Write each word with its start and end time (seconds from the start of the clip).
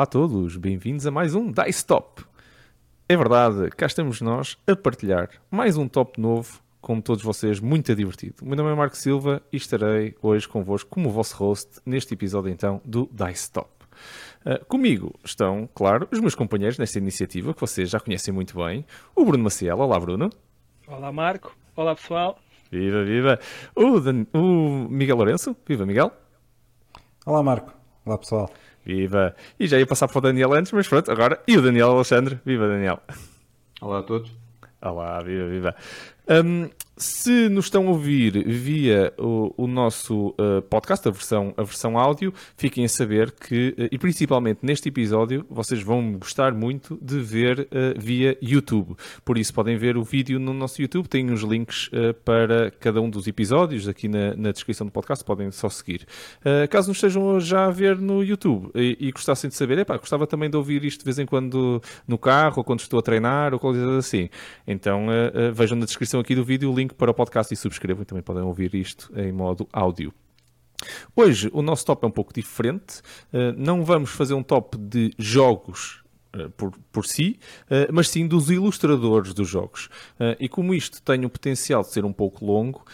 Olá 0.00 0.04
a 0.04 0.06
todos, 0.06 0.56
bem-vindos 0.56 1.06
a 1.06 1.10
mais 1.10 1.34
um 1.34 1.52
Dice 1.52 1.84
Top. 1.84 2.24
É 3.06 3.14
verdade, 3.14 3.68
cá 3.68 3.84
estamos 3.84 4.22
nós 4.22 4.56
a 4.66 4.74
partilhar 4.74 5.28
mais 5.50 5.76
um 5.76 5.86
top 5.86 6.18
novo 6.18 6.62
com 6.80 7.02
todos 7.02 7.22
vocês, 7.22 7.60
muito 7.60 7.94
divertido. 7.94 8.36
O 8.40 8.46
meu 8.46 8.56
nome 8.56 8.70
é 8.70 8.74
Marco 8.74 8.96
Silva 8.96 9.42
e 9.52 9.58
estarei 9.58 10.16
hoje 10.22 10.48
convosco 10.48 10.88
como 10.88 11.10
vosso 11.10 11.36
host 11.36 11.82
neste 11.84 12.14
episódio 12.14 12.50
então 12.50 12.80
do 12.82 13.10
Dice 13.12 13.52
Top. 13.52 13.68
Uh, 14.42 14.64
comigo 14.64 15.20
estão, 15.22 15.68
claro, 15.74 16.08
os 16.10 16.18
meus 16.18 16.34
companheiros 16.34 16.78
nesta 16.78 16.96
iniciativa 16.96 17.52
que 17.52 17.60
vocês 17.60 17.90
já 17.90 18.00
conhecem 18.00 18.32
muito 18.32 18.56
bem. 18.56 18.86
O 19.14 19.22
Bruno 19.22 19.44
Maciel. 19.44 19.80
Olá, 19.80 20.00
Bruno. 20.00 20.30
Olá, 20.88 21.12
Marco. 21.12 21.54
Olá, 21.76 21.94
pessoal. 21.94 22.38
Viva, 22.72 23.04
viva. 23.04 23.38
O, 23.76 24.00
Dan... 24.00 24.24
o 24.32 24.88
Miguel 24.88 25.16
Lourenço. 25.16 25.54
Viva, 25.66 25.84
Miguel. 25.84 26.10
Olá, 27.26 27.42
Marco. 27.42 27.74
Olá, 28.06 28.16
pessoal. 28.16 28.50
Viva! 28.84 29.34
E 29.58 29.66
já 29.66 29.78
ia 29.78 29.86
passar 29.86 30.08
para 30.08 30.18
o 30.18 30.22
Daniel 30.22 30.52
antes, 30.52 30.72
mas 30.72 30.88
pronto, 30.88 31.10
agora. 31.10 31.40
E 31.46 31.56
o 31.56 31.62
Daniel 31.62 31.90
Alexandre. 31.90 32.38
Viva, 32.44 32.68
Daniel! 32.68 33.00
Olá 33.80 34.00
a 34.00 34.02
todos. 34.02 34.32
Olá, 34.82 35.20
viva, 35.22 35.48
viva. 35.48 35.74
Um, 36.28 36.70
se 37.00 37.48
nos 37.48 37.64
estão 37.64 37.88
a 37.88 37.90
ouvir 37.90 38.46
via 38.46 39.12
o, 39.18 39.54
o 39.56 39.66
nosso 39.66 40.28
uh, 40.38 40.60
podcast, 40.68 41.08
a 41.08 41.10
versão, 41.10 41.54
a 41.56 41.62
versão 41.62 41.98
áudio, 41.98 42.32
fiquem 42.56 42.84
a 42.84 42.88
saber 42.88 43.32
que, 43.32 43.70
uh, 43.70 43.88
e 43.90 43.98
principalmente 43.98 44.60
neste 44.62 44.90
episódio, 44.90 45.46
vocês 45.48 45.82
vão 45.82 46.12
gostar 46.12 46.52
muito 46.52 46.98
de 47.00 47.18
ver 47.18 47.60
uh, 47.60 47.98
via 47.98 48.36
YouTube. 48.42 48.94
Por 49.24 49.38
isso, 49.38 49.54
podem 49.54 49.78
ver 49.78 49.96
o 49.96 50.04
vídeo 50.04 50.38
no 50.38 50.52
nosso 50.52 50.82
YouTube, 50.82 51.08
tem 51.08 51.30
os 51.30 51.40
links 51.40 51.90
para 52.24 52.70
cada 52.72 53.00
um 53.00 53.08
dos 53.08 53.26
episódios 53.26 53.88
aqui 53.88 54.06
na, 54.06 54.34
na, 54.36 54.52
descrição 54.52 54.86
do 54.86 54.92
podcast, 54.92 55.24
podem 55.24 55.50
só 55.50 55.68
seguir. 55.68 56.06
caso 56.68 56.88
nos 56.88 56.98
estejam 56.98 57.40
já 57.40 57.66
a 57.66 57.70
ver 57.70 57.96
no 57.96 58.22
YouTube 58.22 58.70
e, 58.74 58.96
e 59.00 59.10
gostassem 59.10 59.48
de 59.48 59.56
saber, 59.56 59.78
epá, 59.78 59.96
gostava 59.96 60.26
também 60.26 60.50
de 60.50 60.56
ouvir 60.56 60.84
isto 60.84 61.00
de 61.00 61.04
vez 61.04 61.18
em 61.18 61.26
quando 61.26 61.80
no 62.06 62.18
carro, 62.18 62.58
ou 62.58 62.64
quando 62.64 62.80
estou 62.80 62.98
a 62.98 63.02
treinar, 63.02 63.54
ou 63.54 63.58
coisas 63.58 63.88
assim. 63.96 64.28
Então, 64.66 65.06
vejam 65.54 65.78
na 65.78 65.86
descrição 65.86 66.20
aqui 66.20 66.34
do 66.34 66.44
vídeo 66.44 66.70
o 66.70 66.74
link 66.74 66.89
link 66.90 66.94
para 66.94 67.10
o 67.10 67.14
podcast 67.14 67.52
e 67.52 67.56
subscrevam. 67.56 68.04
Também 68.04 68.22
podem 68.22 68.42
ouvir 68.42 68.74
isto 68.74 69.10
em 69.16 69.32
modo 69.32 69.68
áudio. 69.72 70.12
Hoje 71.14 71.50
o 71.52 71.62
nosso 71.62 71.84
top 71.84 72.04
é 72.04 72.08
um 72.08 72.10
pouco 72.10 72.32
diferente. 72.32 73.00
Uh, 73.32 73.52
não 73.56 73.84
vamos 73.84 74.10
fazer 74.10 74.34
um 74.34 74.42
top 74.42 74.78
de 74.78 75.12
jogos 75.18 76.02
uh, 76.34 76.48
por, 76.50 76.72
por 76.90 77.06
si, 77.06 77.38
uh, 77.66 77.92
mas 77.92 78.08
sim 78.08 78.26
dos 78.26 78.50
ilustradores 78.50 79.34
dos 79.34 79.48
jogos. 79.48 79.90
e 80.38 80.48
como 80.48 80.72
isto 80.72 81.02
tem 81.02 81.24
o 81.24 81.30
potencial 81.30 81.82
de 81.82 81.90
ser 81.90 82.04
um 82.04 82.12
pouco 82.12 82.44
longo, 82.44 82.84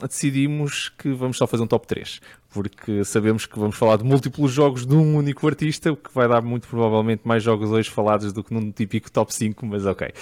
decidimos 0.00 0.90
que 0.90 1.12
vamos 1.12 1.36
só 1.36 1.46
fazer 1.46 1.62
um 1.62 1.66
top 1.66 1.86
3 1.86 2.20
porque 2.52 3.02
sabemos 3.02 3.46
que 3.46 3.58
vamos 3.58 3.76
falar 3.76 3.96
de 3.96 4.04
múltiplos 4.04 4.52
jogos 4.52 4.84
de 4.84 4.94
um 4.94 5.16
único 5.16 5.48
artista, 5.48 5.90
o 5.90 5.96
que 5.96 6.12
vai 6.12 6.28
dar 6.28 6.42
muito 6.42 6.68
provavelmente 6.68 7.22
mais 7.24 7.42
jogos 7.42 7.70
hoje 7.70 7.88
falados 7.88 8.30
do 8.30 8.44
que 8.44 8.52
num 8.52 8.70
típico 8.70 9.10
top 9.10 9.34
5, 9.34 9.64
mas 9.64 9.86
ok. 9.86 10.12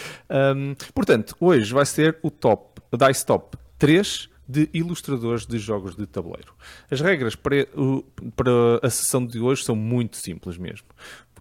Portanto, 0.94 1.34
hoje 1.40 1.74
vai 1.74 1.84
ser 1.84 2.20
o 2.22 2.30
top 2.30 2.69
Dice 2.96 3.24
Top 3.24 3.56
3 3.78 4.28
de 4.48 4.68
ilustradores 4.74 5.46
de 5.46 5.58
jogos 5.58 5.94
de 5.94 6.06
tabuleiro. 6.06 6.54
As 6.90 7.00
regras 7.00 7.36
para, 7.36 7.68
para 8.34 8.50
a 8.82 8.90
sessão 8.90 9.24
de 9.24 9.38
hoje 9.38 9.64
são 9.64 9.76
muito 9.76 10.16
simples 10.16 10.58
mesmo. 10.58 10.88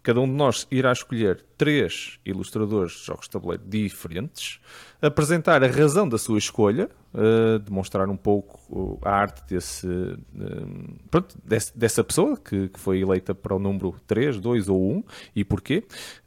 Cada 0.01 0.21
um 0.21 0.27
de 0.27 0.33
nós 0.33 0.67
irá 0.71 0.91
escolher 0.91 1.43
três 1.57 2.19
ilustradores 2.25 2.93
de 2.93 3.05
jogos 3.05 3.25
de 3.25 3.31
tabuleiro 3.31 3.63
diferentes, 3.67 4.59
apresentar 5.01 5.63
a 5.63 5.67
razão 5.67 6.07
da 6.07 6.17
sua 6.17 6.37
escolha, 6.37 6.89
uh, 7.13 7.59
demonstrar 7.59 8.09
um 8.09 8.15
pouco 8.15 8.99
a 9.03 9.11
arte 9.11 9.43
desse, 9.47 9.87
uh, 9.87 10.17
pronto, 11.11 11.37
desse, 11.43 11.77
dessa 11.77 12.03
pessoa 12.03 12.37
que, 12.37 12.69
que, 12.69 12.79
foi 12.79 12.99
eleita 12.99 13.35
para 13.35 13.55
o 13.55 13.59
número 13.59 13.95
3, 14.07 14.39
2 14.39 14.69
ou 14.69 14.97
1 14.97 15.03
e 15.35 15.43
porquê. 15.43 15.83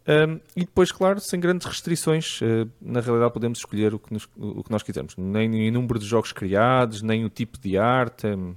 Um, 0.07 0.41
e 0.57 0.61
depois, 0.61 0.93
claro, 0.93 1.21
sem 1.21 1.41
grandes 1.41 1.67
restrições, 1.67 2.41
uh, 2.43 2.69
na 2.81 3.01
realidade 3.01 3.33
podemos 3.33 3.59
escolher 3.59 3.95
o 3.95 3.99
que, 3.99 4.13
nos, 4.13 4.29
o 4.37 4.63
que 4.63 4.71
nós 4.71 4.83
quisermos. 4.83 5.17
Nem 5.17 5.69
o 5.69 5.73
número 5.73 5.99
de 5.99 6.07
jogos 6.07 6.33
criados, 6.33 7.03
nem 7.03 7.25
o 7.25 7.29
tipo 7.29 7.59
de 7.59 7.79
arte. 7.79 8.27
Um, 8.27 8.55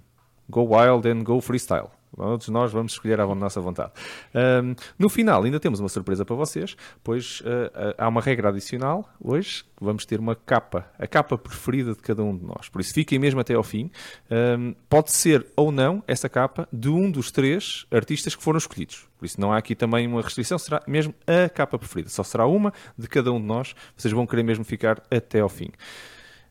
go 0.49 0.75
wild 0.75 1.07
and 1.07 1.23
go 1.23 1.39
freestyle. 1.41 1.89
Todos 2.15 2.47
nós 2.49 2.71
vamos 2.71 2.93
escolher 2.93 3.19
à 3.19 3.35
nossa 3.35 3.59
vontade. 3.59 3.91
Um, 4.33 4.75
no 4.97 5.09
final, 5.09 5.43
ainda 5.43 5.59
temos 5.59 5.79
uma 5.79 5.89
surpresa 5.89 6.23
para 6.23 6.35
vocês, 6.35 6.75
pois 7.03 7.41
uh, 7.41 7.93
há 7.97 8.07
uma 8.07 8.21
regra 8.21 8.49
adicional 8.49 9.09
hoje. 9.19 9.63
Vamos 9.79 10.05
ter 10.05 10.19
uma 10.19 10.35
capa, 10.35 10.89
a 10.97 11.05
capa 11.05 11.37
preferida 11.37 11.91
de 11.91 11.99
cada 11.99 12.23
um 12.23 12.35
de 12.35 12.45
nós. 12.45 12.69
Por 12.69 12.79
isso, 12.79 12.93
fiquem 12.93 13.19
mesmo 13.19 13.41
até 13.41 13.53
ao 13.53 13.63
fim. 13.63 13.91
Um, 14.31 14.73
pode 14.89 15.11
ser 15.11 15.45
ou 15.55 15.71
não 15.71 16.01
essa 16.07 16.29
capa 16.29 16.67
de 16.71 16.89
um 16.89 17.11
dos 17.11 17.29
três 17.29 17.85
artistas 17.91 18.35
que 18.35 18.41
foram 18.41 18.57
escolhidos. 18.57 19.05
Por 19.17 19.25
isso, 19.25 19.39
não 19.39 19.51
há 19.51 19.57
aqui 19.57 19.75
também 19.75 20.07
uma 20.07 20.21
restrição, 20.21 20.57
será 20.57 20.81
mesmo 20.87 21.13
a 21.27 21.49
capa 21.49 21.77
preferida. 21.77 22.09
Só 22.09 22.23
será 22.23 22.45
uma 22.45 22.73
de 22.97 23.07
cada 23.07 23.31
um 23.33 23.39
de 23.39 23.45
nós. 23.45 23.75
Vocês 23.97 24.13
vão 24.13 24.25
querer 24.25 24.43
mesmo 24.43 24.63
ficar 24.63 25.01
até 25.11 25.41
ao 25.41 25.49
fim. 25.49 25.69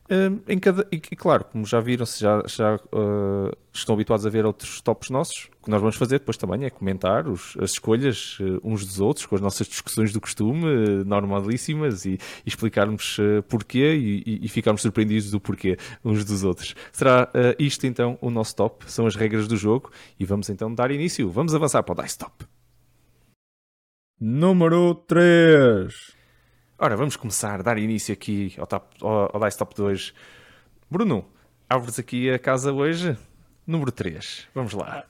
Um, 0.07 0.39
em 0.47 0.59
cada, 0.59 0.87
e, 0.91 0.97
e, 0.97 1.15
claro, 1.15 1.45
como 1.45 1.65
já 1.65 1.79
viram, 1.79 2.05
se 2.05 2.21
já, 2.21 2.43
já 2.45 2.75
uh, 2.75 3.51
estão 3.73 3.95
habituados 3.95 4.23
a 4.23 4.29
ver 4.29 4.45
outros 4.45 4.79
tops 4.79 5.09
nossos, 5.09 5.49
o 5.59 5.65
que 5.65 5.71
nós 5.71 5.81
vamos 5.81 5.95
fazer 5.95 6.19
depois 6.19 6.37
também 6.37 6.63
é 6.63 6.69
comentar 6.69 7.27
os, 7.27 7.57
as 7.59 7.71
escolhas 7.71 8.37
uh, 8.39 8.61
uns 8.63 8.85
dos 8.85 8.99
outros, 8.99 9.25
com 9.25 9.33
as 9.33 9.41
nossas 9.41 9.65
discussões 9.65 10.13
do 10.13 10.21
costume, 10.21 10.63
uh, 10.63 11.05
normalíssimas, 11.05 12.05
e, 12.05 12.11
e 12.11 12.19
explicarmos 12.45 13.17
porquê 13.49 13.95
e, 13.95 14.45
e, 14.45 14.47
ficarmos 14.47 14.83
surpreendidos 14.83 15.31
do 15.31 15.39
porquê 15.39 15.75
uns 16.03 16.23
dos 16.23 16.43
outros. 16.43 16.75
Será 16.91 17.31
isto 17.57 17.87
então 17.87 18.17
o 18.21 18.29
nosso 18.29 18.55
top, 18.55 18.89
são 18.89 19.07
as 19.07 19.15
regras 19.15 19.47
do 19.47 19.57
jogo, 19.57 19.91
e 20.19 20.25
vamos 20.25 20.49
então 20.49 20.73
dar 20.73 20.91
início. 20.91 21.29
Vamos 21.31 21.55
avançar 21.55 21.81
para 21.81 21.99
o 21.99 22.03
Dice 22.03 22.17
Top. 22.19 22.45
Número 24.19 24.93
3 25.07 26.14
Ora, 26.77 26.97
vamos 26.97 27.15
começar, 27.15 27.63
dar 27.63 27.77
início 27.77 28.11
aqui 28.11 28.53
ao, 28.57 28.67
top, 28.67 28.97
ao, 29.01 29.29
ao 29.33 29.45
Dice 29.45 29.57
Top 29.57 29.73
2. 29.73 30.13
Bruno, 30.91 31.25
abres 31.69 31.97
aqui 31.97 32.29
a 32.29 32.37
casa 32.37 32.73
hoje, 32.73 33.17
número 33.65 33.93
3. 33.93 34.49
Vamos 34.53 34.73
lá. 34.73 35.05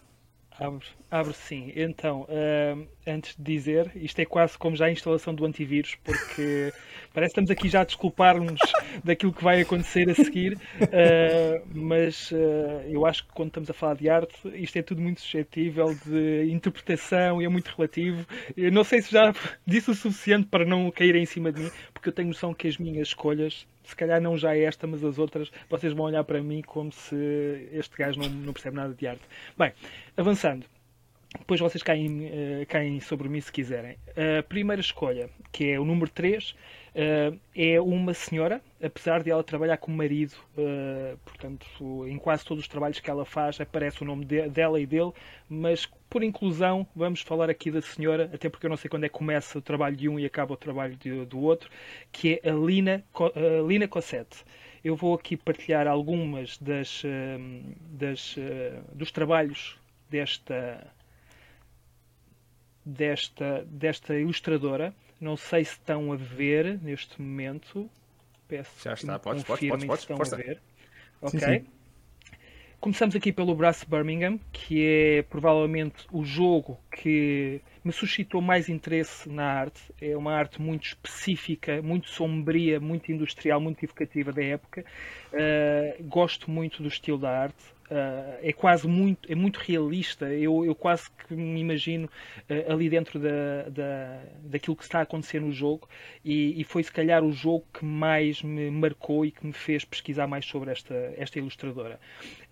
Abre 1.11 1.33
sim. 1.33 1.71
Então, 1.75 2.21
uh, 2.21 2.87
antes 3.07 3.35
de 3.37 3.43
dizer, 3.43 3.91
isto 3.95 4.19
é 4.19 4.25
quase 4.25 4.57
como 4.57 4.75
já 4.75 4.85
a 4.85 4.91
instalação 4.91 5.33
do 5.33 5.45
antivírus, 5.45 5.95
porque 6.03 6.73
parece 7.13 7.33
que 7.33 7.41
estamos 7.41 7.51
aqui 7.51 7.69
já 7.69 7.81
a 7.81 7.83
desculpar-nos 7.83 8.59
daquilo 9.03 9.31
que 9.31 9.43
vai 9.43 9.61
acontecer 9.61 10.09
a 10.09 10.15
seguir, 10.15 10.53
uh, 10.55 11.67
mas 11.73 12.31
uh, 12.31 12.35
eu 12.87 13.05
acho 13.05 13.25
que 13.25 13.33
quando 13.33 13.49
estamos 13.49 13.69
a 13.69 13.73
falar 13.73 13.95
de 13.95 14.09
arte, 14.09 14.35
isto 14.55 14.77
é 14.77 14.81
tudo 14.81 15.01
muito 15.01 15.21
suscetível 15.21 15.95
de 16.05 16.49
interpretação 16.51 17.41
e 17.41 17.45
é 17.45 17.49
muito 17.49 17.67
relativo. 17.69 18.25
Eu 18.57 18.71
não 18.71 18.83
sei 18.83 19.01
se 19.01 19.11
já 19.11 19.33
disse 19.65 19.91
o 19.91 19.95
suficiente 19.95 20.47
para 20.47 20.65
não 20.65 20.89
cair 20.91 21.15
em 21.15 21.25
cima 21.25 21.51
de 21.51 21.61
mim, 21.61 21.71
porque 22.05 22.09
eu 22.09 22.13
tenho 22.13 22.27
noção 22.27 22.53
que 22.53 22.67
as 22.67 22.77
minhas 22.77 23.07
escolhas 23.07 23.65
se 23.83 23.95
calhar 23.95 24.21
não 24.21 24.37
já 24.37 24.55
esta, 24.55 24.85
mas 24.85 25.03
as 25.03 25.17
outras, 25.17 25.51
vocês 25.67 25.91
vão 25.91 26.05
olhar 26.05 26.23
para 26.23 26.41
mim 26.41 26.61
como 26.61 26.91
se 26.91 27.15
este 27.71 27.97
gajo 27.97 28.19
não, 28.19 28.29
não 28.29 28.53
percebe 28.53 28.75
nada 28.75 28.93
de 28.93 29.07
arte. 29.07 29.23
Bem, 29.57 29.73
avançando. 30.15 30.65
Depois 31.39 31.59
vocês 31.59 31.83
caem, 31.83 32.25
uh, 32.25 32.65
caem 32.67 32.99
sobre 32.99 33.29
mim 33.29 33.41
se 33.41 33.51
quiserem. 33.51 33.97
A 34.39 34.43
primeira 34.43 34.79
escolha, 34.79 35.29
que 35.51 35.69
é 35.71 35.79
o 35.79 35.85
número 35.85 36.09
3, 36.09 36.51
uh, 36.51 36.55
eh, 36.95 37.33
é 37.73 37.81
uma 37.81 38.13
senhora, 38.13 38.61
apesar 38.81 39.21
de 39.21 39.29
ela 39.29 39.43
trabalhar 39.43 39.77
com 39.77 39.91
o 39.91 39.95
marido, 39.95 40.33
uh, 40.57 41.17
portanto, 41.25 42.07
em 42.07 42.17
quase 42.17 42.45
todos 42.45 42.63
os 42.63 42.67
trabalhos 42.67 42.99
que 42.99 43.09
ela 43.09 43.25
faz 43.25 43.59
aparece 43.59 44.01
o 44.01 44.05
nome 44.05 44.25
de, 44.25 44.47
dela 44.49 44.79
e 44.79 44.85
dele, 44.85 45.11
mas 45.49 45.85
por 46.09 46.23
inclusão 46.23 46.87
vamos 46.95 47.21
falar 47.21 47.49
aqui 47.49 47.69
da 47.69 47.81
senhora, 47.81 48.29
até 48.33 48.49
porque 48.49 48.65
eu 48.65 48.69
não 48.69 48.77
sei 48.77 48.89
quando 48.89 49.03
é 49.03 49.09
que 49.09 49.15
começa 49.15 49.57
o 49.57 49.61
trabalho 49.61 49.95
de 49.95 50.07
um 50.07 50.19
e 50.19 50.25
acaba 50.25 50.53
o 50.53 50.57
trabalho 50.57 50.95
de, 50.95 51.25
do 51.25 51.39
outro, 51.39 51.69
que 52.11 52.39
é 52.41 52.49
a 52.49 52.53
Lina, 52.53 53.03
a 53.13 53.67
Lina 53.67 53.87
Cossette. 53.87 54.43
Eu 54.83 54.95
vou 54.95 55.15
aqui 55.15 55.35
partilhar 55.35 55.87
algumas 55.87 56.59
das, 56.59 57.01
das 57.91 58.35
dos 58.93 59.11
trabalhos 59.11 59.79
desta 60.11 60.94
desta, 62.85 63.65
desta 63.67 64.17
ilustradora. 64.17 64.93
Não 65.19 65.35
sei 65.35 65.63
se 65.63 65.71
estão 65.71 66.11
a 66.11 66.15
ver 66.15 66.79
neste 66.81 67.21
momento. 67.21 67.89
Peço 68.47 68.71
Já 68.83 68.93
está, 68.93 69.17
podes, 69.17 69.43
podes, 69.43 69.67
podes, 69.67 69.85
podes, 69.85 70.01
estão 70.01 70.39
a 70.39 70.41
ver. 70.43 70.61
Ok. 71.21 71.39
Sim, 71.39 71.45
sim. 71.45 71.65
Começamos 72.79 73.15
aqui 73.15 73.31
pelo 73.31 73.55
Brass 73.55 73.83
Birmingham, 73.83 74.39
que 74.51 74.85
é 74.85 75.23
provavelmente 75.23 76.05
o 76.11 76.23
jogo 76.23 76.79
que 76.91 77.59
me 77.83 77.91
suscitou 77.91 78.41
mais 78.41 78.69
interesse 78.69 79.27
na 79.27 79.43
arte. 79.43 79.81
É 79.99 80.15
uma 80.15 80.33
arte 80.33 80.61
muito 80.61 80.85
específica, 80.85 81.81
muito 81.81 82.09
sombria, 82.09 82.79
muito 82.79 83.11
industrial, 83.11 83.59
muito 83.59 83.83
evocativa 83.83 84.31
da 84.31 84.43
época. 84.43 84.85
Uh, 85.33 86.03
gosto 86.03 86.51
muito 86.51 86.83
do 86.83 86.87
estilo 86.87 87.17
da 87.17 87.31
arte. 87.31 87.74
Uh, 87.85 88.39
é 88.41 88.51
quase 88.51 88.87
muito, 88.87 89.31
é 89.31 89.35
muito 89.35 89.57
realista. 89.57 90.25
Eu, 90.25 90.65
eu 90.65 90.73
quase 90.73 91.09
que 91.11 91.35
me 91.35 91.59
imagino 91.59 92.09
uh, 92.49 92.71
ali 92.71 92.89
dentro 92.89 93.19
da, 93.19 93.69
da, 93.69 94.23
daquilo 94.43 94.75
que 94.75 94.83
está 94.83 94.99
a 94.99 95.01
acontecer 95.03 95.39
no 95.39 95.51
jogo, 95.51 95.87
e, 96.23 96.59
e, 96.59 96.63
foi 96.63 96.81
se 96.81 96.91
calhar 96.91 97.23
o 97.23 97.31
jogo 97.31 97.63
que 97.71 97.85
mais 97.85 98.41
me 98.41 98.71
marcou 98.71 99.23
e 99.23 99.31
que 99.31 99.45
me 99.45 99.53
fez 99.53 99.85
pesquisar 99.85 100.25
mais 100.25 100.45
sobre 100.45 100.71
esta, 100.71 100.95
esta 101.15 101.37
ilustradora. 101.37 101.99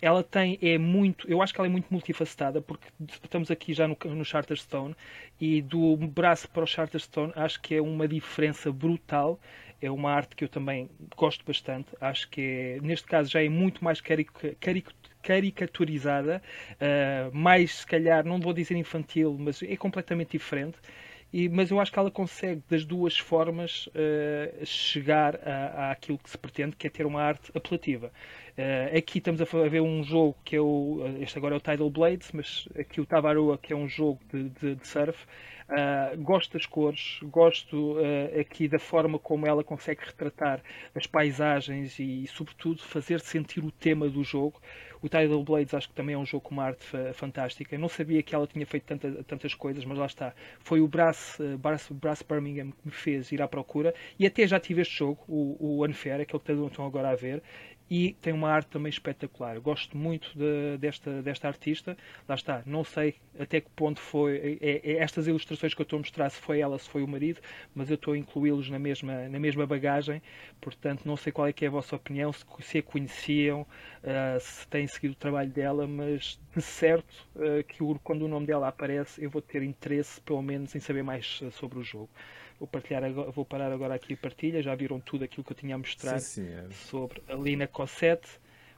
Ela 0.00 0.22
tem, 0.22 0.56
é 0.62 0.78
muito, 0.78 1.28
eu 1.28 1.42
acho 1.42 1.52
que 1.52 1.60
ela 1.60 1.66
é 1.66 1.70
muito 1.70 1.88
multifacetada, 1.90 2.62
porque 2.62 2.86
estamos 3.24 3.50
aqui 3.50 3.74
já 3.74 3.88
no, 3.88 3.96
no 4.04 4.24
Charterstone, 4.24 4.94
e 5.40 5.60
do 5.60 5.96
braço 5.96 6.48
para 6.48 6.62
o 6.62 6.66
Charterstone 6.66 7.32
acho 7.34 7.60
que 7.60 7.74
é 7.74 7.82
uma 7.82 8.06
diferença 8.06 8.70
brutal 8.70 9.40
é 9.82 9.90
uma 9.90 10.12
arte 10.12 10.34
que 10.34 10.44
eu 10.44 10.48
também 10.48 10.88
gosto 11.14 11.44
bastante. 11.44 11.90
Acho 12.00 12.28
que 12.30 12.40
é, 12.40 12.80
neste 12.80 13.06
caso 13.06 13.30
já 13.30 13.42
é 13.42 13.48
muito 13.50 13.84
mais 13.84 14.00
caric 14.00 14.30
caricaturizada, 15.24 16.42
uh, 16.72 17.34
mais 17.34 17.76
se 17.78 17.86
calhar, 17.86 18.24
não 18.24 18.38
vou 18.38 18.52
dizer 18.52 18.76
infantil, 18.76 19.36
mas 19.38 19.62
é 19.62 19.76
completamente 19.76 20.32
diferente. 20.32 20.76
E, 21.32 21.48
mas 21.48 21.68
eu 21.68 21.80
acho 21.80 21.90
que 21.90 21.98
ela 21.98 22.12
consegue, 22.12 22.62
das 22.68 22.84
duas 22.84 23.18
formas, 23.18 23.88
uh, 23.88 24.64
chegar 24.64 25.34
a, 25.36 25.88
a, 25.88 25.90
aquilo 25.90 26.16
que 26.16 26.30
se 26.30 26.38
pretende, 26.38 26.76
que 26.76 26.86
é 26.86 26.90
ter 26.90 27.04
uma 27.04 27.20
arte 27.20 27.50
apelativa. 27.52 28.12
Uh, 28.56 28.96
aqui 28.96 29.18
estamos 29.18 29.40
a 29.40 29.68
ver 29.68 29.80
um 29.80 30.04
jogo 30.04 30.36
que 30.44 30.54
é 30.54 30.60
o. 30.60 31.00
Este 31.20 31.36
agora 31.36 31.56
é 31.56 31.58
o 31.58 31.60
Tidal 31.60 31.90
Blades, 31.90 32.30
mas 32.32 32.68
aqui 32.78 33.00
o 33.00 33.06
Tavarua, 33.06 33.58
que 33.58 33.72
é 33.72 33.76
um 33.76 33.88
jogo 33.88 34.20
de, 34.32 34.48
de, 34.50 34.74
de 34.76 34.86
surf. 34.86 35.26
Uh, 35.66 36.22
gosto 36.22 36.52
das 36.52 36.66
cores, 36.66 37.18
gosto 37.22 37.94
uh, 37.94 38.38
aqui 38.38 38.68
da 38.68 38.78
forma 38.78 39.18
como 39.18 39.46
ela 39.46 39.64
consegue 39.64 40.04
retratar 40.04 40.62
as 40.94 41.06
paisagens 41.06 41.98
e, 41.98 42.24
e, 42.24 42.26
sobretudo, 42.28 42.82
fazer 42.82 43.18
sentir 43.18 43.64
o 43.64 43.72
tema 43.72 44.08
do 44.08 44.22
jogo. 44.22 44.60
O 45.04 45.08
Tidal 45.10 45.44
Blades 45.44 45.74
acho 45.74 45.90
que 45.90 45.94
também 45.94 46.14
é 46.14 46.18
um 46.18 46.24
jogo 46.24 46.44
com 46.48 46.54
uma 46.54 46.64
arte 46.64 46.86
fantástica. 47.12 47.74
Eu 47.74 47.78
não 47.78 47.90
sabia 47.90 48.22
que 48.22 48.34
ela 48.34 48.46
tinha 48.46 48.64
feito 48.64 48.84
tanta, 48.84 49.22
tantas 49.24 49.52
coisas, 49.52 49.84
mas 49.84 49.98
lá 49.98 50.06
está. 50.06 50.34
Foi 50.60 50.80
o 50.80 50.88
Brass, 50.88 51.38
uh, 51.40 51.58
Brass, 51.58 51.90
Brass, 51.90 52.22
Birmingham 52.22 52.70
que 52.70 52.86
me 52.86 52.90
fez 52.90 53.30
ir 53.30 53.42
à 53.42 53.46
procura 53.46 53.94
e 54.18 54.24
até 54.26 54.46
já 54.46 54.58
tive 54.58 54.80
este 54.80 54.96
jogo, 54.96 55.22
o, 55.28 55.58
o 55.60 55.86
Unfair, 55.86 56.22
aquele 56.22 56.40
que 56.42 56.52
estão 56.52 56.86
agora 56.86 57.10
a 57.10 57.14
ver, 57.14 57.42
e 57.90 58.16
tem 58.20 58.32
uma 58.32 58.50
arte 58.50 58.68
também 58.68 58.90
espetacular. 58.90 59.60
Gosto 59.60 59.96
muito 59.96 60.30
de, 60.36 60.78
desta, 60.78 61.22
desta 61.22 61.48
artista. 61.48 61.96
Lá 62.28 62.34
está, 62.34 62.62
não 62.66 62.82
sei 62.82 63.16
até 63.38 63.60
que 63.60 63.68
ponto 63.70 64.00
foi 64.00 64.58
é, 64.60 64.80
é, 64.82 64.96
estas 64.98 65.26
ilustrações 65.26 65.74
que 65.74 65.80
eu 65.80 65.84
estou 65.84 65.98
a 65.98 66.00
mostrar, 66.00 66.30
se 66.30 66.40
foi 66.40 66.60
ela, 66.60 66.78
se 66.78 66.88
foi 66.88 67.02
o 67.02 67.08
marido, 67.08 67.40
mas 67.74 67.90
eu 67.90 67.96
estou 67.96 68.14
a 68.14 68.18
incluí-los 68.18 68.70
na 68.70 68.78
mesma, 68.78 69.28
na 69.28 69.38
mesma 69.38 69.66
bagagem. 69.66 70.22
Portanto, 70.60 71.02
não 71.04 71.16
sei 71.16 71.32
qual 71.32 71.46
é 71.46 71.52
que 71.52 71.64
é 71.64 71.68
a 71.68 71.70
vossa 71.70 71.96
opinião, 71.96 72.32
se, 72.32 72.44
se 72.60 72.78
a 72.78 72.82
conheciam, 72.82 73.62
uh, 73.62 74.40
se 74.40 74.66
têm 74.68 74.86
seguido 74.86 75.12
o 75.14 75.16
trabalho 75.16 75.50
dela, 75.50 75.86
mas 75.86 76.40
de 76.54 76.62
certo 76.62 77.28
uh, 77.36 77.62
que 77.64 77.78
quando 78.02 78.22
o 78.22 78.28
nome 78.28 78.46
dela 78.46 78.68
aparece, 78.68 79.22
eu 79.22 79.30
vou 79.30 79.42
ter 79.42 79.62
interesse, 79.62 80.20
pelo 80.20 80.42
menos, 80.42 80.74
em 80.74 80.80
saber 80.80 81.02
mais 81.02 81.42
sobre 81.52 81.78
o 81.78 81.82
jogo. 81.82 82.10
Vou, 82.58 82.68
partilhar 82.68 83.04
agora, 83.04 83.30
vou 83.30 83.44
parar 83.44 83.72
agora 83.72 83.94
aqui 83.94 84.14
a 84.14 84.16
partilha. 84.16 84.62
Já 84.62 84.74
viram 84.74 85.00
tudo 85.00 85.24
aquilo 85.24 85.44
que 85.44 85.52
eu 85.52 85.56
tinha 85.56 85.74
a 85.74 85.78
mostrar 85.78 86.18
sim, 86.20 86.48
sobre 86.88 87.22
a 87.28 87.34
Lina 87.34 87.66
Cossette. 87.66 88.28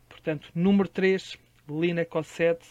Portanto, 0.09 0.49
número 0.55 0.89
3, 0.89 1.37
Lina 1.69 2.05
Cossette 2.05 2.67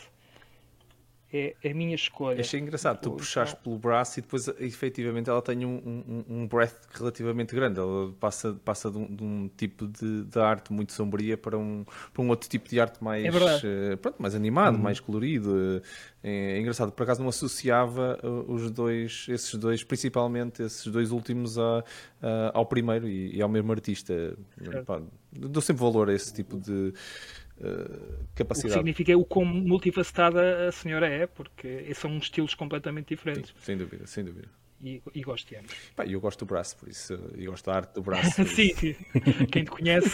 é 1.34 1.56
a 1.64 1.74
minha 1.74 1.96
escolha. 1.96 2.40
Achei 2.40 2.60
engraçado, 2.60 3.02
tu 3.02 3.12
puxaste 3.12 3.56
pelo 3.58 3.78
braço 3.78 4.20
e 4.20 4.22
depois 4.22 4.48
efetivamente 4.60 5.30
ela 5.30 5.42
tem 5.42 5.66
um, 5.66 6.04
um, 6.08 6.26
um 6.30 6.48
breath 6.48 6.88
relativamente 6.94 7.54
grande. 7.54 7.80
Ela 7.80 8.14
passa, 8.20 8.54
passa 8.64 8.90
de, 8.90 8.98
um, 8.98 9.16
de 9.16 9.24
um 9.24 9.50
tipo 9.58 9.88
de, 9.88 10.24
de, 10.24 10.40
arte 10.40 10.72
muito 10.72 10.94
sombria 10.94 11.38
para 11.38 11.58
um, 11.58 11.86
para 12.14 12.22
um 12.22 12.30
outro 12.30 12.48
tipo 12.48 12.70
de 12.70 12.80
arte 12.80 13.04
mais, 13.04 13.26
é 13.26 13.96
pronto, 13.96 14.22
mais 14.22 14.36
animado, 14.36 14.76
uhum. 14.76 14.82
mais 14.82 15.00
colorido. 15.00 15.82
É, 16.24 16.58
é, 16.58 16.60
engraçado, 16.60 16.92
por 16.92 17.04
acaso 17.04 17.22
não 17.22 17.30
associava 17.30 18.20
uh, 18.24 18.52
os 18.52 18.72
dois, 18.72 19.26
esses 19.30 19.54
dois, 19.56 19.84
principalmente 19.84 20.64
esses 20.64 20.88
dois 20.88 21.12
últimos 21.12 21.58
a, 21.58 21.84
a 22.22 22.52
ao 22.54 22.66
primeiro 22.66 23.08
e, 23.08 23.36
e, 23.36 23.42
ao 23.42 23.50
mesmo 23.50 23.72
artista. 23.72 24.38
Pá, 24.86 25.02
dou 25.32 25.62
sempre 25.62 25.82
valor 25.82 26.10
a 26.10 26.14
esse 26.14 26.34
tipo 26.34 26.58
de 26.58 26.94
capacidade. 28.36 28.74
O 28.74 28.74
que 28.74 28.80
significa 28.80 29.18
o 29.18 29.26
quão 29.26 29.46
multifacetada 29.46 30.68
a 30.68 30.72
senhora 30.72 31.08
é, 31.08 31.28
porque 31.28 31.94
são 31.94 32.18
estilos 32.18 32.54
completamente 32.54 33.10
diferentes. 33.10 33.52
Sim, 33.52 33.56
sem 33.62 33.78
dúvida, 33.78 34.08
sem 34.08 34.24
dúvida. 34.24 34.48
E, 34.84 35.02
e 35.16 35.22
gosto 35.24 35.48
de 35.48 35.56
ambos. 35.56 35.74
Pá, 35.96 36.06
eu 36.06 36.20
gosto 36.20 36.40
do 36.40 36.46
braço, 36.46 36.78
por 36.78 36.90
isso, 36.90 37.18
e 37.36 37.46
gosto 37.46 37.66
da 37.66 37.76
arte 37.76 37.94
do 37.94 38.02
braço. 38.04 38.44
sim, 38.46 38.74
quem 39.50 39.64
te 39.64 39.72
conhece 39.72 40.10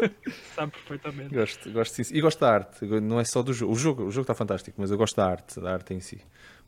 sabe 0.54 0.72
perfeitamente. 0.72 1.34
Gosto, 1.34 1.70
gosto 1.72 2.04
sim. 2.04 2.14
E 2.16 2.20
gosto 2.20 2.40
da 2.40 2.50
arte, 2.50 2.86
não 2.86 3.18
é 3.18 3.24
só 3.24 3.42
do 3.42 3.52
jogo. 3.52 3.72
O 3.72 3.76
jogo, 3.76 4.04
o 4.04 4.10
jogo 4.10 4.22
está 4.22 4.34
fantástico, 4.34 4.80
mas 4.80 4.90
eu 4.90 4.96
gosto 4.96 5.16
da 5.16 5.26
arte, 5.26 5.60
da 5.60 5.72
arte 5.72 5.92
em 5.92 6.00
si. 6.00 6.20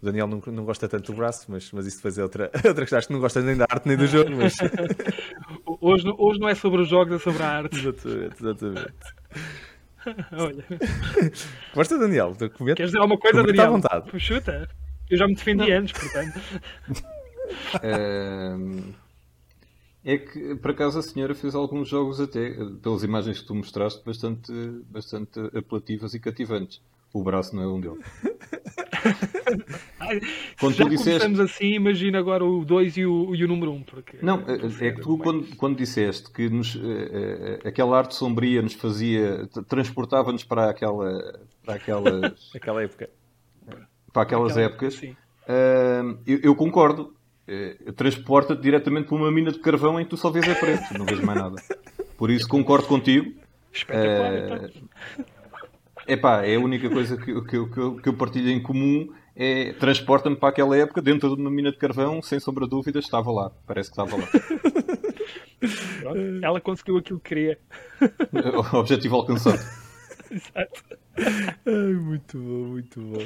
O 0.03 0.05
Daniel 0.05 0.27
não, 0.27 0.43
não 0.47 0.65
gosta 0.65 0.89
tanto 0.89 1.13
do 1.13 1.17
braço, 1.17 1.47
mas, 1.49 1.71
mas 1.73 1.87
isso 1.87 1.97
depois 1.97 2.19
é 2.19 2.23
outra, 2.23 2.51
outra 2.67 2.85
questão. 2.85 2.99
Acho 2.99 3.09
que 3.09 3.15
não 3.15 3.21
gosta 3.21 3.41
nem 3.41 3.57
da 3.57 3.67
arte 3.71 3.87
nem 3.87 3.97
do 3.97 4.07
jogo. 4.07 4.31
Mas... 4.33 4.55
hoje, 5.81 6.05
hoje 6.19 6.41
não 6.41 6.49
é 6.49 6.55
sobre 6.55 6.83
os 6.83 6.89
jogos, 6.89 7.15
é 7.15 7.19
sobre 7.19 7.43
a 7.43 7.49
arte. 7.49 7.79
Exatamente, 7.79 8.37
exatamente. 8.41 8.95
Olha. 10.33 10.65
Gosta, 11.75 11.99
Daniel? 11.99 12.35
Queres 12.35 12.91
dizer 12.91 12.99
alguma 12.99 13.19
coisa, 13.19 13.43
Daniel? 13.43 13.65
à 13.65 13.71
vontade. 13.71 14.21
Chuta. 14.21 14.69
Eu 15.11 15.17
já 15.17 15.27
me 15.27 15.35
defendi 15.35 15.73
antes, 15.73 15.93
portanto. 15.93 16.41
É 20.05 20.17
que, 20.17 20.55
por 20.55 20.71
acaso, 20.71 20.99
a 20.99 21.03
senhora 21.03 21.35
fez 21.35 21.55
alguns 21.55 21.89
jogos 21.89 22.21
até, 22.21 22.55
pelas 22.83 23.03
imagens 23.03 23.41
que 23.41 23.47
tu 23.47 23.55
mostraste, 23.55 24.03
bastante, 24.05 24.53
bastante 24.89 25.39
apelativas 25.55 26.15
e 26.15 26.21
cativantes. 26.21 26.81
O 27.13 27.23
braço 27.23 27.55
não 27.57 27.63
é 27.63 27.67
um 27.67 27.81
deles. 27.81 27.99
quando 30.61 30.75
Já 30.75 30.85
tu 30.85 30.91
disseste... 30.91 31.21
começamos 31.21 31.41
assim, 31.41 31.73
imagina 31.73 32.19
agora 32.19 32.45
o 32.45 32.63
2 32.65 32.97
e 32.99 33.07
o, 33.07 33.35
e 33.35 33.45
o 33.45 33.49
número 33.49 33.73
1. 33.73 33.75
Um, 33.75 33.83
porque... 33.83 34.19
Não, 34.21 34.45
é, 34.47 34.87
é 34.87 34.93
que 34.93 35.01
tu, 35.01 35.17
quando, 35.17 35.57
quando 35.57 35.77
disseste 35.77 36.31
que 36.31 36.51
nos, 36.51 36.75
uh, 36.75 37.61
aquela 37.65 37.97
arte 37.97 38.15
sombria 38.15 38.61
nos 38.61 38.75
fazia, 38.75 39.49
transportava-nos 39.69 40.45
para 40.45 40.69
aquela. 40.69 41.41
Para 41.65 41.75
aquelas, 41.75 42.49
aquela 42.55 42.83
época. 42.83 43.09
Para 44.13 44.23
aquelas 44.23 44.53
aquela, 44.53 44.67
épocas, 44.67 45.01
uh, 45.03 45.09
eu, 46.27 46.41
eu, 46.43 46.55
concordo. 46.55 47.17
Uh, 47.49 47.93
Transporta-te 47.95 48.61
diretamente 48.61 49.09
para 49.09 49.17
uma 49.17 49.33
mina 49.33 49.51
de 49.51 49.61
carvão 49.61 49.99
em 49.99 50.05
que 50.05 50.11
tu 50.11 50.19
só 50.19 50.31
vês 50.31 50.47
a 50.47 50.55
preto, 50.55 50.93
não 50.99 51.07
vês 51.07 51.21
mais 51.21 51.39
nada. 51.39 51.57
Por 52.19 52.31
isso 52.31 52.47
concordo 52.47 52.87
contigo. 52.87 53.33
Espetacular, 53.73 54.37
então. 54.37 54.69
Epá, 56.09 56.43
é 56.45 56.57
a 56.57 56.61
única 56.61 56.89
coisa 56.89 57.19
que, 57.19 57.27
que, 57.43 57.67
que, 57.67 58.01
que 58.03 58.09
eu 58.09 58.15
partilho 58.15 58.49
em 58.49 58.63
comum 58.63 59.13
é 59.37 59.75
transporta-me 59.75 60.37
para 60.37 60.49
aquela 60.49 60.77
época 60.77 61.03
dentro 61.03 61.37
de 61.37 61.41
uma 61.41 61.51
mina 61.51 61.71
de 61.71 61.77
carvão, 61.77 62.23
sem 62.23 62.41
sombra 62.41 62.65
de 62.65 62.71
dúvidas, 62.71 63.05
estava 63.05 63.31
lá. 63.31 63.53
Parece 63.67 63.91
que 63.91 64.01
estava 64.01 64.17
lá. 64.17 64.27
Pronto, 66.01 66.19
ela 66.43 66.61
conseguiu 66.61 66.97
aquilo 66.97 67.21
que 67.21 67.29
queria. 67.29 67.59
Objetivo 68.73 69.17
alcançado. 69.17 69.59
Exato. 70.31 70.99
Ai, 71.67 71.93
muito 71.93 72.39
bom, 72.39 72.69
muito 72.69 73.01
bom. 73.01 73.23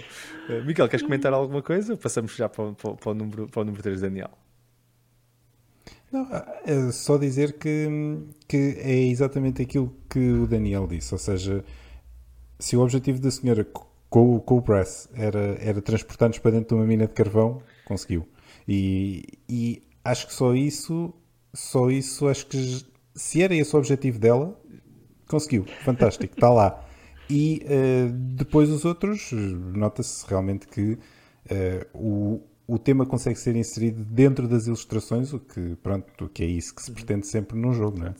Uh, 0.48 0.64
Miguel, 0.64 0.88
queres 0.88 1.04
comentar 1.04 1.32
alguma 1.32 1.62
coisa? 1.62 1.96
Passamos 1.96 2.34
já 2.34 2.48
para, 2.48 2.72
para, 2.72 2.94
para, 2.94 3.10
o, 3.10 3.14
número, 3.14 3.48
para 3.48 3.62
o 3.62 3.64
número 3.64 3.82
3, 3.82 4.00
Daniel. 4.00 4.30
Não, 6.10 6.28
é 6.64 6.92
só 6.92 7.16
dizer 7.16 7.58
que, 7.58 7.88
que 8.46 8.76
é 8.78 9.08
exatamente 9.08 9.62
aquilo 9.62 9.94
que 10.10 10.18
o 10.18 10.46
Daniel 10.46 10.86
disse, 10.86 11.14
ou 11.14 11.18
seja, 11.18 11.64
se 12.62 12.76
o 12.76 12.80
objetivo 12.80 13.18
da 13.18 13.30
senhora 13.30 13.66
com, 14.08 14.38
com 14.38 14.58
o 14.58 14.62
Press 14.62 15.08
era, 15.14 15.56
era 15.60 15.82
transportar-nos 15.82 16.38
para 16.38 16.52
dentro 16.52 16.68
de 16.68 16.74
uma 16.74 16.86
mina 16.86 17.08
de 17.08 17.12
carvão, 17.12 17.60
conseguiu. 17.84 18.26
E, 18.68 19.24
e 19.48 19.82
acho 20.04 20.28
que 20.28 20.32
só 20.32 20.54
isso, 20.54 21.12
só 21.52 21.90
isso, 21.90 22.28
acho 22.28 22.46
que 22.46 22.84
se 23.16 23.42
era 23.42 23.52
esse 23.52 23.74
o 23.74 23.78
objetivo 23.80 24.18
dela, 24.18 24.56
conseguiu. 25.26 25.64
Fantástico, 25.84 26.34
está 26.34 26.50
lá. 26.50 26.84
E 27.28 27.64
uh, 27.64 28.12
depois 28.12 28.70
os 28.70 28.84
outros, 28.84 29.32
nota-se 29.32 30.24
realmente 30.28 30.68
que 30.68 30.92
uh, 30.92 30.98
o, 31.92 32.42
o 32.66 32.78
tema 32.78 33.04
consegue 33.04 33.38
ser 33.38 33.56
inserido 33.56 34.04
dentro 34.04 34.46
das 34.46 34.68
ilustrações, 34.68 35.32
o 35.32 35.40
que, 35.40 35.74
pronto, 35.82 36.28
que 36.28 36.44
é 36.44 36.46
isso 36.46 36.72
que 36.72 36.82
se 36.82 36.92
pretende 36.92 37.26
sempre 37.26 37.58
num 37.58 37.72
jogo, 37.72 37.98
não 37.98 38.06
é? 38.06 38.14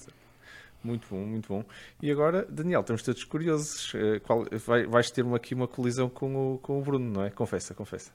Muito 0.84 1.06
bom, 1.10 1.24
muito 1.24 1.48
bom. 1.48 1.64
E 2.00 2.10
agora, 2.10 2.46
Daniel, 2.48 2.80
estamos 2.80 3.02
todos 3.02 3.22
curiosos. 3.24 3.92
Eh, 3.94 4.18
qual, 4.20 4.46
vai, 4.66 4.84
vais 4.84 5.10
ter 5.10 5.22
uma, 5.22 5.36
aqui 5.36 5.54
uma 5.54 5.68
colisão 5.68 6.08
com 6.08 6.54
o, 6.54 6.58
com 6.58 6.78
o 6.78 6.82
Bruno, 6.82 7.10
não 7.10 7.24
é? 7.24 7.30
Confessa, 7.30 7.72
confessa. 7.74 8.10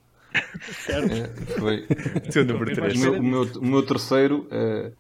certo. 0.86 1.14
É, 1.14 1.28
foi. 1.60 1.88
Teu 2.32 2.46
número 2.46 2.76
3. 2.76 2.94
O 2.94 3.00
meu, 3.00 3.14
o 3.14 3.24
meu, 3.24 3.42
o 3.44 3.66
meu 3.66 3.86
terceiro. 3.86 4.48
Uh, 4.52 4.92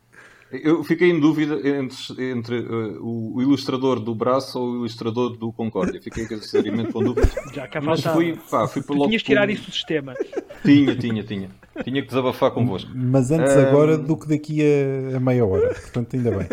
eu 0.51 0.83
fiquei 0.83 1.09
em 1.09 1.19
dúvida 1.19 1.55
entre, 1.67 2.31
entre 2.31 2.59
uh, 2.59 3.03
o, 3.03 3.41
ilustrador 3.41 3.99
do 3.99 4.15
braço 4.15 4.59
ou 4.59 4.71
o 4.71 4.75
ilustrador 4.77 5.35
do 5.35 5.51
Concórdia. 5.51 6.01
Fiquei 6.01 6.25
seriamente 6.41 6.93
com 6.93 7.03
dúvidas. 7.03 7.33
Já 7.53 7.67
cá 7.67 7.81
Mas 7.81 8.01
fui, 8.01 8.37
pá, 8.49 8.67
fui 8.67 8.81
por. 8.81 9.07
Tinhas 9.07 9.23
tirar 9.23 9.49
isso 9.49 9.65
do 9.65 9.71
sistema. 9.71 10.13
Tinha, 10.63 10.95
tinha, 10.95 11.23
tinha. 11.23 11.49
Tinha 11.83 12.01
que 12.01 12.07
desabafar 12.07 12.51
convosco. 12.51 12.89
Mas 12.95 13.29
antes 13.29 13.55
um... 13.55 13.59
agora 13.59 13.97
do 13.97 14.17
que 14.17 14.27
daqui 14.27 14.61
a, 14.61 15.17
a, 15.17 15.19
meia 15.19 15.45
hora. 15.45 15.73
Portanto, 15.73 16.15
ainda 16.15 16.31
bem. 16.31 16.47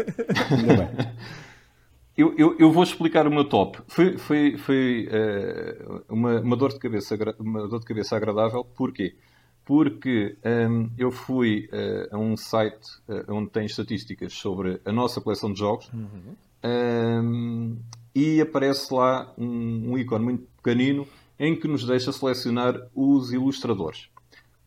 Ainda 0.51 0.75
bem. 0.75 1.09
eu, 2.19 2.35
eu, 2.37 2.57
eu, 2.59 2.73
vou 2.73 2.83
explicar 2.83 3.27
o 3.27 3.31
meu 3.31 3.45
top. 3.45 3.79
Foi, 3.87 4.19
foi, 4.19 4.57
foi 4.59 5.09
uh, 5.09 6.05
uma, 6.09 6.41
uma, 6.41 6.57
dor 6.57 6.73
de 6.73 6.81
cabeça, 6.81 7.17
uma 7.39 7.69
dor 7.69 7.79
de 7.79 7.87
cabeça 7.87 8.17
agradável. 8.17 8.65
Porquê? 8.65 9.11
Porque 9.11 9.34
um, 9.71 10.37
ehm, 10.43 10.91
eu 10.99 11.11
fui 11.11 11.69
uh, 11.73 12.15
a 12.15 12.19
um 12.19 12.37
site 12.37 12.87
uh, 13.09 13.33
onde 13.33 13.51
tem 13.51 13.65
estatísticas 13.65 14.33
sobre 14.35 14.81
a 14.85 14.93
nossa 14.93 15.21
coleção 15.21 15.53
de 15.53 15.59
jogos 15.59 15.91
uhum. 15.93 16.35
um, 16.65 17.79
e 18.15 18.41
aparece 18.41 18.93
lá 18.93 19.33
um, 19.39 19.93
um 19.93 19.99
ícone 19.99 20.25
muito 20.25 20.47
pequenino 20.57 21.07
em 21.39 21.57
que 21.57 21.67
nos 21.67 21.85
deixa 21.85 22.13
selecionar 22.13 22.75
os 22.95 23.33
ilustradores. 23.33 24.09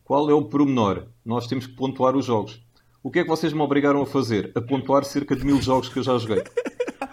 Qual 0.04 0.28
é 0.30 0.34
o 0.34 0.44
pormenor? 0.44 1.06
Nós 1.24 1.46
temos 1.46 1.66
que 1.66 1.74
pontuar 1.74 2.16
os 2.16 2.24
jogos. 2.24 2.60
O 3.02 3.10
que 3.10 3.20
é 3.20 3.22
que 3.22 3.28
vocês 3.28 3.52
me 3.52 3.60
obrigaram 3.60 4.02
a 4.02 4.06
fazer? 4.06 4.50
A 4.54 4.60
pontuar 4.60 5.04
cerca 5.04 5.36
de 5.36 5.44
mil 5.44 5.60
jogos 5.62 5.88
que 5.88 5.98
eu 5.98 6.02
já 6.02 6.18
joguei. 6.18 6.42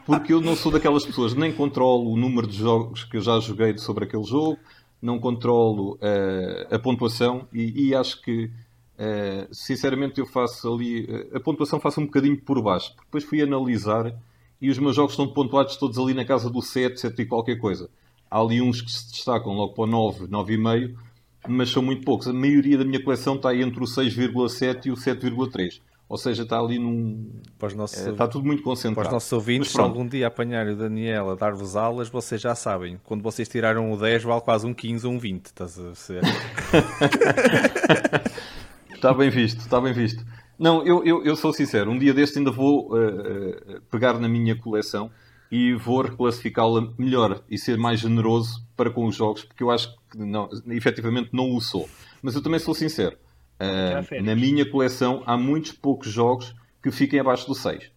Porque 0.06 0.34
eu 0.34 0.42
não 0.42 0.56
sou 0.56 0.72
daquelas 0.72 1.06
pessoas, 1.06 1.34
nem 1.34 1.52
controlo 1.52 2.12
o 2.12 2.18
número 2.18 2.48
de 2.48 2.58
jogos 2.58 3.04
que 3.04 3.18
eu 3.18 3.22
já 3.22 3.40
joguei 3.40 3.78
sobre 3.78 4.06
aquele 4.06 4.24
jogo, 4.24 4.58
não 5.02 5.20
controlo 5.20 5.96
uh, 5.96 6.74
a 6.74 6.80
pontuação 6.80 7.48
e, 7.54 7.90
e 7.90 7.96
acho 7.96 8.22
que, 8.22 8.46
uh, 8.46 9.48
sinceramente, 9.52 10.20
eu 10.20 10.26
faço 10.26 10.74
ali. 10.74 11.06
Uh, 11.06 11.38
a 11.38 11.40
pontuação 11.40 11.80
faço 11.80 12.02
um 12.02 12.06
bocadinho 12.06 12.38
por 12.42 12.62
baixo. 12.62 12.94
Depois 13.06 13.24
fui 13.24 13.42
analisar 13.42 14.14
e 14.62 14.70
os 14.70 14.78
meus 14.80 14.96
jogos 14.96 15.14
estão 15.14 15.28
pontuados 15.28 15.78
todos 15.78 15.98
ali 15.98 16.14
na 16.14 16.26
casa 16.26 16.50
do 16.50 16.62
7, 16.62 17.00
7 17.00 17.22
e 17.22 17.26
qualquer 17.26 17.58
coisa. 17.58 17.90
Há 18.30 18.40
ali 18.40 18.62
uns 18.62 18.82
que 18.82 18.92
se 18.92 19.12
destacam 19.12 19.54
logo 19.54 19.74
para 19.74 19.84
o 19.84 19.88
9, 19.88 20.28
9,5, 20.28 20.96
mas 21.48 21.70
são 21.70 21.84
muito 21.84 22.04
poucos. 22.04 22.28
A 22.28 22.34
maioria 22.34 22.78
da 22.78 22.86
minha 22.86 23.04
coleção 23.04 23.36
está 23.36 23.56
entre 23.56 23.80
o 23.80 23.88
6,7 23.88 24.88
e 24.88 24.92
o 24.92 24.96
7,3. 24.96 25.82
Ou 26.08 26.18
seja, 26.18 26.44
está 26.44 26.60
ali 26.60 26.78
num. 26.78 27.32
Os 27.60 27.74
nossos, 27.74 28.06
é, 28.06 28.12
está 28.12 28.28
tudo 28.28 28.46
muito 28.46 28.62
concentrado. 28.62 28.96
Para 28.96 29.08
os 29.08 29.14
nossos 29.14 29.34
ouvintes, 29.34 29.72
se 29.72 29.80
algum 29.80 30.08
dia 30.08 30.28
apanhar 30.28 30.68
o 30.68 30.76
Daniel 30.76 31.32
a 31.32 31.36
dar-vos 31.36 31.76
aulas, 31.76 32.10
vocês 32.10 32.40
já 32.40 32.54
sabem. 32.54 33.00
Quando 33.04 33.24
vocês 33.24 33.50
tiraram 33.50 33.92
o 33.92 33.98
10, 33.98 34.24
vale 34.24 34.42
quase 34.42 34.68
um 34.68 34.74
15 34.74 35.08
ou 35.08 35.14
um 35.14 35.20
20. 35.20 35.46
Estás 35.48 35.80
a 35.80 35.96
ser? 35.96 36.22
está 38.94 39.12
bem 39.16 39.32
visto, 39.32 39.62
está 39.62 39.82
bem 39.82 39.94
visto. 39.94 40.24
Não, 40.60 40.86
eu, 40.86 41.04
eu, 41.04 41.26
eu 41.26 41.36
sou 41.36 41.52
sincero. 41.52 41.90
Um 41.90 41.98
dia 41.98 42.14
deste 42.14 42.38
ainda 42.38 42.52
vou 42.52 42.94
uh, 42.94 43.82
pegar 43.90 44.20
na 44.20 44.30
minha 44.30 44.56
coleção 44.56 45.10
e 45.52 45.74
vou 45.74 46.02
reclassificá-la 46.02 46.94
melhor 46.98 47.44
e 47.50 47.58
ser 47.58 47.78
mais 47.78 48.00
generoso 48.00 48.66
para 48.76 48.90
com 48.90 49.06
os 49.06 49.16
jogos, 49.16 49.44
porque 49.44 49.64
eu 49.64 49.72
acho 49.72 49.96
que 50.12 50.18
não, 50.18 50.50
efetivamente 50.68 51.30
não 51.34 51.56
o 51.56 51.62
sou. 51.62 51.90
Mas 52.22 52.36
eu 52.36 52.44
também 52.44 52.60
sou 52.60 52.76
sincero. 52.76 53.18
Uh, 53.60 54.24
na 54.24 54.36
minha 54.36 54.70
coleção 54.70 55.24
há 55.26 55.38
muitos 55.38 55.72
poucos 55.72 56.12
jogos 56.12 56.54
que 56.84 56.92
fiquem 56.92 57.20
abaixo 57.20 57.48
do 57.48 57.56
6. 57.56 57.92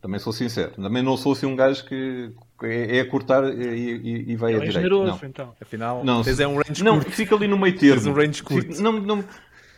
Também 0.00 0.18
sou 0.18 0.32
sincero. 0.32 0.72
Também 0.72 1.02
não 1.02 1.16
sou 1.16 1.32
assim 1.32 1.44
um 1.44 1.54
gajo 1.54 1.84
que 1.84 2.32
é, 2.62 2.98
é 2.98 3.00
a 3.00 3.06
cortar 3.06 3.44
e, 3.52 3.62
e, 3.62 4.32
e 4.32 4.36
vai 4.36 4.54
Ele 4.54 4.62
a 4.62 4.68
é 4.68 4.70
generoso, 4.70 5.18
não. 5.20 5.28
então. 5.28 5.54
Afinal, 5.60 6.02
não, 6.02 6.22
é 6.22 6.46
um 6.46 6.56
range 6.56 6.82
não, 6.82 6.94
curto. 6.94 7.10
fica 7.10 7.34
ali 7.34 7.46
no 7.46 7.58
meio 7.58 7.76
termo. 7.76 7.96
Tens 7.96 8.06
um 8.06 8.14
range 8.14 8.42
curto. 8.42 8.68
Fica, 8.68 8.82
não, 8.82 8.92
não, 8.92 9.24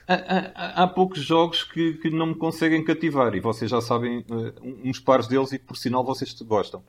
há, 0.06 0.14
há, 0.14 0.82
há, 0.84 0.86
poucos 0.86 1.20
jogos 1.20 1.64
que, 1.64 1.94
que, 1.94 2.08
não 2.10 2.26
me 2.26 2.34
conseguem 2.36 2.84
cativar 2.84 3.34
e 3.34 3.40
vocês 3.40 3.68
já 3.68 3.80
sabem 3.80 4.24
uh, 4.30 4.78
uns 4.84 5.00
pares 5.00 5.26
deles 5.26 5.50
e 5.52 5.58
por 5.58 5.76
sinal 5.76 6.04
vocês 6.04 6.32
gostam. 6.42 6.84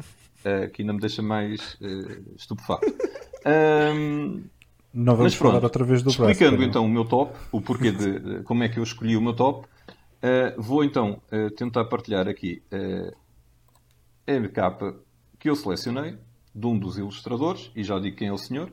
Uh, 0.46 0.70
que 0.72 0.82
ainda 0.82 0.94
me 0.94 1.00
deixa 1.00 1.22
mais 1.24 1.74
uh, 1.76 2.36
estupefacto. 2.36 2.94
Um, 3.96 4.44
Não 4.94 5.16
vamos 5.16 5.34
Mas 5.34 5.40
pronto, 5.40 5.54
falar 5.54 5.64
outra 5.64 5.84
vez 5.84 6.04
do 6.04 6.12
Explicando 6.12 6.64
então 6.64 6.86
o 6.86 6.90
meu 6.90 7.04
top, 7.04 7.36
o 7.52 7.60
porquê 7.60 7.92
de, 7.92 8.20
de, 8.20 8.44
como 8.44 8.64
é 8.64 8.70
que 8.70 8.78
eu 8.78 8.84
escolhi 8.84 9.18
o 9.18 9.22
meu 9.22 9.34
top, 9.34 9.66
uh, 9.66 10.62
vou 10.62 10.84
então 10.84 11.20
uh, 11.32 11.50
tentar 11.52 11.86
partilhar 11.86 12.28
aqui 12.28 12.62
uh, 12.72 13.16
a 14.28 14.50
capa 14.50 14.96
que 15.40 15.50
eu 15.50 15.56
selecionei 15.56 16.16
de 16.54 16.68
um 16.68 16.78
dos 16.78 16.98
ilustradores, 17.00 17.72
e 17.76 17.84
já 17.84 17.98
digo 18.00 18.16
quem 18.16 18.28
é 18.28 18.34
o 18.34 18.38
senhor. 18.38 18.72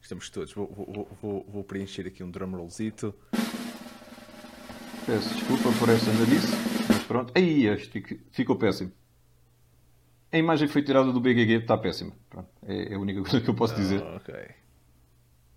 Estamos 0.00 0.28
todos. 0.28 0.52
Vou, 0.52 0.66
vou, 0.66 1.08
vou, 1.22 1.46
vou 1.48 1.64
preencher 1.64 2.06
aqui 2.06 2.22
um 2.22 2.30
drumrollzito. 2.30 3.14
Peço 5.06 5.34
desculpa 5.34 5.72
por 5.78 5.88
esta 5.88 6.12
nariz, 6.12 6.44
mas 6.88 7.02
pronto. 7.04 7.32
Aí, 7.34 7.66
este 7.66 8.20
ficou 8.30 8.56
péssimo. 8.56 8.92
A 10.32 10.38
imagem 10.38 10.66
foi 10.66 10.82
tirada 10.82 11.12
do 11.12 11.20
BGG, 11.20 11.58
está 11.58 11.76
péssima. 11.76 12.12
Pronto, 12.30 12.48
é, 12.66 12.92
é 12.92 12.94
a 12.94 12.98
única 12.98 13.20
coisa 13.20 13.40
que 13.40 13.50
eu 13.50 13.54
posso 13.54 13.74
dizer. 13.74 14.02
Oh, 14.02 14.16
ok. 14.16 14.34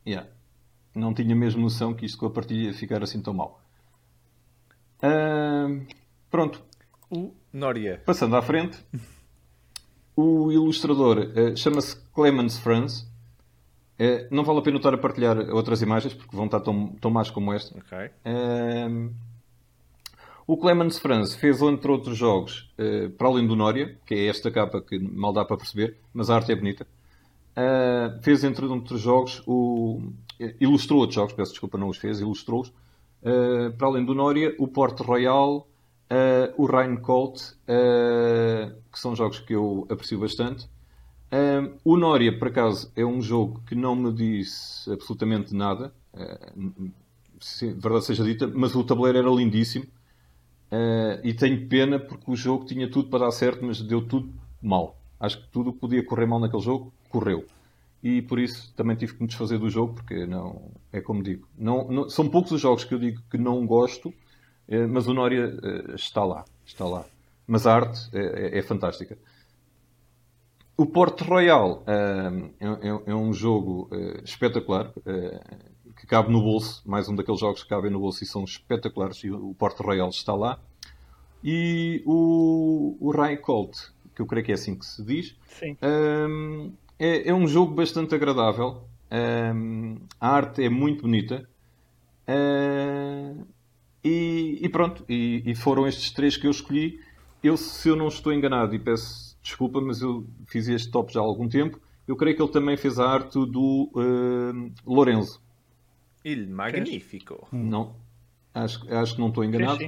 Yeah. 0.06 0.30
Não 0.94 1.14
tinha 1.14 1.34
mesmo 1.34 1.62
noção 1.62 1.94
que 1.94 2.06
isto 2.06 2.18
com 2.18 2.26
a 2.26 2.30
partilha 2.30 2.68
ia 2.68 2.74
ficar 2.74 3.02
assim 3.02 3.22
tão 3.22 3.34
mal. 3.34 3.62
Uh, 5.02 5.86
pronto. 6.30 6.62
O 7.10 7.34
Noria. 7.54 8.02
Passando 8.06 8.36
à 8.36 8.42
frente. 8.42 8.78
O 10.16 10.52
ilustrador 10.52 11.20
uh, 11.20 11.58
chama-se 11.58 11.96
Clemens 12.14 12.58
Franz. 12.58 13.02
Uh, 13.98 14.28
não 14.30 14.44
vale 14.44 14.60
a 14.60 14.62
pena 14.62 14.78
estar 14.78 14.94
a 14.94 14.98
partilhar 14.98 15.38
outras 15.52 15.82
imagens 15.82 16.14
porque 16.14 16.36
vão 16.36 16.46
estar 16.46 16.60
tão, 16.60 16.88
tão 16.96 17.10
más 17.10 17.32
como 17.32 17.54
esta. 17.54 17.78
Ok. 17.78 18.12
O 20.48 20.58
Clemens 20.58 21.00
Franz 21.00 21.34
fez, 21.34 21.60
entre 21.64 21.90
outros 21.90 22.16
jogos, 22.16 22.72
uh, 22.78 23.10
para 23.12 23.28
além 23.28 23.48
do 23.48 23.56
Nória, 23.56 23.98
que 24.06 24.14
é 24.14 24.28
esta 24.28 24.52
capa 24.52 24.80
que 24.80 25.00
mal 25.00 25.34
dá 25.34 25.44
para 25.44 25.58
perceber, 25.58 25.98
mas 26.14 26.30
a 26.30 26.36
arte 26.36 26.52
é 26.52 26.56
bonita. 26.56 26.86
Uh, 27.58 28.22
fez, 28.22 28.44
entre 28.44 28.64
outros 28.66 29.02
jogos, 29.02 29.42
o... 29.48 30.04
ilustrou 30.62 31.00
outros 31.00 31.16
jogos, 31.16 31.34
peço 31.34 31.52
desculpa, 31.52 31.80
não 31.80 31.88
os 31.88 31.98
fez, 31.98 32.20
ilustrou-os. 32.20 32.70
Uh, 32.70 33.72
para 33.76 33.88
além 33.88 34.06
do 34.06 34.14
Nória, 34.14 34.54
o 34.60 34.68
Port 34.68 35.00
Royal, 35.00 35.68
o 36.56 36.68
Rheincolt, 36.68 37.42
que 37.66 39.00
são 39.00 39.16
jogos 39.16 39.40
que 39.40 39.56
eu 39.56 39.88
aprecio 39.90 40.20
bastante. 40.20 40.70
o 41.84 41.98
Nória, 41.98 42.38
por 42.38 42.50
acaso, 42.50 42.92
é 42.96 43.04
um 43.04 43.20
jogo 43.20 43.60
que 43.66 43.74
não 43.74 43.96
me 43.96 44.14
disse 44.14 44.90
absolutamente 44.94 45.56
nada, 45.56 45.92
se 47.40 47.74
verdade 47.74 48.06
seja 48.06 48.24
dita, 48.24 48.48
mas 48.48 48.76
o 48.76 48.84
tabuleiro 48.84 49.18
era 49.18 49.30
lindíssimo. 49.30 49.88
Uh, 50.72 51.22
e 51.24 51.34
tenho 51.34 51.68
pena 51.68 52.00
porque 52.00 52.32
o 52.32 52.36
jogo 52.36 52.66
tinha 52.66 52.90
tudo 52.90 53.10
para 53.10 53.26
dar 53.26 53.32
certo, 53.32 53.64
mas 53.64 53.82
deu 53.82 54.02
tudo 54.02 54.34
mal. 54.62 54.98
Acho 55.20 55.42
que 55.42 55.48
tudo 55.50 55.72
podia 55.72 56.04
correr 56.04 56.26
mal 56.26 56.40
naquele 56.40 56.64
jogo, 56.64 56.94
correu. 57.10 57.46
E 58.04 58.22
por 58.22 58.40
isso 58.40 58.74
também 58.76 58.96
tive 58.96 59.14
que 59.14 59.22
me 59.22 59.28
desfazer 59.28 59.58
do 59.58 59.70
jogo, 59.70 59.94
porque 59.96 60.26
não 60.26 60.72
é 60.92 61.02
como 61.02 61.24
digo. 61.24 61.48
Não, 61.58 61.88
não 61.88 62.10
são 62.10 62.30
poucos 62.30 62.52
os 62.52 62.62
jogos 62.62 62.84
que 62.84 62.94
eu 62.94 63.00
digo 63.00 63.22
que 63.30 63.38
não 63.38 63.66
gosto, 63.66 64.10
uh, 64.10 64.88
mas 64.90 65.08
o 65.08 65.14
Nória 65.14 65.48
uh, 65.48 65.96
está 65.96 66.24
lá. 66.24 66.46
Está 66.66 66.86
lá. 66.86 67.06
Mas 67.48 67.68
a 67.68 67.76
arte 67.76 68.10
é, 68.12 68.58
é, 68.58 68.60
é 68.60 68.62
fantástica. 68.64 69.18
O 70.76 70.86
Port 70.86 71.22
Royal 71.22 71.84
é, 71.88 72.66
é, 72.66 73.12
é, 73.12 73.16
um 73.16 73.32
jogo 73.32 73.90
espetacular 74.26 74.92
que 76.06 76.10
cabe 76.10 76.32
no 76.32 76.40
bolso, 76.40 76.84
mais 76.86 77.10
um 77.10 77.16
daqueles 77.16 77.40
jogos 77.40 77.64
que 77.64 77.70
cabem 77.70 77.90
no 77.90 78.00
bolso 78.00 78.24
e 78.24 78.28
são 78.28 78.44
espetaculares, 78.44 79.24
e 79.24 79.32
o 79.32 79.56
Porto 79.56 79.82
Royal 79.82 80.10
está 80.10 80.36
lá. 80.36 80.60
E 81.44 82.04
o, 82.06 82.96
o 83.00 83.12
Rai 83.12 83.38
Colt, 83.38 83.76
que 84.14 84.22
eu 84.22 84.28
creio 84.28 84.46
que 84.46 84.52
é 84.52 84.56
assim 84.56 84.76
que 84.76 84.86
se 84.86 85.04
diz, 85.04 85.36
um, 86.30 86.72
é, 87.00 87.30
é, 87.30 87.34
um 87.34 87.48
jogo 87.48 87.74
bastante 87.74 88.14
agradável. 88.14 88.84
Um, 89.12 89.98
a 90.22 90.30
arte 90.30 90.64
é 90.64 90.70
muito 90.70 91.02
bonita. 91.02 91.50
Uh, 92.28 93.44
e, 94.04 94.60
e, 94.62 94.70
pronto, 94.70 95.04
e, 95.10 95.42
e, 95.44 95.56
foram 95.56 95.88
estes 95.88 96.12
três 96.12 96.38
que 96.38 96.46
eu 96.46 96.52
escolhi. 96.52 97.00
Eu, 97.44 97.58
se 97.58 97.90
eu 97.90 97.96
não 97.96 98.10
estou 98.10 98.32
enganado, 98.32 98.76
e 98.76 98.80
peço 98.80 99.36
desculpa, 99.42 99.82
mas 99.82 100.02
eu 100.02 100.28
fiz 100.46 100.68
este 100.68 100.92
top 100.92 101.12
já 101.12 101.20
há 101.20 101.24
algum 101.24 101.50
tempo, 101.50 101.80
eu 102.08 102.16
creio 102.16 102.36
que 102.36 102.42
ele 102.44 102.52
também 102.52 102.78
fez 102.78 103.00
a 103.00 103.10
arte 103.10 103.34
do 103.34 103.90
uh, 103.96 104.72
Lorenzo. 104.86 105.44
Il 106.26 106.50
Magnífico. 106.50 107.48
Não, 107.52 107.96
acho, 108.52 108.92
acho 108.92 109.14
que 109.14 109.22
não 109.22 109.30
estou 109.30 109.46
enganado. 109.46 109.86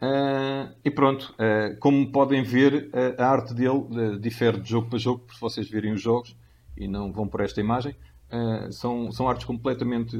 Uh, 0.00 0.72
e 0.84 0.90
pronto, 0.90 1.34
uh, 1.34 1.76
como 1.78 2.10
podem 2.10 2.42
ver, 2.42 2.88
uh, 2.88 3.20
a 3.20 3.26
arte 3.26 3.52
dele 3.52 4.18
difere 4.20 4.60
de 4.60 4.70
jogo 4.70 4.88
para 4.88 4.98
jogo, 4.98 5.24
por 5.26 5.34
se 5.34 5.40
vocês 5.40 5.68
virem 5.68 5.92
os 5.92 6.00
jogos 6.00 6.36
e 6.76 6.86
não 6.86 7.12
vão 7.12 7.28
por 7.28 7.40
esta 7.40 7.60
imagem. 7.60 7.94
são, 8.70 9.10
são 9.10 9.28
artes 9.28 9.44
completamente 9.44 10.16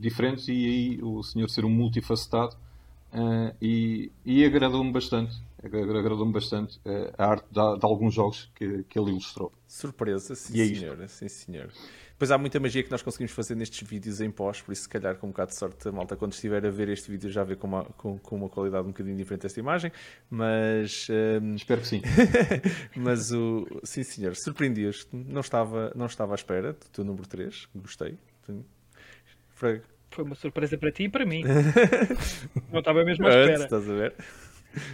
diferentes 0.00 0.48
e 0.48 0.52
aí 0.52 1.02
o 1.02 1.22
senhor 1.22 1.50
ser 1.50 1.64
um 1.64 1.68
multifacetado 1.68 2.56
e, 3.60 4.10
e 4.24 4.44
agradou-me 4.44 4.90
bastante. 4.90 5.36
Agradou-me 5.62 6.32
bastante 6.32 6.80
a 7.18 7.26
arte 7.26 7.46
de, 7.50 7.78
de, 7.78 7.84
alguns 7.84 8.14
jogos 8.14 8.50
que, 8.54 8.84
que 8.84 8.98
ele 8.98 9.10
ilustrou. 9.10 9.52
Surpresa, 9.66 10.34
sim, 10.34 10.58
é 10.58 10.74
senhor. 10.74 11.08
Sim, 11.08 11.28
senhor. 11.28 11.70
Depois 12.24 12.32
há 12.32 12.38
muita 12.38 12.58
magia 12.58 12.82
que 12.82 12.90
nós 12.90 13.02
conseguimos 13.02 13.32
fazer 13.32 13.54
nestes 13.54 13.86
vídeos 13.86 14.18
em 14.18 14.30
pós, 14.30 14.62
por 14.62 14.72
isso, 14.72 14.84
se 14.84 14.88
calhar, 14.88 15.14
com 15.16 15.26
um 15.26 15.30
bocado 15.30 15.50
de 15.50 15.58
sorte, 15.58 15.86
a 15.86 15.92
malta, 15.92 16.16
quando 16.16 16.32
estiver 16.32 16.64
a 16.64 16.70
ver 16.70 16.88
este 16.88 17.10
vídeo, 17.10 17.28
já 17.28 17.44
vê 17.44 17.54
com 17.54 17.66
uma, 17.66 17.84
com, 17.98 18.18
com 18.18 18.36
uma 18.36 18.48
qualidade 18.48 18.84
um 18.84 18.92
bocadinho 18.92 19.14
diferente 19.14 19.44
esta 19.44 19.60
imagem. 19.60 19.92
Mas. 20.30 21.06
Um... 21.10 21.52
Espero 21.54 21.82
que 21.82 21.86
sim. 21.86 22.00
mas 22.96 23.30
o. 23.30 23.66
Sim, 23.82 24.02
senhor, 24.02 24.34
surpreendias 24.36 25.06
Não 25.12 25.42
estava, 25.42 25.92
não 25.94 26.06
estava 26.06 26.32
à 26.32 26.34
espera 26.34 26.72
do 26.72 26.86
teu 26.90 27.04
número 27.04 27.28
3. 27.28 27.68
Gostei. 27.74 28.16
Foi... 29.50 29.82
Foi 30.10 30.24
uma 30.24 30.34
surpresa 30.34 30.78
para 30.78 30.90
ti 30.90 31.02
e 31.02 31.08
para 31.10 31.26
mim. 31.26 31.42
não 32.72 32.78
estava 32.78 33.04
mesmo 33.04 33.26
à 33.26 33.28
espera. 33.28 33.64
Estás 33.64 33.90
a 33.90 33.92
ver? 33.92 34.14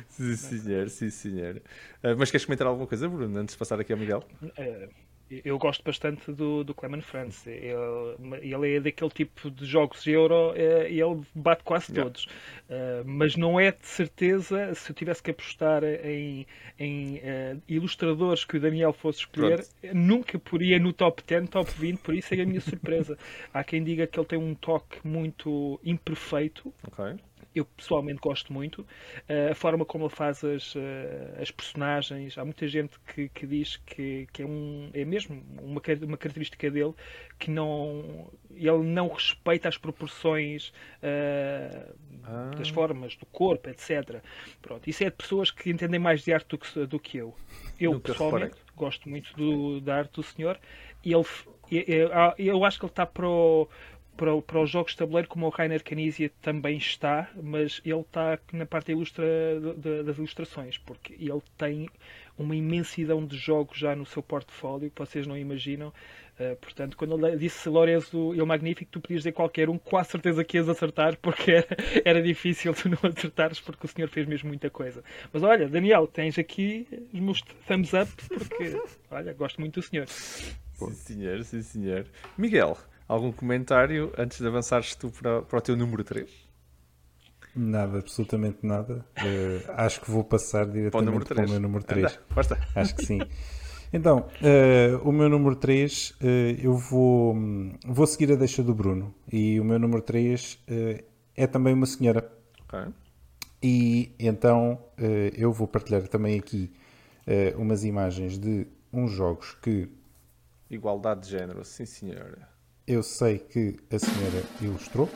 sim, 0.09 0.35
senhor, 0.35 0.89
sim, 0.89 1.11
senhor. 1.11 1.63
Uh, 2.03 2.17
mas 2.19 2.29
queres 2.29 2.45
comentar 2.45 2.67
alguma 2.67 2.89
coisa, 2.89 3.09
Bruno, 3.09 3.39
antes 3.39 3.55
de 3.55 3.59
passar 3.59 3.79
aqui 3.79 3.93
ao 3.93 3.99
Miguel? 4.01 4.25
Uh, 4.43 5.10
eu 5.45 5.59
gosto 5.59 5.85
bastante 5.85 6.33
do, 6.33 6.65
do 6.65 6.75
Clement 6.75 7.03
France. 7.03 7.49
Ele, 7.49 8.39
ele 8.43 8.77
é 8.77 8.81
daquele 8.81 9.11
tipo 9.11 9.51
de 9.51 9.65
jogos 9.65 10.07
Euro 10.07 10.53
eh, 10.57 10.91
e 10.91 11.01
ele 11.01 11.23
bate 11.35 11.63
quase 11.63 11.93
todos. 11.93 12.27
Yeah. 12.69 13.03
Uh, 13.03 13.09
mas 13.09 13.37
não 13.37 13.59
é 13.59 13.71
de 13.71 13.87
certeza, 13.87 14.75
se 14.75 14.91
eu 14.91 14.95
tivesse 14.95 15.23
que 15.23 15.31
apostar 15.31 15.85
em, 15.85 16.47
em 16.79 17.17
uh, 17.19 17.63
ilustradores 17.69 18.45
que 18.45 18.57
o 18.57 18.61
Daniel 18.61 18.93
fosse 18.93 19.21
escolher, 19.21 19.65
Pronto. 19.81 19.95
nunca 19.97 20.39
poria 20.39 20.79
no 20.79 20.93
top 20.93 21.23
10, 21.27 21.49
top 21.49 21.71
20, 21.79 21.99
por 21.99 22.15
isso 22.15 22.35
é 22.35 22.41
a 22.41 22.47
minha 22.47 22.61
surpresa. 22.61 23.17
Há 23.55 23.63
quem 23.63 23.85
diga 23.85 24.07
que 24.07 24.19
ele 24.19 24.27
tem 24.27 24.39
um 24.39 24.55
toque 24.55 25.07
muito 25.07 25.81
imperfeito. 25.85 26.73
Okay 26.93 27.19
eu 27.54 27.64
pessoalmente 27.64 28.21
gosto 28.21 28.52
muito. 28.52 28.83
Uh, 28.83 29.50
a 29.50 29.54
forma 29.54 29.85
como 29.85 30.04
ele 30.04 30.14
faz 30.14 30.45
as, 30.45 30.75
uh, 30.75 30.80
as 31.40 31.50
personagens, 31.50 32.38
há 32.38 32.45
muita 32.45 32.66
gente 32.69 32.99
que, 33.00 33.28
que 33.28 33.47
diz 33.47 33.76
que, 33.87 34.28
que 34.33 34.42
é, 34.42 34.47
um, 34.47 34.90
é 34.92 35.04
mesmo 35.04 35.42
uma, 35.61 35.80
uma 36.02 36.16
característica 36.16 36.71
dele 36.71 36.95
que 37.38 37.50
não 37.50 38.30
ele 38.54 38.83
não 38.85 39.09
respeita 39.09 39.69
as 39.69 39.76
proporções 39.76 40.69
uh, 41.02 41.95
ah. 42.25 42.50
das 42.57 42.69
formas 42.69 43.16
do 43.16 43.26
corpo, 43.26 43.69
etc. 43.69 44.23
Pronto, 44.61 44.88
isso 44.88 45.02
é 45.02 45.11
de 45.11 45.16
pessoas 45.16 45.50
que 45.50 45.71
entendem 45.71 45.99
mais 45.99 46.23
de 46.23 46.33
arte 46.33 46.49
do 46.49 46.59
que, 46.59 46.87
do 46.87 46.99
que 46.99 47.19
eu. 47.19 47.35
Eu, 47.78 47.92
Nunca 47.92 48.12
pessoalmente, 48.12 48.54
reparei. 48.54 48.75
gosto 48.76 49.09
muito 49.09 49.35
do, 49.35 49.80
da 49.80 49.97
arte 49.97 50.12
do 50.12 50.23
senhor 50.23 50.59
e 51.04 51.12
ele, 51.12 51.25
eu, 51.71 52.11
eu 52.38 52.64
acho 52.64 52.78
que 52.78 52.85
ele 52.85 52.92
está 52.92 53.07
para 53.07 53.26
o, 53.26 53.69
para, 54.21 54.43
para 54.43 54.61
os 54.61 54.69
jogos 54.69 54.93
de 54.93 54.99
tabuleiro, 54.99 55.27
como 55.27 55.47
o 55.47 55.49
Rainer 55.49 55.83
Canizia 55.83 56.31
também 56.43 56.77
está, 56.77 57.31
mas 57.43 57.81
ele 57.83 58.00
está 58.00 58.39
na 58.53 58.67
parte 58.67 58.93
ilustra, 58.93 59.25
das 60.05 60.19
ilustrações, 60.19 60.77
porque 60.77 61.15
ele 61.15 61.41
tem 61.57 61.89
uma 62.37 62.55
imensidão 62.55 63.25
de 63.25 63.39
jogos 63.39 63.79
já 63.79 63.97
no 63.97 64.05
seu 64.05 64.23
portfólio 64.23 64.91
que 64.91 64.99
vocês 64.99 65.27
não 65.27 65.39
imaginam. 65.39 65.89
Uh, 66.39 66.55
portanto, 66.57 66.99
quando 66.99 67.27
ele 67.27 67.39
disse 67.39 67.67
Lorenzo 67.69 68.35
e 68.35 68.43
o 68.43 68.47
Magnífico, 68.47 68.91
tu 68.91 69.00
podias 69.00 69.21
dizer 69.21 69.33
qualquer 69.33 69.71
um, 69.71 69.79
quase 69.79 70.11
certeza 70.11 70.45
que 70.45 70.59
ias 70.59 70.69
acertar, 70.69 71.17
porque 71.17 71.53
era, 71.53 71.67
era 72.05 72.23
difícil 72.23 72.75
tu 72.75 72.91
não 72.91 72.99
acertares, 73.03 73.59
porque 73.59 73.87
o 73.87 73.89
senhor 73.89 74.09
fez 74.09 74.27
mesmo 74.27 74.49
muita 74.49 74.69
coisa. 74.69 75.03
Mas 75.33 75.43
olha, 75.43 75.67
Daniel, 75.67 76.07
tens 76.07 76.39
aqui 76.39 76.87
os 77.12 77.21
meus 77.21 77.41
thumbs 77.67 77.93
up, 77.95 78.11
porque, 78.29 78.79
olha, 79.11 79.33
gosto 79.33 79.61
muito 79.61 79.81
do 79.81 79.83
senhor. 79.83 80.07
Sim, 80.09 80.93
senhor, 80.93 81.43
sim, 81.43 81.62
senhor. 81.62 82.07
Miguel, 82.39 82.77
Algum 83.11 83.33
comentário 83.33 84.12
antes 84.17 84.38
de 84.38 84.47
avançares 84.47 84.95
tu 84.95 85.11
para, 85.11 85.43
para 85.43 85.59
o 85.59 85.61
teu 85.61 85.76
número 85.76 86.05
3? 86.05 86.31
Nada, 87.57 87.99
absolutamente 87.99 88.59
nada. 88.62 89.05
Uh, 89.19 89.73
acho 89.73 90.00
que 90.00 90.09
vou 90.09 90.23
passar 90.23 90.64
diretamente 90.64 91.25
para 91.25 91.33
o, 91.33 91.37
para 91.37 91.45
o 91.45 91.50
meu 91.50 91.59
número 91.59 91.83
3. 91.83 92.07
Anda, 92.07 92.69
acho 92.76 92.95
que 92.95 93.05
sim. 93.05 93.19
Então, 93.93 94.29
uh, 94.40 95.09
o 95.09 95.11
meu 95.11 95.29
número 95.29 95.57
3, 95.57 96.11
uh, 96.11 96.14
eh, 96.21 96.57
eu 96.62 96.76
vou, 96.76 97.35
vou 97.85 98.07
seguir 98.07 98.31
a 98.31 98.37
deixa 98.37 98.62
do 98.62 98.73
Bruno. 98.73 99.12
E 99.33 99.59
o 99.59 99.64
meu 99.64 99.81
número 99.81 100.02
3 100.02 100.62
é 101.35 101.49
também 101.49 101.75
uma 101.75 101.87
senhora. 101.87 102.31
Okay. 102.69 102.93
E 103.61 104.14
então 104.21 104.81
eu 105.37 105.52
vou 105.52 105.67
partilhar 105.67 106.07
também 106.07 106.38
aqui 106.38 106.73
umas 107.57 107.83
imagens 107.83 108.38
de 108.38 108.69
uns 108.93 109.11
jogos 109.11 109.55
que. 109.61 109.90
Igualdade 110.71 111.23
de 111.23 111.31
género, 111.31 111.64
sim 111.64 111.85
senhora 111.85 112.50
eu 112.90 113.04
sei 113.04 113.38
que 113.38 113.76
a 113.88 113.99
senhora 114.00 114.42
ilustrou 114.61 115.09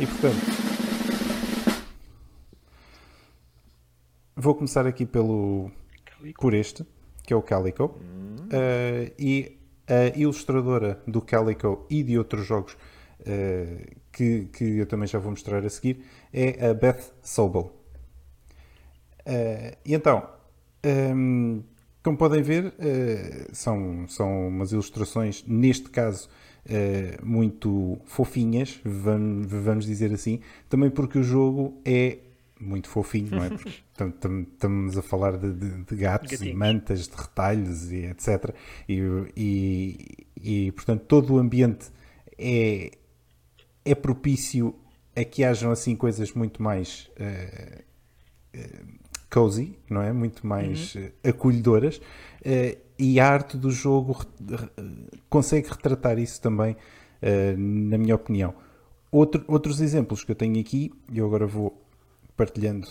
e, 0.00 0.06
portanto, 0.06 0.34
vou 4.34 4.52
começar 4.56 4.84
aqui 4.84 5.06
pelo 5.06 5.70
por 6.40 6.54
este, 6.54 6.84
que 7.22 7.32
é 7.32 7.36
o 7.36 7.42
Calico. 7.42 7.84
Uh, 7.84 9.12
e 9.16 9.60
a 9.86 10.18
ilustradora 10.18 11.00
do 11.06 11.22
Calico 11.22 11.86
e 11.88 12.02
de 12.02 12.18
outros 12.18 12.44
jogos 12.44 12.72
uh, 12.72 13.96
que, 14.10 14.46
que 14.46 14.78
eu 14.78 14.86
também 14.86 15.06
já 15.06 15.20
vou 15.20 15.30
mostrar 15.30 15.64
a 15.64 15.70
seguir 15.70 16.04
é 16.32 16.68
a 16.68 16.74
Beth 16.74 17.12
Sobel. 17.22 17.72
Uh, 19.20 19.76
e 19.84 19.94
então, 19.94 20.28
um, 21.14 21.62
como 22.02 22.18
podem 22.18 22.42
ver, 22.42 22.74
são, 23.52 24.08
são 24.08 24.48
umas 24.48 24.72
ilustrações, 24.72 25.44
neste 25.46 25.90
caso, 25.90 26.28
uh, 26.68 27.26
muito 27.26 27.98
fofinhas, 28.04 28.80
vamos, 28.84 29.46
vamos 29.50 29.86
dizer 29.86 30.12
assim, 30.12 30.40
também 30.68 30.90
porque 30.90 31.18
o 31.18 31.22
jogo 31.22 31.80
é 31.84 32.18
muito 32.60 32.88
fofinho, 32.88 33.30
não 33.30 33.44
é? 33.44 33.48
Porque 33.48 33.68
estamos 34.52 34.98
a 34.98 35.02
falar 35.02 35.36
de, 35.36 35.52
de, 35.52 35.84
de 35.84 35.96
gatos 35.96 36.32
Gatinhos. 36.32 36.54
e 36.54 36.56
mantas, 36.56 37.08
de 37.08 37.16
retalhos 37.16 37.92
e 37.92 38.06
etc. 38.06 38.54
E, 38.88 39.00
e, 39.36 40.26
e, 40.36 40.72
portanto 40.72 41.04
todo 41.06 41.34
o 41.34 41.38
ambiente 41.38 41.90
é, 42.36 42.90
é 43.84 43.94
propício 43.94 44.74
a 45.14 45.24
que 45.24 45.44
hajam 45.44 45.70
assim 45.70 45.96
coisas 45.96 46.32
muito 46.32 46.62
mais 46.62 47.10
uh, 47.18 47.82
uh, 48.56 48.98
cozy, 49.30 49.76
não 49.88 50.02
é? 50.02 50.12
Muito 50.12 50.46
mais 50.46 50.94
uhum. 50.94 51.10
acolhedoras. 51.24 51.98
Uh, 52.40 52.87
e 52.98 53.20
a 53.20 53.28
arte 53.28 53.56
do 53.56 53.70
jogo 53.70 54.26
consegue 55.30 55.68
retratar 55.68 56.18
isso 56.18 56.40
também, 56.40 56.72
uh, 56.72 57.56
na 57.56 57.96
minha 57.96 58.14
opinião. 58.14 58.54
Outro, 59.10 59.44
outros 59.46 59.80
exemplos 59.80 60.24
que 60.24 60.32
eu 60.32 60.36
tenho 60.36 60.60
aqui, 60.60 60.92
e 61.10 61.18
eu 61.18 61.26
agora 61.26 61.46
vou 61.46 61.80
partilhando. 62.36 62.88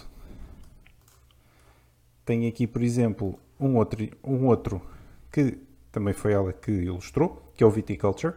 Tenho 2.26 2.48
aqui, 2.48 2.66
por 2.66 2.82
exemplo, 2.82 3.38
um 3.60 3.76
outro, 3.76 4.08
um 4.24 4.46
outro 4.46 4.82
que 5.32 5.58
também 5.92 6.14
foi 6.14 6.34
ela 6.34 6.54
que 6.54 6.72
ilustrou, 6.72 7.52
que 7.56 7.64
é 7.64 7.68
o 7.68 7.70
Viticulture. 7.70 8.34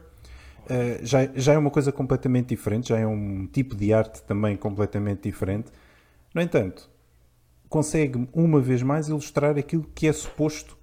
Uh, 0.64 1.04
já, 1.04 1.26
já 1.34 1.52
é 1.54 1.58
uma 1.58 1.70
coisa 1.70 1.90
completamente 1.90 2.48
diferente, 2.48 2.90
já 2.90 2.98
é 2.98 3.06
um 3.06 3.46
tipo 3.46 3.74
de 3.74 3.92
arte 3.92 4.22
também 4.22 4.56
completamente 4.56 5.22
diferente. 5.22 5.70
No 6.34 6.40
entanto, 6.40 6.88
consegue 7.68 8.28
uma 8.32 8.60
vez 8.60 8.82
mais 8.82 9.08
ilustrar 9.08 9.56
aquilo 9.56 9.84
que 9.94 10.06
é 10.06 10.12
suposto 10.12 10.79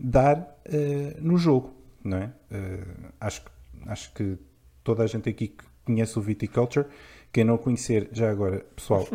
dar 0.00 0.38
uh, 0.38 1.20
no 1.20 1.36
jogo, 1.36 1.74
não 2.02 2.16
é? 2.16 2.32
Uh, 2.50 3.12
acho, 3.20 3.42
acho 3.86 4.12
que 4.14 4.38
toda 4.82 5.02
a 5.02 5.06
gente 5.06 5.28
aqui 5.28 5.54
conhece 5.84 6.18
o 6.18 6.22
Viticulture. 6.22 6.86
Quem 7.32 7.44
não 7.44 7.58
conhecer, 7.58 8.08
já 8.12 8.30
agora, 8.30 8.64
pessoal, 8.74 9.06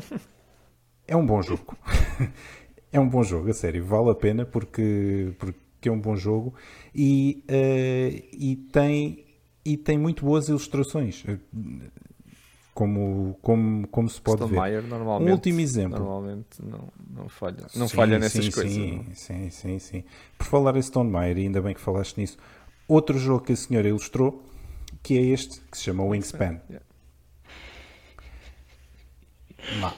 é 1.08 1.16
um 1.16 1.26
bom 1.26 1.42
jogo. 1.42 1.76
é 2.92 3.00
um 3.00 3.10
bom 3.10 3.24
jogo, 3.24 3.50
a 3.50 3.54
sério, 3.54 3.84
vale 3.84 4.12
a 4.12 4.16
pena 4.16 4.46
porque, 4.46 5.34
porque 5.38 5.90
é 5.90 5.92
um 5.92 6.00
bom 6.00 6.16
jogo 6.16 6.54
e, 6.94 7.44
uh, 7.50 8.28
e, 8.32 8.56
tem, 8.72 9.26
e 9.66 9.76
tem 9.76 9.98
muito 9.98 10.24
boas 10.24 10.48
ilustrações 10.48 11.24
como, 12.76 13.40
como, 13.42 13.88
como 13.88 14.10
se 14.10 14.22
pode 14.22 14.44
Stonemeyer, 14.44 14.82
ver. 14.82 14.94
Um 14.94 15.32
último 15.32 15.62
exemplo. 15.62 15.98
Normalmente 15.98 16.62
não, 16.62 16.90
não 17.10 17.30
falha, 17.30 17.66
não 17.74 17.88
sim, 17.88 17.96
falha 17.96 18.20
nessas 18.20 18.46
sim, 18.46 18.52
coisas. 18.52 18.74
Sim, 18.74 18.92
não. 18.92 19.12
É? 19.12 19.16
sim, 19.16 19.50
sim, 19.50 19.80
sim. 19.80 20.04
Por 20.38 20.46
falar 20.46 20.76
em 20.76 20.82
Stone 20.82 21.10
Stonemeyer, 21.10 21.38
ainda 21.38 21.62
bem 21.62 21.74
que 21.74 21.80
falaste 21.80 22.18
nisso, 22.18 22.38
outro 22.86 23.18
jogo 23.18 23.46
que 23.46 23.54
a 23.54 23.56
senhora 23.56 23.88
ilustrou, 23.88 24.44
que 25.02 25.18
é 25.18 25.22
este, 25.22 25.62
que 25.72 25.78
se 25.78 25.86
chama 25.86 26.04
Wingspan. 26.04 26.60
Yeah. 26.70 26.86
Má. 29.80 29.94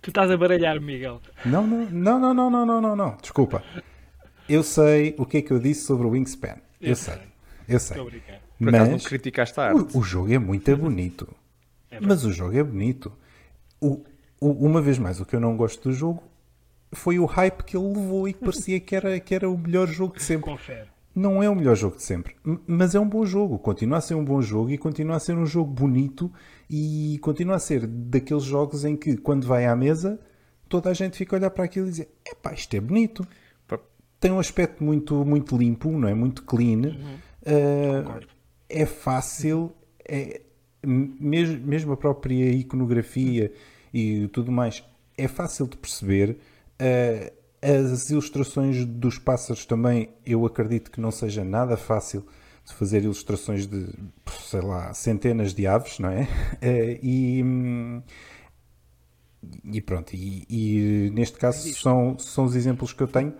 Tu 0.00 0.10
estás 0.10 0.30
a 0.30 0.36
baralhar, 0.36 0.80
Miguel. 0.80 1.20
Não, 1.44 1.66
não, 1.66 1.86
não, 1.90 2.34
não, 2.34 2.50
não, 2.50 2.66
não, 2.66 2.80
não, 2.80 2.96
não, 2.96 3.16
desculpa. 3.20 3.64
Eu 4.48 4.62
sei 4.62 5.16
o 5.18 5.26
que 5.26 5.38
é 5.38 5.42
que 5.42 5.50
eu 5.50 5.58
disse 5.58 5.86
sobre 5.86 6.06
o 6.06 6.10
Wingspan. 6.10 6.56
Eu, 6.80 6.90
eu 6.90 6.96
sei. 6.96 7.14
sei. 7.14 7.22
Eu 7.68 7.80
sei. 7.80 8.22
Mas 8.60 8.88
não 8.88 8.98
criticaste 9.00 9.58
a 9.58 9.64
arte. 9.70 9.96
O, 9.96 9.98
o 9.98 10.02
jogo 10.04 10.32
é 10.32 10.38
muito 10.38 10.70
uhum. 10.70 10.76
bonito. 10.76 11.41
É 11.92 12.00
Mas 12.00 12.24
o 12.24 12.32
jogo 12.32 12.56
é 12.56 12.62
bonito. 12.62 13.12
O, 13.80 14.02
o, 14.40 14.50
uma 14.66 14.80
vez 14.80 14.98
mais, 14.98 15.20
o 15.20 15.26
que 15.26 15.36
eu 15.36 15.40
não 15.40 15.56
gosto 15.56 15.88
do 15.88 15.94
jogo 15.94 16.22
foi 16.92 17.18
o 17.18 17.26
hype 17.26 17.62
que 17.62 17.76
ele 17.76 17.86
levou 17.86 18.26
e 18.26 18.32
que 18.32 18.40
parecia 18.40 18.80
que 18.80 18.96
era, 18.96 19.20
que 19.20 19.34
era 19.34 19.48
o 19.48 19.56
melhor 19.56 19.86
jogo 19.86 20.16
de 20.16 20.22
sempre. 20.22 20.50
Confere. 20.50 20.88
Não 21.14 21.42
é 21.42 21.50
o 21.50 21.54
melhor 21.54 21.76
jogo 21.76 21.96
de 21.96 22.02
sempre, 22.02 22.34
mas 22.66 22.94
é 22.94 23.00
um 23.00 23.06
bom 23.06 23.24
jogo. 23.26 23.58
Continua 23.58 23.98
a 23.98 24.00
ser 24.00 24.14
um 24.14 24.24
bom 24.24 24.40
jogo 24.40 24.70
e 24.70 24.78
continua 24.78 25.16
a 25.16 25.20
ser 25.20 25.36
um 25.36 25.44
jogo 25.44 25.70
bonito 25.70 26.32
e 26.70 27.18
continua 27.20 27.56
a 27.56 27.58
ser 27.58 27.86
daqueles 27.86 28.44
jogos 28.44 28.86
em 28.86 28.96
que, 28.96 29.18
quando 29.18 29.46
vai 29.46 29.66
à 29.66 29.76
mesa, 29.76 30.18
toda 30.70 30.88
a 30.88 30.94
gente 30.94 31.18
fica 31.18 31.36
a 31.36 31.38
olhar 31.38 31.50
para 31.50 31.64
aquilo 31.64 31.86
e 31.86 31.90
dizer: 31.90 32.08
epá, 32.24 32.54
isto 32.54 32.74
é 32.74 32.80
bonito. 32.80 33.26
Tem 34.18 34.30
um 34.30 34.38
aspecto 34.38 34.82
muito, 34.82 35.24
muito 35.24 35.56
limpo, 35.56 35.90
não 35.90 36.08
é? 36.08 36.14
Muito 36.14 36.44
clean. 36.44 36.78
Uhum. 36.78 37.14
Uh, 37.42 38.20
é 38.68 38.86
fácil. 38.86 39.74
É, 40.08 40.40
mesmo, 40.84 41.66
mesmo 41.66 41.92
a 41.92 41.96
própria 41.96 42.50
iconografia 42.50 43.52
e 43.92 44.28
tudo 44.28 44.50
mais, 44.50 44.84
é 45.16 45.28
fácil 45.28 45.66
de 45.66 45.76
perceber. 45.76 46.38
Uh, 46.80 47.42
as 47.62 48.10
ilustrações 48.10 48.84
dos 48.84 49.18
pássaros 49.18 49.64
também, 49.64 50.10
eu 50.26 50.44
acredito 50.44 50.90
que 50.90 51.00
não 51.00 51.12
seja 51.12 51.44
nada 51.44 51.76
fácil 51.76 52.26
de 52.64 52.74
fazer 52.74 53.04
ilustrações 53.04 53.66
de, 53.66 53.88
sei 54.40 54.60
lá, 54.60 54.92
centenas 54.94 55.54
de 55.54 55.66
aves, 55.66 55.98
não 55.98 56.10
é? 56.10 56.22
Uh, 56.22 56.98
e, 57.02 57.44
e 59.64 59.80
pronto, 59.80 60.14
e, 60.14 60.44
e 60.48 61.10
neste 61.10 61.38
caso 61.38 61.72
são, 61.74 62.18
são 62.18 62.44
os 62.44 62.56
exemplos 62.56 62.92
que 62.92 63.02
eu 63.02 63.08
tenho 63.08 63.34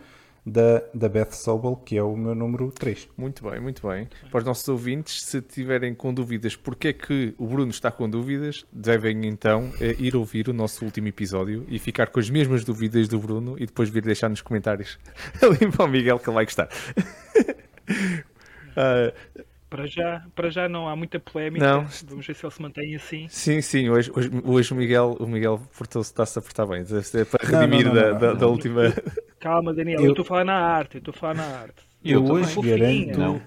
da, 0.44 0.82
da 0.92 1.08
Beth 1.08 1.32
Sobel, 1.32 1.76
que 1.76 1.96
é 1.96 2.02
o 2.02 2.16
meu 2.16 2.34
número 2.34 2.70
3. 2.72 3.08
Muito 3.16 3.48
bem, 3.48 3.60
muito 3.60 3.86
bem. 3.86 4.08
Para 4.30 4.38
os 4.38 4.44
nossos 4.44 4.68
ouvintes, 4.68 5.22
se 5.22 5.40
tiverem 5.40 5.94
com 5.94 6.12
dúvidas 6.12 6.56
porque 6.56 6.88
é 6.88 6.92
que 6.92 7.34
o 7.38 7.46
Bruno 7.46 7.70
está 7.70 7.90
com 7.90 8.08
dúvidas, 8.08 8.64
devem 8.72 9.26
então 9.26 9.72
eh, 9.80 9.94
ir 9.98 10.16
ouvir 10.16 10.48
o 10.48 10.52
nosso 10.52 10.84
último 10.84 11.08
episódio 11.08 11.64
e 11.68 11.78
ficar 11.78 12.08
com 12.08 12.18
as 12.18 12.28
mesmas 12.28 12.64
dúvidas 12.64 13.08
do 13.08 13.18
Bruno 13.18 13.56
e 13.56 13.66
depois 13.66 13.88
vir 13.88 14.02
deixar 14.02 14.28
nos 14.28 14.42
comentários 14.42 14.98
ali 15.40 15.70
para 15.70 15.84
o 15.84 15.88
Miguel 15.88 16.18
que 16.18 16.30
vai 16.30 16.44
gostar. 16.44 16.68
Ah, 18.74 19.12
Para 19.74 19.86
já, 19.86 20.26
para 20.34 20.50
já 20.50 20.68
não 20.68 20.86
há 20.86 20.94
muita 20.94 21.18
polémica. 21.18 21.66
Não. 21.66 21.86
Vamos 22.06 22.26
ver 22.26 22.34
se 22.34 22.44
ele 22.44 22.52
se 22.52 22.60
mantém 22.60 22.94
assim. 22.94 23.26
sim, 23.30 23.62
sim, 23.62 23.88
hoje, 23.88 24.12
hoje, 24.14 24.30
hoje 24.44 24.72
o 24.72 24.76
Miguel, 24.76 25.16
o 25.18 25.26
Miguel 25.26 25.60
portou-se, 25.76 26.10
está-se 26.10 26.38
a 26.38 26.42
portar 26.42 26.66
bem, 26.68 26.84
ser 26.84 27.24
para 27.24 27.42
Não, 27.44 27.52
não, 27.52 27.60
redimir 27.60 27.86
não, 27.86 27.94
da, 27.94 28.12
não, 28.12 28.18
da- 28.18 28.28
não. 28.32 28.36
da 28.36 28.46
última. 28.48 28.82
Calma, 29.40 29.72
Daniel, 29.72 29.98
Eu- 30.00 30.04
eu 30.06 30.10
estou 30.12 30.24
a 30.24 30.26
falar 30.26 30.44
na 30.44 30.54
arte, 30.58 30.96
eu 30.96 30.98
estou 30.98 31.12
a 31.14 31.16
falar 31.16 31.34
na 31.34 31.44
arte. 31.44 31.82
Eu, 32.04 32.20
também. 32.20 32.42
hoje 32.42 32.52
Fofinha. 32.54 32.76
garanto. 32.78 33.18
Não. 33.18 33.42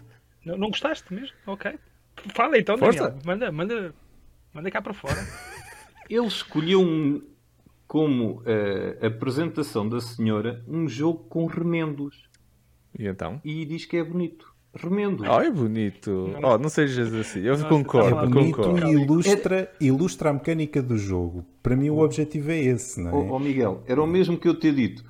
Não, 0.46 0.58
não 0.58 0.68
gostaste 0.70 1.14
mesmo? 1.14 1.36
Ok. 1.46 1.74
Fala 2.34 2.58
então, 2.58 2.76
Força. 2.78 3.04
Daniel. 3.10 3.22
Manda, 3.26 3.52
manda, 3.52 3.96
manda 4.54 4.72
cá 4.72 4.82
para 4.82 4.94
fora. 4.96 5.16
Ele 6.10 6.26
escolheu 6.28 6.82
um, 6.82 7.22
como 7.88 8.42
eh, 8.48 8.98
apresentação 9.06 9.88
da 9.88 10.00
senhora 10.02 10.64
um 10.68 10.88
jogo 10.88 11.24
com 11.26 11.46
remendos 11.46 12.28
E 12.98 13.06
então? 13.08 13.40
e 13.44 13.64
diz 13.66 13.86
que 13.86 13.98
é 13.98 14.04
bonito. 14.04 14.55
Remendos. 14.76 15.26
Oh, 15.28 15.40
é 15.40 15.50
bonito. 15.50 16.36
Oh, 16.44 16.58
não 16.58 16.68
sejas 16.68 17.14
assim. 17.14 17.40
Eu 17.40 17.54
Nossa, 17.54 17.70
concordo, 17.70 18.20
É 18.20 18.28
bonito 18.28 18.58
concordo. 18.58 18.88
e 18.88 18.92
ilustra, 18.92 19.72
ilustra 19.80 20.30
a 20.30 20.34
mecânica 20.34 20.82
do 20.82 20.98
jogo. 20.98 21.46
Para 21.64 21.76
mim, 21.78 21.90
o 21.90 22.00
objetivo 22.00 22.52
é 22.52 22.60
esse, 22.62 23.00
não 23.00 23.10
é? 23.10 23.14
Ó 23.14 23.36
ó, 23.36 23.40
Miguel, 23.40 23.84
era 23.88 24.04
o 24.04 24.08
mesmo 24.08 24.38
que 24.38 24.48
eu 24.48 24.54
ter 24.60 24.74
dito. 24.74 25.04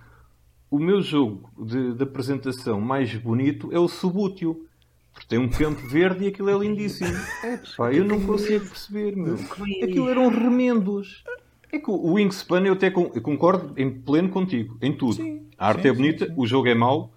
O 0.69 0.78
meu 0.78 1.01
jogo 1.01 1.49
de, 1.65 1.93
de 1.93 2.04
apresentação 2.04 2.80
mais 2.80 3.13
bonito 3.15 3.69
é 3.71 3.80
o 3.80 3.88
Subútil. 3.88 4.65
Porque 5.13 5.28
tem 5.30 5.39
um 5.39 5.49
campo 5.49 5.82
verde 5.89 6.25
e 6.25 6.28
aquilo 6.28 6.49
é 6.49 6.58
lindíssimo. 6.60 7.10
É, 7.43 7.60
pá, 7.75 7.91
eu 7.91 8.04
não 8.04 8.21
consigo 8.21 8.65
perceber, 8.65 9.15
meu. 9.15 9.36
Aquilo 9.84 10.10
eram 10.10 10.28
remendos. 10.30 11.23
É 11.71 11.80
que 11.80 11.89
o 11.89 12.13
Wingspan 12.13 12.62
eu 12.65 12.73
até 12.73 12.91
concordo 12.91 13.73
em 13.78 13.89
pleno 13.89 14.30
contigo, 14.30 14.78
em 14.82 14.93
tudo. 14.95 15.17
a 15.58 15.69
arte 15.69 15.82
sim, 15.84 15.88
é 15.88 15.93
bonita, 15.93 16.34
o 16.38 16.45
jogo 16.45 16.67
é 16.67 16.75
mau. 16.75 17.12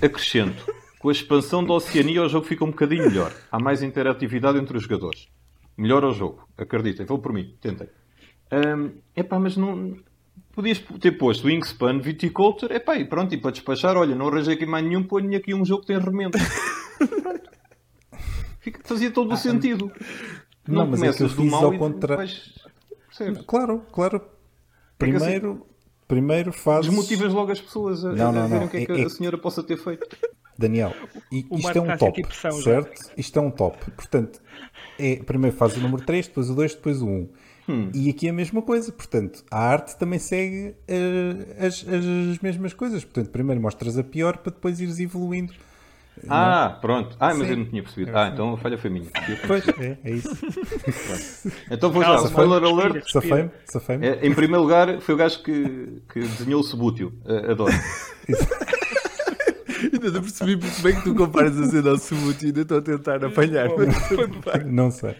Acrescento. 0.00 0.64
Com 1.04 1.10
a 1.10 1.12
expansão 1.12 1.62
da 1.62 1.74
Oceania 1.74 2.22
o 2.22 2.28
jogo 2.30 2.46
fica 2.46 2.64
um 2.64 2.70
bocadinho 2.70 3.04
melhor. 3.04 3.30
Há 3.52 3.58
mais 3.58 3.82
interatividade 3.82 4.56
entre 4.56 4.78
os 4.78 4.84
jogadores. 4.84 5.28
Melhora 5.76 6.08
o 6.08 6.12
jogo, 6.14 6.48
acreditem, 6.56 7.04
vou 7.04 7.18
por 7.18 7.30
mim, 7.30 7.54
tentem. 7.60 7.90
É 8.50 9.20
epá, 9.20 9.38
mas 9.38 9.54
não. 9.54 9.98
Podias 10.54 10.82
ter 10.98 11.12
posto 11.12 11.46
Wingspan, 11.46 11.98
Viticulture, 11.98 12.72
epá, 12.74 12.96
e 12.96 13.04
pronto, 13.04 13.34
e 13.34 13.38
para 13.38 13.50
despachar, 13.50 13.98
olha, 13.98 14.14
não 14.14 14.28
arranjei 14.28 14.54
aqui 14.54 14.64
mais 14.64 14.82
nenhum, 14.82 15.02
ponho 15.02 15.36
aqui 15.36 15.52
um 15.52 15.62
jogo 15.62 15.82
que 15.82 15.88
tem 15.88 15.98
remendo. 15.98 16.38
Fica- 18.60 18.80
fazia 18.82 19.10
todo 19.10 19.34
o 19.34 19.36
sentido. 19.36 19.92
Não, 20.66 20.86
mas 20.86 21.02
é 21.02 21.12
que 21.12 21.22
eu 21.22 21.28
começas 21.28 21.34
do 21.36 21.42
fiz 21.42 21.50
mal 21.50 21.64
ao 21.66 21.90
percebes? 21.90 22.54
Claro, 23.46 23.82
claro. 23.92 24.20
que 24.20 24.24
assim- 24.24 24.30
Primeiro, 25.18 25.66
primeiro 26.08 26.50
fazes... 26.50 26.86
Desmotivas 26.86 27.30
logo 27.30 27.52
as 27.52 27.60
pessoas 27.60 28.02
a, 28.06 28.12
Não, 28.14 28.30
a 28.30 28.32
não, 28.32 28.48
verem 28.48 28.60
não. 28.60 28.66
o 28.66 28.70
que 28.70 28.76
é 28.78 28.86
que 28.86 28.92
É- 28.92 29.00
é- 29.02 29.04
a 29.04 29.10
senhora 29.10 29.36
possa 29.36 29.62
ter 29.62 29.76
feito. 29.76 30.08
Daniel, 30.58 30.92
O 31.50 31.56
isto 31.58 31.78
é 31.78 31.80
um 31.80 31.96
top, 31.96 32.22
pressão 32.22 32.52
já. 32.52 32.62
certo? 32.62 33.10
Isto 33.16 33.38
é 33.38 33.42
um 33.42 33.50
top. 33.50 33.90
Portanto, 33.92 34.40
é, 34.98 35.16
primeiro 35.16 35.56
faz 35.56 35.76
o 35.76 35.80
número 35.80 36.04
3, 36.04 36.28
depois 36.28 36.50
o 36.50 36.54
2, 36.54 36.74
depois 36.74 37.02
o 37.02 37.06
1. 37.08 37.28
Hum. 37.66 37.90
E 37.94 38.10
aqui 38.10 38.26
é 38.26 38.30
a 38.30 38.32
mesma 38.32 38.60
coisa. 38.62 38.92
Portanto, 38.92 39.42
a 39.50 39.58
arte 39.58 39.96
também 39.96 40.18
segue 40.18 40.74
eh, 40.86 41.66
as, 41.66 41.84
as 41.88 42.38
mesmas 42.38 42.74
coisas. 42.74 43.02
Portanto, 43.04 43.30
primeiro 43.30 43.60
mostras 43.60 43.96
a 43.98 44.04
pior 44.04 44.36
para 44.36 44.52
depois 44.52 44.80
ires 44.80 45.00
evoluindo. 45.00 45.52
Ah, 46.28 46.78
pronto. 46.80 47.16
Ah, 47.18 47.34
mas 47.34 47.46
Sim. 47.48 47.52
eu 47.52 47.56
não 47.56 47.64
tinha 47.64 47.82
percebido. 47.82 48.16
Ah, 48.16 48.28
então 48.32 48.52
a 48.54 48.58
falha 48.58 48.78
foi 48.78 48.88
minha. 48.90 49.08
Pois, 49.46 49.66
é, 49.68 49.98
é 50.04 50.10
isso. 50.12 50.30
Então 51.70 51.90
vou 51.90 52.04
já, 52.04 52.14
spoiler 52.16 52.62
alert. 52.62 53.10
Safei-me, 53.10 53.50
safei-me. 53.64 54.06
É, 54.06 54.26
Em 54.26 54.32
primeiro 54.34 54.62
lugar, 54.62 55.00
foi 55.00 55.14
o 55.14 55.18
gajo 55.18 55.42
que, 55.42 56.02
que 56.12 56.20
desenhou 56.20 56.60
o 56.60 56.64
Subútil. 56.64 57.12
Eh, 57.26 57.50
Adoro. 57.50 57.72
Ainda 59.92 60.10
não 60.10 60.20
percebi 60.22 60.56
muito 60.56 60.82
bem 60.82 60.94
que 60.96 61.02
tu 61.02 61.14
comparas 61.14 61.58
a 61.58 61.66
cena 61.68 61.90
ao 61.90 61.98
Subútil. 61.98 62.48
Ainda 62.48 62.60
estou 62.62 62.78
a 62.78 62.82
tentar 62.82 63.24
apanhar. 63.24 63.68
Não 64.66 64.90
sei, 64.90 65.16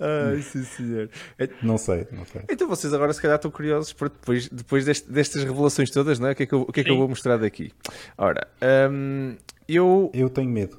Ai, 0.00 0.40
sim, 0.42 0.62
senhor. 0.64 1.10
É- 1.38 1.48
não 1.62 1.76
sei, 1.76 2.06
não 2.12 2.24
sei. 2.24 2.42
Então 2.48 2.68
vocês 2.68 2.92
agora 2.94 3.12
se 3.12 3.20
calhar 3.20 3.36
estão 3.36 3.50
curiosos 3.50 3.92
para 3.92 4.08
depois, 4.08 4.48
depois 4.48 4.84
deste- 4.84 5.10
destas 5.10 5.42
revelações 5.44 5.90
todas, 5.90 6.18
não 6.20 6.28
é? 6.28 6.32
O 6.32 6.36
que 6.36 6.42
é 6.44 6.46
que 6.46 6.54
eu, 6.54 6.60
o 6.62 6.72
que 6.72 6.80
é 6.80 6.84
que 6.84 6.90
eu 6.90 6.96
vou 6.96 7.08
mostrar 7.08 7.36
daqui? 7.36 7.72
Ora, 8.16 8.46
hum, 8.90 9.34
eu... 9.68 10.10
Eu 10.14 10.30
tenho 10.30 10.48
medo. 10.50 10.78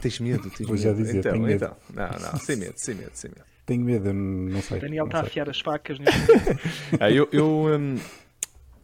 Tens 0.00 0.20
medo? 0.20 0.48
Tens 0.50 0.66
Vou 0.68 0.76
já 0.76 0.90
medo? 0.90 1.02
dizer, 1.02 1.18
então, 1.18 1.32
tenho 1.32 1.44
medo. 1.44 1.64
então. 1.64 1.76
Não, 1.92 2.08
não, 2.32 2.38
sem 2.38 2.56
medo, 2.56 2.74
sem 2.76 2.94
medo, 2.94 3.10
sem 3.14 3.30
medo. 3.30 3.42
Tenho 3.66 3.84
medo, 3.84 4.08
eu 4.10 4.14
não 4.14 4.62
sei. 4.62 4.78
O 4.78 4.80
Daniel 4.80 5.04
não 5.04 5.08
está 5.08 5.18
a 5.18 5.22
afiar 5.22 5.50
as 5.50 5.58
facas 5.60 5.98
neste 5.98 6.20
momento. 6.20 6.60
Ah, 7.00 7.10
eu, 7.10 7.28
eu, 7.32 7.48
hum, 7.76 7.96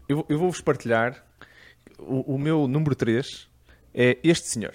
eu, 0.08 0.26
eu 0.28 0.38
vou-vos 0.40 0.60
partilhar 0.60 1.24
o, 2.00 2.34
o 2.34 2.38
meu 2.38 2.66
número 2.66 2.96
3 2.96 3.48
é 3.94 4.18
este 4.22 4.48
senhor. 4.48 4.74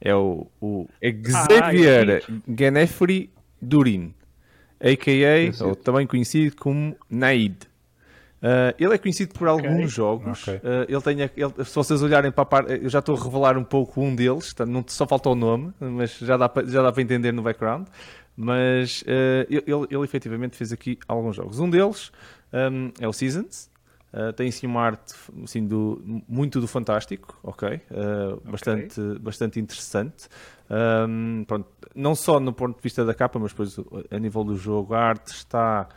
É 0.00 0.14
o, 0.14 0.46
o 0.60 0.88
Xavier 1.00 2.24
Ganefri 2.48 3.30
Durin, 3.60 4.12
a.k.a. 4.80 5.64
ou 5.64 5.76
também 5.76 6.06
conhecido 6.06 6.56
como 6.56 6.96
Naid. 7.08 7.56
Ah, 8.42 8.74
ele 8.76 8.94
é 8.94 8.98
conhecido 8.98 9.32
por 9.32 9.46
alguns 9.46 9.92
jogos. 9.92 10.42
Ok. 10.48 10.60
Ah, 10.64 10.84
ele 10.88 11.00
tem, 11.00 11.20
ele- 11.20 11.64
se 11.64 11.74
vocês 11.74 12.02
olharem 12.02 12.32
para 12.32 12.42
a 12.42 12.46
parte, 12.46 12.72
eu 12.82 12.88
já 12.88 12.98
estou 12.98 13.16
a 13.16 13.22
revelar 13.22 13.56
um 13.56 13.62
pouco 13.62 14.02
um 14.02 14.14
deles, 14.14 14.52
tá, 14.52 14.66
não, 14.66 14.84
só 14.88 15.06
falta 15.06 15.28
o 15.28 15.36
nome, 15.36 15.72
mas 15.78 16.18
já 16.18 16.36
dá 16.36 16.48
para, 16.48 16.66
já 16.66 16.82
dá 16.82 16.90
para 16.90 17.02
entender 17.02 17.30
no 17.32 17.42
background. 17.42 17.86
Mas 18.36 19.04
ah, 19.06 19.46
ele, 19.48 19.62
ele, 19.88 20.04
efetivamente 20.04 20.56
fez 20.56 20.72
aqui 20.72 20.98
alguns 21.06 21.36
jogos. 21.36 21.60
Um 21.60 21.70
deles 21.70 22.10
hum, 22.52 22.90
é 22.98 23.06
o 23.06 23.12
Seasons. 23.12 23.70
Uh, 24.12 24.32
tem 24.34 24.50
sim 24.50 24.66
uma 24.66 24.82
arte 24.82 25.14
assim, 25.42 25.66
do, 25.66 26.02
muito 26.28 26.60
do 26.60 26.68
fantástico, 26.68 27.38
ok? 27.42 27.80
Uh, 27.90 28.50
Bastante, 28.50 29.00
bastante 29.20 29.58
interessante. 29.58 30.28
Um, 31.08 31.44
pronto, 31.46 31.66
não 31.94 32.14
só 32.14 32.38
no 32.38 32.52
ponto 32.52 32.76
de 32.76 32.82
vista 32.82 33.04
da 33.04 33.14
capa, 33.14 33.38
mas 33.38 33.52
depois 33.52 33.76
a 34.10 34.18
nível 34.18 34.44
do 34.44 34.54
jogo, 34.56 34.92
a 34.94 35.00
arte 35.00 35.28
está. 35.32 35.88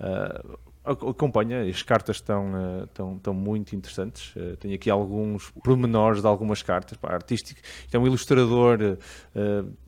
uh, 0.00 0.58
ac- 0.84 1.06
acompanha, 1.06 1.62
as 1.62 1.82
cartas 1.82 2.16
estão, 2.16 2.82
estão, 2.84 3.16
estão 3.16 3.34
muito 3.34 3.76
interessantes. 3.76 4.34
Tenho 4.58 4.74
aqui 4.74 4.90
alguns 4.90 5.50
pormenores 5.62 6.22
de 6.22 6.26
algumas 6.26 6.62
cartas. 6.62 6.96
Pá, 6.98 7.12
artístico, 7.12 7.60
isto 7.84 7.94
é 7.94 7.98
um 7.98 8.06
ilustrador, 8.06 8.78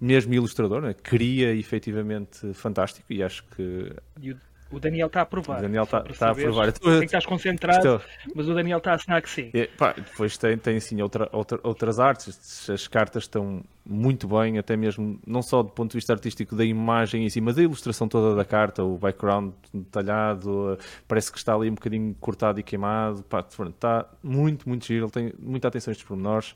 mesmo 0.01 0.35
ilustrador, 0.35 0.83
né? 0.83 0.95
cria 0.95 1.55
efetivamente 1.55 2.53
fantástico 2.55 3.13
e 3.13 3.23
acho 3.23 3.43
que 3.57 3.93
E 4.21 4.33
o, 4.33 4.41
o 4.73 4.81
Daniel 4.81 5.07
está 5.07 5.21
a 5.21 5.27
provar. 5.27 5.59
O 5.59 5.63
Daniel 5.63 5.85
está- 5.85 6.05
está 6.09 6.31
a 6.31 6.35
provar. 6.35 6.73
Sei 6.73 6.99
que 7.01 7.05
estás 7.05 7.27
concentrado, 7.27 7.79
Estou. 7.79 8.01
mas 8.35 8.49
o 8.49 8.55
Daniel 8.55 8.79
está 8.79 8.93
a 8.93 8.95
assinar 8.95 9.23
que 9.23 9.31
sim. 9.31 9.51
É, 9.53 9.67
pá, 9.67 9.93
depois 9.93 10.37
tem, 10.39 10.57
tem 10.57 10.81
sim 10.81 11.01
outra, 11.03 11.29
outra- 11.33 11.61
outras 11.63 12.01
artes. 12.01 12.69
As 12.71 12.89
cartas 12.89 13.25
estão 13.25 13.63
muito 13.85 14.27
bem, 14.29 14.59
até 14.59 14.77
mesmo 14.77 15.19
não 15.27 15.43
só 15.43 15.63
do 15.63 15.71
ponto 15.71 15.91
de 15.91 15.97
vista 15.99 16.13
artístico 16.13 16.55
da 16.57 16.65
imagem 16.65 17.25
em 17.25 17.29
si, 17.29 17.41
mas 17.41 17.57
da 17.57 17.63
ilustração 17.63 18.07
toda 18.09 18.35
da 18.35 18.45
carta, 18.45 18.83
o 18.85 18.97
background 18.97 19.53
detalhado, 19.73 20.79
parece 21.07 21.31
que 21.31 21.39
está 21.39 21.55
ali 21.55 21.71
um 21.71 21.75
bocadinho 21.75 22.15
cortado 22.21 22.59
e 22.61 22.63
queimado. 22.63 23.23
Pá, 23.25 23.41
está 23.41 24.07
muito, 24.23 24.69
muito 24.69 24.87
giro. 24.87 25.05
Ele 25.07 25.13
tem 25.13 25.33
muita 25.39 25.69
atenção 25.69 25.91
a 25.91 25.93
estes 25.93 26.07
pormenores. 26.07 26.55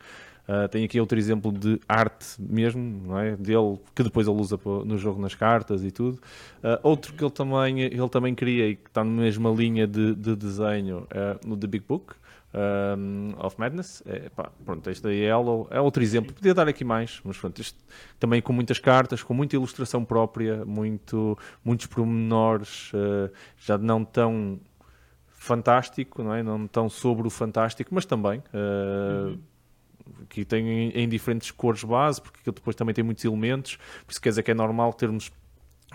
Uh, 0.49 0.69
tem 0.69 0.85
aqui 0.85 1.01
outro 1.01 1.19
exemplo 1.19 1.51
de 1.51 1.81
arte 1.89 2.27
mesmo, 2.39 3.03
não 3.05 3.19
é? 3.19 3.37
Dele, 3.37 3.79
que 3.95 4.03
depois 4.03 4.29
ele 4.29 4.41
usa 4.41 4.59
no 4.85 4.97
jogo 4.97 5.21
nas 5.21 5.35
cartas 5.35 5.83
e 5.83 5.91
tudo. 5.91 6.21
Uh, 6.63 6.79
outro 6.83 7.13
que 7.15 7.25
ele 7.25 7.33
também, 7.33 7.81
ele 7.81 8.09
também 8.09 8.35
cria 8.35 8.69
e 8.69 8.77
que 8.77 8.89
está 8.89 9.03
na 9.03 9.11
mesma 9.11 9.51
linha 9.51 9.87
de, 9.87 10.15
de 10.15 10.37
desenho 10.37 11.01
uh, 11.01 11.47
no 11.47 11.57
The 11.57 11.67
Big 11.67 11.85
Book. 11.87 12.15
um, 12.57 13.35
of 13.39 13.59
Madness, 13.59 14.03
é, 14.07 14.31
pá, 14.31 14.51
pronto, 14.65 14.89
este 14.89 15.07
aí 15.09 15.25
é, 15.25 15.29
é 15.29 15.81
outro 15.81 16.03
exemplo. 16.03 16.33
Podia 16.33 16.55
dar 16.55 16.69
aqui 16.69 16.85
mais, 16.85 17.21
mas 17.25 17.37
pronto, 17.37 17.61
isto 17.61 17.79
também 18.19 18.41
com 18.41 18.53
muitas 18.53 18.79
cartas, 18.79 19.23
com 19.23 19.35
muita 19.35 19.57
ilustração 19.57 20.05
própria, 20.05 20.65
muito, 20.65 21.37
muitos 21.65 21.87
pormenores, 21.87 22.93
uh, 22.95 23.31
já 23.59 23.77
não 23.77 24.05
tão 24.05 24.59
fantástico, 25.29 26.23
não 26.23 26.35
é? 26.35 26.43
Não 26.43 26.67
tão 26.67 26.89
sobre 26.89 27.27
o 27.27 27.31
fantástico, 27.31 27.95
mas 27.95 28.07
também. 28.07 28.39
uh, 28.39 29.39
que 30.29 30.45
tem 30.45 30.91
em, 30.91 31.09
diferentes 31.09 31.51
cores 31.51 31.83
base, 31.85 32.21
porque 32.21 32.41
depois 32.51 32.75
também 32.77 32.95
tem 32.95 33.05
muitos 33.05 33.25
elementos, 33.25 33.77
por 34.05 34.11
isso 34.13 34.21
quer 34.21 34.31
dizer 34.31 34.43
que 34.43 34.51
é 34.51 34.55
normal 34.55 34.93
termos 34.93 35.31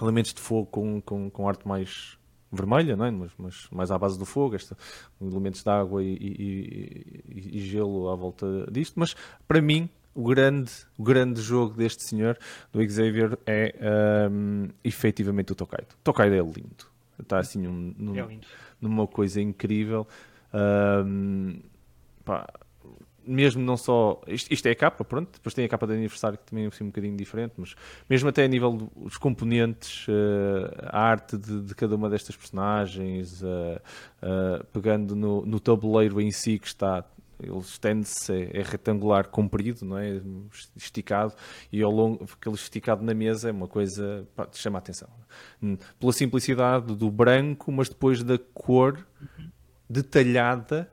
elementos 0.01 0.33
de 0.33 0.41
fogo 0.41 0.65
com, 0.67 1.01
com, 1.01 1.29
com 1.29 1.47
arte 1.47 1.67
mais 1.67 2.17
vermelha, 2.51 2.95
não 2.97 3.05
é? 3.05 3.11
mas, 3.11 3.31
mas 3.37 3.67
mais 3.71 3.91
à 3.91 3.97
base 3.97 4.19
do 4.19 4.25
fogo, 4.25 4.55
esta, 4.55 4.75
elementos 5.21 5.63
de 5.63 5.69
água 5.69 6.03
e, 6.03 6.13
e- 6.13 7.23
e- 7.29 7.57
e 7.57 7.59
gelo 7.61 8.09
à 8.09 8.15
volta 8.15 8.67
disto, 8.71 8.99
mas 8.99 9.15
para 9.47 9.61
mim 9.61 9.89
o 10.13 10.23
grande, 10.27 10.71
o 10.97 11.03
grande 11.03 11.41
jogo 11.41 11.73
deste 11.75 12.03
senhor, 12.03 12.37
do 12.73 12.81
Xavier, 12.89 13.37
é 13.45 14.27
hum, 14.29 14.67
efetivamente 14.83 15.53
o 15.53 15.55
Tokaido. 15.55 15.87
O 15.93 16.03
Tokaido 16.03 16.35
é 16.35 16.39
lindo. 16.39 16.85
está 17.21 17.39
assim 17.39 17.59
num, 17.61 17.93
num, 17.97 18.15
É 18.17 18.25
lindo. 18.25 18.45
numa 18.81 19.07
coisa 19.07 19.39
incrível. 19.39 20.05
Ahm, 20.53 21.59
pá, 22.25 22.45
mesmo 23.25 23.63
não 23.63 23.77
só. 23.77 24.21
Isto, 24.27 24.51
isto 24.53 24.65
é 24.67 24.71
a 24.71 24.75
capa, 24.75 25.03
pronto. 25.03 25.31
Depois 25.33 25.53
tem 25.53 25.65
a 25.65 25.69
capa 25.69 25.87
de 25.87 25.93
aniversário 25.93 26.37
que 26.37 26.45
também 26.45 26.65
é 26.65 26.67
assim, 26.67 26.83
um 26.83 26.87
bocadinho 26.87 27.15
diferente, 27.15 27.53
mas 27.57 27.75
mesmo 28.09 28.29
até 28.29 28.43
a 28.43 28.47
nível 28.47 28.89
dos 28.95 29.17
componentes, 29.17 30.05
eh, 30.09 30.87
a 30.87 31.01
arte 31.01 31.37
de, 31.37 31.61
de 31.61 31.75
cada 31.75 31.95
uma 31.95 32.09
destas 32.09 32.35
personagens, 32.35 33.41
eh, 33.43 33.81
eh, 34.21 34.63
pegando 34.73 35.15
no, 35.15 35.45
no 35.45 35.59
tabuleiro 35.59 36.19
em 36.19 36.31
si 36.31 36.59
que 36.59 36.67
está. 36.67 37.05
Ele 37.43 37.57
estende-se, 37.57 38.31
é, 38.31 38.59
é 38.59 38.61
retangular 38.61 39.27
comprido, 39.27 39.83
não 39.83 39.97
é? 39.97 40.21
Esticado, 40.75 41.33
e 41.71 41.81
ao 41.81 41.91
longo, 41.91 42.23
aquele 42.23 42.53
esticado 42.53 43.03
na 43.03 43.15
mesa 43.15 43.49
é 43.49 43.51
uma 43.51 43.67
coisa 43.67 44.27
pá, 44.35 44.45
que 44.45 44.59
chama 44.59 44.77
a 44.77 44.79
atenção. 44.79 45.09
Hum, 45.61 45.75
Pela 45.99 46.13
simplicidade 46.13 46.95
do 46.95 47.09
branco, 47.09 47.71
mas 47.71 47.89
depois 47.89 48.21
da 48.21 48.37
cor 48.37 49.03
detalhada, 49.89 50.89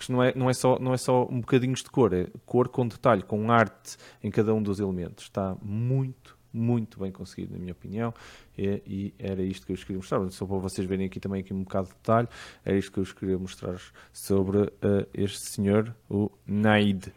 porque 0.00 0.10
não 0.10 0.22
é, 0.22 0.32
não 0.34 0.48
é, 0.48 0.54
só, 0.54 0.78
não 0.78 0.94
é 0.94 0.96
só 0.96 1.28
um 1.30 1.40
bocadinhos 1.40 1.82
de 1.82 1.90
cor, 1.90 2.14
é 2.14 2.26
cor 2.46 2.68
com 2.68 2.88
detalhe, 2.88 3.22
com 3.22 3.52
arte 3.52 3.98
em 4.22 4.30
cada 4.30 4.54
um 4.54 4.62
dos 4.62 4.80
elementos. 4.80 5.24
Está 5.24 5.54
muito, 5.60 6.38
muito 6.50 6.98
bem 6.98 7.12
conseguido, 7.12 7.52
na 7.52 7.58
minha 7.58 7.72
opinião, 7.72 8.14
e, 8.56 8.82
e 8.86 9.14
era 9.18 9.42
isto 9.42 9.66
que 9.66 9.72
eu 9.72 9.76
vos 9.76 9.84
queria 9.84 9.98
mostrar. 9.98 10.30
Só 10.30 10.46
para 10.46 10.56
vocês 10.56 10.86
verem 10.86 11.04
aqui 11.04 11.20
também 11.20 11.42
aqui 11.42 11.52
um 11.52 11.64
bocado 11.64 11.88
de 11.88 11.94
detalhe, 11.94 12.28
era 12.64 12.78
isto 12.78 12.90
que 12.90 12.98
eu 12.98 13.04
vos 13.04 13.12
queria 13.12 13.38
mostrar 13.38 13.78
sobre 14.10 14.72
eh, 14.80 15.06
este 15.12 15.50
senhor, 15.50 15.94
o 16.08 16.30
Naid, 16.46 17.12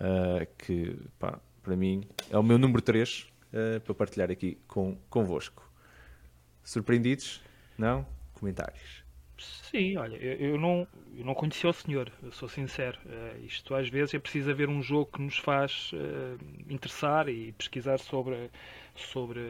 eh, 0.00 0.48
que 0.58 0.98
pá, 1.20 1.38
para 1.62 1.76
mim 1.76 2.02
é 2.30 2.36
o 2.36 2.42
meu 2.42 2.58
número 2.58 2.82
3 2.82 3.32
para 3.84 3.94
partilhar 3.94 4.32
aqui 4.32 4.58
com, 4.66 4.98
convosco. 5.08 5.70
Surpreendidos? 6.64 7.40
Não? 7.78 8.04
Comentários. 8.32 9.03
Sim, 9.36 9.96
olha, 9.96 10.16
eu, 10.16 10.56
não, 10.56 10.86
eu 11.12 11.24
não 11.24 11.34
conhecia 11.34 11.68
o 11.68 11.72
senhor, 11.72 12.12
sou 12.30 12.48
sincero. 12.48 13.00
Eh, 13.04 13.40
isto 13.44 13.74
às 13.74 13.88
vezes 13.88 14.14
é 14.14 14.18
preciso 14.20 14.50
haver 14.50 14.68
um 14.68 14.80
jogo 14.80 15.10
que 15.12 15.20
nos 15.20 15.36
faz 15.38 15.90
eh, 15.92 16.36
interessar 16.72 17.28
e 17.28 17.52
pesquisar 17.52 17.98
sobre, 17.98 18.48
sobre, 18.94 19.40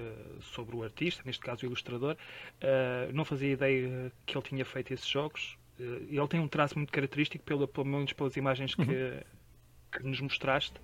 sobre 0.41 0.75
o 0.77 0.83
artista, 0.83 1.23
neste 1.27 1.41
caso 1.45 1.65
o 1.65 1.67
ilustrador. 1.69 2.17
Eh, 2.63 3.11
não 3.13 3.25
fazia 3.27 3.53
ideia 3.53 4.11
que 4.25 4.37
ele 4.37 4.45
tinha 4.47 4.65
feito 4.65 4.93
esses 4.95 5.07
jogos. 5.07 5.59
Ele 5.79 6.29
tem 6.29 6.41
um 6.41 6.49
traço 6.49 6.79
muito 6.79 6.93
característico, 6.93 7.45
pelo, 7.45 7.69
pelo 7.69 7.87
menos 7.87 8.13
pelas 8.15 8.37
imagens 8.37 8.75
que, 8.75 9.23
que 9.93 10.03
nos 10.05 10.21
mostraste. 10.21 10.81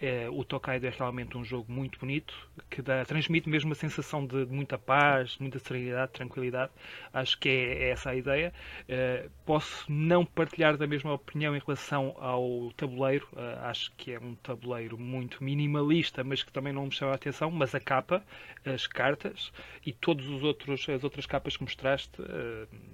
Eh, 0.00 0.28
o 0.30 0.42
Tokaido 0.44 0.86
é 0.86 0.90
realmente 0.90 1.36
um 1.36 1.44
jogo 1.44 1.70
muito 1.70 1.98
bonito, 1.98 2.34
que 2.70 2.80
dá, 2.80 3.04
transmite 3.04 3.48
mesmo 3.48 3.68
uma 3.70 3.74
sensação 3.74 4.26
de, 4.26 4.46
de 4.46 4.52
muita 4.52 4.78
paz, 4.78 5.36
muita 5.38 5.58
serenidade, 5.58 6.12
tranquilidade. 6.12 6.72
Acho 7.12 7.38
que 7.38 7.48
é, 7.48 7.84
é 7.84 7.90
essa 7.90 8.10
a 8.10 8.14
ideia. 8.16 8.52
Eh, 8.88 9.28
posso 9.44 9.84
não 9.92 10.24
partilhar 10.24 10.76
da 10.76 10.86
mesma 10.86 11.12
opinião 11.12 11.54
em 11.54 11.60
relação 11.60 12.14
ao 12.18 12.72
tabuleiro. 12.76 13.28
Eh, 13.36 13.58
acho 13.62 13.92
que 13.96 14.12
é 14.12 14.18
um 14.18 14.34
tabuleiro 14.36 14.96
muito 14.98 15.42
minimalista, 15.44 16.24
mas 16.24 16.42
que 16.42 16.52
também 16.52 16.72
não 16.72 16.86
me 16.86 16.92
chama 16.92 17.12
a 17.12 17.16
atenção. 17.16 17.50
Mas 17.50 17.74
a 17.74 17.80
capa, 17.80 18.24
as 18.64 18.86
cartas 18.86 19.52
e 19.86 19.94
outros 20.42 20.88
as 20.88 21.04
outras 21.04 21.26
capas 21.26 21.56
que 21.56 21.62
mostraste, 21.62 22.20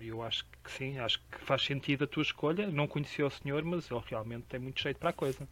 eu 0.00 0.22
acho 0.22 0.44
que 0.64 0.70
sim, 0.70 0.98
acho 0.98 1.18
que 1.30 1.38
faz 1.44 1.62
sentido 1.62 2.04
a 2.04 2.06
tua 2.06 2.22
escolha. 2.22 2.66
Não 2.70 2.86
conhecia 2.86 3.26
o 3.26 3.30
senhor, 3.30 3.62
mas 3.64 3.90
ele 3.90 4.00
realmente 4.06 4.44
tem 4.46 4.60
muito 4.60 4.80
jeito 4.80 4.98
para 4.98 5.10
a 5.10 5.12
coisa. 5.12 5.46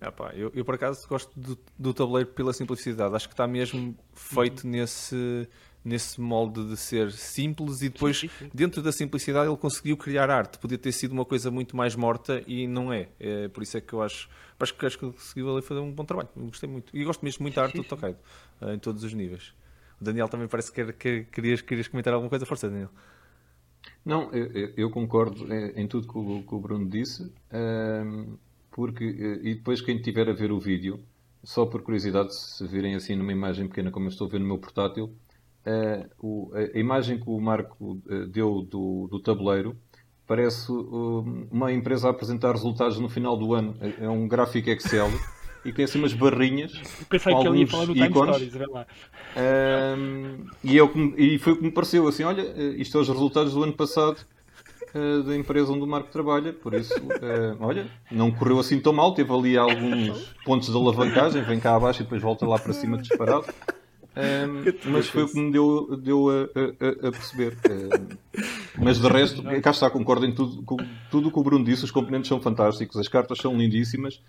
Ah, 0.00 0.12
pá, 0.12 0.32
eu, 0.34 0.50
eu, 0.54 0.64
por 0.64 0.74
acaso 0.74 1.06
gosto 1.08 1.30
do, 1.38 1.58
do 1.78 1.94
tabuleiro 1.94 2.28
pela 2.30 2.52
simplicidade. 2.52 3.14
Acho 3.14 3.28
que 3.28 3.32
está 3.34 3.46
mesmo 3.46 3.96
feito 4.12 4.66
nesse, 4.66 5.48
nesse 5.84 6.20
molde 6.20 6.64
de 6.68 6.76
ser 6.76 7.10
simples 7.12 7.80
e 7.82 7.88
depois, 7.88 8.18
Sim, 8.18 8.28
sim, 8.28 8.34
sim. 8.38 8.50
dentro 8.52 8.82
da 8.82 8.92
simplicidade, 8.92 9.48
ele 9.48 9.56
conseguiu 9.56 9.96
criar 9.96 10.30
arte. 10.30 10.58
Podia 10.58 10.76
ter 10.78 10.92
sido 10.92 11.12
uma 11.12 11.24
coisa 11.24 11.50
muito 11.50 11.76
mais 11.76 11.94
morta 11.96 12.42
e 12.46 12.66
não 12.66 12.92
é. 12.92 13.08
É 13.18 13.48
por 13.48 13.62
isso 13.62 13.76
é 13.76 13.80
que 13.80 13.92
eu 13.92 14.02
acho, 14.02 14.28
acho, 14.60 14.74
que, 14.74 14.84
acho 14.86 14.98
que 14.98 15.06
conseguiu 15.10 15.50
ali 15.52 15.62
fazer 15.62 15.80
um 15.80 15.90
bom 15.92 16.04
trabalho. 16.04 16.28
Eu 16.36 16.46
gostei 16.46 16.68
muito. 16.68 16.94
E 16.96 17.02
gosto 17.04 17.24
mesmo 17.24 17.42
muito 17.42 17.54
da 17.54 17.62
arte 17.62 17.76
Sim, 17.76 17.82
do. 17.82 17.88
Tokaido, 17.88 18.18
eh, 18.60 18.74
em 18.74 18.78
todos 18.78 19.02
os 19.04 19.12
níveis. 19.14 19.54
O 20.00 20.04
Daniel 20.04 20.28
também 20.28 20.48
parece 20.48 20.70
que, 20.72 20.84
quer- 20.84 20.92
que 20.92 21.24
querias, 21.32 21.62
querias 21.62 21.88
comentar 21.88 22.12
alguma 22.12 22.28
coisa. 22.28 22.44
Força, 22.44 22.68
Daniel. 22.68 22.90
Não, 24.04 24.30
eu, 24.32 24.72
eu- 24.76 24.90
concordo 24.90 25.50
eh, 25.52 25.72
em 25.76 25.86
tudo 25.86 26.06
que 26.08 26.18
o, 26.18 26.42
que 26.42 26.54
o 26.54 26.58
Bruno 26.58 26.88
disse, 26.88 27.32
porque, 28.74 29.04
eh, 29.04 29.48
e 29.50 29.54
depois 29.54 29.80
quem 29.80 29.98
tiver 29.98 30.28
a 30.28 30.32
ver 30.32 30.50
o 30.50 30.58
vídeo, 30.58 30.98
só 31.44 31.64
por 31.64 31.82
curiosidade, 31.82 32.34
se 32.34 32.66
virem 32.66 32.96
assim 32.96 33.14
numa 33.14 33.32
imagem 33.32 33.68
pequena 33.68 33.90
como 33.90 34.06
eu 34.06 34.10
estou 34.10 34.26
a 34.26 34.30
ver 34.30 34.40
no 34.40 34.46
meu 34.46 34.58
portátil, 34.58 35.14
eh, 35.64 36.06
a, 36.74 36.78
imagem 36.78 37.18
que 37.18 37.30
o 37.30 37.40
Marco 37.40 38.02
eh, 38.10 38.26
deu 38.26 38.62
do, 38.62 39.06
do 39.08 39.20
tabuleiro 39.20 39.76
parece 40.26 40.72
um, 40.72 41.46
uma 41.52 41.72
empresa 41.72 42.08
a 42.08 42.10
apresentar 42.10 42.50
resultados 42.52 42.98
no 42.98 43.08
final 43.08 43.36
do 43.36 43.54
ano. 43.54 43.76
É 43.80 44.06
é 44.06 44.08
um 44.08 44.26
gráfico 44.26 44.68
Excel 44.68 45.08
e 45.64 45.72
tem 45.72 45.84
assim 45.84 45.98
umas 45.98 46.12
barrinhas 46.12 46.72
Pensei 47.08 47.32
com 47.32 47.42
que 47.42 47.48
ele 47.48 47.58
ia 47.60 47.66
falar 47.68 47.86
no 47.86 47.94
Time 47.94 48.06
ícones. 48.08 48.34
Stories, 48.36 48.54
vê 48.54 48.66
lá. 48.66 48.86
Ahm, 49.36 50.46
e, 50.64 50.76
eu, 50.76 50.90
e 51.16 51.38
foi 51.38 51.52
o 51.52 51.56
que 51.58 51.62
me 51.62 51.70
pareceu 51.70 52.08
assim: 52.08 52.24
olha, 52.24 52.42
isto 52.76 52.98
é 52.98 53.00
os 53.00 53.08
resultados 53.08 53.54
do 53.54 53.62
ano 53.62 53.74
passado 53.74 54.26
eh, 54.94 55.22
da 55.22 55.36
empresa 55.36 55.72
onde 55.72 55.82
o 55.82 55.86
Marco 55.86 56.10
trabalha. 56.10 56.52
Por 56.52 56.74
isso, 56.74 56.94
eh, 56.94 57.56
olha, 57.60 57.86
não 58.10 58.30
correu 58.30 58.58
assim 58.58 58.78
tão 58.80 58.92
mal. 58.92 59.12
Teve 59.14 59.32
ali 59.32 59.56
alguns 59.58 60.34
pontos 60.44 60.68
de 60.70 60.76
alavancagem, 60.76 61.42
vem 61.42 61.58
cá 61.60 61.74
abaixo 61.76 62.00
e 62.00 62.04
depois 62.04 62.22
volta 62.22 62.46
lá 62.46 62.58
para 62.58 62.72
cima 62.72 62.98
disparado. 62.98 63.46
Ahm, 64.16 64.64
mas 64.86 65.08
foi 65.08 65.24
o 65.24 65.28
que 65.28 65.38
me 65.40 65.50
deu, 65.50 65.96
deu 65.96 66.28
a, 66.30 66.32
a- 66.44 67.08
a- 67.08 67.12
perceber. 67.12 67.56
Ahm, 67.68 68.16
mas 68.78 69.00
de 69.00 69.08
resto, 69.08 69.42
cá 69.62 69.70
está, 69.70 69.90
concordo 69.90 70.24
em 70.26 70.32
tudo 70.32 70.62
com 70.62 70.76
tudo 71.10 71.28
o 71.28 71.32
que 71.32 71.38
o 71.38 71.42
Bruno 71.42 71.64
disse. 71.64 71.84
Os 71.84 71.90
componentes 71.90 72.28
são 72.28 72.40
fantásticos, 72.40 72.96
as 72.96 73.08
cartas 73.08 73.38
são 73.38 73.56
lindíssimas. 73.56 74.20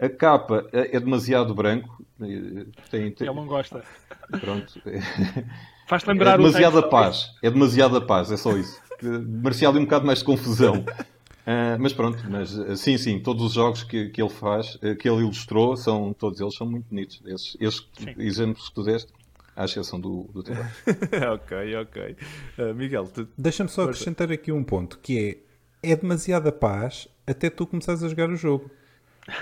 A 0.00 0.08
capa 0.08 0.66
é 0.72 0.96
é 0.96 1.00
demasiado 1.00 1.54
branco. 1.54 2.04
eh, 2.20 2.66
Tem, 2.90 3.10
tem, 3.12 3.26
Ele 3.28 3.36
não 3.36 3.46
gosta. 3.46 3.82
pronto, 4.40 4.80
Faz-te 5.86 6.08
é 6.08 6.12
lembrar 6.12 6.34
o 6.40 6.42
demasiada 6.42 6.78
Time 6.80 6.90
paz. 6.90 7.30
É 7.42 7.50
demasiada 7.50 8.00
paz, 8.00 8.30
é 8.32 8.36
só 8.36 8.56
isso. 8.56 8.80
Que 9.02 9.08
Merecia 9.08 9.68
ali 9.68 9.80
um 9.80 9.84
bocado 9.84 10.06
mais 10.06 10.20
de 10.20 10.24
confusão. 10.24 10.84
Ah, 11.44 11.76
mas 11.76 11.92
pronto, 11.92 12.24
mas 12.30 12.56
ah, 12.56 12.76
sim, 12.76 12.96
sim, 12.96 13.18
todos 13.18 13.44
os 13.44 13.52
jogos 13.54 13.82
que, 13.82 14.10
que 14.10 14.22
ele 14.22 14.30
faz, 14.30 14.78
ah, 14.80 14.94
que 14.94 15.08
ele 15.08 15.22
ilustrou, 15.22 15.76
são, 15.76 16.12
todos 16.12 16.40
eles 16.40 16.54
são 16.54 16.64
muito 16.68 16.86
bonitos. 16.88 17.20
Esses, 17.26 17.56
esses 17.60 17.84
exemplos 18.16 18.68
que 18.68 18.74
tu 18.76 18.84
deste, 18.84 19.12
à 19.56 19.64
exceção 19.64 20.00
do, 20.00 20.30
do 20.32 20.44
teu. 20.44 20.54
ok, 21.34 21.76
ok. 21.82 22.16
Uh, 22.58 22.74
Miguel, 22.74 23.08
tu... 23.08 23.26
Deixa-me 23.36 23.68
só 23.68 23.82
acrescentar 23.82 24.30
aqui 24.30 24.52
um 24.52 24.62
ponto, 24.62 25.00
que 25.00 25.42
é, 25.82 25.90
é 25.92 25.96
demasiada 25.96 26.52
paz 26.52 27.08
até 27.26 27.50
tu 27.50 27.66
começares 27.66 28.04
a 28.04 28.08
jogar 28.08 28.30
o 28.30 28.36
jogo. 28.36 28.70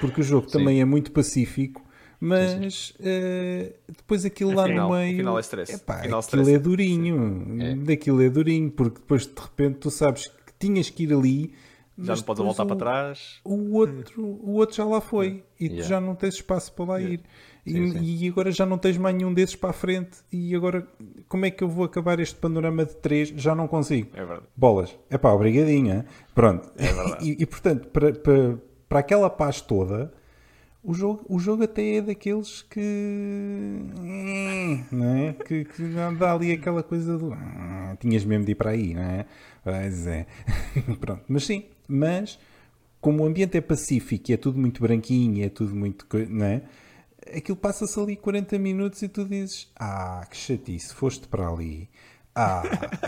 Porque 0.01 0.21
o 0.21 0.25
jogo 0.25 0.47
também 0.47 0.81
é 0.81 0.85
muito 0.85 1.11
pacífico, 1.13 1.83
mas 2.21 2.93
eh, 3.01 3.73
depois 3.89 4.25
aquilo 4.25 4.53
lá 4.55 4.65
Afinal- 4.65 4.89
no 4.91 4.95
meio... 4.97 5.15
afinal 5.15 5.39
é 5.39 5.41
stress. 5.41 5.73
Epá, 5.75 5.95
Afinal 6.01 6.21
aquilo 6.21 6.43
stress. 6.43 6.55
é 6.55 6.59
durinho. 6.59 7.63
É. 7.63 7.75
Daquilo 7.77 8.23
é 8.23 8.29
durinho, 8.29 8.71
porque 8.71 9.01
depois 9.01 9.27
de 9.27 9.41
repente 9.41 9.79
tu 9.79 9.91
sabes 9.91 10.27
que 10.27 10.53
tinhas 10.59 10.91
que 10.91 11.05
ir 11.05 11.13
ali... 11.15 11.55
já 11.99 12.15
não 12.15 12.23
podes 12.23 12.45
voltar 12.45 12.65
o- 12.65 12.67
para 12.67 12.77
trás. 12.77 13.41
o 13.45 13.75
outro, 13.77 14.23
o 14.23 14.53
outro 14.55 14.77
já 14.77 14.85
lá 14.85 15.01
foi 15.01 15.43
e 15.59 15.69
tu 15.69 15.73
Yeah. 15.77 15.89
já 15.89 16.01
não 16.01 16.15
tens 16.15 16.35
espaço 16.35 16.73
para 16.75 16.85
lá 16.85 17.01
ir. 17.01 17.21
E, 17.67 17.73
Sim, 17.73 17.93
sim. 17.93 17.99
e 18.25 18.29
agora 18.29 18.51
já 18.51 18.65
não 18.65 18.79
tens 18.79 18.97
mais 18.97 19.15
nenhum 19.15 19.35
desses 19.35 19.55
para 19.55 19.69
a 19.71 19.73
frente. 19.75 20.19
E 20.33 20.55
agora, 20.57 20.87
como 21.29 21.45
é 21.45 21.51
que 21.51 21.63
eu 21.63 21.69
vou 21.69 21.85
acabar 21.85 22.19
este 22.19 22.35
panorama 22.37 22.87
de 22.87 22.97
três? 22.97 23.29
Já 23.37 23.55
não 23.55 23.69
consigo. 23.69 24.09
É 24.15 24.25
verdade. 24.25 24.43
Bolas. 24.57 24.99
É 25.11 25.19
pá, 25.19 25.31
obrigadinha. 25.33 26.07
Pronto. 26.35 26.71
É 26.79 26.91
verdade. 26.93 27.25
e, 27.31 27.43
e, 27.43 27.47
portanto, 27.47 27.89
para, 27.89 28.13
para, 28.15 28.59
para 28.89 28.99
aquela 29.01 29.29
paz 29.29 29.61
toda, 29.61 30.11
o 30.83 30.95
jogo, 30.95 31.25
o 31.29 31.39
jogo 31.39 31.65
até 31.65 31.97
é 31.97 32.01
daqueles 32.03 32.63
que. 32.63 32.81
Não 34.91 35.15
é? 35.17 35.33
Que, 35.33 35.65
que 35.65 35.83
dá 36.19 36.33
ali 36.33 36.53
aquela 36.53 36.83
coisa 36.83 37.19
do. 37.19 37.33
"Ah, 37.33 37.97
Tinhas 38.01 38.25
mesmo 38.25 38.45
de 38.45 38.53
ir 38.53 38.55
para 38.55 38.71
aí, 38.71 38.95
não 38.95 39.03
é? 39.03 39.27
Pois 39.63 40.07
é. 40.07 40.27
Pronto. 41.01 41.23
Mas 41.29 41.45
sim, 41.47 41.65
mas 41.87 42.39
como 43.01 43.23
o 43.23 43.27
ambiente 43.27 43.57
é 43.57 43.61
pacífico 43.61 44.31
e 44.31 44.35
é 44.35 44.37
tudo 44.37 44.59
muito 44.59 44.81
branquinho, 44.83 45.45
é 45.45 45.49
tudo 45.49 45.75
muito. 45.75 46.07
Não 46.29 46.47
é? 46.47 46.63
Aquilo 47.37 47.57
passa-se 47.57 47.99
ali 48.01 48.17
40 48.17 48.59
minutos 48.59 49.03
e 49.03 49.09
tu 49.09 49.25
dizes: 49.25 49.71
Ah, 49.79 50.27
que 50.31 50.37
chatice, 50.37 50.95
foste 50.95 51.29
para 51.29 51.47
ali. 51.49 51.89
Ah, 52.41 52.63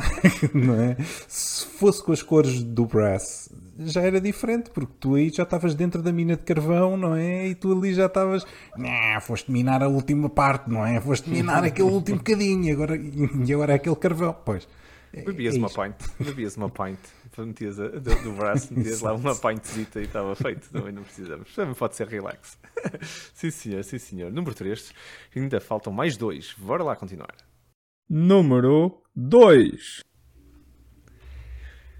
não 0.55 0.75
é? 0.81 0.97
Se 1.29 1.64
fosse 1.66 2.03
com 2.03 2.12
as 2.12 2.23
cores 2.23 2.62
do 2.62 2.85
Brass, 2.87 3.49
já 3.79 4.03
era 4.03 4.21
diferente, 4.21 4.71
porque 4.71 4.92
tu 5.01 5.14
aí 5.14 5.31
já 5.31 5.42
estavas 5.45 5.75
dentro 5.75 6.03
da 6.03 6.12
mina 6.12 6.37
de 6.37 6.42
carvão, 6.45 6.97
não 6.97 7.14
é? 7.14 7.49
E 7.49 7.55
tu 7.55 7.73
ali 7.73 7.95
já 7.95 8.07
estavas, 8.07 8.45
"Nah, 8.77 9.21
foste 9.21 9.51
minar 9.51 9.83
a 9.83 9.88
última 9.88 10.29
parte, 10.29 10.68
não 10.71 10.85
é? 10.87 11.01
Foste 11.01 11.31
minar 11.31 11.64
aquele 11.64 11.88
último 11.90 12.18
bocadinho, 12.18 12.64
e 12.64 12.71
agora, 12.71 12.97
e 12.97 13.53
agora 13.53 13.73
é 13.73 13.77
aquele 13.77 13.97
carvão. 13.97 14.37
Pois. 14.45 14.68
é- 15.14 15.23
Bebias 15.23 15.55
é 15.55 15.59
uma 15.59 15.68
pint. 15.71 15.95
Bebias 16.21 16.57
uma 16.57 16.68
pint. 16.71 16.99
Metias 17.38 17.81
a, 17.81 17.88
do, 17.88 18.14
do 18.23 18.33
braço, 18.33 18.73
metias 18.77 19.01
lá 19.01 19.14
uma 19.14 19.35
pintzita 19.35 20.01
e 20.01 20.05
estava 20.05 20.35
feito. 20.37 20.68
Também 20.71 20.92
não 20.92 21.03
precisamos. 21.03 21.55
Também 21.55 21.75
pode 21.75 21.97
ser 21.97 22.07
relax. 22.07 22.59
sim, 23.33 23.51
senhor, 23.51 23.83
sim, 23.85 23.99
senhor. 23.99 24.31
Número 24.31 24.55
3. 24.55 24.92
Ainda 25.35 25.59
faltam 25.61 25.92
mais 25.92 26.16
dois. 26.18 26.55
Bora 26.59 26.85
lá 26.85 26.95
continuar. 26.95 27.35
Número 28.09 29.03
2. 29.17 30.01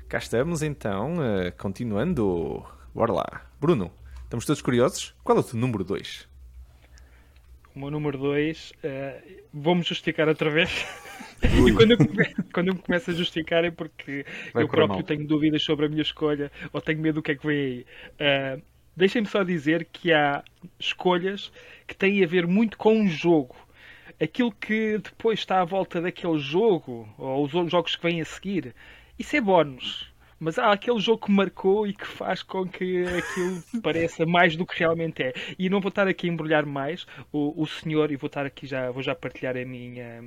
cá 0.09 0.19
estamos 0.19 0.63
então, 0.63 1.15
uh, 1.15 1.53
continuando. 1.57 2.65
Bora 2.95 3.13
lá. 3.13 3.51
Bruno, 3.61 3.91
estamos 4.25 4.45
todos 4.45 4.61
curiosos? 4.61 5.15
Qual 5.25 5.39
é 5.39 5.41
o 5.41 5.45
teu 5.45 5.59
número 5.59 5.85
2? 5.85 6.29
O 7.75 7.79
meu 7.79 7.91
número 7.91 8.19
2, 8.19 8.73
uh, 8.85 9.43
vou-me 9.55 9.83
justificar 9.83 10.29
outra 10.29 10.51
vez. 10.51 10.85
e 11.43 11.73
quando 11.73 11.93
eu, 11.93 11.99
quando 12.53 12.69
eu 12.69 12.75
me 12.75 12.81
começo 12.83 13.11
a 13.11 13.15
justificar 13.15 13.65
é 13.65 13.71
porque 13.71 14.27
Vai 14.53 14.65
eu 14.65 14.69
próprio 14.69 14.99
mal. 14.99 15.07
tenho 15.07 15.27
dúvidas 15.27 15.63
sobre 15.63 15.87
a 15.87 15.89
minha 15.89 16.03
escolha 16.03 16.53
ou 16.73 16.81
tenho 16.83 17.01
medo 17.01 17.17
do 17.17 17.23
que 17.23 17.33
é 17.33 17.35
que 17.37 17.47
vem 17.47 17.59
aí. 17.59 17.87
Uh, 18.59 18.63
Deixem-me 18.95 19.27
só 19.27 19.43
dizer 19.43 19.89
que 19.91 20.13
há 20.13 20.45
escolhas 20.79 21.51
que 21.87 21.97
têm 21.97 22.23
a 22.23 22.27
ver 22.27 22.47
muito 22.47 22.77
com 22.77 22.95
um 22.95 23.09
jogo. 23.09 23.57
Aquilo 24.21 24.53
que 24.53 24.99
depois 24.99 25.39
está 25.39 25.61
à 25.61 25.65
volta 25.65 26.01
daquele 26.01 26.39
jogo, 26.39 27.09
ou 27.19 27.45
os 27.45 27.71
jogos 27.71 27.97
que 27.97 28.03
vêm 28.03 28.21
a 28.21 28.25
seguir, 28.25 28.75
isso 29.19 29.37
é 29.37 29.41
bónus. 29.41 30.13
Mas 30.43 30.59
há 30.59 30.73
aquele 30.73 30.99
jogo 30.99 31.27
que 31.27 31.31
marcou 31.31 31.87
e 31.87 31.95
que 31.95 32.05
faz 32.05 32.43
com 32.43 32.67
que 32.67 33.05
aquilo 33.05 33.63
pareça 33.81 34.27
mais 34.27 34.57
do 34.57 34.67
que 34.67 34.77
realmente 34.77 35.23
é. 35.23 35.33
E 35.57 35.71
não 35.71 35.81
vou 35.81 35.89
estar 35.89 36.09
aqui 36.09 36.29
a 36.29 36.33
embrulhar 36.33 36.67
mais. 36.67 37.07
O, 37.33 37.63
o 37.63 37.65
senhor, 37.65 38.11
e 38.11 38.17
vou 38.17 38.27
estar 38.27 38.45
aqui 38.45 38.67
já, 38.67 38.91
vou 38.91 39.05
já 39.05 39.15
partilhar 39.15 39.57
a 39.57 39.65
minha. 39.65 40.25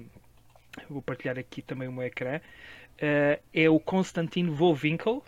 Vou 0.89 1.01
partilhar 1.01 1.37
aqui 1.37 1.61
também 1.61 1.89
o 1.89 1.91
meu 1.91 2.03
ecrã. 2.03 2.37
Uh, 2.37 3.43
é 3.53 3.69
o 3.69 3.77
Constantino 3.77 4.55
Volwinkel, 4.55 5.21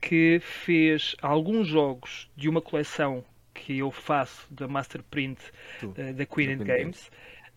que 0.00 0.40
fez 0.40 1.14
alguns 1.20 1.68
jogos 1.68 2.30
de 2.34 2.48
uma 2.48 2.62
coleção 2.62 3.22
que 3.52 3.78
eu 3.78 3.90
faço 3.90 4.46
da 4.50 4.66
Masterprint 4.66 5.38
uh, 5.82 6.14
da 6.14 6.24
Queen 6.24 6.52
and 6.52 6.64
Games. 6.64 7.10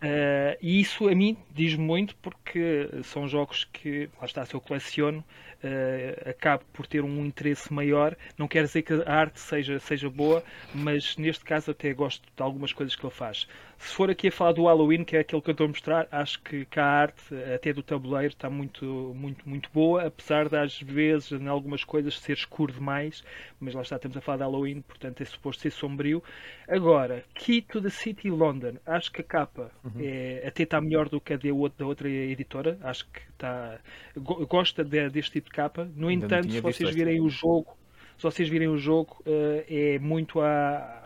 Uh, 0.03 0.57
e 0.59 0.81
isso 0.81 1.07
a 1.07 1.13
mim 1.13 1.37
diz 1.51 1.75
muito 1.75 2.15
porque 2.17 2.89
são 3.03 3.27
jogos 3.27 3.65
que, 3.65 4.09
lá 4.19 4.25
está, 4.25 4.43
se 4.45 4.55
eu 4.55 4.59
coleciono, 4.61 5.23
uh, 5.63 6.29
acabo 6.29 6.63
por 6.73 6.87
ter 6.87 7.03
um 7.03 7.25
interesse 7.25 7.71
maior. 7.73 8.15
Não 8.37 8.47
quer 8.47 8.63
dizer 8.63 8.81
que 8.81 8.93
a 8.93 9.13
arte 9.13 9.39
seja, 9.39 9.79
seja 9.79 10.09
boa, 10.09 10.43
mas 10.73 11.17
neste 11.17 11.43
caso 11.43 11.71
até 11.71 11.93
gosto 11.93 12.23
de 12.23 12.43
algumas 12.43 12.73
coisas 12.73 12.95
que 12.95 13.05
ele 13.05 13.13
faz. 13.13 13.47
Se 13.81 13.95
for 13.95 14.11
aqui 14.11 14.27
a 14.27 14.31
falar 14.31 14.51
do 14.51 14.65
Halloween, 14.65 15.03
que 15.03 15.17
é 15.17 15.21
aquele 15.21 15.41
que 15.41 15.49
eu 15.49 15.53
estou 15.53 15.65
a 15.65 15.67
mostrar, 15.67 16.07
acho 16.11 16.39
que, 16.43 16.65
que 16.65 16.79
a 16.79 16.85
arte, 16.85 17.33
até 17.55 17.73
do 17.73 17.81
tabuleiro, 17.81 18.27
está 18.27 18.47
muito, 18.47 18.85
muito, 19.15 19.49
muito 19.49 19.71
boa, 19.73 20.05
apesar 20.05 20.47
de 20.47 20.55
às 20.55 20.79
vezes, 20.79 21.31
em 21.31 21.47
algumas 21.47 21.83
coisas, 21.83 22.19
ser 22.19 22.33
escuro 22.33 22.71
demais. 22.71 23.23
Mas 23.59 23.73
lá 23.73 23.81
está, 23.81 23.95
estamos 23.95 24.15
a 24.15 24.21
falar 24.21 24.37
de 24.37 24.43
Halloween, 24.43 24.81
portanto 24.81 25.21
é 25.21 25.25
suposto 25.25 25.63
ser 25.63 25.71
sombrio. 25.71 26.23
Agora, 26.67 27.25
Key 27.33 27.63
to 27.63 27.81
the 27.81 27.89
City 27.89 28.29
London, 28.29 28.75
acho 28.85 29.11
que 29.11 29.21
a 29.21 29.23
capa 29.23 29.71
uhum. 29.83 29.99
é, 29.99 30.47
até 30.47 30.61
está 30.61 30.79
melhor 30.79 31.09
do 31.09 31.19
que 31.19 31.33
a 31.33 31.37
de, 31.37 31.49
da 31.77 31.85
outra 31.85 32.07
editora. 32.07 32.77
Acho 32.83 33.05
que 33.07 33.19
está. 33.31 33.79
Gosta 34.15 34.83
de, 34.83 35.09
deste 35.09 35.31
tipo 35.31 35.49
de 35.49 35.50
capa. 35.51 35.89
No 35.95 36.07
Ainda 36.07 36.25
entanto, 36.25 36.51
se 36.51 36.61
vocês 36.61 36.93
virem 36.93 37.21
o 37.21 37.29
jogo, 37.29 37.77
se 38.17 38.23
vocês 38.23 38.47
virem 38.47 38.67
o 38.67 38.77
jogo, 38.77 39.17
uh, 39.25 39.63
é 39.67 39.99
muito 39.99 40.39
a 40.41 41.01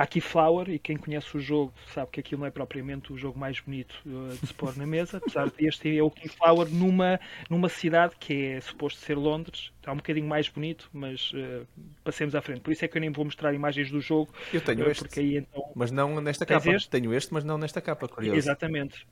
Há 0.00 0.04
aqui 0.04 0.18
Flower, 0.18 0.70
e 0.70 0.78
quem 0.78 0.96
conhece 0.96 1.36
o 1.36 1.40
jogo 1.40 1.74
sabe 1.92 2.10
que 2.12 2.20
aquilo 2.20 2.40
não 2.40 2.46
é 2.46 2.50
propriamente 2.50 3.12
o 3.12 3.18
jogo 3.18 3.38
mais 3.38 3.60
bonito 3.60 3.94
uh, 4.06 4.34
de 4.40 4.46
se 4.46 4.54
pôr 4.54 4.74
na 4.74 4.86
mesa, 4.86 5.18
apesar 5.22 5.50
de 5.50 5.66
este 5.66 5.94
é 5.94 6.02
o 6.02 6.10
Flower 6.38 6.68
numa, 6.70 7.20
numa 7.50 7.68
cidade 7.68 8.14
que 8.18 8.46
é 8.46 8.60
suposto 8.62 8.98
ser 8.98 9.16
Londres. 9.16 9.70
Está 9.76 9.92
um 9.92 9.96
bocadinho 9.96 10.26
mais 10.26 10.48
bonito, 10.48 10.88
mas 10.90 11.32
uh, 11.32 11.66
passemos 12.02 12.34
à 12.34 12.40
frente. 12.40 12.60
Por 12.62 12.72
isso 12.72 12.82
é 12.82 12.88
que 12.88 12.96
eu 12.96 13.00
nem 13.02 13.10
vou 13.10 13.26
mostrar 13.26 13.52
imagens 13.52 13.90
do 13.90 14.00
jogo. 14.00 14.32
Eu 14.54 14.62
tenho 14.62 14.90
este, 14.90 15.20
aí, 15.20 15.36
então, 15.36 15.70
mas 15.74 15.90
não 15.90 16.18
nesta 16.18 16.46
capa. 16.46 16.70
Este? 16.70 16.88
Tenho 16.88 17.12
este, 17.12 17.34
mas 17.34 17.44
não 17.44 17.58
nesta 17.58 17.82
capa, 17.82 18.08
curioso. 18.08 18.38
Exatamente 18.38 19.06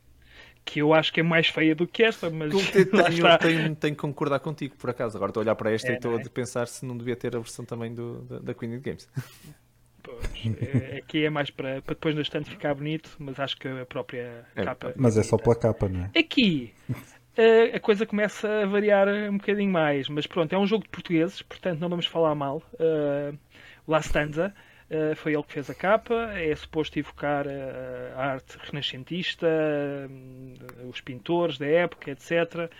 que 0.68 0.80
eu 0.80 0.92
acho 0.92 1.10
que 1.12 1.20
é 1.20 1.22
mais 1.22 1.48
feia 1.48 1.74
do 1.74 1.86
que 1.86 2.02
esta, 2.02 2.28
mas 2.28 2.52
tenho, 2.70 2.86
tenho, 2.86 3.38
tenho, 3.38 3.76
tenho, 3.76 3.94
que 3.94 4.00
concordar 4.00 4.38
contigo, 4.40 4.76
por 4.76 4.90
acaso. 4.90 5.16
Agora 5.16 5.30
estou 5.30 5.40
a 5.40 5.44
olhar 5.44 5.54
para 5.54 5.72
esta 5.72 5.88
é, 5.88 5.92
e 5.92 5.96
estou 5.96 6.18
é? 6.18 6.22
a 6.22 6.30
pensar 6.30 6.68
se 6.68 6.84
não 6.84 6.96
devia 6.96 7.16
ter 7.16 7.34
a 7.34 7.38
versão 7.38 7.64
também 7.64 7.94
do, 7.94 8.20
da, 8.24 8.38
da 8.40 8.54
Queen 8.54 8.76
of 8.76 8.82
Games. 8.82 9.08
É, 10.60 10.98
aqui 10.98 11.24
é 11.24 11.30
mais 11.30 11.50
para, 11.50 11.82
para 11.82 11.94
depois 11.94 12.14
no 12.14 12.20
estante 12.20 12.50
ficar 12.50 12.74
bonito, 12.74 13.10
mas 13.18 13.40
acho 13.40 13.56
que 13.56 13.66
a 13.66 13.86
própria 13.86 14.44
é, 14.54 14.64
capa. 14.64 14.92
Mas 14.96 15.16
é 15.16 15.22
só 15.22 15.36
pela 15.36 15.56
capa, 15.56 15.88
não 15.88 16.04
é? 16.04 16.18
Aqui 16.18 16.72
uh, 16.90 17.76
a 17.76 17.80
coisa 17.80 18.06
começa 18.06 18.62
a 18.62 18.66
variar 18.66 19.08
um 19.30 19.36
bocadinho 19.36 19.70
mais, 19.70 20.08
mas 20.08 20.26
pronto, 20.26 20.52
é 20.52 20.58
um 20.58 20.66
jogo 20.66 20.84
de 20.84 20.90
portugueses, 20.90 21.42
portanto 21.42 21.80
não 21.80 21.88
vamos 21.88 22.06
falar 22.06 22.34
mal. 22.34 22.62
Uh, 22.74 23.36
La 23.86 24.00
Stanza. 24.00 24.54
Uh, 24.90 25.14
foi 25.16 25.34
ele 25.34 25.42
que 25.42 25.52
fez 25.52 25.68
a 25.68 25.74
capa, 25.74 26.32
é 26.32 26.54
suposto 26.56 26.98
evocar 26.98 27.46
uh, 27.46 27.50
a 28.16 28.24
arte 28.24 28.56
renascentista, 28.58 29.46
uh, 29.46 30.88
os 30.88 31.02
pintores 31.02 31.58
da 31.58 31.66
época, 31.66 32.10
etc. 32.10 32.70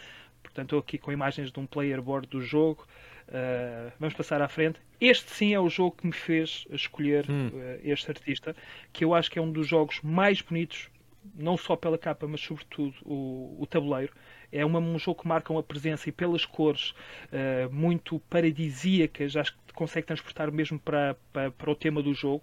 Portanto, 0.43 0.69
estou 0.69 0.79
aqui 0.79 0.97
com 0.97 1.13
imagens 1.13 1.53
de 1.53 1.61
um 1.61 1.67
player 1.67 2.01
board 2.01 2.27
do 2.27 2.41
jogo. 2.41 2.87
Uh, 3.29 3.93
vamos 4.01 4.15
passar 4.15 4.41
à 4.41 4.49
frente. 4.49 4.81
Este 4.99 5.31
sim 5.31 5.53
é 5.53 5.61
o 5.61 5.69
jogo 5.69 5.97
que 5.97 6.07
me 6.07 6.13
fez 6.15 6.67
escolher 6.71 7.31
hum. 7.31 7.51
este 7.85 8.11
artista, 8.11 8.57
que 8.91 9.05
eu 9.05 9.13
acho 9.13 9.31
que 9.31 9.39
é 9.39 9.43
um 9.43 9.53
dos 9.53 9.69
jogos 9.69 10.01
mais 10.03 10.41
bonitos, 10.41 10.89
não 11.35 11.59
só 11.59 11.77
pela 11.77 11.99
capa, 11.99 12.27
mas 12.27 12.41
sobretudo 12.41 12.95
o, 13.05 13.59
o 13.61 13.67
tabuleiro. 13.67 14.15
É 14.51 14.65
uma, 14.65 14.79
um 14.79 14.99
jogo 14.99 15.23
que 15.23 15.29
marca 15.29 15.53
uma 15.53 15.63
presença 15.63 16.09
e 16.09 16.13
pelas 16.13 16.45
cores 16.45 16.91
uh, 17.33 17.73
muito 17.73 18.19
paradisíacas, 18.31 19.37
acho 19.37 19.53
que 19.53 19.69
consegue 19.75 20.09
transportar 20.09 20.51
mesmo 20.51 20.77
para, 20.77 21.17
para, 21.33 21.53
para, 21.53 21.71
o 21.71 21.75
tema 21.75 22.03
do 22.03 22.13
jogo. 22.13 22.43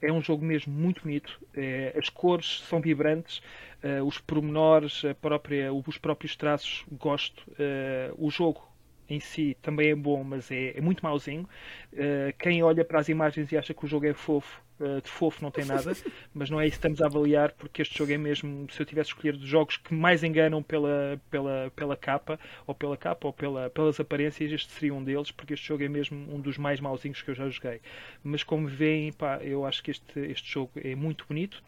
É 0.00 0.12
um 0.12 0.22
jogo 0.22 0.44
mesmo 0.44 0.72
muito 0.72 1.02
bonito. 1.02 1.40
É, 1.52 1.92
as 1.98 2.08
cores 2.08 2.60
são 2.60 2.80
vibrantes, 2.80 3.42
uh, 3.82 4.04
os 4.04 4.18
pormenores, 4.18 5.04
a 5.04 5.12
própria, 5.12 5.72
os 5.72 5.98
próprios 5.98 6.36
traços, 6.36 6.84
gosto. 6.92 7.42
Uh, 7.50 8.14
o 8.24 8.30
jogo 8.30 8.62
em 9.08 9.18
si 9.20 9.56
também 9.62 9.90
é 9.90 9.94
bom, 9.94 10.22
mas 10.22 10.50
é, 10.50 10.78
é 10.78 10.80
muito 10.80 11.02
mauzinho. 11.02 11.48
Uh, 11.92 12.32
quem 12.38 12.62
olha 12.62 12.84
para 12.84 13.00
as 13.00 13.08
imagens 13.08 13.50
e 13.50 13.56
acha 13.56 13.74
que 13.74 13.84
o 13.84 13.88
jogo 13.88 14.06
é 14.06 14.14
fofo, 14.14 14.62
uh, 14.80 15.00
de 15.00 15.08
fofo 15.08 15.42
não 15.42 15.50
tem 15.50 15.64
nada, 15.64 15.92
mas 16.34 16.50
não 16.50 16.60
é 16.60 16.66
isso 16.66 16.72
que 16.72 16.78
estamos 16.78 17.00
a 17.00 17.06
avaliar, 17.06 17.52
porque 17.52 17.82
este 17.82 17.98
jogo 17.98 18.12
é 18.12 18.18
mesmo, 18.18 18.70
se 18.70 18.80
eu 18.80 18.86
tivesse 18.86 19.10
escolher 19.10 19.36
dos 19.36 19.48
jogos 19.48 19.76
que 19.76 19.94
mais 19.94 20.22
enganam 20.22 20.62
pela, 20.62 21.20
pela, 21.30 21.72
pela 21.74 21.96
capa, 21.96 22.38
ou 22.66 22.74
pela 22.74 22.96
capa, 22.96 23.26
ou 23.26 23.32
pela, 23.32 23.70
pelas 23.70 23.98
aparências, 24.00 24.52
este 24.52 24.72
seria 24.72 24.94
um 24.94 25.02
deles, 25.02 25.30
porque 25.30 25.54
este 25.54 25.66
jogo 25.66 25.82
é 25.82 25.88
mesmo 25.88 26.34
um 26.34 26.40
dos 26.40 26.58
mais 26.58 26.80
mauzinhos 26.80 27.22
que 27.22 27.30
eu 27.30 27.34
já 27.34 27.48
joguei. 27.48 27.80
Mas 28.22 28.42
como 28.42 28.66
veem, 28.66 29.12
pá, 29.12 29.38
eu 29.42 29.64
acho 29.64 29.82
que 29.82 29.90
este, 29.90 30.20
este 30.20 30.52
jogo 30.52 30.72
é 30.76 30.94
muito 30.94 31.26
bonito. 31.28 31.62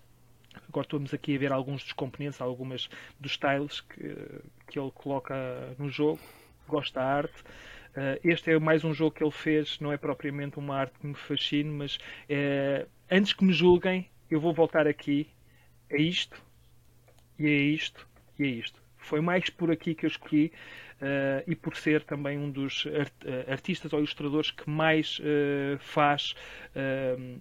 Agora 0.68 0.84
estamos 0.84 1.14
aqui 1.14 1.36
a 1.36 1.38
ver 1.38 1.52
alguns 1.52 1.82
dos 1.82 1.92
componentes, 1.92 2.40
algumas 2.40 2.88
dos 3.20 3.32
styles 3.32 3.80
que, 3.80 4.16
que 4.66 4.78
ele 4.78 4.90
coloca 4.90 5.34
no 5.78 5.88
jogo 5.88 6.18
gosto 6.68 6.94
da 6.94 7.02
arte. 7.02 7.42
Uh, 7.96 8.20
este 8.22 8.52
é 8.52 8.58
mais 8.58 8.84
um 8.84 8.94
jogo 8.94 9.12
que 9.12 9.24
ele 9.24 9.32
fez, 9.32 9.80
não 9.80 9.90
é 9.90 9.96
propriamente 9.96 10.58
uma 10.58 10.76
arte 10.76 10.98
que 11.00 11.06
me 11.06 11.14
fascine, 11.14 11.70
mas 11.70 11.96
uh, 11.96 12.86
antes 13.10 13.32
que 13.32 13.44
me 13.44 13.52
julguem, 13.52 14.08
eu 14.30 14.40
vou 14.40 14.52
voltar 14.52 14.86
aqui 14.86 15.28
a 15.90 15.96
isto, 15.96 16.42
e 17.38 17.46
a 17.46 17.50
isto, 17.50 18.06
e 18.38 18.44
a 18.44 18.46
isto. 18.46 18.82
Foi 18.96 19.20
mais 19.20 19.48
por 19.48 19.70
aqui 19.70 19.94
que 19.94 20.04
eu 20.06 20.08
escolhi 20.08 20.52
uh, 21.00 21.42
e 21.46 21.54
por 21.54 21.76
ser 21.76 22.02
também 22.02 22.38
um 22.38 22.50
dos 22.50 22.86
art 22.98 23.48
artistas 23.48 23.92
ou 23.92 24.00
ilustradores 24.00 24.50
que 24.50 24.68
mais 24.68 25.20
faz 25.78 26.34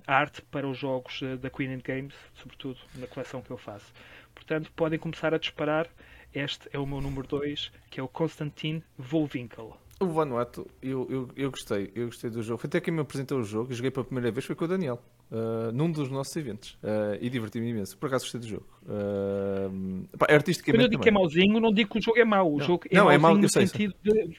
arte 0.06 0.42
para 0.44 0.68
os 0.68 0.78
jogos 0.78 1.22
da 1.42 1.50
Queen 1.50 1.74
and 1.74 1.82
Games, 1.84 2.16
sobretudo 2.36 2.80
na 2.96 3.08
coleção 3.08 3.42
que 3.42 3.52
eu 3.52 3.58
faço. 3.58 3.92
Portanto, 4.34 4.72
podem 4.76 4.98
começar 4.98 5.34
a 5.34 5.38
disparar 5.38 5.90
este 6.34 6.70
é 6.72 6.78
o 6.78 6.86
meu 6.86 7.02
número 7.02 7.28
2, 7.28 7.72
que 7.90 8.00
é 8.00 8.04
o 8.04 8.08
Konstantin 8.08 8.84
Volwinkel. 8.98 9.76
O 10.00 10.06
Vanuatu, 10.06 10.68
eu, 10.82 11.08
eu, 11.10 11.30
eu 11.36 11.50
gostei, 11.50 11.92
eu 11.96 12.06
gostei 12.06 12.30
do 12.30 12.44
jogo. 12.44 12.62
Foi 12.62 12.68
até 12.68 12.80
quem 12.80 12.94
me 12.94 13.00
apresentou 13.00 13.40
o 13.40 13.44
jogo, 13.44 13.74
joguei 13.74 13.90
pela 13.90 14.06
primeira 14.06 14.30
vez, 14.32 14.46
foi 14.46 14.56
com 14.56 14.66
o 14.66 14.68
Daniel, 14.68 15.02
uh, 15.32 15.72
num 15.72 15.92
dos 15.92 16.10
nossos 16.10 16.36
eventos. 16.36 16.78
Uh, 16.84 17.18
e 17.20 17.30
diverti-me 17.30 17.70
imenso. 17.70 17.98
Por 17.98 18.08
acaso 18.08 18.26
gostei 18.26 18.42
do 18.42 18.48
jogo. 18.48 18.68
Uh, 18.84 20.08
pá, 20.18 20.28
artisticamente. 20.30 20.78
Quando 20.78 20.82
eu 20.82 20.90
digo 20.90 21.04
também. 21.04 21.04
que 21.04 21.10
é 21.10 21.12
mauzinho, 21.12 21.60
não 21.60 21.72
digo 21.72 21.90
que 21.92 22.00
o 22.00 22.02
jogo 22.02 22.20
é 22.20 22.26
mau. 22.26 22.54
O 22.54 22.58
não. 22.58 22.66
jogo 22.66 22.84
é 22.90 22.96
não, 22.96 23.12
é 23.12 23.18
mau 23.18 23.38
no 23.38 23.50
sentido 23.50 23.96
sei. 24.04 24.28
de 24.28 24.38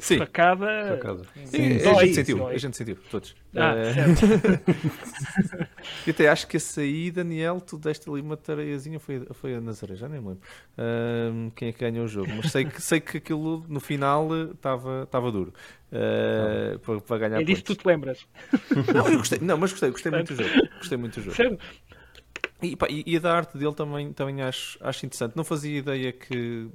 Sim. 0.00 0.18
Facada. 0.18 0.66
Facada. 0.96 1.22
Sim, 1.44 1.76
a, 1.76 2.04
gente 2.04 2.14
sentiu, 2.14 2.46
a 2.46 2.58
gente 2.58 2.76
sentiu, 2.76 2.96
todos. 3.10 3.34
Ah, 3.54 3.74
uh... 3.74 5.66
e 6.06 6.10
até 6.10 6.28
acho 6.28 6.46
que 6.46 6.56
esse 6.56 6.80
aí, 6.80 7.10
Daniel, 7.10 7.60
tu 7.60 7.78
deste 7.78 8.08
ali 8.08 8.20
uma 8.20 8.36
tareiazinha, 8.36 8.98
foi, 8.98 9.26
foi 9.32 9.54
a 9.54 9.60
Nazaré, 9.60 9.94
já 9.94 10.08
nem 10.08 10.20
me 10.20 10.28
lembro 10.28 10.42
uh, 10.76 11.50
quem 11.54 11.68
é 11.68 11.72
que 11.72 11.80
ganhou 11.80 12.04
o 12.04 12.08
jogo, 12.08 12.30
mas 12.36 12.50
sei 12.50 12.64
que, 12.64 12.82
sei 12.82 13.00
que 13.00 13.18
aquilo 13.18 13.64
no 13.68 13.80
final 13.80 14.28
estava 14.52 15.32
duro. 15.32 15.52
Uh, 15.90 16.78
para, 16.80 17.00
para 17.00 17.18
ganhar 17.18 17.40
é 17.40 17.44
disso 17.44 17.62
que 17.64 17.74
tu 17.74 17.82
te 17.82 17.86
lembras. 17.86 18.26
Não, 18.94 19.08
eu 19.08 19.18
gostei, 19.18 19.38
não, 19.40 19.56
mas 19.56 19.70
gostei, 19.70 19.90
gostei 19.90 20.12
muito 20.12 20.34
do 20.34 20.42
jogo. 20.42 20.68
Gostei 20.78 20.98
muito 20.98 21.14
do 21.14 21.22
jogo. 21.22 21.36
Sério? 21.36 21.58
E, 22.60 22.74
pá, 22.74 22.88
e, 22.90 23.16
a 23.16 23.20
da 23.20 23.36
arte 23.36 23.56
dele 23.56 23.74
também, 23.74 24.12
também 24.12 24.42
acho, 24.42 24.78
acho 24.80 25.06
interessante. 25.06 25.36
Não 25.36 25.44
fazia 25.44 25.78
ideia 25.78 26.12
que. 26.12 26.68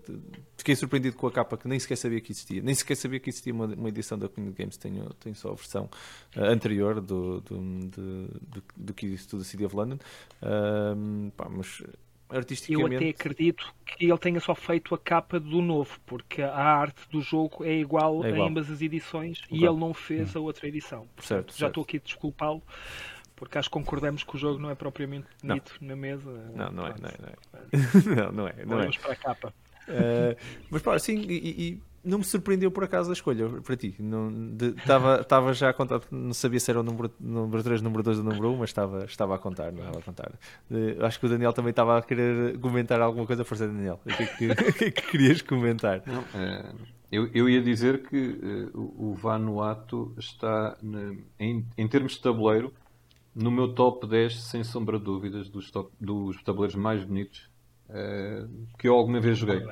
Fiquei 0.56 0.76
surpreendido 0.76 1.18
com 1.18 1.28
a 1.28 1.32
capa 1.32 1.58
que 1.58 1.68
nem 1.68 1.78
sequer 1.78 1.98
sabia 1.98 2.22
que 2.22 2.32
existia. 2.32 2.62
Nem 2.62 2.74
sequer 2.74 2.96
sabia 2.96 3.20
que 3.20 3.30
existia 3.30 3.54
uma, 3.54 3.66
uma 3.66 3.90
edição 3.90 4.18
da 4.18 4.30
Queen 4.30 4.50
Games. 4.52 4.78
Tenho, 4.78 5.10
tenho 5.16 5.36
só 5.36 5.52
a 5.52 5.56
versão 5.56 5.90
uh, 6.38 6.44
anterior 6.44 7.02
do, 7.02 7.42
do, 7.42 7.58
do, 7.58 8.28
do, 8.28 8.64
do 8.78 8.94
que 8.94 9.06
existe 9.08 9.36
do 9.36 9.44
City 9.44 9.66
of 9.66 9.76
London. 9.76 9.98
Uh, 10.42 11.32
pá, 11.32 11.50
mas 11.50 11.84
artisticamente. 12.30 12.94
Eu 12.94 12.98
até 12.98 13.10
acredito 13.10 13.74
que 13.86 14.06
ele 14.06 14.18
tenha 14.18 14.40
só 14.40 14.56
feito 14.56 14.94
a 14.96 14.98
capa 14.98 15.40
do 15.40 15.62
novo, 15.62 16.00
porque 16.06 16.42
a 16.42 16.56
arte 16.56 17.08
do 17.10 17.22
jogo 17.22 17.64
é 17.64 17.74
igual, 17.74 18.24
É 18.24 18.30
igual. 18.30 18.48
em 18.48 18.50
ambas 18.50 18.70
as 18.70 18.82
edições 18.82 19.42
e 19.52 19.64
ele 19.64 19.78
não 19.78 19.94
fez 19.94 20.36
a 20.36 20.40
outra 20.40 20.68
edição. 20.68 21.08
Certo, 21.20 21.52
Já 21.52 21.58
certo. 21.58 21.72
estou 21.72 21.84
aqui 21.84 21.98
a 21.98 22.00
desculpá-lo, 22.00 22.64
porque 23.44 23.58
acho 23.58 23.70
que 23.70 23.74
concordamos 23.74 24.24
que 24.24 24.36
o 24.36 24.40
jogo 24.40 24.60
não 24.60 24.70
é 24.70 24.76
propriamente 24.76 25.28
Não. 25.44 25.56
bonito 25.56 25.74
na 25.82 25.96
mesa. 25.96 26.32
Não, 26.56 26.72
não 26.72 26.88
é, 26.88 26.94
não 27.00 27.10
é, 27.10 27.14
não 27.22 27.30
é. 27.30 28.16
não, 28.26 28.32
não 28.32 28.48
é, 28.48 28.66
não 28.66 28.74
é. 28.76 28.80
Olhamos 28.80 28.98
para 28.98 29.14
a 29.14 29.16
capa. 29.16 29.54
Uh, 29.88 30.36
mas 30.72 30.82
pá, 30.82 30.98
sim, 30.98 31.20
e, 31.28 31.34
e- 31.74 31.82
não 32.06 32.18
me 32.18 32.24
surpreendeu 32.26 32.70
por 32.72 32.84
acaso 32.84 33.10
a 33.10 33.14
escolha 33.14 33.48
para 33.62 33.78
ti. 33.78 33.96
Estava 35.22 35.54
já 35.54 35.70
a 35.70 35.74
contar, 35.74 36.02
não 36.12 36.34
sabia 36.34 36.60
se 36.60 36.70
era 36.70 36.80
o 36.80 36.84
número, 36.84 37.14
número 37.20 37.64
3, 37.64 37.82
número 37.82 38.04
2 38.04 38.18
ou 38.20 38.24
número 38.24 38.52
1, 38.52 38.58
mas 38.58 38.70
estava, 38.70 39.06
estava 39.06 39.36
a 39.36 39.38
contar, 39.38 39.72
não 39.72 39.80
estava 39.80 40.00
a 40.00 40.02
contar. 40.02 40.32
Uh, 40.70 41.06
acho 41.06 41.20
que 41.20 41.26
o 41.26 41.30
Daniel 41.30 41.54
também 41.54 41.70
estava 41.72 41.98
a 41.98 42.02
querer 42.02 42.58
comentar 42.60 43.02
alguma 43.02 43.26
coisa, 43.26 43.44
força 43.46 43.68
Daniel. 43.68 44.00
O 44.06 44.10
que 44.16 44.24
é 44.24 44.26
que, 44.26 44.56
que, 44.74 44.86
é 44.86 44.92
que 44.92 45.02
querias 45.12 45.42
comentar? 45.42 46.02
Não, 46.06 46.24
eh, 46.40 46.74
eu, 47.12 47.30
eu 47.34 47.50
ia 47.50 47.62
dizer 47.62 48.04
que 48.08 48.40
eh, 48.42 48.70
o 48.78 49.12
o 49.12 49.14
Vanuatu 49.16 50.14
está, 50.18 50.76
na- 50.82 51.16
em, 51.40 51.66
em 51.78 51.88
termos 51.88 52.14
de 52.14 52.22
tabuleiro, 52.22 52.74
no 53.36 53.52
meu 53.52 53.74
top 53.74 54.08
10, 54.08 54.42
sem 54.44 54.64
sombra 54.64 54.98
de 55.00 55.06
dúvidas, 55.06 55.50
dos, 55.50 55.72
top- 55.72 55.92
dos 56.00 56.42
tabuleiros 56.44 56.76
mais 56.76 57.04
bonitos 57.04 57.50
eh, 57.90 58.46
que 58.78 58.88
eu 58.88 58.96
alguma 58.96 59.20
vez 59.20 59.38
joguei. 59.38 59.64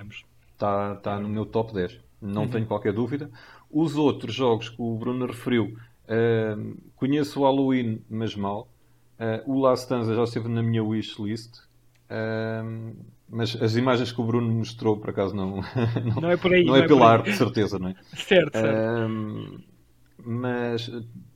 Está 0.53 0.95
tá 0.97 1.19
no 1.19 1.27
meu 1.29 1.45
top 1.45 1.73
10, 1.73 1.99
não 2.21 2.47
tenho 2.47 2.65
qualquer 2.67 2.93
dúvida. 2.93 3.29
Os 3.69 3.95
outros 3.95 4.33
jogos 4.35 4.69
que 4.69 4.81
o 4.81 4.97
Bruno 4.97 5.25
referiu, 5.25 5.75
eh, 6.07 6.55
conheço 6.95 7.39
o 7.41 7.43
Halloween, 7.43 8.03
mas 8.09 8.35
mal. 8.35 8.67
Eh, 9.19 9.43
o 9.45 9.59
Last 9.59 9.83
Stanza 9.85 10.15
já 10.15 10.23
esteve 10.23 10.47
na 10.49 10.61
minha 10.63 10.83
wishlist. 10.83 11.53
Eh, 12.09 12.63
mas 13.29 13.55
as 13.61 13.75
imagens 13.75 14.11
que 14.11 14.19
o 14.21 14.25
Bruno 14.25 14.51
mostrou, 14.53 14.97
por 14.99 15.09
acaso, 15.09 15.35
não, 15.35 15.61
não, 16.05 16.21
Não 16.21 16.29
é 16.31 16.37
por 16.37 16.53
aí. 16.53 16.63
não 16.63 16.75
é 16.75 16.81
por 16.83 16.87
pela 16.87 17.07
aí. 17.07 17.13
arte, 17.13 17.29
de 17.29 17.35
certeza, 17.37 17.79
não 17.79 17.89
é? 17.89 17.95
Certo, 18.15 18.57
certo. 18.59 18.83
Mas 20.17 20.89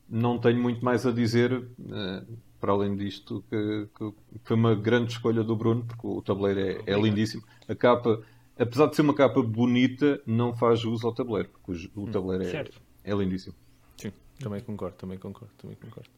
não 0.09 0.37
tenho 0.37 0.61
muito 0.61 0.83
mais 0.83 1.05
a 1.05 1.11
dizer, 1.11 1.51
eh, 1.91 2.23
para 2.59 2.71
além 2.73 2.95
disto, 2.95 3.43
que, 3.49 3.87
que 3.97 4.13
foi 4.43 4.55
uma 4.55 4.75
grande 4.75 5.11
escolha 5.13 5.43
do 5.43 5.55
Bruno, 5.55 5.83
porque 5.85 6.05
o 6.07 6.21
tabuleiro 6.21 6.59
é, 6.59 6.93
é 6.93 6.99
lindíssimo. 6.99 7.43
A 7.67 7.75
capa, 7.75 8.21
apesar 8.57 8.87
de 8.87 8.95
ser 8.95 9.01
uma 9.01 9.13
capa 9.13 9.41
bonita, 9.41 10.21
não 10.25 10.53
faz 10.55 10.79
jus 10.79 11.03
ao 11.03 11.13
tabuleiro, 11.13 11.49
porque 11.49 11.89
o, 11.95 12.03
o 12.03 12.07
tabuleiro 12.11 12.43
é, 12.43 12.51
certo. 12.51 12.81
é 13.03 13.13
lindíssimo. 13.13 13.55
Sim, 13.97 14.11
também 14.39 14.61
concordo, 14.61 14.95
também 14.97 15.17
concordo, 15.17 15.53
também 15.57 15.77
concordo. 15.77 16.09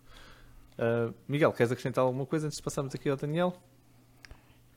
Uh, 0.77 1.13
Miguel, 1.27 1.51
queres 1.53 1.71
acrescentar 1.71 2.03
alguma 2.03 2.25
coisa 2.25 2.45
antes 2.47 2.57
de 2.57 2.63
passarmos 2.63 2.93
aqui 2.93 3.09
ao 3.09 3.17
Daniel? 3.17 3.53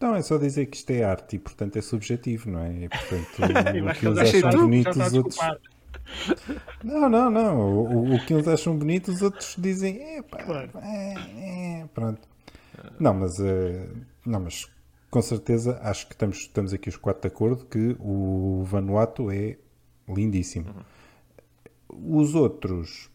Não, 0.00 0.14
é 0.14 0.22
só 0.22 0.38
dizer 0.38 0.64
que 0.66 0.78
isto 0.78 0.90
é 0.90 1.04
arte 1.04 1.36
e, 1.36 1.38
portanto, 1.38 1.76
é 1.76 1.82
subjetivo, 1.82 2.50
não 2.50 2.61
é? 2.61 2.84
E, 2.84 2.88
portanto, 2.88 3.26
o 3.36 3.94
que 3.94 4.14
já 4.14 4.22
acham 4.22 4.34
está- 4.36 4.50
bonito, 4.52 4.90
os 4.90 5.12
outros. 5.12 5.34
desculpar. 5.34 5.61
Não, 6.82 7.08
não, 7.08 7.30
não. 7.30 7.61
O, 7.61 8.14
o- 8.14 8.24
que 8.26 8.34
eles 8.34 8.48
acham 8.48 8.76
bonito, 8.76 9.11
os 9.11 9.22
outros 9.22 9.54
dizem. 9.58 10.18
Epá, 10.18 10.42
Claro. 10.42 10.70
é, 10.82 11.14
é", 11.82 11.86
pronto. 11.94 12.20
Não, 12.98 13.12
mas, 13.14 13.38
eh, 13.40 13.86
não, 14.24 14.40
mas 14.40 14.70
com 15.11 15.20
certeza 15.22 15.78
acho 15.82 16.06
que 16.06 16.14
estamos, 16.14 16.38
estamos 16.38 16.72
aqui 16.72 16.88
os 16.88 16.96
quatro 16.96 17.22
de 17.22 17.28
acordo 17.28 17.66
que 17.66 17.96
o 18.00 18.62
Vanuatu 18.64 19.30
é 19.30 19.56
lindíssimo. 20.08 20.66
Os 21.88 22.34
outros. 22.34 23.11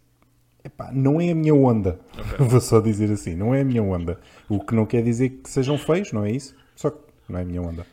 epá, 0.64 0.92
não 0.92 1.20
é 1.22 1.32
a 1.32 1.36
minha 1.36 1.54
onda. 1.56 2.00
Vou 2.40 2.60
só 2.60 2.80
dizer 2.80 3.12
assim, 3.12 3.36
não 3.36 3.54
é 3.56 3.62
a 3.62 3.66
minha 3.66 3.82
onda. 3.84 4.20
O 4.50 4.60
que 4.60 4.76
não 4.76 4.86
quer 4.86 5.04
dizer 5.04 5.30
que 5.30 5.50
sejam 5.50 5.78
feios, 5.78 6.12
não 6.12 6.26
é 6.26 6.32
isso? 6.32 6.56
Só 6.76 6.90
que 6.90 7.00
não 7.30 7.40
é 7.40 7.42
a 7.44 7.46
minha 7.46 7.62
onda. 7.62 7.86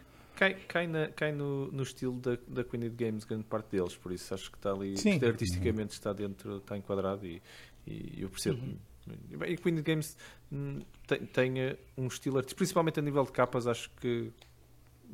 Cai, 0.43 0.55
cai, 0.67 0.87
na- 0.89 1.09
cai 1.09 1.31
no, 1.31 1.71
no 1.71 1.85
estilo 1.85 2.19
da, 2.19 2.37
da 2.49 2.65
Queen 2.65 2.89
of 2.89 2.97
Games, 2.97 3.25
grande 3.25 3.45
parte 3.45 3.71
deles, 3.71 3.95
por 3.97 4.11
isso 4.11 4.35
acho 4.35 4.51
que 4.51 4.57
está 4.57 4.73
ali, 4.73 4.97
Sim. 4.99 5.13
isto 5.13 5.27
artisticamente 5.27 5.93
está 5.93 6.13
dentro, 6.13 6.57
está 6.57 6.77
enquadrado 6.77 7.25
e, 7.25 7.41
e 7.87 8.23
eu 8.23 8.29
percebo. 8.29 8.61
E 9.31 9.37
bem, 9.37 9.53
E 9.53 9.57
Queen 9.57 9.75
of 9.75 9.83
Games 9.83 10.17
hum, 10.51 10.81
tem, 11.07 11.27
tem 11.27 11.61
eh, 11.61 11.79
um 11.97 12.09
estilo 12.09 12.39
artístico, 12.39 12.59
principalmente 12.59 12.99
a 12.99 13.03
nível 13.03 13.25
de 13.25 13.31
capas, 13.31 13.69
acho 13.69 13.89
que 14.01 14.33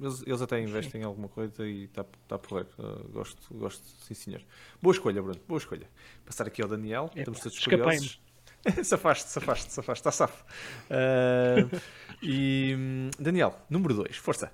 eles, 0.01 0.23
eles 0.27 0.41
até 0.41 0.63
investem 0.63 1.03
em 1.03 1.05
alguma 1.05 1.29
coisa 1.29 1.67
e 1.67 1.85
está 1.85 2.07
está 2.23 2.39
por 2.39 2.63
ver. 2.63 2.67
Uh, 2.79 3.09
gosto, 3.09 3.53
gosto, 3.55 3.85
sim 4.05 4.15
senhor. 4.15 4.41
Boa 4.81 4.95
escolha, 4.95 5.21
Bruno, 5.21 5.41
boa 5.47 5.59
escolha. 5.59 5.91
Passar 6.25 6.47
aqui 6.47 6.63
ao 6.63 6.69
Daniel, 6.69 7.07
Epa, 7.13 7.19
estamos 7.21 7.41
todos 7.41 7.59
escapei-me. 7.59 7.85
curiosos. 7.85 8.21
safaste, 8.83 9.29
safaste, 9.29 9.73
safaste, 9.73 10.01
está 10.01 10.11
safo. 10.11 10.43
Uh, 10.91 11.81
e 12.23 12.75
hum, 12.79 13.11
Daniel, 13.19 13.59
número 13.69 13.93
2, 13.93 14.17
força. 14.17 14.51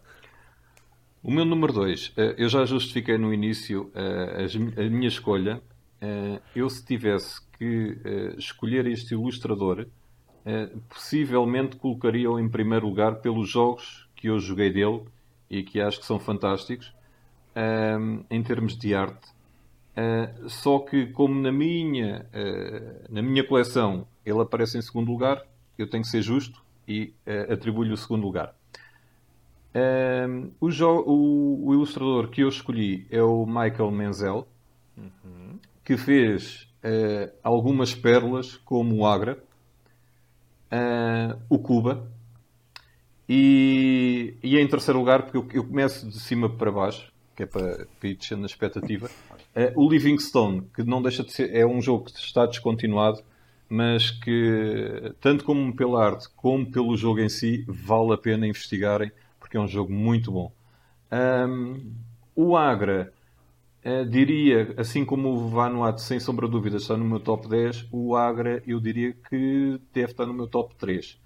O 1.26 1.30
meu 1.30 1.44
número 1.46 1.72
2, 1.72 2.12
eu 2.36 2.48
já 2.50 2.66
justifiquei 2.66 3.16
no 3.16 3.32
início 3.32 3.90
eh, 3.94 4.46
a 4.76 4.90
minha 4.90 5.08
escolha. 5.08 5.62
Eh, 6.00 6.38
Eu, 6.54 6.68
se 6.68 6.84
tivesse 6.84 7.40
que 7.58 7.98
eh, 8.04 8.34
escolher 8.36 8.86
este 8.86 9.14
ilustrador, 9.14 9.86
eh, 10.44 10.68
possivelmente 10.88 11.76
colocaria-o 11.76 12.38
em 12.38 12.48
primeiro 12.48 12.86
lugar 12.86 13.16
pelos 13.22 13.48
jogos 13.48 14.06
que 14.14 14.28
eu 14.28 14.38
joguei 14.38 14.70
dele 14.70 15.00
e 15.48 15.62
que 15.62 15.80
acho 15.80 15.98
que 16.00 16.06
são 16.06 16.18
fantásticos 16.18 16.92
em 18.30 18.42
termos 18.42 18.76
de 18.76 18.94
arte. 18.94 19.28
Eh, 19.96 20.34
só 20.48 20.80
que, 20.80 21.06
como 21.08 21.40
na 21.40 21.52
minha, 21.52 22.26
eh, 22.32 23.06
na 23.08 23.22
minha 23.22 23.44
coleção 23.46 24.06
ele 24.26 24.40
aparece 24.40 24.78
em 24.78 24.82
segundo 24.82 25.10
lugar, 25.10 25.42
eu 25.78 25.88
tenho 25.88 26.02
que 26.02 26.08
ser 26.10 26.22
justo 26.22 26.62
e 26.86 27.14
eh, 27.26 27.52
atribuo-lhe 27.52 27.92
o 27.92 27.96
segundo 27.96 28.24
lugar. 28.24 28.54
Um, 29.76 30.52
o, 30.60 30.68
o- 30.68 31.66
o 31.68 31.74
ilustrador 31.74 32.28
que 32.28 32.42
eu 32.42 32.48
escolhi 32.48 33.06
é 33.10 33.22
o 33.22 33.44
Michael 33.44 33.90
Menzel, 33.90 34.46
que 35.84 35.96
fez 35.96 36.68
eh, 36.82 37.32
algumas 37.42 37.94
pérolas, 37.94 38.56
como 38.56 38.96
o 38.96 39.06
Agra, 39.06 39.42
eh, 40.70 41.36
o 41.48 41.58
Cuba, 41.58 42.06
e, 43.28 44.34
e 44.42 44.58
em 44.58 44.68
terceiro 44.68 44.98
lugar, 44.98 45.22
porque 45.22 45.36
eu, 45.38 45.48
eu 45.62 45.64
começo 45.64 46.06
de 46.08 46.18
cima 46.20 46.48
para 46.48 46.70
baixo, 46.70 47.12
que 47.34 47.42
é 47.42 47.46
para, 47.46 47.86
para 47.98 48.08
ir 48.08 48.16
descendo 48.16 48.40
na 48.42 48.46
expectativa, 48.46 49.10
eh, 49.54 49.72
o 49.76 49.88
Livingstone, 49.88 50.62
que 50.74 50.82
não 50.82 51.00
deixa 51.02 51.24
de 51.24 51.32
ser, 51.32 51.54
é 51.54 51.66
um 51.66 51.80
jogo 51.80 52.04
que 52.04 52.10
está 52.18 52.44
descontinuado, 52.46 53.22
mas 53.68 54.10
que, 54.10 55.14
tanto 55.20 55.42
como 55.44 55.74
pela 55.74 56.04
arte 56.04 56.28
como 56.36 56.70
pelo 56.70 56.96
jogo 56.96 57.20
em 57.20 57.28
si, 57.28 57.64
vale 57.66 58.12
a 58.12 58.18
pena 58.18 58.46
investigarem, 58.46 59.10
porque 59.54 59.58
é 59.58 59.60
um 59.60 59.68
jogo 59.68 59.92
muito 59.92 60.32
bom. 60.32 60.52
Ahm, 61.10 61.92
o 62.34 62.56
Agra, 62.56 63.12
eh, 63.84 64.04
diria, 64.04 64.74
assim 64.76 65.04
como 65.04 65.28
o 65.28 65.48
Vanuatu, 65.48 66.00
sem 66.00 66.18
sombra 66.18 66.46
de 66.46 66.52
dúvida, 66.52 66.76
está 66.78 66.96
no 66.96 67.04
meu 67.04 67.20
top 67.20 67.48
10, 67.48 67.86
o 67.92 68.16
Agra 68.16 68.60
eu 68.66 68.80
diria 68.80 69.12
que 69.12 69.80
deve 69.92 70.10
estar 70.10 70.26
no 70.26 70.34
meu 70.34 70.48
top 70.48 70.74
3. 70.74 71.20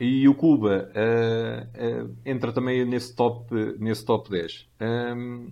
E 0.00 0.28
o 0.28 0.34
Cuba 0.34 0.90
eh, 0.94 1.66
eh, 1.74 2.06
entra 2.26 2.52
também 2.52 2.84
nesse 2.84 3.14
top, 3.14 3.54
nesse 3.78 4.04
top 4.04 4.28
10. 4.30 4.68
Ahm, 4.80 5.50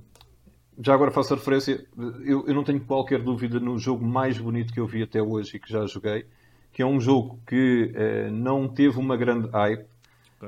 já 0.85 0.95
agora 0.95 1.13
faço 1.13 1.35
a 1.35 1.37
referência, 1.37 1.87
eu, 2.25 2.45
eu 2.47 2.55
não 2.55 2.65
tenho 2.65 2.81
qualquer 2.81 3.23
dúvida 3.23 3.61
no 3.61 3.79
jogo 3.79 4.05
mais 4.05 4.39
bonito 4.39 4.73
que 4.73 4.81
eu 4.81 4.87
vi 4.87 5.03
até 5.05 5.23
hoje 5.23 5.57
e 5.57 5.61
que 5.61 5.71
já 5.73 5.87
joguei, 5.87 6.27
que 6.73 6.83
é 6.83 6.87
um 6.87 7.01
jogo 7.01 7.39
que 7.47 7.93
eh, 7.95 8.31
não 8.31 8.67
teve 8.67 8.99
uma 8.99 9.17
grande 9.17 9.49
hype. 9.51 9.87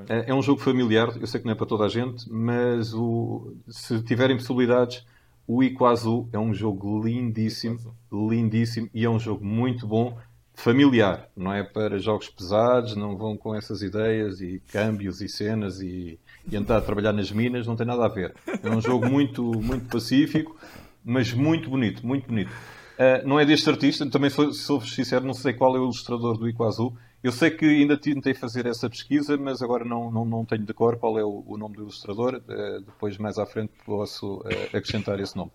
Eh, 0.09 0.25
é 0.29 0.35
um 0.35 0.43
jogo 0.43 0.61
familiar, 0.61 1.15
eu 1.21 1.27
sei 1.27 1.41
que 1.41 1.47
não 1.47 1.53
é 1.53 1.57
para 1.57 1.67
toda 1.67 1.85
a 1.85 1.89
gente, 1.89 2.31
mas 2.31 2.95
o- 2.95 3.55
se 3.69 4.03
tiverem 4.03 4.37
possibilidades, 4.37 5.05
o 5.47 5.63
Iguazu 5.63 6.29
é 6.33 6.39
um 6.39 6.55
jogo 6.55 7.03
lindíssimo, 7.05 7.95
lindíssimo 8.13 8.89
e 8.95 9.05
é 9.05 9.11
um 9.11 9.19
jogo 9.19 9.45
muito 9.45 9.87
bom, 9.87 10.17
familiar, 10.55 11.29
não 11.37 11.53
é 11.53 11.63
para 11.63 11.99
jogos 11.99 12.29
pesados, 12.29 12.95
não 12.95 13.17
vão 13.17 13.37
com 13.37 13.55
essas 13.55 13.83
ideias 13.83 14.41
e 14.41 14.63
câmbios 14.71 15.21
e 15.21 15.29
cenas 15.29 15.81
e, 15.81 16.19
e 16.51 16.57
andar 16.57 16.77
a 16.79 16.81
trabalhar 16.83 17.13
nas 17.13 17.33
minas, 17.33 17.67
não 17.67 17.75
tem 17.75 17.87
nada 17.87 18.05
a 18.05 18.09
ver. 18.09 18.35
É 18.63 18.71
um 18.71 18.81
jogo 18.81 19.09
muito, 19.09 19.43
muito 19.43 19.87
pacífico, 19.89 20.57
mas 21.05 21.33
muito 21.33 21.71
bonito, 21.71 22.07
muito 22.07 22.29
bonito. 22.29 22.51
Uh, 22.51 23.27
não 23.27 23.41
é 23.41 23.45
deste 23.45 23.69
artista, 23.69 24.09
também 24.09 24.31
sou, 24.31 24.53
sou 24.53 24.81
sincero, 24.83 25.25
não 25.25 25.35
sei 25.35 25.53
qual 25.55 25.75
é 25.75 25.81
o 25.81 25.85
ilustrador 25.85 26.37
do 26.37 26.49
Iguazu. 26.49 26.95
Eu 27.23 27.31
sei 27.31 27.51
que 27.51 27.65
ainda 27.65 27.97
tentei 27.97 28.35
fazer 28.35 28.67
essa 28.67 28.91
pesquisa, 28.91 29.37
mas 29.37 29.63
agora 29.63 29.85
não, 29.85 30.11
não, 30.11 30.25
não 30.25 30.45
tenho 30.45 30.65
de 30.65 30.75
cor 30.75 30.97
qual 30.97 31.19
é 31.19 31.25
o, 31.25 31.45
o 31.47 31.57
nome 31.57 31.77
do 31.77 31.83
ilustrador. 31.83 32.43
Uh, 32.49 32.81
depois, 32.81 33.17
mais 33.17 33.39
à 33.39 33.47
frente, 33.47 33.73
posso 33.87 34.39
uh, 34.39 34.77
acrescentar 34.77 35.21
esse 35.21 35.37
nome. 35.37 35.53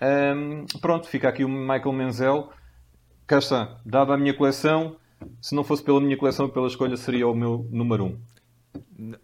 Um, 0.00 0.64
pronto, 0.80 1.06
fica 1.06 1.28
aqui 1.28 1.44
o 1.44 1.48
Michael 1.48 1.92
Menzel. 1.92 2.50
Cá 3.26 3.38
está, 3.38 3.80
dada 3.84 4.14
a 4.14 4.16
minha 4.18 4.34
coleção, 4.34 4.96
se 5.40 5.54
não 5.54 5.64
fosse 5.64 5.82
pela 5.82 6.00
minha 6.00 6.16
coleção, 6.16 6.48
pela 6.48 6.66
escolha, 6.66 6.96
seria 6.96 7.26
o 7.26 7.34
meu 7.34 7.66
número 7.70 8.04
1. 8.04 8.06
Um. 8.08 8.18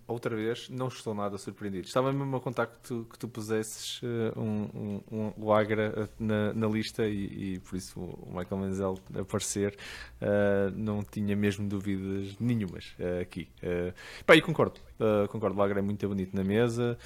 Outra 0.06 0.34
vez, 0.34 0.68
não 0.68 0.88
estou 0.88 1.14
nada 1.14 1.38
surpreendido. 1.38 1.86
Estava 1.86 2.12
mesmo 2.12 2.36
a 2.36 2.40
contar 2.40 2.66
que 2.66 2.78
tu, 2.82 3.06
que 3.10 3.18
tu 3.18 3.28
pusesses 3.28 4.00
uh, 4.02 4.38
um, 4.38 5.02
um, 5.10 5.32
um 5.38 5.52
Agra 5.52 5.92
eh, 5.96 6.08
na, 6.18 6.52
na 6.52 6.66
lista 6.66 7.06
e, 7.06 7.54
e, 7.54 7.58
por 7.60 7.76
isso 7.76 8.00
o 8.00 8.32
Michael 8.36 8.60
Menzel 8.60 8.98
aparecer 9.18 9.76
uh, 10.20 10.70
não 10.74 11.02
tinha 11.02 11.36
mesmo 11.36 11.68
dúvidas 11.68 12.36
nenhumas 12.38 12.94
uh, 12.98 13.20
aqui. 13.20 13.48
Uh, 13.62 13.92
pá, 14.24 14.36
e 14.36 14.42
concordo, 14.42 14.80
concordo, 15.28 15.58
o 15.58 15.62
Agra 15.62 15.78
é 15.78 15.82
muito 15.82 16.06
bonito 16.06 16.34
na 16.36 16.44
mesa, 16.44 16.98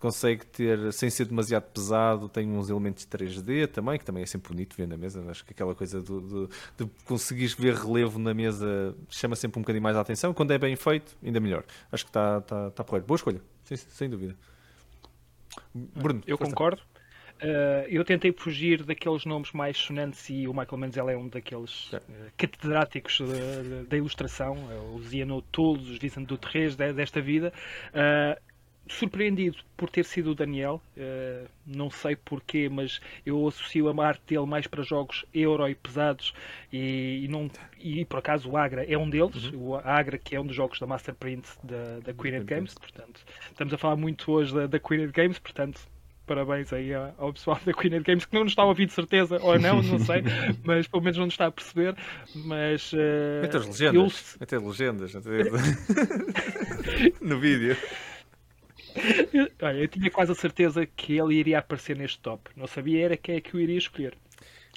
consegue 0.00 0.46
ter, 0.46 0.92
sem 0.92 1.10
ser 1.10 1.26
demasiado 1.26 1.64
pesado, 1.64 2.28
tem 2.28 2.50
uns 2.50 2.70
elementos 2.70 3.06
3D 3.06 3.68
também, 3.68 3.98
que 3.98 4.04
também 4.04 4.22
é 4.22 4.26
sempre 4.26 4.52
bonito 4.52 4.74
ver 4.74 4.88
na 4.88 4.96
mesa. 4.96 5.22
Acho 5.30 5.44
que 5.44 5.52
aquela 5.52 5.74
coisa 5.74 6.00
do, 6.00 6.20
do, 6.20 6.50
de 6.76 6.90
conseguires 7.04 7.54
ver 7.54 7.74
relevo 7.74 8.18
na 8.18 8.32
mesa 8.32 8.96
chama 9.08 9.36
sempre 9.36 9.58
um 9.58 9.62
bocadinho 9.62 9.82
mais 9.82 9.96
a 9.96 10.00
atenção. 10.00 10.32
Quando 10.32 10.52
é 10.52 10.58
bem 10.58 10.74
feito, 10.74 11.16
ainda 11.22 11.38
melhor. 11.38 11.64
Acho 11.92 12.04
que 12.04 12.10
está 12.10 12.40
tá, 12.40 12.70
tá 12.70 12.82
porreiro. 12.82 13.06
Boa 13.06 13.16
escolha, 13.16 13.40
sem, 13.62 13.76
sem 13.76 14.08
dúvida. 14.08 14.34
Bruno, 15.74 16.22
eu 16.26 16.36
força. 16.36 16.50
concordo. 16.50 16.82
Uh, 17.42 17.88
eu 17.88 18.04
tentei 18.04 18.32
fugir 18.32 18.84
daqueles 18.84 19.24
nomes 19.24 19.52
mais 19.52 19.74
sonantes 19.76 20.28
e 20.28 20.46
o 20.46 20.52
Michael 20.52 20.76
Menzel 20.76 21.08
é 21.08 21.16
um 21.16 21.26
daqueles 21.26 21.90
uh, 21.94 22.00
catedráticos 22.36 23.18
da 23.88 23.96
ilustração, 23.96 24.56
uh, 24.56 24.94
os 24.94 25.14
Ian 25.14 25.32
O'Toole, 25.32 25.92
os 25.92 25.98
Vincent 25.98 26.26
Duterres 26.26 26.76
desta 26.76 27.20
vida. 27.22 27.50
Surpreendido 28.90 29.58
por 29.76 29.88
ter 29.88 30.04
sido 30.04 30.32
o 30.32 30.34
Daniel, 30.34 30.82
uh, 30.96 31.48
não 31.64 31.88
sei 31.90 32.16
porquê, 32.16 32.68
mas 32.68 33.00
eu 33.24 33.46
associo 33.46 33.88
a 33.88 34.06
arte 34.06 34.22
dele 34.26 34.46
mais 34.46 34.66
para 34.66 34.82
jogos 34.82 35.24
euro 35.32 35.68
e 35.68 35.74
pesados 35.76 36.34
e, 36.72 37.24
e, 37.24 37.28
não, 37.28 37.48
e 37.78 38.04
por 38.04 38.18
acaso 38.18 38.50
o 38.50 38.56
Agra 38.56 38.84
é 38.84 38.98
um 38.98 39.08
deles, 39.08 39.44
uhum. 39.52 39.68
o 39.68 39.76
Agra 39.76 40.18
que 40.18 40.34
é 40.34 40.40
um 40.40 40.46
dos 40.46 40.56
jogos 40.56 40.80
da 40.80 40.86
Masterprint 40.86 41.48
da, 41.62 42.00
da 42.00 42.12
Queen 42.12 42.44
Games, 42.44 42.74
portanto 42.74 43.24
estamos 43.48 43.72
a 43.72 43.78
falar 43.78 43.96
muito 43.96 44.30
hoje 44.30 44.52
da, 44.52 44.66
da 44.66 44.80
Queen 44.80 45.08
Games, 45.08 45.38
portanto 45.38 45.80
parabéns 46.30 46.72
aí 46.72 46.92
ao 46.94 47.32
pessoal 47.32 47.58
da 47.64 47.72
Queen 47.72 48.02
Games 48.02 48.24
que 48.24 48.34
não 48.34 48.44
nos 48.44 48.52
está 48.52 48.62
a 48.62 48.66
ouvir 48.66 48.86
de 48.86 48.92
certeza, 48.92 49.38
ou 49.42 49.58
não, 49.58 49.82
não 49.82 49.98
sei, 50.04 50.22
mas 50.62 50.86
pelo 50.86 51.02
menos 51.02 51.18
não 51.18 51.24
nos 51.24 51.34
está 51.34 51.46
a 51.46 51.50
perceber. 51.50 51.96
Mas. 52.34 52.92
Uh, 52.92 53.42
Mete 53.42 53.56
as 53.56 53.66
legendas, 53.66 54.34
eu... 54.34 54.40
mete 54.40 54.56
legendas 54.64 55.12
no 57.20 57.40
vídeo. 57.40 57.76
Olha, 59.62 59.78
eu 59.78 59.88
tinha 59.88 60.10
quase 60.10 60.32
a 60.32 60.34
certeza 60.34 60.86
que 60.86 61.18
ele 61.18 61.34
iria 61.34 61.58
aparecer 61.58 61.96
neste 61.96 62.18
top. 62.20 62.50
Não 62.56 62.66
sabia 62.66 63.04
era 63.04 63.16
quem 63.16 63.36
é 63.36 63.40
que 63.40 63.54
eu 63.54 63.60
iria 63.60 63.78
escolher. 63.78 64.16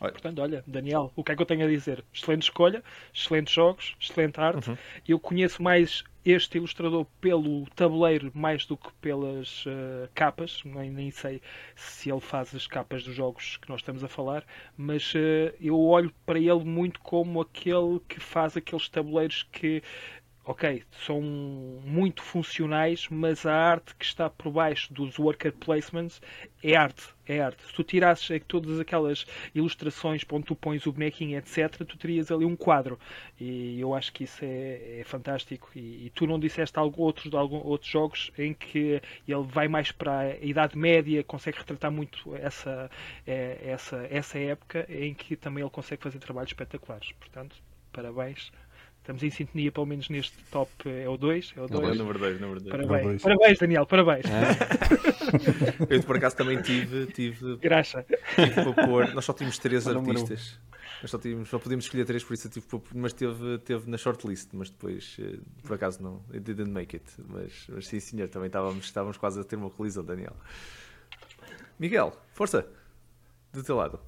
Olha. 0.01 0.11
Portanto, 0.11 0.39
olha, 0.41 0.63
Daniel, 0.65 1.11
o 1.15 1.23
que 1.23 1.31
é 1.31 1.35
que 1.35 1.41
eu 1.41 1.45
tenho 1.45 1.65
a 1.65 1.69
dizer? 1.69 2.03
Excelente 2.13 2.43
escolha, 2.43 2.83
excelentes 3.13 3.53
jogos, 3.53 3.95
excelente 3.99 4.39
arte. 4.39 4.69
Uhum. 4.69 4.77
Eu 5.07 5.19
conheço 5.19 5.61
mais 5.61 6.03
este 6.25 6.57
ilustrador 6.57 7.05
pelo 7.19 7.65
tabuleiro 7.75 8.31
mais 8.33 8.65
do 8.65 8.77
que 8.77 8.91
pelas 9.01 9.65
uh, 9.65 10.09
capas. 10.15 10.61
Nem, 10.65 10.89
nem 10.89 11.11
sei 11.11 11.41
se 11.75 12.09
ele 12.09 12.21
faz 12.21 12.55
as 12.55 12.65
capas 12.65 13.03
dos 13.03 13.15
jogos 13.15 13.57
que 13.57 13.69
nós 13.69 13.81
estamos 13.81 14.03
a 14.03 14.07
falar, 14.07 14.45
mas 14.75 15.13
uh, 15.13 15.53
eu 15.59 15.79
olho 15.79 16.13
para 16.25 16.39
ele 16.39 16.63
muito 16.63 16.99
como 17.01 17.41
aquele 17.41 17.99
que 18.07 18.19
faz 18.19 18.57
aqueles 18.57 18.89
tabuleiros 18.89 19.43
que 19.51 19.83
ok, 20.45 20.83
são 21.05 21.21
muito 21.21 22.21
funcionais, 22.21 23.07
mas 23.09 23.45
a 23.45 23.53
arte 23.53 23.95
que 23.95 24.03
está 24.03 24.29
por 24.29 24.51
baixo 24.51 24.93
dos 24.93 25.17
worker 25.17 25.53
placements 25.53 26.21
é 26.61 26.75
arte, 26.75 27.03
é 27.25 27.39
arte. 27.39 27.65
Se 27.65 27.73
tu 27.73 27.83
tirasses 27.83 28.29
é 28.29 28.39
todas 28.39 28.77
aquelas 28.77 29.25
ilustrações 29.55 30.23
onde 30.29 30.45
tu 30.45 30.55
pões 30.55 30.85
o 30.85 30.91
bonequinho, 30.91 31.37
etc., 31.37 31.85
tu 31.87 31.97
terias 31.97 32.29
ali 32.29 32.43
um 32.43 32.57
quadro. 32.57 32.99
E 33.39 33.79
eu 33.79 33.93
acho 33.95 34.11
que 34.11 34.25
isso 34.25 34.43
é, 34.43 34.99
é 34.99 35.03
fantástico. 35.05 35.69
E, 35.73 36.07
e, 36.07 36.11
tu 36.13 36.27
não 36.27 36.37
disseste 36.37 36.77
algo, 36.77 37.01
outros, 37.01 37.33
algum, 37.33 37.65
outros 37.65 37.89
jogos 37.89 38.31
em 38.37 38.53
que 38.53 39.01
ele 39.25 39.43
vai 39.47 39.69
mais 39.69 39.91
para 39.93 40.19
a 40.19 40.35
Idade 40.37 40.77
Média, 40.77 41.23
consegue 41.23 41.57
retratar 41.57 41.91
muito 41.91 42.35
essa, 42.35 42.91
é, 43.25 43.59
essa, 43.63 44.07
essa 44.09 44.37
época, 44.37 44.85
em 44.89 45.13
que 45.13 45.37
também 45.37 45.63
ele 45.63 45.71
consegue 45.71 46.03
fazer 46.03 46.19
trabalhos 46.19 46.49
espetaculares. 46.49 47.13
Portanto, 47.13 47.55
parabéns 47.93 48.51
Estamos 49.03 49.21
em 49.21 49.29
sintonia, 49.29 49.69
pelo 49.69 49.85
menos 49.85 50.07
neste 50.07 50.37
top. 50.45 50.71
É 50.89 51.09
o 51.09 51.17
2? 51.17 51.55
É 51.57 51.61
o 51.61 51.67
2. 51.67 51.97
Número 51.97 52.17
2, 52.17 52.39
número 52.39 52.61
2. 52.61 52.71
Parabéns. 52.71 53.21
parabéns, 53.21 53.59
Daniel, 53.59 53.85
parabéns. 53.85 54.23
É. 54.27 55.83
Eu 55.93 56.01
por 56.03 56.15
acaso 56.15 56.37
também 56.37 56.61
tive. 56.61 57.07
tive 57.07 57.57
Graxa. 57.57 58.05
Tive 58.33 58.53
para 58.53 58.87
pôr. 58.87 59.13
Nós 59.13 59.25
só 59.25 59.33
tínhamos 59.33 59.57
três 59.57 59.85
artistas. 59.85 60.57
Nós 61.01 61.11
só, 61.11 61.17
tínhamos, 61.17 61.49
só 61.49 61.59
podíamos 61.59 61.83
escolher 61.83 62.05
três, 62.05 62.23
por 62.23 62.33
isso 62.33 62.47
eu 62.47 62.51
tive, 62.51 62.65
mas 62.95 63.11
teve, 63.11 63.57
teve 63.57 63.91
na 63.91 63.97
shortlist, 63.97 64.47
mas 64.53 64.69
depois 64.69 65.17
eh, 65.19 65.37
por 65.61 65.73
acaso 65.73 66.01
não. 66.01 66.23
It 66.33 66.39
didn't 66.39 66.71
make 66.71 66.95
it. 66.95 67.05
Mas, 67.27 67.67
mas 67.67 67.87
sim, 67.87 67.99
senhor, 67.99 68.29
também 68.29 68.47
estávamos, 68.47 68.85
estávamos 68.85 69.17
quase 69.17 69.37
a 69.37 69.43
ter 69.43 69.57
uma 69.57 69.69
colisão, 69.69 70.05
Daniel. 70.05 70.33
Miguel, 71.77 72.15
força! 72.31 72.65
Do 73.51 73.61
teu 73.61 73.75
lado. 73.75 73.99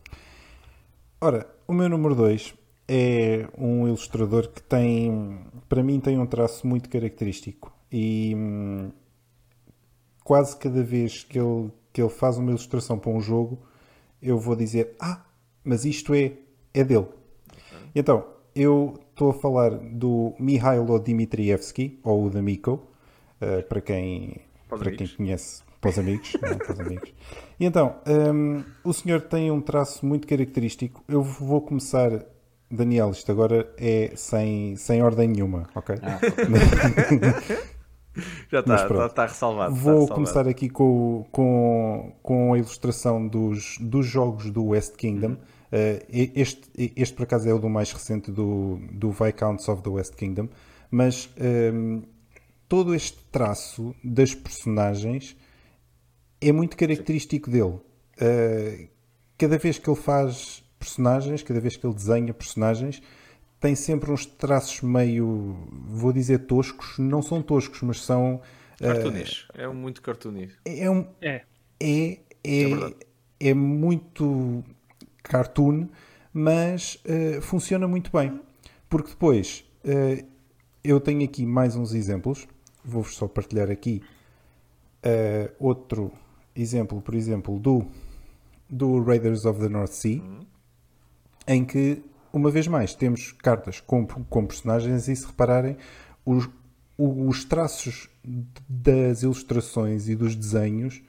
Ora, 1.19 1.45
o 1.67 1.73
meu 1.73 1.89
número 1.89 2.15
2 2.15 2.55
é 2.87 3.47
um 3.57 3.87
ilustrador 3.87 4.49
que 4.49 4.61
tem, 4.61 5.39
para 5.67 5.83
mim, 5.83 5.99
tem 5.99 6.19
um 6.19 6.25
traço 6.25 6.67
muito 6.67 6.89
característico 6.89 7.73
e 7.91 8.33
hum, 8.35 8.91
quase 10.23 10.57
cada 10.57 10.83
vez 10.83 11.23
que 11.23 11.39
ele, 11.39 11.71
que 11.93 12.01
ele 12.01 12.09
faz 12.09 12.37
uma 12.37 12.49
ilustração 12.49 12.97
para 12.99 13.11
um 13.11 13.21
jogo, 13.21 13.59
eu 14.21 14.37
vou 14.37 14.55
dizer: 14.55 14.95
Ah, 14.99 15.23
mas 15.63 15.85
isto 15.85 16.13
é, 16.13 16.33
é 16.73 16.83
dele. 16.83 17.07
Então, 17.95 18.25
eu 18.53 18.99
estou 19.09 19.29
a 19.29 19.33
falar 19.33 19.71
do 19.71 20.33
Mihailo 20.39 20.99
Dmitrievski, 20.99 21.99
ou 22.03 22.25
o 22.25 22.29
da 22.29 22.41
Miko, 22.41 22.81
uh, 23.41 23.63
para 23.67 23.81
quem, 23.81 24.41
para 24.67 24.91
quem 24.91 25.07
conhece, 25.07 25.63
para 25.79 25.91
os 25.91 25.99
amigos. 25.99 26.33
não, 26.41 26.57
para 26.57 26.73
os 26.73 26.79
amigos. 26.79 27.13
E 27.59 27.65
então, 27.65 27.95
um, 28.05 28.63
o 28.83 28.93
senhor 28.93 29.21
tem 29.21 29.49
um 29.49 29.61
traço 29.61 30.05
muito 30.05 30.27
característico. 30.27 31.03
Eu 31.07 31.23
vou 31.23 31.61
começar 31.61 32.25
Daniel, 32.69 33.11
isto 33.11 33.31
agora 33.31 33.71
é 33.77 34.13
sem, 34.15 34.75
sem 34.75 35.01
ordem 35.01 35.27
nenhuma, 35.27 35.69
ok? 35.75 35.95
Ah, 36.01 36.19
Já 38.49 38.61
está, 38.61 38.75
está, 38.75 39.05
está 39.05 39.25
ressalvado. 39.25 39.75
Vou 39.75 40.03
está 40.03 40.15
começar 40.15 40.47
aqui 40.47 40.69
com, 40.69 41.25
com, 41.31 42.13
com 42.23 42.53
a 42.53 42.57
ilustração 42.57 43.27
dos, 43.27 43.77
dos 43.79 44.05
jogos 44.05 44.49
do 44.49 44.67
West 44.67 44.95
Kingdom. 44.95 45.29
Uhum. 45.29 45.35
Uh, 45.35 45.99
este, 46.07 46.69
este, 46.95 47.13
por 47.15 47.23
acaso, 47.23 47.49
é 47.49 47.53
o 47.53 47.59
do 47.59 47.69
mais 47.69 47.91
recente 47.91 48.31
do, 48.31 48.79
do 48.91 49.11
Viscounts 49.11 49.67
of 49.67 49.81
the 49.83 49.89
West 49.89 50.15
Kingdom. 50.15 50.47
Mas 50.89 51.29
um, 51.37 51.43
ehm, 51.43 52.03
todo 52.69 52.95
este 52.95 53.17
traço 53.31 53.93
das 54.03 54.33
personagens 54.33 55.35
é 56.39 56.51
muito 56.51 56.77
característico 56.77 57.49
dele. 57.49 57.79
Uh, 58.21 58.87
cada 59.37 59.57
vez 59.57 59.77
que 59.77 59.89
ele 59.89 59.99
faz 59.99 60.63
personagens, 60.85 61.41
cada 61.41 61.59
vez 61.59 61.75
que 61.75 61.85
ele 61.85 61.95
desenha 61.95 62.33
personagens, 62.33 63.01
tem 63.59 63.73
sempre 63.73 64.11
uns 64.11 64.25
traços 64.25 64.81
meio, 64.81 65.57
vou 65.87 66.13
dizer 66.13 66.39
toscos, 66.45 66.99
não 66.99 67.21
são 67.21 67.41
toscos, 67.41 67.81
mas 67.81 68.01
são. 68.01 68.39
Cartunis. 68.79 69.47
Uh, 69.49 69.61
é 69.61 69.67
muito 69.67 70.01
cartunis. 70.01 70.51
É, 70.63 70.89
um, 70.89 71.07
é. 71.21 71.41
É, 71.79 72.11
é, 72.11 72.19
é, 72.43 72.95
é, 73.39 73.53
muito 73.53 74.63
cartoon, 75.23 75.87
mas 76.31 77.01
uh, 77.05 77.41
funciona 77.41 77.87
muito 77.87 78.11
bem. 78.11 78.39
Porque 78.87 79.09
depois 79.09 79.65
uh, 79.83 80.23
eu 80.83 80.99
tenho 80.99 81.23
aqui 81.23 81.45
mais 81.45 81.75
uns 81.75 81.93
exemplos, 81.93 82.47
vou-vos 82.83 83.15
só 83.15 83.27
partilhar 83.27 83.71
aqui 83.71 84.01
outro 85.59 86.11
exemplo, 86.55 86.99
por 86.99 87.13
exemplo, 87.13 87.59
do, 87.59 87.85
do 88.67 89.03
Raiders 89.03 89.45
of 89.45 89.59
the 89.59 89.69
North 89.69 89.91
Sea. 89.91 90.19
Uhum 90.19 90.54
em 91.47 91.63
que, 91.63 92.01
uma 92.31 92.49
vez 92.49 92.67
mais, 92.67 92.93
temos 92.93 93.31
cartas 93.31 93.79
com, 93.79 94.05
com 94.05 94.45
personagens 94.45 95.07
e, 95.07 95.15
se 95.15 95.25
repararem, 95.25 95.77
os, 96.25 96.49
os 96.97 97.45
traços 97.45 98.09
das 98.67 99.23
ilustrações 99.23 100.07
e 100.09 100.15
dos 100.15 100.35
desenhos 100.35 101.01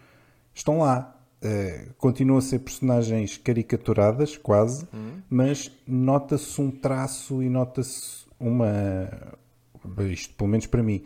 estão 0.54 0.78
lá. 0.78 1.12
Uh, 1.36 1.92
continuam 1.98 2.38
a 2.38 2.42
ser 2.42 2.60
personagens 2.60 3.36
caricaturadas, 3.36 4.36
quase, 4.36 4.88
uhum. 4.92 5.20
mas 5.28 5.70
nota-se 5.86 6.60
um 6.60 6.70
traço 6.70 7.42
e 7.42 7.48
nota-se 7.48 8.26
uma. 8.40 9.36
Isto, 10.10 10.34
pelo 10.34 10.50
menos 10.50 10.66
para 10.66 10.82
mim. 10.82 11.02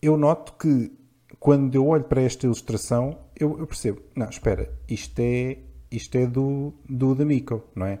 Eu 0.00 0.16
noto 0.16 0.54
que 0.54 0.90
quando 1.38 1.74
eu 1.74 1.86
olho 1.86 2.04
para 2.04 2.22
esta 2.22 2.46
ilustração, 2.46 3.18
eu, 3.38 3.58
eu 3.58 3.66
percebo, 3.66 4.02
não, 4.14 4.28
espera, 4.28 4.72
isto 4.88 5.18
é, 5.18 5.58
isto 5.90 6.16
é 6.16 6.26
do, 6.26 6.72
do 6.88 7.14
D'Amico, 7.14 7.64
não 7.74 7.86
é? 7.86 8.00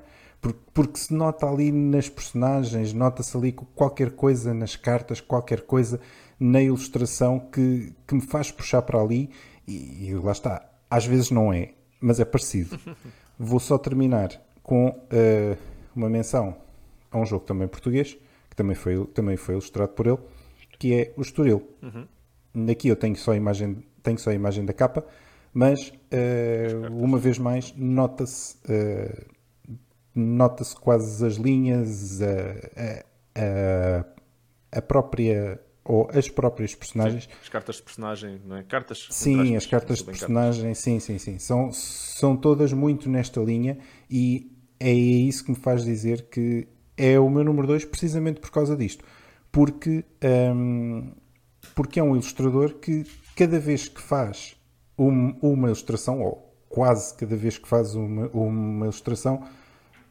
Porque 0.72 0.98
se 0.98 1.12
nota 1.12 1.46
ali 1.46 1.70
nas 1.70 2.08
personagens, 2.08 2.92
nota-se 2.92 3.36
ali 3.36 3.52
qualquer 3.52 4.12
coisa 4.12 4.54
nas 4.54 4.74
cartas, 4.74 5.20
qualquer 5.20 5.62
coisa 5.62 6.00
na 6.38 6.62
ilustração 6.62 7.38
que, 7.38 7.92
que 8.06 8.14
me 8.14 8.22
faz 8.22 8.50
puxar 8.50 8.80
para 8.82 9.00
ali 9.00 9.30
e, 9.68 10.08
e 10.08 10.14
lá 10.14 10.32
está. 10.32 10.66
Às 10.90 11.04
vezes 11.04 11.30
não 11.30 11.52
é, 11.52 11.74
mas 12.00 12.18
é 12.18 12.24
parecido. 12.24 12.78
Vou 13.38 13.60
só 13.60 13.76
terminar 13.76 14.30
com 14.62 14.88
uh, 14.88 15.58
uma 15.94 16.08
menção 16.08 16.56
a 17.10 17.18
um 17.18 17.26
jogo 17.26 17.44
também 17.44 17.68
português, 17.68 18.16
que 18.48 18.56
também 18.56 18.74
foi, 18.74 19.04
também 19.06 19.36
foi 19.36 19.54
ilustrado 19.54 19.92
por 19.92 20.06
ele, 20.06 20.18
que 20.78 20.94
é 20.94 21.12
o 21.16 21.22
Estoril. 21.22 21.68
Uhum. 21.82 22.70
Aqui 22.70 22.88
eu 22.88 22.96
tenho 22.96 23.16
só 23.16 23.32
a 23.32 23.36
imagem, 23.36 23.84
tenho 24.02 24.18
só 24.18 24.30
a 24.30 24.34
imagem 24.34 24.64
da 24.64 24.72
capa, 24.72 25.04
mas 25.52 25.88
uh, 25.88 26.92
uma 26.92 27.18
vez 27.18 27.38
mais 27.38 27.74
nota-se 27.76 28.56
uh, 28.64 29.39
nota-se 30.14 30.74
quase 30.76 31.24
as 31.24 31.34
linhas, 31.34 32.20
a, 32.22 33.04
a, 33.34 34.78
a 34.78 34.82
própria 34.82 35.60
ou 35.84 36.08
as 36.12 36.28
próprias 36.28 36.74
personagens. 36.74 37.24
Sim, 37.24 37.30
as 37.42 37.48
cartas 37.48 37.76
de 37.76 37.82
personagem, 37.82 38.40
não 38.44 38.56
é? 38.56 38.62
Cartas. 38.62 39.08
Sim, 39.10 39.56
as 39.56 39.66
cartas 39.66 39.98
de 39.98 40.04
personagem, 40.04 40.62
cartas. 40.62 40.78
sim, 40.78 41.00
sim, 41.00 41.18
sim. 41.18 41.38
São, 41.38 41.72
são 41.72 42.36
todas 42.36 42.72
muito 42.72 43.08
nesta 43.08 43.40
linha 43.40 43.78
e 44.08 44.52
é 44.78 44.92
isso 44.92 45.44
que 45.44 45.50
me 45.50 45.56
faz 45.56 45.84
dizer 45.84 46.28
que 46.30 46.68
é 46.96 47.18
o 47.18 47.28
meu 47.28 47.42
número 47.42 47.66
2 47.66 47.84
precisamente 47.86 48.40
por 48.40 48.50
causa 48.50 48.76
disto. 48.76 49.04
Porque, 49.50 50.04
um, 50.54 51.12
porque 51.74 51.98
é 51.98 52.02
um 52.02 52.12
ilustrador 52.12 52.74
que 52.74 53.04
cada 53.34 53.58
vez 53.58 53.88
que 53.88 54.00
faz 54.00 54.56
uma, 54.96 55.36
uma 55.42 55.68
ilustração, 55.68 56.20
ou 56.20 56.54
quase 56.68 57.14
cada 57.14 57.34
vez 57.34 57.58
que 57.58 57.66
faz 57.66 57.94
uma, 57.94 58.28
uma 58.28 58.84
ilustração, 58.84 59.42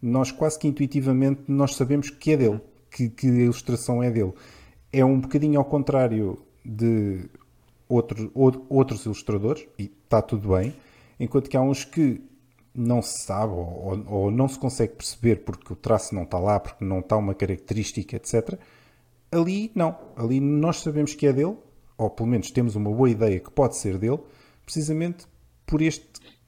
nós 0.01 0.31
quase 0.31 0.57
que 0.57 0.67
intuitivamente 0.67 1.43
nós 1.47 1.75
sabemos 1.75 2.09
que 2.09 2.31
é 2.31 2.37
dele, 2.37 2.61
que, 2.89 3.09
que 3.09 3.27
a 3.27 3.43
ilustração 3.43 4.01
é 4.01 4.09
dele. 4.09 4.33
É 4.91 5.03
um 5.03 5.19
bocadinho 5.19 5.59
ao 5.59 5.65
contrário 5.65 6.39
de 6.65 7.25
outro, 7.87 8.31
outros 8.69 9.05
ilustradores, 9.05 9.67
e 9.77 9.91
está 10.03 10.21
tudo 10.21 10.55
bem, 10.55 10.73
enquanto 11.19 11.49
que 11.49 11.57
há 11.57 11.61
uns 11.61 11.83
que 11.83 12.21
não 12.73 13.01
se 13.01 13.23
sabe 13.23 13.51
ou, 13.51 14.05
ou, 14.07 14.31
não 14.31 14.47
se 14.47 14.57
consegue 14.57 14.93
perceber 14.93 15.37
porque 15.37 15.73
o 15.73 15.75
traço 15.75 16.13
não 16.13 16.23
está 16.23 16.39
lá, 16.39 16.59
porque 16.59 16.85
não 16.85 16.99
está 16.99 17.17
uma 17.17 17.33
característica, 17.33 18.15
etc. 18.15 18.57
Ali, 19.31 19.71
não. 19.75 19.97
Ali 20.15 20.39
nós 20.39 20.77
sabemos 20.77 21.13
que 21.13 21.27
é 21.27 21.33
dele, 21.33 21.57
ou 21.97 22.09
pelo 22.09 22.29
menos 22.29 22.51
temos 22.51 22.75
uma 22.75 22.91
boa 22.91 23.09
ideia 23.09 23.39
que 23.39 23.51
pode 23.51 23.75
ser 23.75 23.97
dele, 23.97 24.19
precisamente 24.63 25.27
por, 25.65 25.81
este, 25.81 26.07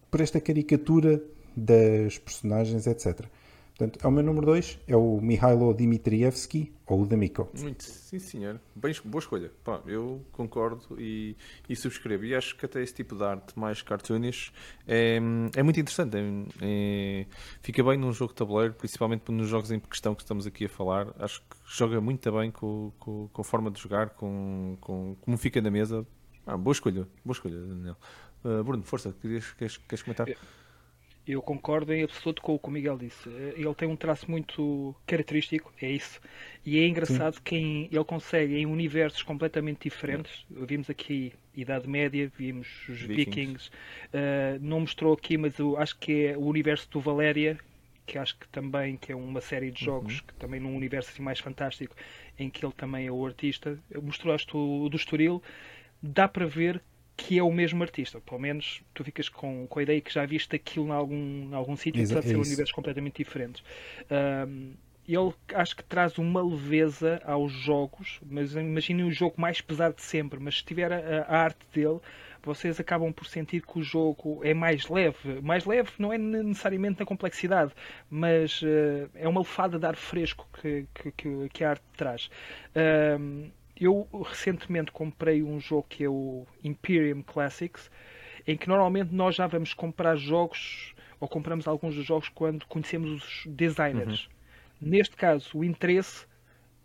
por 0.09 0.21
esta 0.21 0.39
caricatura 0.39 1.21
das 1.55 2.17
personagens, 2.17 2.87
etc. 2.87 3.25
Portanto, 3.81 4.05
é 4.05 4.07
o 4.07 4.11
meu 4.11 4.23
número 4.23 4.45
2, 4.45 4.79
é 4.87 4.95
o 4.95 5.19
Mihailo 5.19 5.73
Dmitrievski 5.73 6.71
ou 6.85 7.01
o 7.01 7.05
D'Amico. 7.07 7.49
Muito, 7.59 7.83
sim 7.83 8.19
senhor. 8.19 8.61
Bem, 8.75 8.93
boa 9.03 9.19
escolha. 9.19 9.51
Pá, 9.63 9.81
eu 9.87 10.23
concordo 10.31 10.83
e, 10.99 11.35
e, 11.67 11.75
subscrevo. 11.75 12.23
E 12.23 12.35
acho 12.35 12.55
que 12.55 12.63
até 12.63 12.83
esse 12.83 12.93
tipo 12.93 13.15
de 13.15 13.23
arte 13.23 13.57
mais 13.57 13.81
cartoonish 13.81 14.53
é, 14.87 15.19
é 15.55 15.63
muito 15.63 15.79
interessante. 15.79 16.15
É, 16.15 16.21
é, 16.61 17.25
fica 17.63 17.83
bem 17.83 17.97
num 17.97 18.13
jogo 18.13 18.33
de 18.33 18.37
tabuleiro, 18.37 18.75
principalmente 18.75 19.31
nos 19.31 19.49
jogos 19.49 19.71
em 19.71 19.79
questão 19.79 20.13
que 20.13 20.21
estamos 20.21 20.45
aqui 20.45 20.65
a 20.65 20.69
falar. 20.69 21.07
Acho 21.17 21.41
que 21.41 21.57
joga 21.65 21.99
muito 21.99 22.31
bem 22.31 22.51
com, 22.51 22.91
com, 22.99 23.29
com 23.33 23.41
a 23.41 23.43
forma 23.43 23.71
de 23.71 23.81
jogar, 23.81 24.11
com, 24.11 24.77
com 24.79 25.15
como 25.21 25.37
fica 25.39 25.59
na 25.59 25.71
mesa. 25.71 26.05
Ah, 26.45 26.55
boa 26.55 26.73
escolha, 26.73 27.07
boa 27.25 27.33
escolha, 27.33 27.59
Daniel. 27.59 27.97
Uh, 28.45 28.63
Bruno, 28.63 28.83
força, 28.83 29.11
queres, 29.19 29.53
queres, 29.53 29.77
queres 29.77 30.03
comentar? 30.03 30.29
É. 30.29 30.37
Eu 31.31 31.41
concordo 31.41 31.93
em 31.93 32.03
absoluto 32.03 32.41
com 32.41 32.55
o 32.55 32.59
que 32.59 32.67
o 32.67 32.71
Miguel 32.71 32.97
disse. 32.97 33.29
Ele 33.29 33.73
tem 33.73 33.87
um 33.87 33.95
traço 33.95 34.29
muito 34.29 34.93
característico, 35.07 35.71
é 35.81 35.89
isso. 35.89 36.19
E 36.65 36.77
é 36.77 36.87
engraçado 36.87 37.35
Sim. 37.35 37.41
que 37.43 37.55
ele 37.91 38.03
consegue, 38.03 38.57
em 38.57 38.65
universos 38.65 39.23
completamente 39.23 39.83
diferentes, 39.83 40.45
vimos 40.49 40.89
aqui 40.89 41.33
Idade 41.55 41.87
Média, 41.87 42.31
vimos 42.37 42.67
os 42.89 43.01
Vikings, 43.01 43.15
Vikings 43.15 43.69
uh, 43.69 44.59
não 44.61 44.81
mostrou 44.81 45.13
aqui, 45.13 45.37
mas 45.37 45.57
eu 45.57 45.77
acho 45.77 45.97
que 45.97 46.25
é 46.27 46.37
o 46.37 46.41
universo 46.41 46.89
do 46.89 46.99
Valéria, 46.99 47.57
que 48.05 48.17
acho 48.17 48.37
que 48.37 48.47
também 48.49 48.97
que 48.97 49.11
é 49.11 49.15
uma 49.15 49.39
série 49.39 49.71
de 49.71 49.85
jogos, 49.85 50.19
uhum. 50.19 50.25
que 50.27 50.33
também 50.33 50.59
num 50.59 50.75
universo 50.75 51.11
assim 51.11 51.21
mais 51.21 51.39
fantástico, 51.39 51.95
em 52.37 52.49
que 52.49 52.65
ele 52.65 52.73
também 52.73 53.07
é 53.07 53.11
o 53.11 53.25
artista. 53.25 53.79
Mostraste 54.01 54.55
o 54.55 54.89
do 54.89 54.97
Estoril, 54.97 55.41
dá 56.01 56.27
para 56.27 56.45
ver 56.45 56.81
que 57.15 57.37
é 57.37 57.43
o 57.43 57.51
mesmo 57.51 57.83
artista. 57.83 58.19
Pelo 58.19 58.39
menos 58.39 58.81
tu 58.93 59.03
ficas 59.03 59.29
com, 59.29 59.67
com 59.67 59.79
a 59.79 59.83
ideia 59.83 60.01
que 60.01 60.13
já 60.13 60.25
viste 60.25 60.55
aquilo 60.55 60.87
em 60.87 60.91
algum, 60.91 61.55
algum 61.55 61.75
sítio, 61.75 62.01
apesar 62.01 62.21
de 62.21 62.29
ser 62.29 62.37
universos 62.37 62.71
completamente 62.71 63.17
diferentes. 63.17 63.63
Um, 64.47 64.73
ele 65.07 65.33
acho 65.55 65.75
que 65.75 65.83
traz 65.83 66.17
uma 66.17 66.41
leveza 66.41 67.21
aos 67.25 67.51
jogos, 67.51 68.19
mas 68.29 68.55
imaginem 68.55 69.05
o 69.05 69.11
jogo 69.11 69.35
mais 69.37 69.59
pesado 69.59 69.95
de 69.95 70.01
sempre, 70.01 70.39
mas 70.39 70.57
se 70.57 70.63
tiver 70.63 70.91
a, 70.91 71.23
a, 71.23 71.37
arte 71.37 71.65
dele, 71.73 71.99
vocês 72.43 72.79
acabam 72.79 73.11
por 73.11 73.25
sentir 73.25 73.61
que 73.65 73.79
o 73.79 73.83
jogo 73.83 74.41
é 74.43 74.53
mais 74.53 74.87
leve. 74.87 75.41
Mais 75.41 75.65
leve 75.65 75.91
não 75.99 76.13
é 76.13 76.17
necessariamente 76.17 76.99
na 76.99 77.05
complexidade, 77.05 77.71
mas 78.09 78.61
uh, 78.61 79.09
é 79.15 79.27
uma 79.27 79.41
lefada 79.41 79.77
de 79.77 79.85
ar 79.85 79.95
fresco 79.95 80.47
que, 80.61 80.85
que, 80.93 81.49
que 81.49 81.63
a 81.63 81.71
arte 81.71 81.83
traz. 81.95 82.29
Um, 83.19 83.51
eu 83.85 84.07
recentemente 84.23 84.91
comprei 84.91 85.41
um 85.43 85.59
jogo 85.59 85.87
que 85.89 86.03
é 86.03 86.09
o 86.09 86.45
Imperium 86.63 87.21
Classics, 87.21 87.89
em 88.47 88.57
que 88.57 88.67
normalmente 88.67 89.13
nós 89.13 89.35
já 89.35 89.47
vamos 89.47 89.73
comprar 89.73 90.15
jogos 90.15 90.93
ou 91.19 91.27
compramos 91.27 91.67
alguns 91.67 91.95
dos 91.95 92.05
jogos 92.05 92.29
quando 92.29 92.65
conhecemos 92.65 93.11
os 93.11 93.43
designers. 93.45 94.25
Uhum. 94.25 94.89
Neste 94.89 95.15
caso, 95.15 95.59
o 95.59 95.63
interesse 95.63 96.25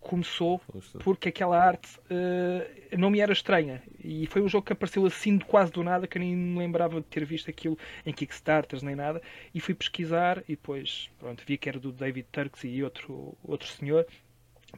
começou 0.07 0.61
porque 1.03 1.30
aquela 1.30 1.59
arte 1.59 1.99
uh, 1.99 2.97
não 2.97 3.11
me 3.11 3.18
era 3.18 3.32
estranha 3.32 3.82
e 3.99 4.26
foi 4.26 4.40
um 4.40 4.49
jogo 4.49 4.64
que 4.64 4.72
apareceu 4.72 5.05
assim 5.05 5.36
de 5.36 5.44
quase 5.44 5.72
do 5.72 5.82
nada 5.82 6.07
que 6.07 6.16
eu 6.16 6.20
nem 6.20 6.34
me 6.34 6.59
lembrava 6.59 7.01
de 7.01 7.07
ter 7.07 7.24
visto 7.24 7.51
aquilo 7.51 7.76
em 8.05 8.12
Kickstarters 8.12 8.84
nem 8.84 8.94
nada 8.94 9.20
e 9.53 9.59
fui 9.59 9.74
pesquisar 9.74 10.44
e 10.49 10.53
depois 10.53 11.11
pronto, 11.18 11.42
vi 11.44 11.59
que 11.59 11.68
era 11.68 11.80
do 11.80 11.90
David 11.90 12.28
Turks 12.30 12.62
e 12.62 12.84
outro, 12.84 13.36
outro 13.42 13.66
senhor 13.66 14.07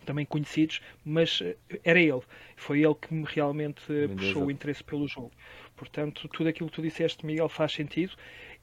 também 0.05 0.25
conhecidos, 0.25 0.81
mas 1.05 1.41
eh, 1.43 1.57
era 1.85 2.01
ele. 2.01 2.23
Foi 2.57 2.83
ele 2.83 2.95
que 2.95 3.13
me 3.13 3.25
realmente 3.27 3.83
eh, 3.91 4.09
puxou 4.09 4.47
o 4.47 4.51
interesse 4.51 4.83
pelo 4.83 5.07
jogo. 5.07 5.33
Portanto, 5.77 6.29
tudo 6.29 6.49
aquilo 6.49 6.69
que 6.69 6.77
tu 6.77 6.83
disseste, 6.83 7.25
Miguel, 7.25 7.49
faz 7.49 7.73
sentido. 7.73 8.13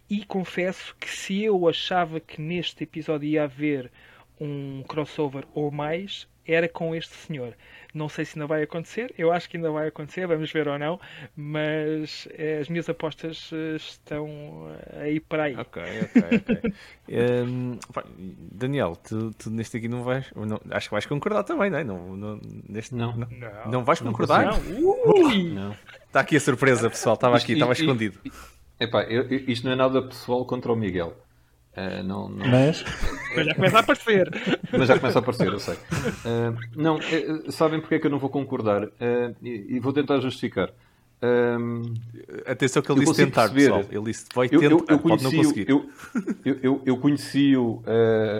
E 0.09 0.23
confesso 0.23 0.95
que 0.99 1.09
se 1.09 1.43
eu 1.43 1.67
achava 1.67 2.19
que 2.19 2.39
neste 2.41 2.84
episódio 2.84 3.28
ia 3.28 3.43
haver 3.43 3.91
um 4.39 4.84
crossover 4.84 5.45
ou 5.53 5.71
mais, 5.71 6.28
era 6.48 6.68
com 6.68 6.96
este 6.96 7.14
senhor. 7.14 7.54
Não 7.93 8.10
sei 8.10 8.26
se 8.26 8.38
ainda 8.38 8.46
vai 8.46 8.62
acontecer, 8.62 9.14
eu 9.18 9.32
acho 9.32 9.50
que 9.50 9.56
ainda 9.56 9.72
vai 9.72 9.88
acontecer, 9.88 10.28
vamos 10.28 10.52
ver 10.52 10.68
ou 10.68 10.78
não, 10.78 11.00
mas 11.36 12.28
eh, 12.32 12.60
as 12.60 12.68
minhas 12.68 12.89
apostas 12.89 13.50
eh, 13.54 13.78
estão 13.78 14.28
eh, 14.91 15.04
aí 15.04 15.20
para 15.22 15.43
aí. 15.43 15.56
Ok, 15.56 15.82
ok, 15.82 16.24
ok. 16.38 16.74
um, 17.48 17.80
Daniel, 18.52 18.98
tu, 18.98 19.32
tu, 19.38 19.50
neste 19.50 19.78
aqui 19.78 19.88
não 19.88 20.04
vais. 20.04 20.26
Não, 20.36 20.60
acho 20.72 20.89
que 20.89 20.93
vais 20.93 21.06
concordar 21.06 21.43
também, 21.43 21.70
não 21.70 21.78
é? 21.78 21.84
Não, 21.86 22.18
não, 22.18 22.41
neste, 22.68 22.93
não. 22.93 23.16
não. 23.16 23.28
não 23.72 23.84
vais 23.86 24.02
concordar? 24.02 24.46
Não. 24.46 25.38
não. 25.54 25.76
Está 26.06 26.20
aqui 26.20 26.36
a 26.36 26.39
surpresa, 26.41 26.89
pessoal. 26.89 27.16
Estava 27.16 27.38
aqui, 27.38 27.54
estava 27.54 27.72
escondido. 27.72 28.20
Epá, 28.78 29.04
eu, 29.04 29.26
isto 29.48 29.66
não 29.66 29.72
é 29.72 29.76
nada 29.76 30.02
pessoal 30.02 30.46
contra 30.46 30.72
o 30.72 30.76
Miguel. 30.76 31.16
Uh, 31.76 32.01
não, 32.03 32.30
não... 32.30 32.47
Mas... 32.47 32.86
Mas 33.36 33.45
já 33.45 33.53
começa 33.53 33.78
a 33.78 33.80
aparecer. 33.82 34.30
Mas 34.71 34.88
já 34.88 34.97
começa 34.97 35.19
a 35.19 35.21
aparecer, 35.21 35.47
eu 35.47 35.59
sei. 35.59 35.76
Uh, 35.76 36.57
não, 36.73 36.95
uh, 36.97 37.51
sabem 37.51 37.82
porque 37.82 37.95
é 37.95 37.99
que 37.99 38.07
eu 38.07 38.11
não 38.11 38.19
vou 38.19 38.30
concordar? 38.30 38.88
E, 39.43 39.76
e, 39.76 39.80
vou 39.80 39.91
tentar 39.91 40.19
justificar. 40.21 40.71
Atenção 42.45 42.82
que 42.82 42.91
ele 42.91 43.01
disse 43.01 43.15
tentar, 43.15 43.49
perceber. 43.49 43.61
pessoal. 43.61 43.86
Ele 43.91 44.11
disse 44.11 44.26
vai 44.34 44.47
tentar, 44.47 44.65
eu, 44.65 44.71
eu, 44.71 44.86
eu 44.88 44.99
pode 44.99 45.23
não 45.23 45.32
conseguir. 45.32 45.65
Eu, 45.67 45.89
eu, 46.45 46.82
eu 46.86 46.97
conheci-o 46.97 47.84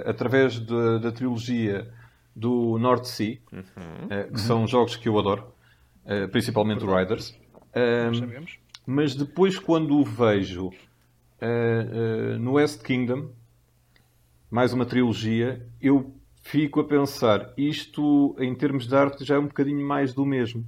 através 0.06 0.54
de, 0.54 1.00
da 1.00 1.12
trilogia 1.12 1.88
do 2.34 2.78
North 2.78 3.06
Sea, 3.06 3.38
uhum. 3.52 3.62
que 4.08 4.32
uhum. 4.32 4.38
são 4.38 4.68
jogos 4.68 4.96
que 4.96 5.10
eu 5.10 5.18
adoro, 5.18 5.46
principalmente 6.32 6.86
o 6.86 6.96
Riders. 6.96 7.36
mas 8.86 9.16
depois 9.16 9.58
quando 9.58 9.98
o 9.98 10.04
vejo 10.04 10.72
uh, 11.46 12.40
no 12.40 12.54
West 12.54 12.82
Kingdom, 12.84 13.30
mais 14.50 14.74
uma 14.74 14.86
trilogia, 14.86 15.66
eu 15.82 16.14
fico 16.42 16.80
a 16.80 16.84
pensar, 16.84 17.52
isto 17.58 18.36
em 18.40 18.54
termos 18.54 18.88
de 18.88 18.96
arte 18.96 19.26
já 19.26 19.36
é 19.36 19.40
um 19.40 19.48
bocadinho 19.48 19.86
mais 19.86 20.14
do 20.14 20.26
mesmo. 20.26 20.66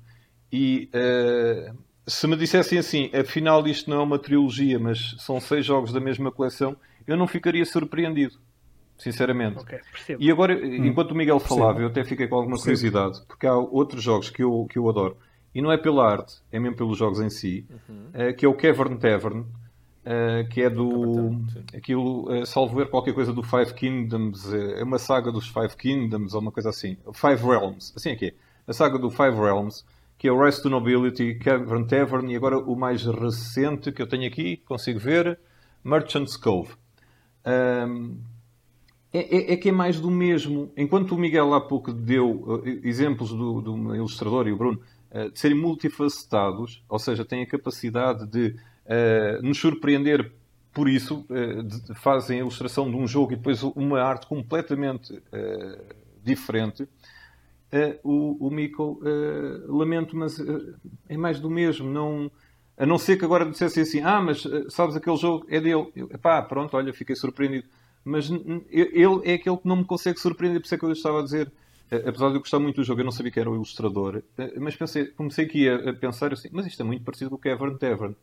E 0.51 0.89
uh, 0.93 1.77
se 2.05 2.25
me 2.27 2.35
dissessem 2.35 2.79
assim, 2.79 3.09
afinal 3.13 3.65
isto 3.67 3.89
não 3.89 3.97
é 3.97 4.03
uma 4.03 4.17
trilogia, 4.17 4.79
mas 4.79 5.15
são 5.19 5.39
seis 5.39 5.65
jogos 5.65 5.91
da 5.91 5.99
mesma 5.99 6.31
coleção, 6.31 6.75
eu 7.05 7.15
não 7.15 7.27
ficaria 7.27 7.65
surpreendido. 7.65 8.39
Sinceramente. 8.97 9.59
Okay, 9.59 9.79
e 10.19 10.31
agora, 10.31 10.55
hum, 10.55 10.87
enquanto 10.87 11.11
o 11.11 11.15
Miguel 11.15 11.39
falava, 11.39 11.75
percebo. 11.75 11.85
eu 11.85 11.87
até 11.91 12.03
fiquei 12.03 12.27
com 12.27 12.35
alguma 12.35 12.57
curiosidade, 12.57 13.21
porque 13.27 13.45
há 13.45 13.55
outros 13.55 14.01
jogos 14.01 14.31
que 14.31 14.41
eu, 14.41 14.65
que 14.67 14.79
eu 14.79 14.89
adoro, 14.89 15.17
e 15.53 15.61
não 15.61 15.71
é 15.71 15.77
pela 15.77 16.11
arte, 16.11 16.37
é 16.51 16.59
mesmo 16.59 16.75
pelos 16.75 16.97
jogos 16.97 17.19
em 17.19 17.29
si, 17.29 17.67
uhum. 17.69 18.29
uh, 18.29 18.35
que 18.35 18.43
é 18.43 18.49
o 18.49 18.55
Cavern 18.55 18.97
Tavern, 18.97 19.45
Uh, 20.07 20.47
que 20.47 20.61
é 20.61 20.69
do. 20.69 21.35
Aquilo, 21.75 22.31
uh, 22.31 22.45
salvo 22.45 22.77
ver 22.77 22.89
qualquer 22.89 23.13
coisa 23.13 23.33
do 23.33 23.43
Five 23.43 23.73
Kingdoms, 23.73 24.45
uh, 24.45 24.75
é 24.77 24.83
uma 24.83 24.97
saga 24.97 25.33
dos 25.33 25.49
Five 25.49 25.75
Kingdoms 25.75 26.33
ou 26.33 26.39
uma 26.39 26.51
coisa 26.51 26.69
assim. 26.69 26.95
Five 27.13 27.43
Realms, 27.43 27.91
assim 27.93 28.11
é 28.11 28.15
que 28.15 28.25
é. 28.27 28.33
A 28.65 28.71
saga 28.71 28.97
do 28.97 29.09
Five 29.09 29.35
Realms, 29.35 29.83
que 30.17 30.29
é 30.29 30.31
o 30.31 30.41
Rise 30.41 30.63
to 30.63 30.69
Nobility, 30.69 31.35
Cavern 31.35 31.85
Tavern 31.85 32.31
e 32.31 32.37
agora 32.37 32.57
o 32.57 32.73
mais 32.73 33.03
recente 33.03 33.91
que 33.91 34.01
eu 34.01 34.07
tenho 34.07 34.25
aqui, 34.25 34.55
consigo 34.65 34.97
ver, 34.97 35.37
Merchant's 35.83 36.37
Cove. 36.37 36.71
Um, 37.45 38.17
é, 39.11 39.19
é, 39.19 39.53
é, 39.53 39.57
que 39.57 39.67
é 39.67 39.73
mais 39.73 39.99
do 39.99 40.09
mesmo. 40.09 40.71
Enquanto 40.77 41.15
o 41.15 41.17
Miguel 41.17 41.53
há 41.53 41.59
pouco 41.59 41.91
deu 41.91 42.31
uh, 42.31 42.63
exemplos 42.65 43.31
do, 43.31 43.59
do 43.59 43.93
ilustrador 43.93 44.47
e 44.47 44.53
o 44.53 44.57
Bruno 44.57 44.79
de 45.33 45.39
serem 45.39 45.57
multifacetados, 45.57 46.83
ou 46.87 46.99
seja, 46.99 47.25
têm 47.25 47.41
a 47.41 47.47
capacidade 47.47 48.27
de 48.27 48.55
uh, 48.87 49.41
nos 49.41 49.59
surpreender 49.59 50.31
por 50.73 50.87
isso, 50.87 51.25
de, 51.27 51.95
fazem 51.95 52.37
a 52.37 52.41
ilustração 52.41 52.87
de 52.87 52.95
um 52.95 53.07
jogo 53.07 53.33
e 53.33 53.35
depois 53.35 53.63
uma 53.63 53.99
arte 53.99 54.27
completamente 54.27 55.19
diferente. 56.23 56.87
o, 58.03 58.45
o 58.47 58.51
Miko, 58.51 59.01
lamento, 59.65 60.15
mas 60.15 60.37
é 61.09 61.17
mais 61.17 61.39
do 61.39 61.49
mesmo. 61.49 61.89
Não, 61.89 62.29
a 62.77 62.85
não 62.85 62.99
ser 62.99 63.17
que 63.17 63.25
agora 63.25 63.49
dissessem 63.49 63.81
assim: 63.81 64.01
Ah, 64.01 64.21
mas 64.21 64.43
sabes, 64.69 64.95
aquele 64.95 65.17
jogo 65.17 65.47
é 65.49 65.59
dele. 65.59 65.87
Eu, 65.95 66.09
pá, 66.21 66.43
pronto, 66.43 66.77
olha, 66.77 66.93
fiquei 66.93 67.15
surpreendido 67.15 67.65
mas 68.07 68.29
ele 68.29 69.21
é 69.25 69.33
aquele 69.33 69.57
que 69.57 69.67
não 69.67 69.75
me 69.75 69.83
consegue 69.83 70.17
surpreender, 70.17 70.61
por 70.61 70.65
isso 70.65 70.75
é 70.75 70.77
que 70.77 70.85
eu 70.85 70.91
estava 70.93 71.19
a 71.19 71.23
dizer. 71.23 71.51
Apesar 71.91 72.29
de 72.29 72.35
eu 72.35 72.39
gostar 72.39 72.59
muito 72.59 72.77
do 72.77 72.83
jogo, 72.83 72.99
eu 73.01 73.05
não 73.05 73.11
sabia 73.11 73.31
que 73.31 73.39
era 73.39 73.49
o 73.49 73.55
ilustrador, 73.55 74.21
eh, 74.37 74.59
mas 74.59 74.75
pensei, 74.75 75.05
comecei 75.05 75.45
aqui 75.45 75.69
a, 75.69 75.93
pensar 75.93 76.33
assim, 76.33 76.49
mas 76.51 76.65
isto 76.65 76.81
é 76.81 76.85
muito 76.85 77.01
parecido 77.01 77.29
com 77.29 77.37
o 77.37 77.39
Cavern 77.39 77.77
Tavern. 77.77 78.13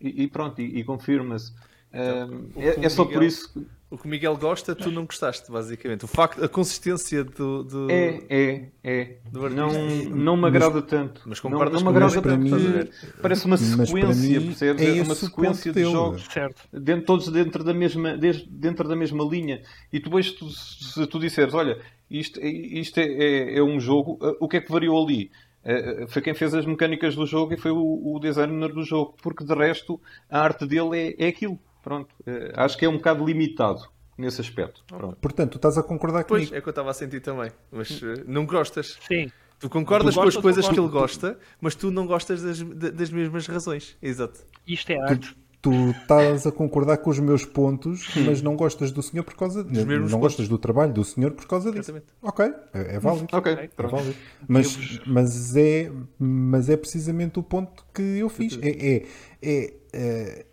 E, 0.00 0.24
e 0.24 0.28
pronto, 0.28 0.60
e, 0.60 0.78
e 0.78 0.84
confirma-se. 0.84 1.52
Então, 1.88 2.50
é, 2.56 2.84
é, 2.84 2.88
só 2.88 3.04
Miguel, 3.04 3.18
por 3.18 3.26
isso 3.26 3.52
que... 3.52 3.66
O 3.90 3.96
que 3.96 4.04
o 4.04 4.08
Miguel 4.08 4.36
gosta, 4.36 4.74
tu 4.74 4.90
não 4.90 5.06
gostaste, 5.06 5.50
basicamente. 5.50 6.04
O 6.04 6.08
facto, 6.08 6.44
a 6.44 6.48
consistência 6.48 7.24
do. 7.24 7.64
do 7.64 7.90
é, 7.90 8.20
é, 8.28 8.68
é. 8.84 9.16
Do 9.32 9.48
não, 9.48 9.72
não 10.10 10.36
me 10.36 10.46
agrada 10.46 10.74
mas, 10.74 10.84
tanto. 10.84 11.22
Mas 11.24 11.40
concordas 11.40 11.82
não, 11.82 11.90
não 11.90 11.98
me 11.98 12.04
agrada 12.04 12.20
tanto. 12.20 12.38
Mim, 12.38 12.90
parece 13.22 13.46
uma 13.46 13.56
sequência, 13.56 14.40
percebes? 14.42 14.82
É, 14.82 14.98
é 14.98 15.02
uma 15.02 15.14
sequência 15.14 15.72
de 15.72 15.84
jogos. 15.84 16.22
Certo. 16.30 16.68
Dentro, 16.70 17.06
todos 17.06 17.30
dentro 17.30 17.64
da, 17.64 17.72
mesma, 17.72 18.14
dentro 18.50 18.86
da 18.86 18.94
mesma 18.94 19.24
linha. 19.24 19.62
E 19.90 19.98
depois, 19.98 20.32
tu, 20.32 20.50
se 20.50 21.06
tu 21.06 21.18
disseres, 21.18 21.54
olha, 21.54 21.80
isto, 22.10 22.38
isto 22.44 23.00
é, 23.00 23.04
é, 23.04 23.58
é 23.58 23.62
um 23.62 23.80
jogo, 23.80 24.18
o 24.38 24.46
que 24.46 24.58
é 24.58 24.60
que 24.60 24.70
variou 24.70 25.02
ali? 25.02 25.30
Eh, 25.68 26.06
foi 26.08 26.22
quem 26.22 26.32
fez 26.32 26.54
as 26.54 26.64
mecânicas 26.64 27.14
do 27.14 27.26
jogo 27.26 27.52
e 27.52 27.58
foi 27.58 27.70
o, 27.70 28.14
o 28.14 28.18
designer 28.18 28.72
do 28.72 28.82
jogo, 28.82 29.14
porque 29.22 29.44
de 29.44 29.54
resto 29.54 30.00
a 30.30 30.40
arte 30.40 30.66
dele 30.66 31.14
é, 31.18 31.26
é 31.26 31.28
aquilo. 31.28 31.58
Pronto, 31.82 32.08
uh, 32.26 32.52
acho 32.54 32.78
que 32.78 32.86
é 32.86 32.88
um 32.88 32.96
bocado 32.96 33.24
limitado 33.24 33.82
nesse 34.16 34.40
aspecto. 34.40 34.82
Pronto. 34.86 35.16
Portanto, 35.20 35.52
tu 35.52 35.56
estás 35.56 35.76
a 35.76 35.82
concordar 35.82 36.24
pois, 36.24 36.46
comigo. 36.46 36.56
é 36.56 36.60
que 36.62 36.68
eu 36.68 36.70
estava 36.70 36.90
a 36.90 36.94
sentir 36.94 37.20
também, 37.20 37.50
mas 37.70 38.00
uh, 38.00 38.24
não 38.26 38.46
gostas. 38.46 38.98
Sim. 39.06 39.30
Tu 39.60 39.68
concordas 39.68 40.14
tu 40.14 40.20
com 40.22 40.28
as 40.28 40.36
coisas 40.36 40.66
que 40.66 40.78
ele 40.78 40.88
gosta, 40.88 41.38
mas 41.60 41.74
tu 41.74 41.90
não 41.90 42.06
gostas 42.06 42.42
das, 42.42 42.62
das 42.62 43.10
mesmas 43.10 43.46
razões. 43.46 43.94
Exato. 44.00 44.40
Isto 44.66 44.90
é 44.92 45.00
arte. 45.02 45.34
Tu, 45.34 45.36
tu 45.60 45.90
estás 45.90 46.46
a 46.46 46.52
concordar 46.52 46.98
com 46.98 47.10
os 47.10 47.18
meus 47.18 47.44
pontos, 47.44 48.08
mas 48.24 48.40
não 48.40 48.56
gostas 48.56 48.92
do 48.92 49.02
senhor 49.02 49.24
por 49.24 49.34
causa. 49.34 49.64
Não, 49.64 49.84
não 49.84 50.00
pontos. 50.00 50.12
gostas 50.14 50.48
do 50.48 50.58
trabalho 50.58 50.92
do 50.92 51.04
senhor 51.04 51.32
por 51.32 51.46
causa 51.46 51.70
disso. 51.70 51.90
Exatamente. 51.90 52.06
Ok, 52.22 52.44
é, 52.72 52.96
é 52.96 52.98
válido. 52.98 53.28
Ok, 53.32 53.52
é 53.52 53.82
válido. 53.82 54.16
Mas, 54.46 55.00
mas, 55.06 55.56
é, 55.56 55.90
mas 56.18 56.68
é 56.68 56.76
precisamente 56.76 57.38
o 57.38 57.42
ponto 57.42 57.84
que 57.92 58.02
eu 58.02 58.28
fiz. 58.28 58.58
É, 58.62 58.68
é, 58.68 59.06
é, 59.42 59.74
é 59.92 60.46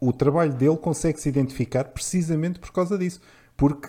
o 0.00 0.12
trabalho 0.12 0.52
dele 0.52 0.76
consegue 0.76 1.18
se 1.20 1.28
identificar 1.28 1.84
precisamente 1.84 2.58
por 2.58 2.72
causa 2.72 2.98
disso. 2.98 3.20
Porque, 3.56 3.88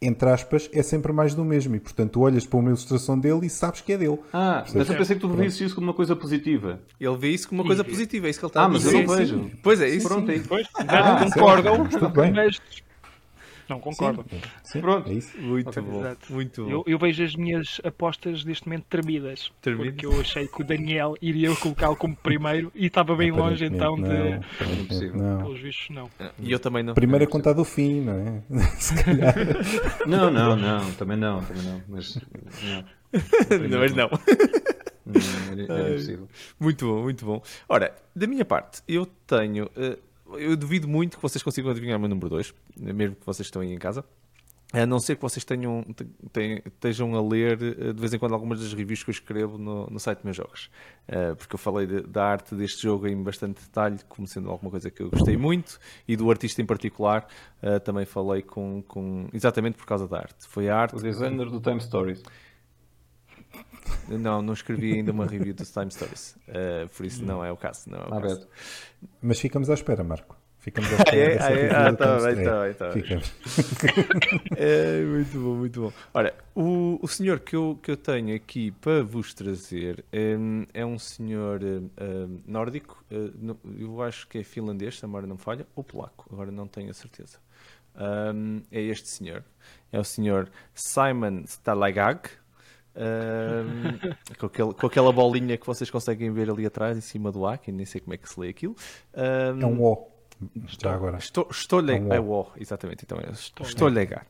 entre 0.00 0.28
aspas, 0.28 0.70
é 0.72 0.82
sempre 0.82 1.12
mais 1.12 1.34
do 1.34 1.44
mesmo. 1.44 1.74
E, 1.74 1.80
portanto, 1.80 2.12
tu 2.12 2.20
olhas 2.20 2.46
para 2.46 2.58
uma 2.58 2.68
ilustração 2.68 3.18
dele 3.18 3.46
e 3.46 3.50
sabes 3.50 3.80
que 3.80 3.92
é 3.92 3.98
dele. 3.98 4.18
Ah, 4.32 4.64
mas 4.74 4.88
eu 4.88 4.96
pensei 4.96 5.16
que 5.16 5.22
tu 5.22 5.28
visse 5.28 5.64
isso 5.64 5.74
como 5.74 5.88
uma 5.88 5.94
coisa 5.94 6.14
positiva. 6.14 6.80
Ele 7.00 7.16
vê 7.16 7.30
isso 7.30 7.48
como 7.48 7.62
uma 7.62 7.66
coisa 7.66 7.84
positiva, 7.84 8.26
é 8.26 8.30
isso 8.30 8.38
que 8.38 8.44
ele 8.44 8.50
está 8.50 8.62
ah, 8.62 8.66
a 8.66 8.70
dizer. 8.70 8.88
Ah, 8.88 9.06
mas 9.06 9.20
eu 9.20 9.36
não 9.36 9.42
vejo. 9.42 9.50
Pois 9.62 9.80
é, 9.80 9.88
isso. 9.88 10.08
Pronto, 10.08 10.30
é 10.30 10.38
Pois, 10.38 10.66
ah, 10.74 11.24
concordam, 11.24 11.88
mas 12.34 12.60
não 13.68 13.80
concordo. 13.80 14.24
Sim, 14.30 14.40
sim, 14.62 14.80
Pronto. 14.80 15.10
É 15.10 15.14
isso. 15.14 15.38
Muito 15.38 15.70
okay. 15.70 15.82
bom. 15.82 16.00
Exato. 16.00 16.32
Muito 16.32 16.64
bom. 16.64 16.70
Eu, 16.70 16.84
eu, 16.86 16.98
vejo 16.98 17.22
as 17.24 17.34
minhas 17.34 17.80
apostas 17.84 18.44
neste 18.44 18.66
momento 18.66 18.84
tremidas. 18.88 19.52
Termido? 19.60 19.92
Porque 19.92 20.06
eu 20.06 20.20
achei 20.20 20.46
que 20.46 20.62
o 20.62 20.64
Daniel 20.64 21.14
iria 21.20 21.54
colocá-lo 21.56 21.96
como 21.96 22.16
primeiro 22.16 22.72
e 22.74 22.86
estava 22.86 23.14
bem 23.14 23.30
longe 23.30 23.64
então 23.64 23.96
não, 23.96 24.08
de. 24.08 25.10
Não. 25.16 25.38
Pelos 25.38 25.60
vistos, 25.60 25.90
não. 25.90 26.10
E 26.38 26.50
eu 26.50 26.58
também 26.58 26.82
não. 26.82 26.94
Primeiro 26.94 27.24
a 27.24 27.28
contar 27.28 27.52
do 27.52 27.64
fim, 27.64 28.00
não 28.00 28.14
é? 28.14 28.42
Se 28.78 29.02
calhar. 29.02 29.34
Não, 30.06 30.30
não, 30.30 30.56
não. 30.56 30.92
Também 30.92 31.16
não. 31.16 31.42
Também 31.42 31.62
não. 31.62 31.82
Mas. 31.88 32.16
Não. 32.62 32.84
não, 33.68 33.78
mas 33.78 33.94
não. 33.94 34.10
Não, 35.08 35.64
era, 35.64 35.80
era 35.80 36.18
muito 36.60 36.86
bom, 36.86 37.02
muito 37.02 37.24
bom. 37.24 37.42
Ora, 37.68 37.94
da 38.14 38.26
minha 38.26 38.44
parte, 38.44 38.82
eu 38.86 39.06
tenho. 39.26 39.66
Uh, 39.66 40.07
eu 40.34 40.56
duvido 40.56 40.88
muito 40.88 41.16
que 41.16 41.22
vocês 41.22 41.42
consigam 41.42 41.70
adivinhar 41.70 41.96
o 41.96 42.00
meu 42.00 42.08
número 42.08 42.28
2, 42.28 42.54
mesmo 42.76 43.16
que 43.16 43.24
vocês 43.26 43.46
estão 43.46 43.62
aí 43.62 43.72
em 43.72 43.78
casa. 43.78 44.04
A 44.70 44.84
não 44.84 45.00
ser 45.00 45.16
que 45.16 45.22
vocês 45.22 45.44
tenham, 45.46 45.82
tenham, 46.30 46.60
estejam 46.66 47.14
a 47.14 47.22
ler 47.22 47.58
eh, 47.62 47.92
de 47.94 47.98
vez 47.98 48.12
em 48.12 48.18
quando 48.18 48.34
algumas 48.34 48.60
das 48.60 48.74
reviews 48.74 49.02
que 49.02 49.08
eu 49.08 49.12
escrevo 49.12 49.56
no, 49.56 49.86
no 49.86 49.98
site 49.98 50.20
Meus 50.24 50.36
Jogos. 50.36 50.70
Uh, 51.08 51.34
porque 51.36 51.54
eu 51.54 51.58
falei 51.58 51.86
de, 51.86 52.02
da 52.02 52.24
arte 52.26 52.54
deste 52.54 52.82
jogo 52.82 53.08
em 53.08 53.22
bastante 53.22 53.62
detalhe, 53.62 53.98
como 54.10 54.28
sendo 54.28 54.50
alguma 54.50 54.70
coisa 54.70 54.90
que 54.90 55.02
eu 55.02 55.08
gostei 55.08 55.38
muito, 55.38 55.78
e 56.06 56.16
do 56.16 56.30
artista 56.30 56.60
em 56.60 56.66
particular 56.66 57.26
uh, 57.62 57.80
também 57.80 58.04
falei 58.04 58.42
com, 58.42 58.82
com, 58.82 59.26
exatamente 59.32 59.78
por 59.78 59.86
causa 59.86 60.06
da 60.06 60.18
arte. 60.18 60.46
Foi 60.46 60.68
a 60.68 60.76
arte. 60.76 60.96
O 60.96 61.00
designer 61.00 61.48
do 61.48 61.60
Time 61.60 61.80
Stories. 61.80 62.22
Não, 64.08 64.40
não 64.40 64.54
escrevi 64.54 64.94
ainda 64.94 65.12
uma 65.12 65.26
review 65.26 65.54
do 65.54 65.64
Time 65.64 65.90
Stories. 65.90 66.36
Uh, 66.48 66.88
por 66.96 67.04
isso 67.04 67.24
não 67.24 67.44
é 67.44 67.52
o 67.52 67.56
caso. 67.56 67.90
Não 67.90 67.98
é 67.98 68.08
o 68.08 68.14
ah, 68.14 68.20
caso. 68.20 68.48
Mas 69.20 69.38
ficamos 69.38 69.68
à 69.68 69.74
espera, 69.74 70.02
Marco. 70.02 70.36
Ficamos 70.58 70.90
à 70.92 70.96
espera. 70.96 71.44
ah, 71.44 71.52
é? 71.52 71.70
Ah, 71.70 71.92
tá 71.92 72.18
bem, 72.20 72.44
tá 72.44 72.62
bem, 72.62 72.74
tá 72.74 72.88
bem. 72.90 73.22
é, 74.56 75.02
muito 75.04 75.38
bom, 75.38 75.54
muito 75.54 75.80
bom. 75.82 75.92
Ora, 76.12 76.34
o, 76.54 76.98
o 77.00 77.08
senhor 77.08 77.40
que 77.40 77.54
eu, 77.54 77.78
que 77.82 77.90
eu 77.90 77.96
tenho 77.96 78.34
aqui 78.34 78.70
para 78.72 79.02
vos 79.02 79.32
trazer 79.34 80.04
é, 80.12 80.36
é 80.74 80.84
um 80.84 80.98
senhor 80.98 81.62
uh, 81.62 82.40
nórdico, 82.46 83.04
uh, 83.10 83.56
eu 83.78 84.02
acho 84.02 84.26
que 84.26 84.38
é 84.38 84.42
finlandês, 84.42 84.98
se 84.98 85.04
a 85.04 85.08
memória 85.08 85.28
não 85.28 85.38
falha, 85.38 85.66
ou 85.76 85.84
polaco, 85.84 86.26
agora 86.32 86.50
não 86.50 86.66
tenho 86.66 86.90
a 86.90 86.94
certeza. 86.94 87.38
Um, 87.98 88.62
é 88.70 88.80
este 88.80 89.08
senhor. 89.08 89.44
É 89.92 89.98
o 89.98 90.04
senhor 90.04 90.50
Simon 90.74 91.42
Stalagag. 91.46 92.28
Com, 94.38 94.46
aquele, 94.46 94.74
com, 94.74 94.86
aquela 94.86 95.12
bolinha 95.12 95.56
que 95.56 95.66
vocês 95.66 95.90
conseguem 95.90 96.30
ver 96.32 96.50
ali 96.50 96.66
atrás, 96.66 96.96
em 96.96 97.00
cima 97.00 97.30
do 97.30 97.46
A, 97.46 97.56
que 97.56 97.70
nem 97.70 97.86
sei 97.86 98.00
como 98.00 98.14
é 98.14 98.16
que 98.16 98.28
se 98.28 98.38
lê 98.38 98.48
aquilo. 98.48 98.74
Um, 99.14 99.62
é 99.62 99.66
um 99.66 99.82
O. 99.82 100.08
Estou, 100.66 100.90
agora. 100.90 101.18
Estou, 101.18 101.48
estou 101.50 101.80
é 101.88 102.00
um 102.00 102.08
o. 102.08 102.12
É 102.12 102.20
o, 102.20 102.46
exatamente. 102.56 103.04
Então 103.04 103.18
é, 103.18 103.30
estou, 103.30 103.66
estou 103.66 103.88
legado. 103.88 104.26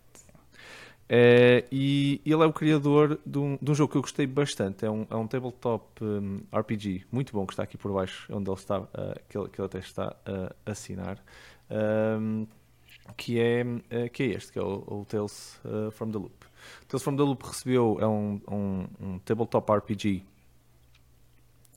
É, 1.10 1.64
e 1.72 2.20
ele 2.24 2.42
é 2.42 2.46
o 2.46 2.52
criador 2.52 3.18
de 3.24 3.38
um, 3.38 3.58
de 3.60 3.70
um, 3.70 3.74
jogo 3.74 3.92
que 3.92 3.96
eu 3.96 4.02
gostei 4.02 4.26
bastante. 4.26 4.84
É 4.84 4.90
um, 4.90 5.06
é 5.08 5.16
um 5.16 5.26
tabletop 5.26 6.04
um, 6.04 6.42
RPG 6.52 7.06
muito 7.10 7.32
bom 7.32 7.46
que 7.46 7.54
está 7.54 7.62
aqui 7.62 7.78
por 7.78 7.92
baixo, 7.92 8.30
onde 8.30 8.50
ele 8.50 8.58
está, 8.58 8.80
uh, 8.80 8.88
que, 9.28 9.38
ele, 9.38 9.48
que 9.48 9.60
ele 9.60 9.66
até 9.66 9.78
está 9.78 10.14
a 10.26 10.70
assinar. 10.70 11.18
Um, 11.70 12.46
que, 13.16 13.40
é, 13.40 13.62
uh, 13.64 14.10
que 14.12 14.22
é 14.24 14.26
este, 14.26 14.52
que 14.52 14.58
é 14.58 14.62
o, 14.62 14.84
o 14.86 15.06
Tales 15.08 15.58
uh, 15.64 15.90
from 15.90 16.10
the 16.10 16.18
Loop. 16.18 16.47
Tales 16.86 17.02
from 17.02 17.16
the 17.16 17.22
Loop 17.22 17.44
recebeu 17.44 17.98
é 18.00 18.06
um, 18.06 18.40
um, 18.48 18.86
um, 19.00 19.18
tabletop 19.20 19.70
RPG 19.72 20.24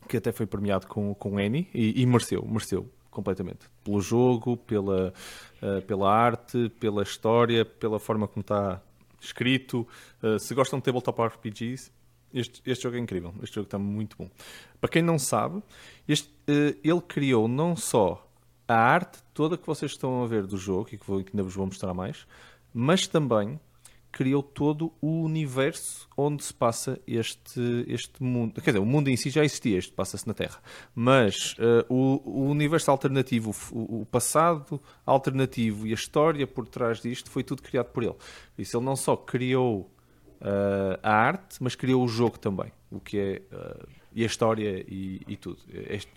que 0.08 0.18
até 0.18 0.32
foi 0.32 0.46
premiado 0.46 0.88
com, 0.88 1.14
com 1.16 1.38
Annie 1.38 1.70
e, 1.74 2.02
e 2.02 2.06
mereceu, 2.06 2.46
mereceu 2.46 2.90
completamente. 3.10 3.70
Pelo 3.84 4.02
jogo, 4.02 4.58
pela, 4.58 5.14
uh, 5.62 5.82
pela 5.84 6.12
arte, 6.12 6.70
pela 6.80 7.04
história, 7.04 7.64
pela 7.64 8.00
forma 8.00 8.28
como 8.28 8.42
está 8.42 8.82
escrito. 9.20 9.88
Uh, 10.24 10.40
se 10.40 10.54
gostam 10.56 10.80
de 10.80 10.86
tabletop 10.86 11.22
RPGs, 11.22 11.92
este, 12.34 12.62
este 12.66 12.84
jogo 12.84 12.96
é 12.96 13.00
incrível. 13.00 13.34
Este 13.44 13.56
jogo 13.56 13.68
está 13.68 13.78
muito 13.78 14.18
bom. 14.18 14.30
Para 14.80 14.90
quem 14.90 15.02
não 15.02 15.20
sabe, 15.20 15.62
este, 16.08 16.30
uh, 16.30 16.78
ele 16.84 17.02
criou 17.02 17.48
não 17.48 17.76
só 17.76 18.28
a 18.68 18.76
arte 18.76 19.20
toda 19.34 19.58
que 19.58 19.68
vocês 19.68 19.92
estão 19.92 20.24
a 20.24 20.28
ver 20.28 20.48
do 20.48 20.58
jogo 20.58 20.90
e 20.92 20.98
que, 20.98 21.06
vou, 21.06 21.24
que 21.24 21.32
ainda 21.34 21.44
vos 21.44 21.54
vou 21.54 21.66
mostrar 21.66 21.94
mais, 21.94 22.26
mas 22.74 23.06
também 23.06 23.60
criou 24.12 24.44
todo 24.44 24.92
o 25.02 25.24
universo 25.24 26.08
onde 26.18 26.44
se 26.44 26.54
passa 26.54 27.00
este, 27.08 27.86
este 27.88 28.22
mundo. 28.22 28.62
Quer 28.62 28.72
dizer, 28.72 28.80
o 28.80 28.86
mundo 28.86 29.10
em 29.10 29.16
si 29.16 29.30
já 29.30 29.44
existia, 29.44 29.78
este 29.78 29.94
passa-se 29.94 30.28
na 30.28 30.34
Terra. 30.34 30.60
Mas 30.94 31.54
uh, 31.54 31.86
o, 31.88 32.22
o, 32.26 32.50
universo 32.50 32.92
alternativo, 32.92 33.56
o, 33.72 34.02
o, 34.02 34.06
passado 34.06 34.82
alternativo 35.06 35.88
e 35.88 35.92
a 35.92 35.96
história 35.96 36.46
por 36.46 36.68
trás 36.68 37.02
disto 37.02 37.30
foi 37.30 37.44
tudo 37.44 37.62
criado 37.62 37.88
por 37.88 38.04
ele. 38.04 38.16
Isso, 38.58 38.78
ele 38.78 38.86
não 38.86 38.96
só 38.96 39.16
criou 39.16 39.90
uh, 40.42 41.00
a 41.02 41.14
arte, 41.14 41.58
mas 41.62 41.76
criou 41.76 42.04
o 42.04 42.08
jogo 42.08 42.38
também. 42.38 42.72
O 42.92 43.00
que 43.00 43.18
é. 43.18 43.42
Uh, 43.56 44.01
e 44.14 44.24
a 44.24 44.26
história 44.26 44.86
e, 44.88 45.22
e, 45.28 45.38
tudo. 45.38 45.60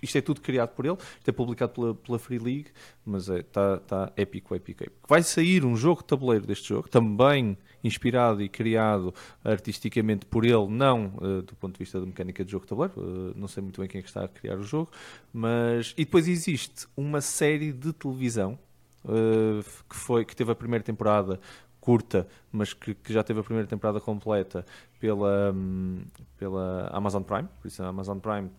Isto 0.03 0.19
é 0.19 0.21
tudo 0.21 0.41
criado 0.41 0.71
por 0.71 0.85
ele, 0.85 0.97
isto 1.19 1.29
é 1.29 1.33
publicado 1.33 1.73
pela, 1.73 1.95
pela 1.95 2.19
Free 2.19 2.39
League, 2.39 2.67
mas 3.05 3.29
está 3.29 3.37
é, 3.37 3.43
tá, 3.43 3.79
tá 3.79 4.13
épico, 4.17 4.55
épico, 4.55 4.83
épico. 4.83 5.09
Vai 5.09 5.23
sair 5.23 5.65
um 5.65 5.77
jogo 5.77 6.03
de 6.03 6.09
tabuleiro 6.09 6.47
deste 6.47 6.69
jogo, 6.69 6.89
também 6.89 7.57
inspirado 7.83 8.43
e 8.43 8.49
criado 8.49 9.15
artisticamente 9.45 10.25
por 10.27 10.45
ele, 10.45 10.67
não 10.69 11.15
uh, 11.19 11.43
do 11.43 11.55
ponto 11.57 11.75
de 11.75 11.79
vista 11.79 12.01
da 12.01 12.07
mecânica 12.07 12.45
de 12.45 12.51
jogo 12.51 12.65
de 12.65 12.71
tabuleiro, 12.71 13.01
uh, 13.01 13.35
não 13.37 13.47
sei 13.47 13.63
muito 13.63 13.81
bem 13.81 13.89
quem 13.89 13.99
é 13.99 14.03
que 14.03 14.09
está 14.09 14.25
a 14.25 14.29
criar 14.29 14.59
o 14.59 14.63
jogo, 14.63 14.91
mas. 15.33 15.93
E 15.97 16.05
depois 16.05 16.27
existe 16.27 16.87
uma 16.97 17.21
série 17.21 17.73
de 17.73 17.93
televisão 17.93 18.59
uh, 19.05 19.63
que, 19.89 19.97
foi, 19.97 20.25
que 20.25 20.35
teve 20.35 20.51
a 20.51 20.55
primeira 20.55 20.83
temporada 20.83 21.39
curta, 21.85 22.27
mas 22.51 22.73
que, 22.73 22.95
que, 22.95 23.13
já 23.13 23.23
teve 23.23 23.41
a 23.41 23.43
primeira 23.43 23.69
temporada 23.69 24.01
completa 24.01 24.65
pela, 24.99 25.53
um, 25.53 26.03
pela 26.39 26.89
Amazon 26.91 27.23
Prime. 27.23 27.47
Por 27.61 27.69
isso 27.69 27.83
a 27.83 27.89
Amazon 27.89 28.19
Prime 28.19 28.51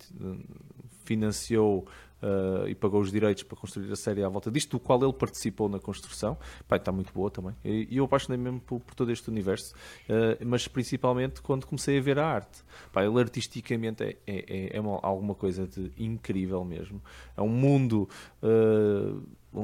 financiou 1.04 1.88
uh, 2.22 2.68
e 2.68 2.74
pagou 2.76 3.00
os 3.00 3.10
direitos 3.10 3.42
para 3.42 3.56
construir 3.56 3.90
a 3.90 3.96
série 3.96 4.22
à 4.22 4.28
volta 4.28 4.48
disto, 4.48 4.70
do 4.76 4.80
qual 4.80 5.02
ele 5.02 5.12
participou 5.12 5.68
na 5.68 5.80
construção. 5.80 6.38
Pá, 6.68 6.76
está 6.76 6.92
muito 6.92 7.12
boa 7.12 7.28
também. 7.28 7.52
E, 7.64 7.88
e 7.90 7.96
eu 7.96 8.04
apaixonei 8.04 8.38
mesmo 8.38 8.60
por, 8.60 8.78
por, 8.78 8.94
todo 8.94 9.10
este 9.10 9.28
universo, 9.28 9.74
uh, 10.08 10.46
mas 10.46 10.68
principalmente 10.68 11.42
quando 11.42 11.66
comecei 11.66 11.98
a 11.98 12.00
ver 12.00 12.20
a 12.20 12.26
arte. 12.26 12.62
Pá, 12.92 13.04
ele 13.04 13.18
artisticamente 13.18 14.04
é, 14.04 14.16
é, 14.24 14.44
é, 14.48 14.76
é 14.76 14.80
uma, 14.80 15.00
alguma 15.02 15.34
coisa 15.34 15.66
de 15.66 15.90
incrível 15.98 16.64
mesmo. 16.64 17.02
É 17.36 17.42
um 17.42 17.48
mundo. 17.48 18.08
Uh, 18.40 19.20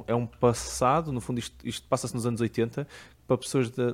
é 0.07 0.15
um 0.15 0.27
passado, 0.27 1.13
no 1.13 1.21
fundo 1.21 1.39
isto, 1.39 1.57
isto 1.67 1.87
passa-se 1.87 2.15
nos 2.15 2.25
anos 2.25 2.41
80, 2.41 2.87
para 3.27 3.39
pessoas 3.39 3.71
da, 3.71 3.91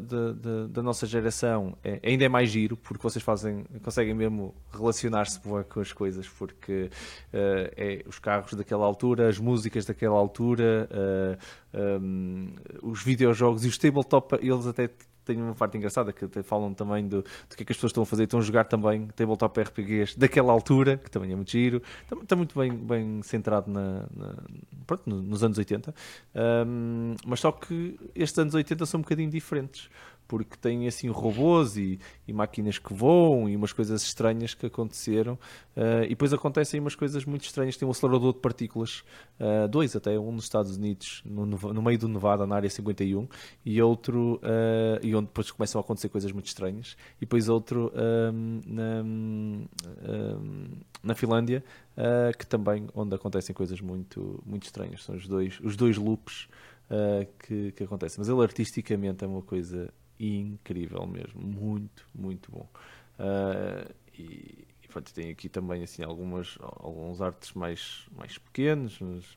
da, 0.66 0.82
nossa 0.82 1.06
geração 1.06 1.76
é, 1.84 2.00
ainda 2.02 2.24
é 2.24 2.28
mais 2.28 2.50
giro, 2.50 2.76
porque 2.76 3.02
vocês 3.02 3.22
fazem, 3.22 3.64
conseguem 3.82 4.14
mesmo 4.14 4.54
relacionar-se 4.72 5.38
com 5.40 5.80
as 5.80 5.92
coisas, 5.92 6.26
porque 6.28 6.90
uh, 7.32 7.70
é 7.76 8.02
os 8.06 8.18
carros 8.18 8.54
daquela 8.54 8.84
altura, 8.84 9.28
as 9.28 9.38
músicas 9.38 9.84
daquela 9.84 10.16
altura, 10.16 10.88
uh, 10.90 11.38
eh, 11.72 11.98
um, 12.00 12.54
os 12.88 13.02
videojogos 13.02 13.64
e 13.64 13.68
os 13.68 13.78
tabletop, 13.78 14.34
eles 14.40 14.66
até 14.66 14.90
tem 15.28 15.42
uma 15.42 15.54
parte 15.54 15.76
engraçada 15.76 16.10
que 16.10 16.24
até 16.24 16.42
falam 16.42 16.72
também 16.72 17.06
do, 17.06 17.22
do 17.22 17.56
que 17.56 17.62
é 17.62 17.66
que 17.66 17.72
as 17.72 17.76
pessoas 17.76 17.90
estão 17.90 18.02
a 18.02 18.06
fazer. 18.06 18.24
Estão 18.24 18.40
a 18.40 18.42
jogar 18.42 18.64
também 18.64 19.06
tabletop 19.08 19.60
RPGs 19.60 20.18
daquela 20.18 20.50
altura, 20.52 20.96
que 20.96 21.10
também 21.10 21.32
é 21.32 21.36
muito 21.36 21.50
giro. 21.50 21.82
Está, 22.02 22.16
está 22.16 22.36
muito 22.36 22.58
bem, 22.58 22.72
bem 22.72 23.22
centrado 23.22 23.70
na, 23.70 24.06
na 24.16 24.34
pronto, 24.86 25.10
nos 25.10 25.44
anos 25.44 25.58
80. 25.58 25.94
Um, 26.66 27.14
mas 27.26 27.40
só 27.40 27.52
que 27.52 27.98
estes 28.14 28.38
anos 28.38 28.54
80 28.54 28.86
são 28.86 28.98
um 28.98 29.02
bocadinho 29.02 29.30
diferentes 29.30 29.90
porque 30.28 30.58
tem 30.58 30.86
assim 30.86 31.08
robôs 31.08 31.78
e, 31.78 31.98
e, 32.26 32.32
máquinas 32.34 32.78
que 32.78 32.92
voam 32.92 33.48
e 33.48 33.56
umas 33.56 33.72
coisas 33.72 34.02
estranhas 34.02 34.52
que 34.52 34.66
aconteceram. 34.66 35.38
Uh, 35.74 36.04
e 36.04 36.10
depois 36.10 36.34
acontecem 36.34 36.78
umas 36.78 36.94
coisas 36.94 37.24
muito 37.24 37.44
estranhas. 37.44 37.78
Tem 37.78 37.88
um 37.88 37.90
acelerador 37.90 38.34
de 38.34 38.40
partículas, 38.40 39.02
uh, 39.40 39.66
dois 39.66 39.96
até, 39.96 40.18
um 40.18 40.30
nos 40.30 40.44
Estados 40.44 40.76
Unidos, 40.76 41.22
no, 41.24 41.46
no, 41.46 41.82
meio 41.82 41.98
do 41.98 42.08
Nevada, 42.08 42.46
na 42.46 42.56
área 42.56 42.68
51, 42.68 43.26
e 43.64 43.80
outro, 43.80 44.38
uh, 44.44 45.00
e 45.02 45.16
onde 45.16 45.28
depois 45.28 45.50
começam 45.50 45.80
a 45.80 45.82
acontecer 45.82 46.10
coisas 46.10 46.30
muito 46.30 46.46
estranhas. 46.46 46.94
E 47.16 47.20
depois 47.20 47.48
outro 47.48 47.90
um, 48.34 48.60
na, 48.66 49.02
um, 49.02 49.66
na 51.02 51.14
Finlândia, 51.14 51.64
que 52.38 52.46
também 52.46 52.86
onde 52.94 53.14
acontecem 53.14 53.54
coisas 53.54 53.80
muito, 53.80 54.42
muito 54.44 54.64
estranhas. 54.64 55.02
São 55.02 55.16
os 55.16 55.26
dois, 55.26 55.58
os 55.60 55.74
dois 55.74 55.96
loops. 55.96 56.48
que, 57.40 57.72
que 57.72 57.84
acontecem, 57.84 58.18
mas 58.18 58.28
ele 58.28 58.40
artisticamente 58.42 59.24
é 59.24 59.26
uma 59.26 59.42
coisa 59.42 59.92
incrível 60.18 61.06
mesmo, 61.06 61.40
muito, 61.40 62.06
muito 62.14 62.50
bom. 62.50 62.68
Uh, 63.18 63.92
e, 64.14 64.66
e 64.82 64.88
pronto, 64.88 65.12
tem 65.12 65.30
aqui 65.30 65.48
também 65.48 65.82
assim 65.82 66.02
algumas 66.02 66.56
alguns 66.60 67.20
artes 67.20 67.52
mais 67.52 68.06
mais 68.16 68.38
pequenos, 68.38 69.00
uns, 69.00 69.36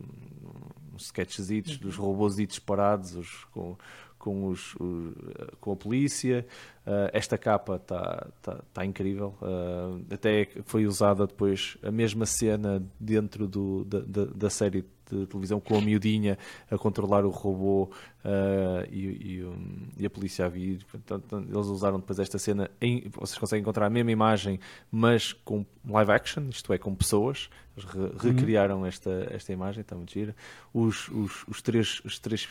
uns 0.94 1.06
sketches 1.06 1.50
dos 1.78 1.98
uhum. 1.98 2.06
robôs 2.06 2.38
parados, 2.60 3.16
os, 3.16 3.46
com 3.46 3.78
com, 4.22 4.46
os, 4.46 4.76
os, 4.76 5.14
com 5.60 5.72
a 5.72 5.76
polícia. 5.76 6.46
Uh, 6.86 7.10
esta 7.12 7.40
capa 7.40 7.76
está 7.76 8.28
tá, 8.42 8.60
tá 8.72 8.86
incrível. 8.86 9.36
Uh, 9.42 10.06
até 10.14 10.48
foi 10.64 10.86
usada 10.86 11.26
depois 11.26 11.76
a 11.82 11.92
mesma 11.92 12.28
cena 12.28 12.84
dentro 13.00 13.48
do, 13.48 13.84
da, 13.84 14.00
da, 14.00 14.26
da, 14.26 14.50
série 14.50 14.86
de 15.10 15.26
televisão 15.26 15.60
com 15.60 15.76
a 15.76 15.82
miudinha 15.82 16.38
a 16.70 16.78
controlar 16.78 17.26
o 17.26 17.30
robô 17.30 17.92
uh, 18.24 18.88
e, 18.92 19.38
e, 19.38 19.44
um, 19.44 19.88
e, 19.98 20.06
a 20.06 20.10
polícia 20.10 20.46
a 20.46 20.50
vir. 20.50 20.86
Portanto, 20.86 21.44
eles 21.50 21.68
usaram 21.68 22.00
depois 22.00 22.20
esta 22.20 22.38
cena. 22.38 22.70
Em, 22.80 23.10
vocês 23.10 23.40
conseguem 23.40 23.62
encontrar 23.62 23.88
a 23.88 23.90
mesma 23.90 24.12
imagem, 24.12 24.60
mas 24.92 25.34
com 25.34 25.66
live 25.88 26.12
action, 26.12 26.48
isto 26.50 26.72
é, 26.72 26.78
com 26.78 26.94
pessoas. 26.94 27.50
Eles 27.76 27.90
re, 27.90 28.00
uhum. 28.00 28.12
recriaram 28.18 28.86
esta, 28.86 29.28
esta 29.32 29.52
imagem, 29.52 29.82
está 29.82 29.96
muito 29.96 30.14
gira. 30.14 30.36
Os, 30.72 31.10
os, 31.10 31.44
os, 31.48 31.62
três, 31.62 32.02
os 32.06 32.20
três 32.20 32.48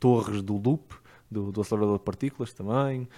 torres 0.00 0.42
do 0.42 0.56
loop, 0.56 0.94
do, 1.30 1.52
do 1.52 1.60
acelerador 1.60 1.98
de 1.98 2.04
partículas 2.04 2.52
também. 2.52 3.02
Uh, 3.02 3.08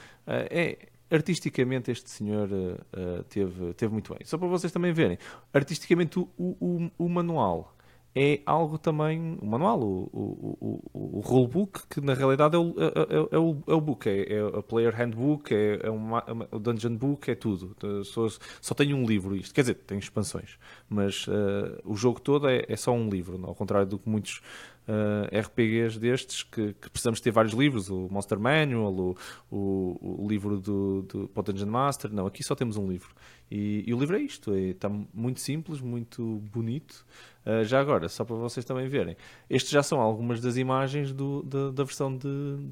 é, 0.50 0.88
artisticamente 1.10 1.90
este 1.90 2.10
senhor 2.10 2.48
uh, 2.50 3.22
teve, 3.24 3.72
teve 3.74 3.92
muito 3.92 4.12
bem. 4.12 4.24
Só 4.26 4.36
para 4.36 4.48
vocês 4.48 4.72
também 4.72 4.92
verem, 4.92 5.18
artisticamente 5.54 6.18
o, 6.18 6.28
o, 6.38 6.90
o 6.98 7.08
manual 7.08 7.74
é 8.14 8.40
algo 8.44 8.76
também, 8.76 9.38
o 9.40 9.46
manual, 9.46 9.80
o, 9.80 10.10
o, 10.12 10.82
o, 10.92 11.18
o 11.18 11.20
rulebook, 11.20 11.86
que 11.88 12.00
na 12.00 12.12
realidade 12.12 12.54
é 12.54 12.58
o, 12.58 12.74
é, 12.78 12.84
é, 12.84 13.36
é 13.36 13.38
o, 13.38 13.62
é 13.66 13.72
o 13.72 13.80
book, 13.80 14.06
é, 14.06 14.34
é 14.34 14.58
a 14.58 14.62
player 14.62 14.94
handbook, 14.94 15.54
é, 15.54 15.80
é 15.82 15.90
uma, 15.90 16.22
o 16.50 16.58
dungeon 16.58 16.94
book, 16.94 17.30
é 17.30 17.34
tudo. 17.34 17.74
Só, 18.04 18.28
só 18.60 18.74
tem 18.74 18.92
um 18.92 19.06
livro 19.06 19.34
isto, 19.34 19.54
quer 19.54 19.62
dizer, 19.62 19.74
tem 19.86 19.98
expansões, 19.98 20.58
mas 20.88 21.26
uh, 21.26 21.80
o 21.84 21.96
jogo 21.96 22.20
todo 22.20 22.48
é, 22.48 22.64
é 22.68 22.76
só 22.76 22.92
um 22.92 23.08
livro, 23.08 23.40
ao 23.46 23.54
contrário 23.54 23.86
do 23.86 23.98
que 23.98 24.08
muitos 24.08 24.42
uh, 24.88 25.28
eh, 25.30 25.40
RPGs 25.40 25.98
destes 25.98 26.42
que, 26.42 26.74
que, 26.74 26.90
precisamos 26.90 27.20
ter 27.20 27.30
vários 27.30 27.54
livros, 27.54 27.90
o 27.90 28.08
Monster 28.10 28.38
Manual, 28.38 28.92
o, 28.92 29.16
o, 29.50 30.24
o 30.24 30.28
livro 30.28 30.60
do, 30.60 31.02
do 31.02 31.42
Dungeon 31.42 31.68
Master. 31.68 32.12
Não, 32.12 32.26
aqui 32.26 32.42
só 32.42 32.54
temos 32.54 32.76
um 32.76 32.88
livro. 32.88 33.14
E, 33.50 33.84
e 33.86 33.92
o 33.92 33.98
livro 33.98 34.16
é 34.16 34.20
isto, 34.20 34.54
é, 34.54 34.70
está 34.70 34.88
muito 34.88 35.40
simples, 35.40 35.80
muito 35.80 36.42
bonito. 36.52 37.04
Uh, 37.44 37.64
já 37.64 37.80
agora, 37.80 38.08
só 38.08 38.24
para 38.24 38.36
vocês 38.36 38.64
também 38.64 38.88
verem, 38.88 39.16
estes 39.50 39.70
já 39.70 39.82
são 39.82 40.00
algumas 40.00 40.40
das 40.40 40.56
imagens 40.56 41.12
do, 41.12 41.42
da, 41.42 41.70
da, 41.70 41.82
versão 41.82 42.16
de, 42.16 42.28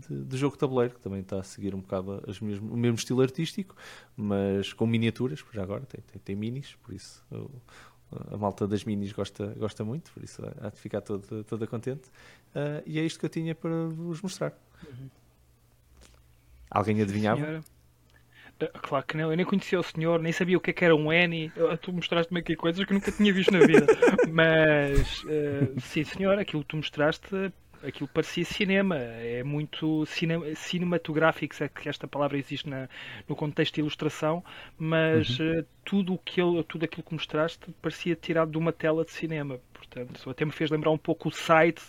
de, 0.08 0.24
de, 0.24 0.36
jogo 0.38 0.56
tabuleiro, 0.56 0.94
que 0.94 1.00
também 1.00 1.20
está 1.20 1.40
a 1.40 1.42
seguir 1.42 1.74
um 1.74 1.80
bocado 1.80 2.22
as 2.26 2.40
mesmo, 2.40 2.72
o 2.72 2.76
mesmo 2.76 2.94
estilo 2.94 3.20
artístico, 3.20 3.74
mas 4.16 4.72
com 4.72 4.86
miniaturas, 4.86 5.44
já 5.52 5.62
agora 5.62 5.82
tem, 5.82 6.00
tem, 6.00 6.20
tem 6.24 6.36
minis, 6.36 6.76
por 6.82 6.94
isso 6.94 7.20
a 8.30 8.36
malta 8.36 8.66
das 8.66 8.84
minis 8.84 9.12
gosta, 9.12 9.46
gosta 9.56 9.84
muito, 9.84 10.11
por 10.12 10.22
isso 10.22 10.42
há 10.61 10.68
de 10.68 10.78
ficar 10.78 11.00
toda, 11.00 11.44
toda 11.44 11.66
contente. 11.66 12.08
Uh, 12.54 12.82
e 12.84 12.98
é 12.98 13.02
isto 13.02 13.18
que 13.20 13.26
eu 13.26 13.30
tinha 13.30 13.54
para 13.54 13.86
vos 13.86 14.20
mostrar. 14.20 14.52
Uhum. 14.84 15.08
Alguém 16.70 17.00
adivinhava? 17.00 17.40
Senhora. 17.40 17.61
Ah, 18.62 18.78
claro 18.78 19.06
que 19.06 19.16
não, 19.16 19.30
eu 19.30 19.36
nem 19.36 19.46
conhecia 19.46 19.80
o 19.80 19.82
senhor, 19.82 20.20
nem 20.20 20.32
sabia 20.32 20.56
o 20.56 20.61
que, 20.61 20.70
é 20.70 20.72
que 20.72 20.84
era 20.84 20.94
um 20.94 21.12
N. 21.12 21.50
Tu 21.80 21.92
mostraste-me 21.92 22.40
aqui 22.40 22.54
coisas 22.54 22.84
que 22.84 22.92
nunca 22.92 23.11
tinha 23.11 23.32
visto 23.32 23.52
na 23.52 23.61
vida. 23.61 23.86
Mas, 24.30 25.22
uh, 25.24 25.80
sim, 25.80 26.04
senhor, 26.04 26.38
aquilo 26.38 26.62
que 26.62 26.68
tu 26.68 26.76
mostraste 26.76 27.52
aquilo 27.82 28.08
parecia 28.08 28.44
cinema, 28.44 28.96
é 28.96 29.42
muito 29.42 30.04
cine, 30.06 30.54
cinematográfico, 30.54 31.54
se 31.54 31.64
é 31.64 31.68
que 31.68 31.88
esta 31.88 32.06
palavra 32.06 32.38
existe 32.38 32.68
na, 32.68 32.88
no 33.28 33.34
contexto 33.34 33.74
de 33.74 33.80
ilustração, 33.80 34.44
mas 34.78 35.38
uhum. 35.38 35.60
uh, 35.60 35.66
tudo, 35.84 36.14
o 36.14 36.18
que 36.18 36.40
ele, 36.40 36.62
tudo 36.64 36.84
aquilo 36.84 37.02
que 37.02 37.12
mostraste 37.12 37.70
parecia 37.80 38.14
tirado 38.14 38.50
de 38.50 38.58
uma 38.58 38.72
tela 38.72 39.04
de 39.04 39.10
cinema. 39.10 39.58
Portanto, 39.72 40.30
até 40.30 40.44
me 40.44 40.52
fez 40.52 40.70
lembrar 40.70 40.90
um 40.90 40.98
pouco 40.98 41.28
o 41.28 41.32
site, 41.32 41.82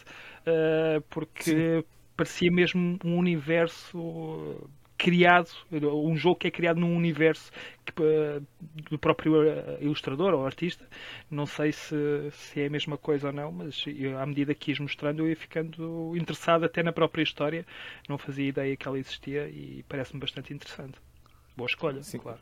uh, 0.47 1.01
porque 1.09 1.81
Sim. 1.81 1.83
parecia 2.15 2.51
mesmo 2.51 2.97
um 3.03 3.17
universo 3.17 4.69
criado, 5.02 5.49
um 5.72 6.16
jogo 6.16 6.36
que 6.36 6.47
é 6.47 6.52
criado 6.52 6.80
num 6.80 6.95
universo 6.95 7.52
que, 7.84 8.04
uh, 8.04 8.45
do 8.88 8.99
próprio 8.99 9.41
uh, 9.41 9.82
ilustrador 9.82 10.32
ou 10.36 10.45
artista. 10.45 10.88
Não 11.30 11.47
sei 11.47 11.72
se, 11.72 11.95
se 12.32 12.62
é 12.62 12.68
a 12.68 12.70
mesma 12.70 12.99
coisa 12.99 13.28
ou 13.28 13.34
não, 13.34 13.52
mas 13.52 13.84
eu, 13.88 14.20
à 14.20 14.26
medida 14.28 14.54
que 14.54 14.70
ias 14.70 14.80
mostrando, 14.80 15.24
eu 15.24 15.30
ia 15.30 15.36
ficando 15.36 16.16
interessado 16.16 16.66
até 16.66 16.84
na 16.84 16.93
própria 16.93 17.24
história. 17.24 17.66
Não 18.08 18.20
fazia 18.20 18.47
ideia 18.47 18.78
que 18.78 18.88
ela 18.88 18.99
existia 18.99 19.49
e 19.49 19.84
parece-me 19.89 20.20
bastante 20.20 20.54
interessante. 20.54 20.99
Boa 21.58 21.68
escolha, 21.68 22.04
Sim. 22.04 22.20
claro. 22.20 22.39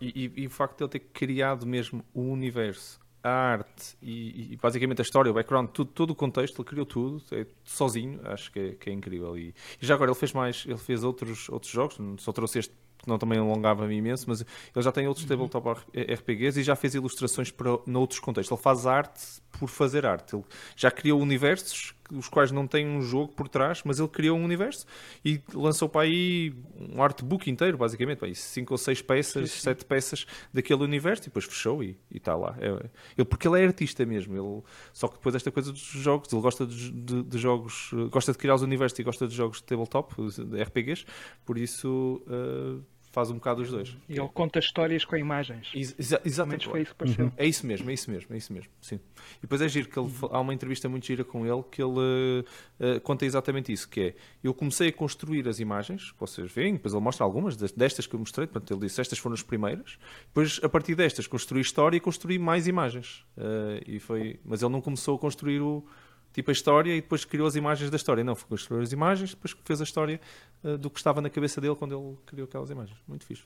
E, 0.00 0.24
e, 0.24 0.42
e, 0.42 0.46
o 0.48 0.50
facto 0.50 0.78
de 0.78 0.82
ele 0.82 0.90
ter 0.90 0.98
criado 1.12 1.64
mesmo 1.64 2.04
o 2.12 2.22
universo 2.22 2.98
a 3.26 3.30
arte 3.30 3.96
e, 4.00 4.52
e, 4.52 4.56
basicamente 4.56 5.00
a 5.00 5.02
história, 5.02 5.30
o 5.30 5.34
background, 5.34 5.68
tudo, 5.70 5.90
todo 5.90 6.10
o 6.10 6.14
contexto, 6.14 6.60
ele 6.60 6.68
criou 6.68 6.86
tudo 6.86 7.22
é, 7.32 7.44
sozinho, 7.64 8.20
acho 8.24 8.52
que 8.52 8.58
é, 8.58 8.70
que 8.72 8.90
é 8.90 8.92
incrível. 8.92 9.36
E, 9.36 9.54
e, 9.80 9.86
já 9.86 9.94
agora 9.94 10.10
ele 10.10 10.18
fez 10.18 10.32
mais, 10.32 10.64
ele 10.66 10.78
fez 10.78 11.02
outros, 11.02 11.48
outros 11.48 11.72
jogos, 11.72 11.98
só 12.18 12.32
trouxe 12.32 12.60
este 12.60 12.74
que 12.98 13.08
não 13.08 13.18
também 13.18 13.38
alongava-me 13.38 13.94
imenso, 13.94 14.24
mas 14.28 14.40
ele 14.40 14.82
já 14.82 14.90
tem 14.90 15.06
outros 15.06 15.28
uhum. 15.28 15.48
tabletop 15.48 15.82
RPGs 15.94 16.60
e 16.60 16.62
já 16.62 16.74
fez 16.74 16.94
ilustrações 16.94 17.50
para 17.50 17.78
noutros 17.86 18.20
contextos. 18.20 18.56
Ele 18.56 18.62
faz 18.62 18.86
arte 18.86 19.42
por 19.52 19.68
fazer 19.68 20.06
arte. 20.06 20.34
Ele 20.34 20.44
já 20.74 20.90
criou 20.90 21.20
universos 21.20 21.94
os 22.12 22.28
quais 22.28 22.50
não 22.52 22.66
têm 22.66 22.86
um 22.86 23.00
jogo 23.00 23.32
por 23.32 23.48
trás, 23.48 23.82
mas 23.84 23.98
ele 23.98 24.08
criou 24.08 24.38
um 24.38 24.44
universo 24.44 24.86
e 25.24 25.40
lançou 25.54 25.88
para 25.88 26.02
aí 26.02 26.54
um 26.78 27.02
artbook 27.02 27.50
inteiro, 27.50 27.76
basicamente, 27.76 28.18
para 28.18 28.28
aí 28.28 28.34
cinco 28.34 28.74
ou 28.74 28.78
seis 28.78 29.02
peças, 29.02 29.50
sim, 29.50 29.56
sim. 29.56 29.62
sete 29.62 29.84
peças 29.84 30.26
daquele 30.52 30.82
universo 30.82 31.24
e 31.24 31.26
depois 31.26 31.44
fechou 31.44 31.82
e 31.82 31.96
está 32.12 32.34
lá. 32.34 32.56
É, 32.60 32.68
ele, 33.16 33.24
porque 33.24 33.48
ele 33.48 33.60
é 33.60 33.66
artista 33.66 34.04
mesmo, 34.04 34.36
ele, 34.36 34.62
só 34.92 35.08
que 35.08 35.14
depois 35.14 35.34
esta 35.34 35.50
coisa 35.50 35.72
dos 35.72 35.80
jogos, 35.80 36.32
ele 36.32 36.42
gosta 36.42 36.66
de, 36.66 36.90
de, 36.90 37.22
de 37.22 37.38
jogos, 37.38 37.90
gosta 38.10 38.32
de 38.32 38.38
criar 38.38 38.54
os 38.54 38.62
universos 38.62 38.98
e 38.98 39.02
gosta 39.02 39.26
de 39.26 39.34
jogos 39.34 39.58
de 39.58 39.64
tabletop, 39.64 40.14
de 40.16 40.62
RPGs, 40.62 41.04
por 41.44 41.58
isso 41.58 42.22
uh, 42.26 42.82
faz 43.16 43.30
um 43.30 43.36
bocado 43.36 43.62
os 43.62 43.70
dois. 43.70 43.96
E 44.10 44.18
ele 44.18 44.28
conta 44.28 44.58
histórias 44.58 45.02
com 45.02 45.16
imagens. 45.16 45.72
Exa 45.74 46.20
exatamente. 46.22 46.68
foi 46.68 46.82
isso 46.82 46.90
que 46.90 46.98
pareceu. 46.98 47.24
Uhum. 47.24 47.32
É 47.38 47.46
isso 47.46 47.66
mesmo, 47.66 47.88
é 47.88 47.94
isso 47.94 48.10
mesmo, 48.10 48.34
é 48.34 48.36
isso 48.36 48.52
mesmo. 48.52 48.70
Sim. 48.78 48.96
E 49.38 49.40
depois 49.40 49.62
é 49.62 49.68
giro 49.68 49.88
que 49.88 49.98
ele, 49.98 50.12
há 50.30 50.38
uma 50.38 50.52
entrevista 50.52 50.86
muito 50.86 51.06
gira 51.06 51.24
com 51.24 51.46
ele 51.46 51.62
que 51.70 51.82
ele 51.82 52.44
uh, 52.78 53.00
conta 53.00 53.24
exatamente 53.24 53.72
isso, 53.72 53.88
que 53.88 54.00
é 54.00 54.14
eu 54.44 54.52
comecei 54.52 54.88
a 54.88 54.92
construir 54.92 55.48
as 55.48 55.60
imagens, 55.60 56.12
vocês 56.18 56.52
veem, 56.52 56.74
depois 56.74 56.92
ele 56.92 57.02
mostra 57.02 57.24
algumas 57.24 57.56
destas 57.56 58.06
que 58.06 58.14
eu 58.14 58.20
mostrei, 58.20 58.46
portanto 58.46 58.70
ele 58.70 58.80
disse 58.80 59.00
estas 59.00 59.18
foram 59.18 59.32
as 59.32 59.42
primeiras, 59.42 59.98
depois 60.26 60.60
a 60.62 60.68
partir 60.68 60.94
destas 60.94 61.26
construí 61.26 61.62
história 61.62 61.96
e 61.96 62.00
construí 62.00 62.38
mais 62.38 62.68
imagens. 62.68 63.24
Uh, 63.34 63.80
e 63.86 63.98
foi, 63.98 64.38
mas 64.44 64.60
ele 64.60 64.72
não 64.72 64.82
começou 64.82 65.16
a 65.16 65.18
construir 65.18 65.62
o 65.62 65.82
tipo 66.36 66.50
a 66.50 66.52
história 66.52 66.94
e 66.94 67.00
depois 67.00 67.24
criou 67.24 67.46
as 67.46 67.56
imagens 67.56 67.90
da 67.90 67.96
história. 67.96 68.22
Não, 68.22 68.34
foi 68.34 68.46
construir 68.46 68.82
as 68.82 68.92
imagens, 68.92 69.30
depois 69.30 69.56
fez 69.64 69.80
a 69.80 69.84
história 69.84 70.20
uh, 70.62 70.76
do 70.76 70.90
que 70.90 70.98
estava 70.98 71.22
na 71.22 71.30
cabeça 71.30 71.62
dele 71.62 71.74
quando 71.74 71.96
ele 71.96 72.16
criou 72.26 72.44
aquelas 72.44 72.68
imagens. 72.68 72.98
Muito 73.08 73.24
fixe. 73.24 73.44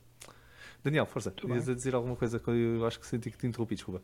Daniel, 0.83 1.07
força, 1.07 1.31
querias 1.31 1.69
a 1.69 1.75
dizer 1.75 1.95
alguma 1.95 2.17
coisa 2.17 2.41
que 2.41 2.51
eu 2.51 2.85
acho 2.85 2.99
que 2.99 3.07
senti 3.07 3.31
que 3.31 3.39
te 3.39 3.47
interrompi, 3.47 3.77
desculpa. 3.77 4.03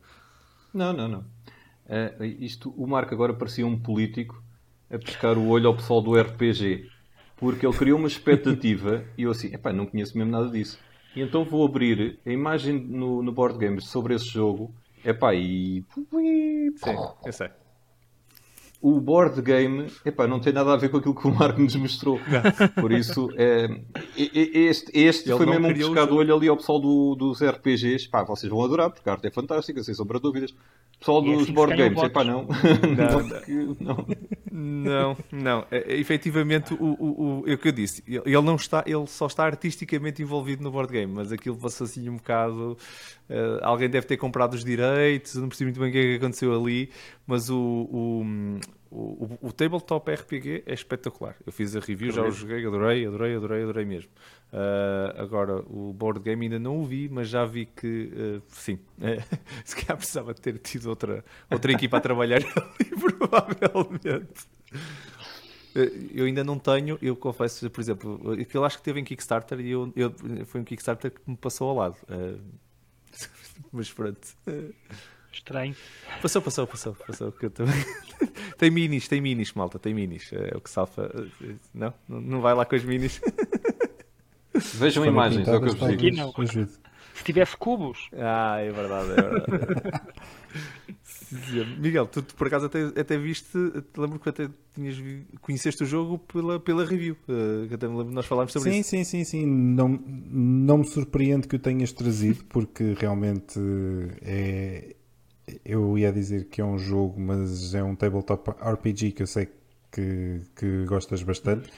Não, 0.73 0.93
não, 0.93 1.07
não. 1.09 1.19
Uh, 1.19 2.23
isto, 2.39 2.73
o 2.77 2.87
Marco 2.87 3.13
agora 3.13 3.33
parecia 3.33 3.67
um 3.67 3.77
político 3.77 4.41
a 4.89 4.97
pescar 4.97 5.37
o 5.37 5.49
olho 5.49 5.67
ao 5.67 5.75
pessoal 5.75 6.01
do 6.01 6.17
RPG, 6.17 6.89
porque 7.35 7.67
ele 7.67 7.75
criou 7.75 7.99
uma 7.99 8.07
expectativa 8.07 9.03
e 9.17 9.23
eu 9.23 9.31
assim, 9.31 9.53
epá, 9.53 9.73
não 9.73 9.85
conheço 9.85 10.17
mesmo 10.17 10.31
nada 10.31 10.49
disso. 10.49 10.79
E 11.13 11.21
então 11.21 11.43
vou 11.43 11.65
abrir 11.65 12.19
a 12.25 12.29
imagem 12.29 12.79
no, 12.79 13.21
no 13.21 13.33
board 13.33 13.57
games 13.57 13.85
sobre 13.87 14.13
esse 14.13 14.27
jogo, 14.27 14.73
epá, 15.03 15.33
e... 15.33 15.83
Sim, 16.77 16.95
eu 17.25 17.33
sei 17.33 17.49
o 18.81 18.99
board 18.99 19.41
game 19.41 19.87
epá, 20.05 20.27
não 20.27 20.39
tem 20.39 20.53
nada 20.53 20.71
a 20.73 20.77
ver 20.77 20.89
com 20.89 20.97
aquilo 20.97 21.15
que 21.15 21.27
o 21.27 21.33
Marco 21.33 21.59
nos 21.59 21.75
mostrou. 21.75 22.19
Não. 22.27 22.69
Por 22.81 22.91
isso, 22.91 23.29
é, 23.35 23.67
este, 24.15 24.91
este 24.93 25.31
foi 25.35 25.45
mesmo 25.45 25.67
um 25.67 25.73
pescado 25.73 26.15
olho 26.15 26.35
ali 26.35 26.47
ao 26.47 26.57
pessoal 26.57 26.79
do, 26.79 27.15
dos 27.15 27.41
RPGs. 27.41 28.07
Pá, 28.07 28.23
vocês 28.23 28.51
vão 28.51 28.63
adorar, 28.63 28.91
porque 28.91 29.09
a 29.09 29.13
arte 29.13 29.27
é 29.27 29.31
fantástica, 29.31 29.83
sem 29.83 29.93
sombra 29.93 30.19
de 30.19 30.23
dúvidas. 30.23 30.53
Pessoal 30.99 31.21
é 31.21 31.25
dos 31.25 31.43
assim 31.43 31.53
board 31.53 31.75
games, 31.75 32.03
epá, 32.03 32.23
não. 32.25 32.47
Não, 32.97 33.77
não. 33.79 34.07
não, 34.51 35.17
não. 35.31 35.65
É, 35.69 35.93
é, 35.93 35.97
efetivamente, 35.99 36.73
o, 36.73 36.83
o, 36.83 37.41
o, 37.41 37.43
é 37.47 37.53
o 37.53 37.57
que 37.57 37.67
eu 37.67 37.71
disse. 37.71 38.03
Ele, 38.07 38.41
não 38.41 38.55
está, 38.55 38.83
ele 38.85 39.05
só 39.05 39.27
está 39.27 39.45
artisticamente 39.45 40.21
envolvido 40.21 40.63
no 40.63 40.71
board 40.71 40.91
game, 40.91 41.11
mas 41.13 41.31
aquilo 41.31 41.55
passou 41.55 41.85
assim 41.85 42.09
um 42.09 42.15
bocado. 42.15 42.77
Uh, 43.29 43.59
alguém 43.61 43.89
deve 43.89 44.07
ter 44.07 44.17
comprado 44.17 44.55
os 44.55 44.63
direitos, 44.63 45.35
não 45.35 45.47
percebi 45.49 45.71
muito 45.71 45.79
bem 45.79 45.89
o 45.89 45.91
que 45.91 45.99
é 45.99 46.01
que 46.01 46.15
aconteceu 46.15 46.59
ali, 46.59 46.89
mas 47.27 47.49
o, 47.49 47.87
o, 47.91 48.59
o, 48.89 49.37
o, 49.41 49.51
tabletop 49.51 50.09
RPG 50.11 50.63
é 50.65 50.73
espetacular. 50.73 51.35
Eu 51.45 51.51
fiz 51.51 51.75
a 51.75 51.79
review, 51.79 52.11
já 52.11 52.23
o 52.23 52.31
joguei, 52.31 52.65
adorei, 52.65 53.05
adorei, 53.05 53.35
adorei, 53.35 53.63
adorei 53.63 53.85
mesmo. 53.85 54.09
Uh, 54.51 55.21
agora, 55.21 55.57
o 55.67 55.93
board 55.93 56.21
game 56.21 56.45
ainda 56.45 56.57
não 56.57 56.79
o 56.79 56.85
vi, 56.85 57.09
mas 57.09 57.27
já 57.27 57.45
vi 57.45 57.65
que, 57.65 58.11
uh, 58.13 58.41
sim, 58.47 58.79
se 59.65 59.75
calhar 59.75 59.97
precisava 59.97 60.33
ter 60.33 60.57
tido 60.59 60.87
outra, 60.87 61.23
outra 61.51 61.71
equipa 61.71 61.97
a 61.97 61.99
trabalhar 61.99 62.37
ali, 62.55 63.15
provavelmente. 63.17 64.47
Eu 66.13 66.25
ainda 66.25 66.43
não 66.43 66.57
tenho, 66.57 66.97
eu 67.01 67.15
confesso, 67.15 67.69
por 67.69 67.81
exemplo, 67.81 68.31
aquilo 68.39 68.63
acho 68.63 68.77
que 68.77 68.83
teve 68.83 68.99
em 68.99 69.03
Kickstarter 69.03 69.59
e 69.59 69.69
eu, 69.69 69.93
eu, 69.95 70.13
foi 70.45 70.61
um 70.61 70.63
Kickstarter 70.63 71.11
que 71.11 71.21
me 71.27 71.37
passou 71.37 71.69
ao 71.69 71.75
lado. 71.75 71.97
Mas 73.71 73.91
pronto. 73.91 74.27
Estranho. 75.31 75.75
Passou, 76.21 76.41
passou, 76.41 76.67
passou, 76.67 76.95
passou. 76.95 77.31
Que 77.31 77.45
eu 77.45 77.49
também... 77.51 77.75
tem 78.57 78.71
minis, 78.71 79.07
tem 79.07 79.21
minis, 79.21 79.53
malta, 79.53 79.77
tem 79.77 79.93
minis. 79.93 80.31
É 80.33 80.55
o 80.55 80.61
que 80.61 80.69
salfa. 80.69 81.11
Não? 81.73 81.93
Não 82.07 82.41
vai 82.41 82.53
lá 82.53 82.65
com 82.65 82.75
as 82.75 82.83
minis. 82.83 83.21
Vejam 84.75 85.05
imagens, 85.05 85.47
é 85.47 85.55
o 85.55 85.61
que 85.61 85.69
eu 85.69 85.75
vos 85.75 85.97
digo. 85.97 86.31
Aqui. 86.41 86.67
Se 87.13 87.23
tivesse 87.23 87.57
cubos. 87.57 88.09
Ah, 88.13 88.57
é 88.59 88.71
verdade, 88.71 89.11
é 89.11 89.15
verdade. 89.15 90.01
Miguel, 91.79 92.07
tu, 92.07 92.23
por 92.23 92.47
acaso 92.47 92.67
até, 92.67 92.85
até 92.99 93.17
viste, 93.17 93.51
te 93.51 93.99
lembro 93.99 94.17
que 94.17 94.29
até 94.29 94.49
tinhas 94.73 94.95
conheceste 95.41 95.83
o 95.83 95.85
jogo 95.85 96.19
pela, 96.19 96.59
pela 96.59 96.85
review, 96.85 97.17
uh, 97.27 97.73
até 97.73 97.87
me 97.87 97.97
lembro 97.97 98.13
nós 98.13 98.25
falámos 98.25 98.53
sobre 98.53 98.71
sim, 98.71 98.79
isso. 98.79 98.89
Sim, 98.91 99.03
sim, 99.03 99.23
sim, 99.23 99.45
não, 99.45 99.89
não 99.89 100.77
me 100.77 100.87
surpreende 100.87 101.47
que 101.47 101.57
o 101.57 101.59
tenhas 101.59 101.91
trazido, 101.91 102.45
porque 102.45 102.95
realmente 102.97 103.59
é, 104.21 104.95
eu 105.63 105.97
ia 105.97 106.11
dizer 106.11 106.45
que 106.45 106.61
é 106.61 106.65
um 106.65 106.77
jogo, 106.77 107.19
mas 107.19 107.73
é 107.73 107.83
um 107.83 107.95
tabletop 107.95 108.51
RPG 108.51 109.11
que 109.11 109.23
eu 109.23 109.27
sei 109.27 109.47
que, 109.91 110.41
que 110.55 110.85
gostas 110.85 111.23
bastante. 111.23 111.69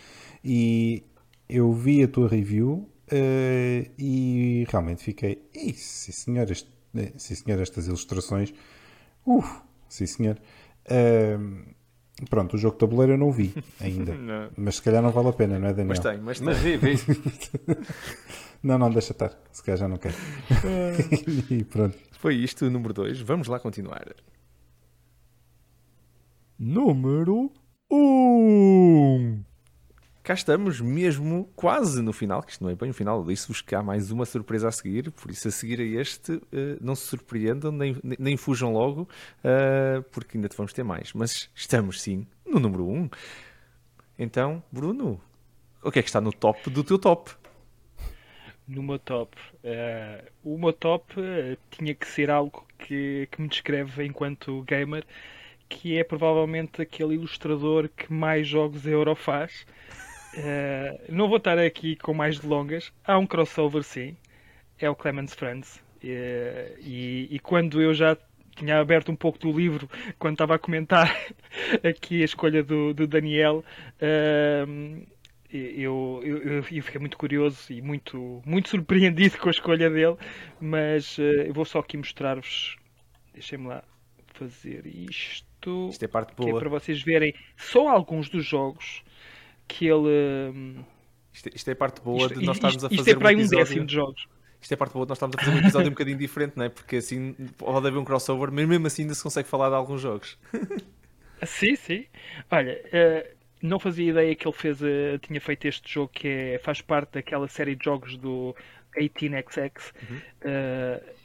E 0.44 1.04
eu 1.48 1.72
vi 1.74 2.04
a 2.04 2.08
tua 2.08 2.28
review 2.28 2.90
uh, 3.12 3.92
e 3.98 4.66
realmente 4.70 5.04
fiquei, 5.04 5.44
sim 5.76 6.12
senhor, 6.12 6.50
este, 6.50 6.70
eh, 6.96 7.12
sim 7.18 7.36
senhor, 7.36 7.62
estas 7.62 7.88
ilustrações, 7.88 8.54
uf, 9.26 9.62
sim 9.88 10.06
senhor. 10.06 10.38
Uh, 10.86 11.80
Pronto, 12.30 12.56
o 12.56 12.60
jogo 12.60 12.74
de 12.74 12.80
tabuleiro 12.80 13.14
eu 13.14 13.18
não 13.18 13.32
vi 13.32 13.54
ainda. 13.80 14.14
não. 14.18 14.50
Mas 14.58 14.76
se 14.76 14.82
calhar 14.82 15.02
não 15.02 15.12
vale 15.12 15.30
a 15.30 15.34
pena, 15.34 15.60
não 15.60 15.68
é, 15.68 15.74
Daniel? 15.74 15.88
Mas 15.88 16.00
tem, 16.00 16.18
mas 16.18 16.40
tem. 16.40 16.46
Mas 16.46 16.58
vi, 16.60 16.78
vi. 16.78 16.98
não, 18.62 18.78
não, 18.78 18.90
deixa 18.90 19.14
estar. 19.14 19.32
Se 19.52 19.64
calhar 19.64 19.78
já 19.80 19.88
não 19.88 19.98
quero. 19.98 20.16
e 21.50 21.64
pronto. 21.64 21.98
Foi 22.20 22.36
isto 22.36 22.66
o 22.66 22.70
número 22.70 22.94
2. 22.94 23.22
Vamos 23.22 23.48
lá 23.48 23.60
continuar. 23.60 24.14
Número 26.58 27.52
1. 27.90 27.96
Um. 27.96 29.44
Cá 30.22 30.34
estamos 30.34 30.80
mesmo 30.80 31.50
quase 31.56 32.02
no 32.02 32.14
final, 32.14 32.44
que 32.44 32.52
isto 32.52 32.64
não 32.64 32.70
é 32.70 32.76
bem 32.76 32.92
o 32.92 32.94
final, 32.94 33.24
disse-vos 33.24 33.62
que 33.62 33.74
há 33.74 33.82
mais 33.82 34.12
uma 34.12 34.26
surpresa 34.26 34.68
a 34.68 34.72
seguir, 34.72 35.10
por 35.10 35.32
isso 35.32 35.48
a 35.48 35.52
seguir 35.52 35.80
a 35.80 36.02
este, 36.02 36.34
uh, 36.34 36.44
não 36.80 36.94
se 36.94 37.08
surpreendam, 37.08 37.72
nem, 37.72 37.98
nem 38.04 38.38
fujam 38.38 38.72
logo, 38.72 39.04
uh, 39.04 40.04
porque 40.12 40.38
ainda 40.38 40.48
te 40.48 40.56
vamos 40.56 40.72
ter 40.72 40.84
mais. 40.84 41.14
Mas 41.14 41.50
estamos 41.56 42.02
sim 42.02 42.28
no 42.46 42.60
número 42.60 42.86
1. 42.86 42.94
Um. 42.94 43.10
Então, 44.20 44.62
Bruno, 44.72 45.20
o 45.82 45.92
que 45.92 46.00
é 46.00 46.04
que 46.04 46.10
está 46.10 46.20
no 46.20 46.34
top 46.34 46.70
do 46.70 46.84
teu 46.84 47.00
top? 47.00 47.32
Meu 48.70 49.00
top. 49.00 49.36
Uh, 49.64 50.30
o 50.44 50.58
meu 50.58 50.72
top 50.72 51.20
uh, 51.20 51.58
tinha 51.72 51.94
que 51.96 52.08
ser 52.08 52.30
algo 52.30 52.66
que, 52.78 53.28
que 53.32 53.42
me 53.42 53.48
descreve 53.48 54.06
enquanto 54.06 54.62
gamer, 54.64 55.04
que 55.68 55.98
é 55.98 56.04
provavelmente 56.04 56.82
aquele 56.82 57.16
ilustrador 57.16 57.90
que 57.90 58.12
mais 58.12 58.48
jogos 58.48 58.86
Euro 58.86 59.16
faz. 59.16 59.66
Uh, 60.36 61.12
não 61.12 61.28
vou 61.28 61.38
estar 61.38 61.58
aqui 61.58 61.96
com 61.96 62.14
mais 62.14 62.40
delongas. 62.40 62.94
Há 63.04 63.18
um 63.18 63.26
crossover, 63.26 63.84
sim. 63.84 64.16
É 64.78 64.90
o 64.90 64.96
Clemens 64.96 65.34
Franz. 65.34 65.84
E, 66.02 67.28
e, 67.30 67.40
quando 67.40 67.82
eu 67.82 67.94
já 67.94 68.16
tinha 68.56 68.80
aberto 68.80 69.12
um 69.12 69.16
pouco 69.16 69.38
do 69.38 69.52
livro, 69.52 69.90
quando 70.18 70.36
estava 70.36 70.56
a 70.56 70.60
comentar 70.60 71.14
aqui 71.84 72.22
a 72.22 72.26
escolha 72.26 72.64
do, 72.64 72.94
do 72.94 73.06
Daniel, 73.06 73.66
eu, 75.52 76.22
eu, 76.24 76.38
eu, 76.38 76.64
fiquei 76.64 77.00
muito 77.00 77.18
curioso 77.18 77.74
e 77.74 77.82
muito, 77.82 78.42
muito 78.46 78.70
surpreendido 78.70 79.38
com 79.40 79.48
a 79.48 79.52
escolha 79.52 79.90
dele, 79.90 80.16
mas 80.62 81.18
uh, 81.18 81.22
eu 81.22 81.54
vou 81.54 81.66
só 81.66 81.80
aqui 81.80 81.98
mostrar-vos. 81.98 82.78
Deixem-me 83.34 83.68
lá 83.68 83.84
fazer 84.34 84.86
isto. 84.86 85.90
Isto 85.90 86.06
é 86.06 86.08
parte 86.08 86.36
boa. 86.36 86.50
Que 86.50 86.56
é 86.56 86.60
para 86.60 86.70
vocês 86.70 87.02
verem 87.02 87.34
só 87.58 87.90
alguns 87.90 88.30
dos 88.30 88.46
jogos 88.46 89.04
que 89.68 89.88
ele. 89.88 90.52
Um... 90.54 90.84
Isto, 91.34 91.50
é, 91.50 91.52
isto, 91.56 91.70
é 91.70 91.76
parte 91.76 92.02
boa 92.02 92.28
isto, 92.28 92.40
de 92.40 92.46
nós 92.46 92.58
estarmos 92.58 92.84
a 92.84 92.90
fazer. 92.90 93.02
Isto 93.02 93.10
é 93.10 93.16
para 93.16 93.38
um, 93.38 93.42
um 93.42 93.48
décimo 93.48 93.86
de 93.86 93.94
jogos. 93.94 94.28
Isto 94.62 94.74
é 94.74 94.78
parte 94.78 94.94
boa 94.94 95.06
de 95.06 95.10
nós 95.10 95.18
estarmos 95.18 95.36
a 95.38 95.40
fazer 95.40 95.56
um 95.56 95.60
episódio 95.60 95.88
um 95.88 95.92
bocadinho 95.92 96.18
diferente, 96.18 96.54
não 96.58 96.66
é? 96.66 96.70
Porque 96.70 96.98
assim 96.98 97.34
pode 97.58 97.88
haver 97.88 97.98
um 97.98 98.04
crossover, 98.04 98.52
mas 98.52 98.68
mesmo 98.68 98.86
assim 98.86 99.04
ainda 99.04 99.16
se 99.16 99.24
consegue 99.24 99.48
falar 99.48 99.70
de 99.70 99.76
alguns 99.76 100.02
jogos. 100.02 100.38
sim, 101.46 101.76
sim. 101.76 102.06
Olha. 102.52 102.80
Uh 102.88 103.39
não 103.62 103.80
fazia 103.80 104.10
ideia 104.10 104.36
que 104.36 104.48
ele 104.48 104.56
fez, 104.56 104.82
uh, 104.82 105.18
tinha 105.22 105.40
feito 105.42 105.66
este 105.66 105.94
jogo 105.94 106.12
que 106.14 106.28
é, 106.28 106.60
faz 106.60 106.82
parte 106.82 107.14
daquela 107.14 107.48
série 107.48 107.76
de 107.76 107.86
jogos 107.86 108.18
do 108.18 108.56
18XX. 108.98 109.94
Uhum. 110.10 110.18
Uh, 110.18 111.20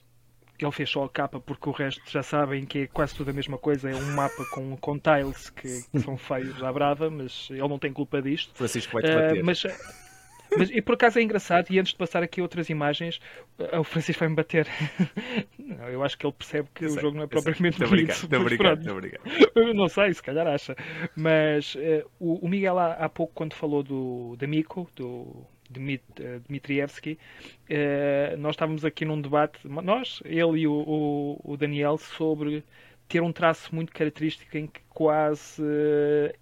ele 0.58 0.72
fez 0.72 0.88
só 0.88 1.04
a 1.04 1.08
capa 1.08 1.40
porque 1.40 1.68
o 1.68 1.72
resto 1.72 2.02
já 2.08 2.22
sabem 2.22 2.64
que 2.64 2.80
é 2.80 2.86
quase 2.86 3.14
tudo 3.14 3.30
a 3.30 3.32
mesma 3.32 3.58
coisa. 3.58 3.90
É 3.90 3.94
um 3.94 4.14
mapa 4.14 4.44
com, 4.52 4.76
com 4.76 4.98
tiles 4.98 5.50
que, 5.50 5.82
que 5.90 6.00
são 6.00 6.16
feios 6.16 6.62
à 6.62 6.72
brava, 6.72 7.10
mas 7.10 7.48
ele 7.50 7.68
não 7.68 7.78
tem 7.78 7.92
culpa 7.92 8.22
disto. 8.22 8.54
Francisco 8.54 8.92
vai-te 8.92 9.12
bater. 9.12 9.42
Uh, 9.42 9.44
mas, 9.44 9.62
mas 10.56 10.70
e 10.70 10.80
por 10.80 10.94
acaso 10.94 11.18
é 11.18 11.22
engraçado, 11.22 11.70
e 11.70 11.78
antes 11.78 11.92
de 11.92 11.98
passar 11.98 12.22
aqui 12.22 12.40
outras 12.40 12.68
imagens, 12.68 13.20
uh, 13.58 13.80
o 13.80 13.84
Francisco 13.84 14.20
vai-me 14.20 14.34
bater. 14.34 14.66
não, 15.58 15.88
eu 15.88 16.02
acho 16.02 16.16
que 16.16 16.26
ele 16.26 16.32
percebe 16.32 16.68
que 16.74 16.84
eu 16.84 16.88
o 16.88 16.92
sei, 16.92 17.02
jogo 17.02 17.16
não 17.16 17.24
é 17.24 17.26
propriamente 17.26 17.78
bonito. 17.78 18.10
Estou 18.10 18.40
obrigado, 18.40 18.78
estou 18.78 18.96
obrigado. 18.96 19.22
Não 19.74 19.88
sei, 19.88 20.12
se 20.14 20.22
calhar 20.22 20.46
acha. 20.46 20.76
Mas 21.16 21.74
uh, 21.74 22.08
o, 22.18 22.44
o, 22.44 22.48
Miguel 22.48 22.78
há, 22.78 22.92
há, 22.92 23.08
pouco, 23.08 23.32
quando 23.34 23.54
falou 23.54 23.82
do, 23.82 24.36
da 24.36 24.46
Miko, 24.46 24.88
do 24.96 25.46
Dmit, 25.70 26.02
uh, 26.20 26.40
Dmitrievski, 26.46 27.18
uh, 27.70 28.36
nós 28.38 28.54
estávamos 28.54 28.84
aqui 28.84 29.04
num 29.04 29.20
debate, 29.20 29.58
nós, 29.64 30.20
ele 30.24 30.60
e 30.60 30.66
o, 30.66 30.72
o, 30.72 31.40
o 31.52 31.56
Daniel, 31.56 31.98
sobre 31.98 32.64
ter 33.08 33.20
um 33.20 33.32
traço 33.32 33.74
muito 33.74 33.92
característico 33.92 34.56
em 34.56 34.66
que 34.66 34.80
quase 34.88 35.62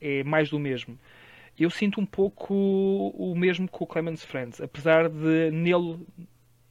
é 0.01 0.23
mais 0.23 0.51
do 0.51 0.59
mesmo. 0.59 0.97
Eu 1.59 1.71
sinto 1.71 2.01
um 2.01 2.07
pouco 2.07 2.55
o 2.55 3.35
mesmo 3.37 3.69
com 3.69 3.85
o 3.85 3.87
Clemens 3.87 4.25
Friends, 4.25 4.61
apesar 4.61 5.09
de 5.09 5.51
nele 5.51 5.99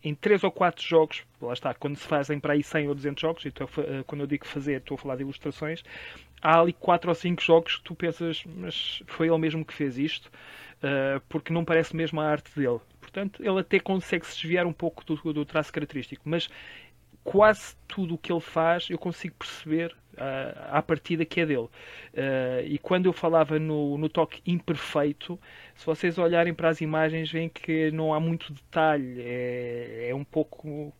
em 0.04 0.16
3 0.16 0.44
ou 0.44 0.52
4 0.52 0.84
jogos, 0.84 1.24
lá 1.40 1.54
está, 1.54 1.74
quando 1.74 1.96
se 1.96 2.08
fazem 2.08 2.40
para 2.40 2.54
aí 2.54 2.64
100 2.64 2.88
ou 2.88 2.96
200 2.96 3.22
jogos, 3.22 3.46
então, 3.46 3.68
quando 4.08 4.22
eu 4.22 4.28
digo 4.28 4.48
fazer, 4.48 4.78
estou 4.78 4.96
a 4.96 4.98
falar 4.98 5.16
de 5.16 5.22
ilustrações, 5.22 5.84
há 6.42 6.60
ali 6.60 6.74
4 6.74 7.10
ou 7.10 7.16
5 7.16 7.42
jogos 7.42 7.76
que 7.78 7.84
tu 7.84 7.94
pensas, 7.94 8.44
mas 8.46 9.04
foi 9.06 9.28
ele 9.28 9.38
mesmo 9.38 9.64
que 9.64 9.74
fez 9.74 9.98
isto, 9.98 10.28
uh, 10.28 11.22
porque 11.30 11.54
não 11.54 11.64
parece 11.64 11.96
mesmo 11.96 12.20
a 12.20 12.28
arte 12.28 12.52
dele. 12.60 12.80
Portanto, 13.00 13.44
ele 13.44 13.60
até 13.60 13.80
consegue 13.80 14.26
se 14.26 14.42
desviar 14.42 14.66
um 14.66 14.74
pouco 14.74 15.06
do, 15.06 15.34
do 15.34 15.46
traço 15.46 15.72
característico, 15.72 16.28
mas 16.28 16.50
quase 17.24 17.76
tudo 17.88 18.16
o 18.16 18.18
que 18.18 18.32
ele 18.32 18.42
faz 18.42 18.90
eu 18.90 18.98
consigo 18.98 19.36
perceber 19.36 19.96
uh, 20.14 20.70
à 20.72 20.82
partida 20.82 21.26
que 21.26 21.42
é 21.42 21.46
dele. 21.46 21.70
Uh, 22.14 22.66
e 22.66 22.78
quando 22.78 23.06
eu 23.06 23.14
falava 23.14 23.58
no, 23.60 23.98
no 23.98 24.10
toque 24.10 24.42
imperfeito, 24.46 25.40
se 25.76 25.86
vocês 25.86 26.18
olharem 26.18 26.54
para 26.54 26.70
as 26.70 26.82
imagens, 26.82 27.32
veem 27.32 27.50
que 27.50 27.92
não 27.92 28.14
há 28.14 28.20
muito 28.20 28.54
detalhe, 28.54 29.22
é, 29.22 30.10
é 30.10 30.16
um 30.16 30.24
pouco 30.24 30.94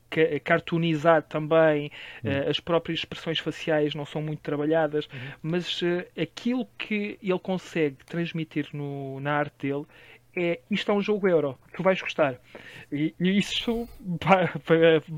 cartoonizado 0.44 1.26
também, 1.30 1.92
uhum. 2.24 2.32
uh, 2.32 2.50
as 2.50 2.60
próprias 2.60 3.00
expressões 3.00 3.40
faciais 3.40 3.96
não 3.96 4.06
são 4.06 4.22
muito 4.22 4.42
trabalhadas, 4.42 5.06
uhum. 5.06 5.20
mas 5.42 5.82
aquilo 6.20 6.68
que 6.78 7.18
ele 7.22 7.40
consegue 7.40 7.98
transmitir 8.06 8.68
no, 8.74 9.20
na 9.20 9.34
arte 9.34 9.68
dele 9.68 9.86
é 10.36 10.60
isto 10.70 10.92
é 10.92 10.94
um 10.94 11.02
jogo 11.02 11.28
euro, 11.28 11.58
tu 11.76 11.84
vais 11.84 12.02
gostar. 12.02 12.40
E, 12.92 13.14
e 13.20 13.38
isso 13.38 13.88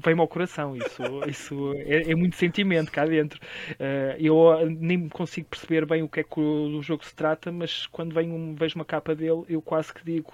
vem-me 0.03 0.21
ao 0.21 0.27
coração, 0.27 0.75
isso, 0.75 1.03
isso 1.27 1.73
é, 1.75 2.11
é, 2.11 2.15
muito 2.15 2.35
sentimento 2.35 2.91
cá 2.91 3.05
dentro. 3.05 3.39
Uh, 3.71 4.15
eu 4.19 4.69
nem 4.69 5.07
consigo 5.09 5.47
perceber 5.47 5.85
bem 5.85 6.03
o 6.03 6.09
que 6.09 6.19
é 6.19 6.23
que 6.23 6.39
o, 6.39 6.77
o 6.77 6.83
jogo 6.83 7.05
se 7.05 7.15
trata, 7.15 7.51
mas 7.51 7.87
quando 7.87 8.13
venho, 8.13 8.55
vejo 8.55 8.75
uma 8.75 8.85
capa 8.85 9.15
dele, 9.15 9.43
eu 9.47 9.61
quase 9.61 9.93
que 9.93 10.03
digo: 10.03 10.33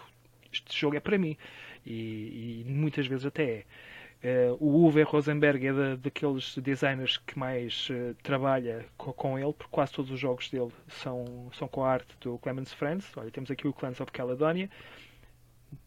este 0.52 0.78
jogo 0.78 0.96
é 0.96 1.00
para 1.00 1.18
mim. 1.18 1.38
E, 1.86 2.62
e 2.62 2.66
muitas 2.68 3.08
vezes 3.08 3.26
até 3.26 3.44
é. 3.44 3.64
Uh, 4.22 4.58
o 4.60 4.86
Uwe 4.86 5.04
Rosenberg 5.04 5.66
é 5.66 5.72
da, 5.72 5.96
daqueles 5.96 6.58
designers 6.58 7.18
que 7.18 7.40
mais 7.40 7.88
uh, 7.90 8.14
trabalha 8.22 8.86
co 8.98 9.14
com 9.14 9.40
ele, 9.40 9.54
porque 9.54 9.72
quase 9.72 9.94
todos 9.94 10.12
os 10.12 10.20
jogos 10.20 10.50
dele 10.50 10.72
são, 10.90 11.50
são 11.54 11.70
com 11.70 11.86
a 11.86 11.92
arte 11.92 12.14
do 12.20 12.38
Clemens 12.40 12.74
Friends. 12.74 13.10
Olha, 13.16 13.32
temos 13.32 13.50
aqui 13.50 13.66
o 13.66 13.72
Clans 13.72 14.02
of 14.02 14.12
Caledonia. 14.12 14.70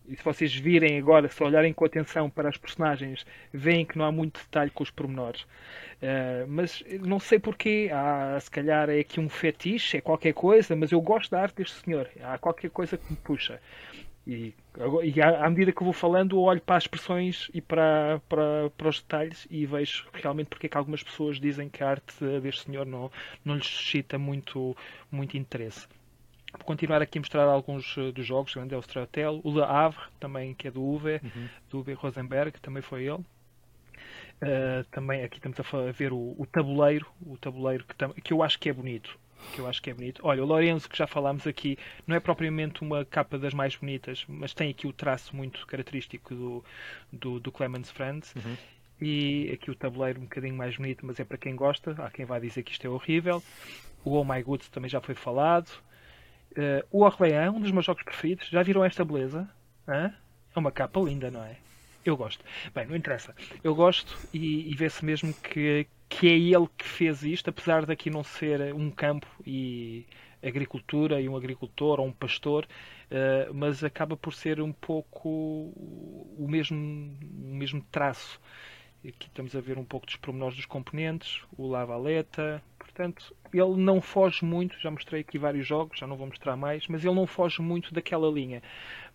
E 0.08 0.16
se 0.16 0.24
vocês 0.24 0.54
virem 0.54 0.98
agora, 0.98 1.28
se 1.28 1.42
olharem 1.42 1.74
com 1.74 1.84
atenção 1.84 2.30
para 2.30 2.48
as 2.48 2.56
personagens, 2.56 3.26
veem 3.52 3.84
que 3.84 3.98
não 3.98 4.06
há 4.06 4.12
muito 4.12 4.40
detalhe 4.40 4.70
com 4.70 4.82
os 4.82 4.90
pormenores. 4.90 5.42
Uh, 5.42 6.46
mas 6.48 6.82
não 7.02 7.18
sei 7.18 7.38
porquê, 7.38 7.90
há, 7.92 8.38
se 8.40 8.50
calhar 8.50 8.88
é 8.88 9.00
aqui 9.00 9.20
um 9.20 9.28
fetiche, 9.28 9.98
é 9.98 10.00
qualquer 10.00 10.32
coisa, 10.32 10.74
mas 10.74 10.90
eu 10.90 11.00
gosto 11.02 11.30
da 11.32 11.42
arte 11.42 11.56
deste 11.56 11.84
senhor. 11.84 12.08
Há 12.22 12.38
qualquer 12.38 12.70
coisa 12.70 12.96
que 12.96 13.10
me 13.10 13.16
puxa. 13.16 13.60
E, 14.26 14.54
e 15.04 15.20
à, 15.20 15.48
medida 15.50 15.70
que 15.70 15.82
eu 15.82 15.84
vou 15.84 15.92
falando, 15.92 16.36
eu 16.36 16.40
olho 16.40 16.60
para 16.60 16.76
as 16.76 16.84
expressões 16.84 17.50
e 17.52 17.60
para, 17.60 18.20
para, 18.28 18.70
para 18.70 18.88
os 18.88 19.00
detalhes 19.00 19.46
e 19.50 19.66
vejo 19.66 20.06
realmente 20.14 20.48
porque 20.48 20.66
é 20.66 20.68
que 20.68 20.76
algumas 20.78 21.02
pessoas 21.02 21.38
dizem 21.38 21.68
que 21.68 21.84
a 21.84 21.90
arte 21.90 22.24
deste 22.40 22.64
senhor 22.64 22.86
não, 22.86 23.10
não 23.44 23.54
lhes 23.54 23.66
suscita 23.66 24.18
muito, 24.18 24.74
muito 25.10 25.36
interesse. 25.36 25.86
Vou 26.52 26.64
continuar 26.64 27.02
aqui 27.02 27.18
a 27.18 27.20
mostrar 27.20 27.44
alguns 27.44 27.96
eh, 27.98 28.12
dos 28.12 28.26
jogos, 28.26 28.54
o 28.56 28.60
Andel 28.60 28.80
Stratel, 28.80 29.40
o 29.42 29.50
Le 29.50 29.62
Havre, 29.62 30.04
também, 30.20 30.54
que 30.54 30.68
é 30.68 30.70
do 30.70 30.82
Uwe, 30.82 31.20
uhum. 31.22 31.48
do 31.70 31.78
Uwe 31.78 31.94
Rosenberg, 31.94 32.58
também 32.60 32.82
foi 32.82 33.04
ele. 33.04 33.24
Uh, 34.42 34.84
também 34.90 35.22
aqui 35.22 35.36
estamos 35.36 35.58
a 35.60 35.92
ver 35.92 36.12
o, 36.12 36.34
o 36.36 36.46
tabuleiro, 36.50 37.06
o 37.24 37.38
tabuleiro 37.38 37.84
que, 37.84 38.20
que 38.22 38.32
eu 38.32 38.42
acho 38.42 38.58
que 38.58 38.68
é 38.68 38.72
bonito 38.72 39.16
que 39.52 39.58
eu 39.58 39.66
acho 39.66 39.82
que 39.82 39.90
é 39.90 39.94
bonito. 39.94 40.20
Olha, 40.24 40.42
o 40.42 40.46
Lourenço, 40.46 40.88
que 40.88 40.96
já 40.96 41.06
falámos 41.06 41.46
aqui, 41.46 41.78
não 42.06 42.16
é 42.16 42.20
propriamente 42.20 42.82
uma 42.82 43.04
capa 43.04 43.38
das 43.38 43.52
mais 43.54 43.76
bonitas, 43.76 44.24
mas 44.28 44.54
tem 44.54 44.70
aqui 44.70 44.86
o 44.86 44.92
traço 44.92 45.34
muito 45.34 45.66
característico 45.66 46.34
do, 46.34 46.64
do, 47.12 47.40
do 47.40 47.52
Clemens 47.52 47.90
Friends. 47.90 48.34
Uhum. 48.34 48.56
E 49.00 49.50
aqui 49.52 49.70
o 49.70 49.74
tabuleiro 49.74 50.20
um 50.20 50.24
bocadinho 50.24 50.54
mais 50.54 50.76
bonito, 50.76 51.04
mas 51.04 51.18
é 51.18 51.24
para 51.24 51.36
quem 51.36 51.56
gosta. 51.56 51.96
Há 51.98 52.10
quem 52.10 52.24
vai 52.24 52.40
dizer 52.40 52.62
que 52.62 52.72
isto 52.72 52.86
é 52.86 52.90
horrível. 52.90 53.42
O 54.04 54.12
Oh 54.12 54.24
My 54.24 54.42
Goods 54.42 54.68
também 54.68 54.88
já 54.88 55.00
foi 55.00 55.14
falado. 55.14 55.68
Uh, 56.52 56.86
o 56.90 57.02
Orleans, 57.02 57.52
um 57.52 57.60
dos 57.60 57.72
meus 57.72 57.84
jogos 57.84 58.02
preferidos. 58.04 58.48
Já 58.48 58.62
viram 58.62 58.84
esta 58.84 59.04
beleza? 59.04 59.48
Hã? 59.88 60.14
É 60.54 60.58
uma 60.58 60.70
capa 60.70 61.00
linda, 61.00 61.30
não 61.30 61.42
é? 61.42 61.56
Eu 62.04 62.16
gosto. 62.16 62.44
Bem, 62.74 62.86
não 62.86 62.96
interessa. 62.96 63.34
Eu 63.62 63.74
gosto 63.74 64.16
e, 64.32 64.70
e 64.70 64.74
vê-se 64.74 65.04
mesmo 65.04 65.32
que, 65.34 65.86
que 66.12 66.28
é 66.28 66.36
ele 66.36 66.68
que 66.76 66.86
fez 66.86 67.22
isto, 67.22 67.48
apesar 67.48 67.86
daqui 67.86 68.10
não 68.10 68.22
ser 68.22 68.74
um 68.74 68.90
campo 68.90 69.26
e 69.46 70.06
agricultura 70.42 71.20
e 71.20 71.28
um 71.28 71.36
agricultor 71.36 72.00
ou 72.00 72.06
um 72.06 72.12
pastor, 72.12 72.66
uh, 72.66 73.54
mas 73.54 73.82
acaba 73.82 74.14
por 74.14 74.34
ser 74.34 74.60
um 74.60 74.72
pouco 74.72 75.28
o 76.38 76.46
mesmo, 76.46 76.76
o 76.76 77.54
mesmo 77.54 77.82
traço. 77.90 78.38
Aqui 79.00 79.26
estamos 79.26 79.56
a 79.56 79.60
ver 79.60 79.78
um 79.78 79.84
pouco 79.84 80.04
dos 80.06 80.16
pormenores 80.16 80.54
dos 80.54 80.66
componentes, 80.66 81.40
o 81.56 81.66
lavaleta, 81.66 82.62
portanto, 82.78 83.34
ele 83.52 83.76
não 83.76 84.00
foge 84.00 84.44
muito, 84.44 84.78
já 84.80 84.90
mostrei 84.90 85.22
aqui 85.22 85.38
vários 85.38 85.66
jogos, 85.66 85.98
já 85.98 86.06
não 86.06 86.16
vou 86.16 86.26
mostrar 86.26 86.56
mais, 86.56 86.86
mas 86.88 87.04
ele 87.04 87.14
não 87.14 87.26
foge 87.26 87.62
muito 87.62 87.92
daquela 87.94 88.30
linha. 88.30 88.62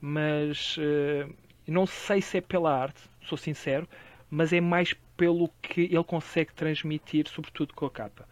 Mas 0.02 0.78
uh, 0.78 1.32
não 1.68 1.86
sei 1.86 2.22
se 2.22 2.40
é 2.40 2.42
pela 2.42 2.76
arte, 2.76 3.02
sou 3.22 3.38
sincero, 3.38 3.88
mas 4.30 4.54
é 4.54 4.62
mais 4.62 4.94
pelo 5.16 5.50
que 5.62 5.82
ele 5.82 6.04
consegue 6.04 6.54
transmitir, 6.54 7.28
sobretudo 7.28 7.74
com 7.74 7.86
a 7.86 7.92
capa. 7.92 8.28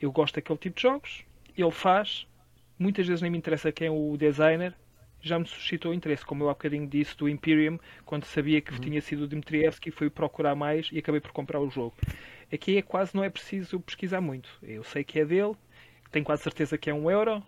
Eu 0.00 0.12
gosto 0.12 0.34
daquele 0.34 0.58
tipo 0.58 0.76
de 0.76 0.82
jogos, 0.82 1.24
ele 1.56 1.70
faz, 1.70 2.26
muitas 2.78 3.06
vezes 3.06 3.22
nem 3.22 3.30
me 3.30 3.38
interessa 3.38 3.72
quem 3.72 3.88
é 3.88 3.90
o 3.90 4.16
designer, 4.16 4.74
já 5.20 5.38
me 5.38 5.46
suscitou 5.46 5.94
interesse, 5.94 6.24
como 6.24 6.44
eu 6.44 6.50
há 6.50 6.52
bocadinho 6.52 6.86
disse 6.86 7.16
do 7.16 7.28
Imperium, 7.28 7.78
quando 8.04 8.24
sabia 8.24 8.60
que 8.60 8.72
uhum. 8.72 8.80
tinha 8.80 9.00
sido 9.00 9.22
o 9.22 9.26
Dmitrievski, 9.26 9.90
fui 9.90 10.10
procurar 10.10 10.54
mais 10.54 10.90
e 10.92 10.98
acabei 10.98 11.20
por 11.20 11.32
comprar 11.32 11.60
o 11.60 11.70
jogo. 11.70 11.94
Aqui 12.52 12.76
é 12.76 12.82
quase 12.82 13.14
não 13.14 13.24
é 13.24 13.30
preciso 13.30 13.80
pesquisar 13.80 14.20
muito. 14.20 14.50
Eu 14.62 14.84
sei 14.84 15.02
que 15.02 15.18
é 15.18 15.24
dele, 15.24 15.54
tenho 16.12 16.24
quase 16.24 16.42
certeza 16.42 16.76
que 16.76 16.90
é 16.90 16.94
um 16.94 17.10
euro, 17.10 17.42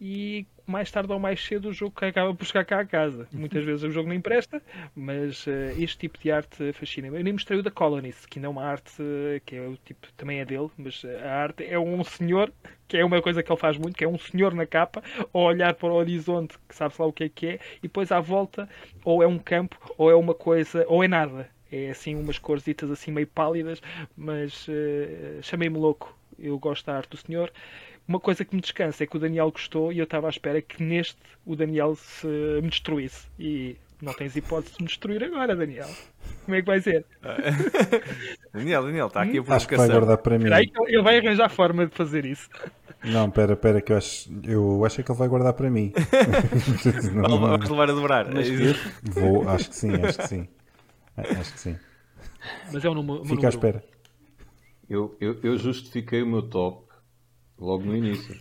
e 0.00 0.46
mais 0.66 0.90
tarde 0.90 1.10
ou 1.10 1.18
mais 1.18 1.42
cedo 1.44 1.70
o 1.70 1.72
jogo 1.72 1.94
acaba 2.04 2.34
por 2.34 2.44
chegar 2.44 2.64
cá 2.64 2.80
a 2.80 2.84
casa. 2.84 3.26
Muitas 3.32 3.64
vezes 3.64 3.82
o 3.82 3.90
jogo 3.90 4.08
não 4.08 4.14
empresta, 4.14 4.62
mas 4.94 5.46
uh, 5.46 5.50
este 5.78 5.98
tipo 5.98 6.18
de 6.18 6.30
arte 6.30 6.72
fascina-me. 6.74 7.16
Eu 7.16 7.24
nem 7.24 7.32
mostrei 7.32 7.58
o 7.58 7.62
da 7.62 7.70
Colonist, 7.70 8.28
que 8.28 8.38
ainda 8.38 8.48
é 8.48 8.50
uma 8.50 8.64
arte 8.64 8.92
que 9.46 9.56
é 9.56 9.66
o 9.66 9.76
tipo, 9.76 10.06
também 10.12 10.40
é 10.40 10.44
dele, 10.44 10.68
mas 10.76 11.02
a 11.04 11.34
arte 11.34 11.64
é 11.64 11.78
um 11.78 12.04
senhor, 12.04 12.52
que 12.86 12.98
é 12.98 13.04
uma 13.04 13.20
coisa 13.22 13.42
que 13.42 13.50
ele 13.50 13.58
faz 13.58 13.78
muito, 13.78 13.96
que 13.96 14.04
é 14.04 14.08
um 14.08 14.18
senhor 14.18 14.54
na 14.54 14.66
capa, 14.66 15.02
a 15.32 15.38
olhar 15.38 15.74
para 15.74 15.88
o 15.88 15.94
horizonte, 15.94 16.58
que 16.68 16.74
sabe-se 16.74 17.00
lá 17.00 17.08
o 17.08 17.12
que 17.12 17.24
é 17.24 17.28
que 17.28 17.46
é, 17.46 17.60
e 17.78 17.82
depois 17.82 18.12
à 18.12 18.20
volta, 18.20 18.68
ou 19.04 19.22
é 19.22 19.26
um 19.26 19.38
campo, 19.38 19.78
ou 19.96 20.10
é 20.10 20.14
uma 20.14 20.34
coisa, 20.34 20.84
ou 20.86 21.02
é 21.02 21.08
nada. 21.08 21.48
É 21.70 21.90
assim 21.90 22.14
umas 22.14 22.38
corzitas 22.38 22.90
assim 22.90 23.10
meio 23.10 23.26
pálidas, 23.26 23.80
mas 24.16 24.66
uh, 24.68 25.42
chamei-me 25.42 25.78
louco. 25.78 26.16
Eu 26.38 26.58
gosto 26.58 26.86
da 26.86 26.96
arte 26.96 27.10
do 27.10 27.16
senhor 27.16 27.52
uma 28.08 28.18
coisa 28.18 28.42
que 28.42 28.54
me 28.54 28.62
descansa 28.62 29.04
é 29.04 29.06
que 29.06 29.16
o 29.16 29.20
Daniel 29.20 29.50
gostou 29.50 29.92
e 29.92 29.98
eu 29.98 30.04
estava 30.04 30.26
à 30.26 30.30
espera 30.30 30.62
que 30.62 30.82
neste 30.82 31.18
o 31.44 31.54
Daniel 31.54 31.94
se 31.94 32.26
me 32.26 32.70
destruísse. 32.70 33.26
E 33.38 33.76
não 34.00 34.14
tens 34.14 34.34
hipótese 34.34 34.76
de 34.76 34.82
me 34.82 34.88
destruir 34.88 35.22
agora, 35.22 35.54
Daniel. 35.54 35.88
Como 36.46 36.56
é 36.56 36.62
que 36.62 36.66
vai 36.66 36.80
ser? 36.80 37.04
Daniel, 38.54 38.84
Daniel, 38.84 39.08
está 39.08 39.22
aqui 39.22 39.38
a 39.38 39.42
provocação. 39.42 39.56
Acho 39.56 39.68
que 39.68 39.76
vai 39.76 39.88
guardar 39.88 40.18
para 40.18 40.38
mim. 40.38 40.44
Peraí, 40.44 40.72
ele 40.86 41.02
vai 41.02 41.18
arranjar 41.18 41.50
forma 41.50 41.86
de 41.86 41.94
fazer 41.94 42.24
isso. 42.24 42.48
Não, 43.04 43.30
pera, 43.30 43.54
pera, 43.54 43.82
que 43.82 43.92
eu 43.92 43.98
acho, 43.98 44.30
eu 44.42 44.84
acho 44.86 45.02
que 45.02 45.10
ele 45.12 45.18
vai 45.18 45.28
guardar 45.28 45.52
para 45.52 45.68
mim. 45.68 45.92
não, 47.12 47.38
Vamos 47.38 47.68
levar 47.68 47.90
a 47.90 47.92
dobrar. 47.92 48.32
Mas 48.32 48.48
vou, 49.02 49.46
acho 49.48 49.68
que 49.68 49.76
sim, 49.76 49.94
acho 50.02 50.18
que 50.18 50.28
sim. 50.28 50.48
Acho 51.14 51.52
que 51.52 51.60
sim. 51.60 51.76
Mas 52.72 52.84
é 52.84 52.88
um 52.88 52.94
número. 52.94 53.24
Fica 53.26 53.48
à 53.48 53.50
espera. 53.50 53.84
Eu, 54.88 55.14
eu, 55.20 55.38
eu 55.42 55.58
justifiquei 55.58 56.22
o 56.22 56.26
meu 56.26 56.42
top 56.42 56.87
logo 57.58 57.84
no 57.84 57.96
início. 57.96 58.38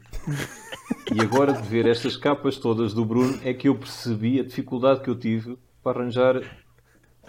E 1.14 1.22
agora 1.22 1.54
de 1.54 1.68
ver 1.68 1.86
estas 1.86 2.16
capas 2.16 2.58
todas 2.58 2.94
do 2.94 3.06
Bruno 3.06 3.40
é 3.44 3.54
que 3.54 3.68
eu 3.68 3.76
percebi 3.76 4.40
a 4.40 4.44
dificuldade 4.44 5.02
que 5.02 5.10
eu 5.10 5.18
tive 5.18 5.58
para 5.82 6.00
arranjar 6.00 6.42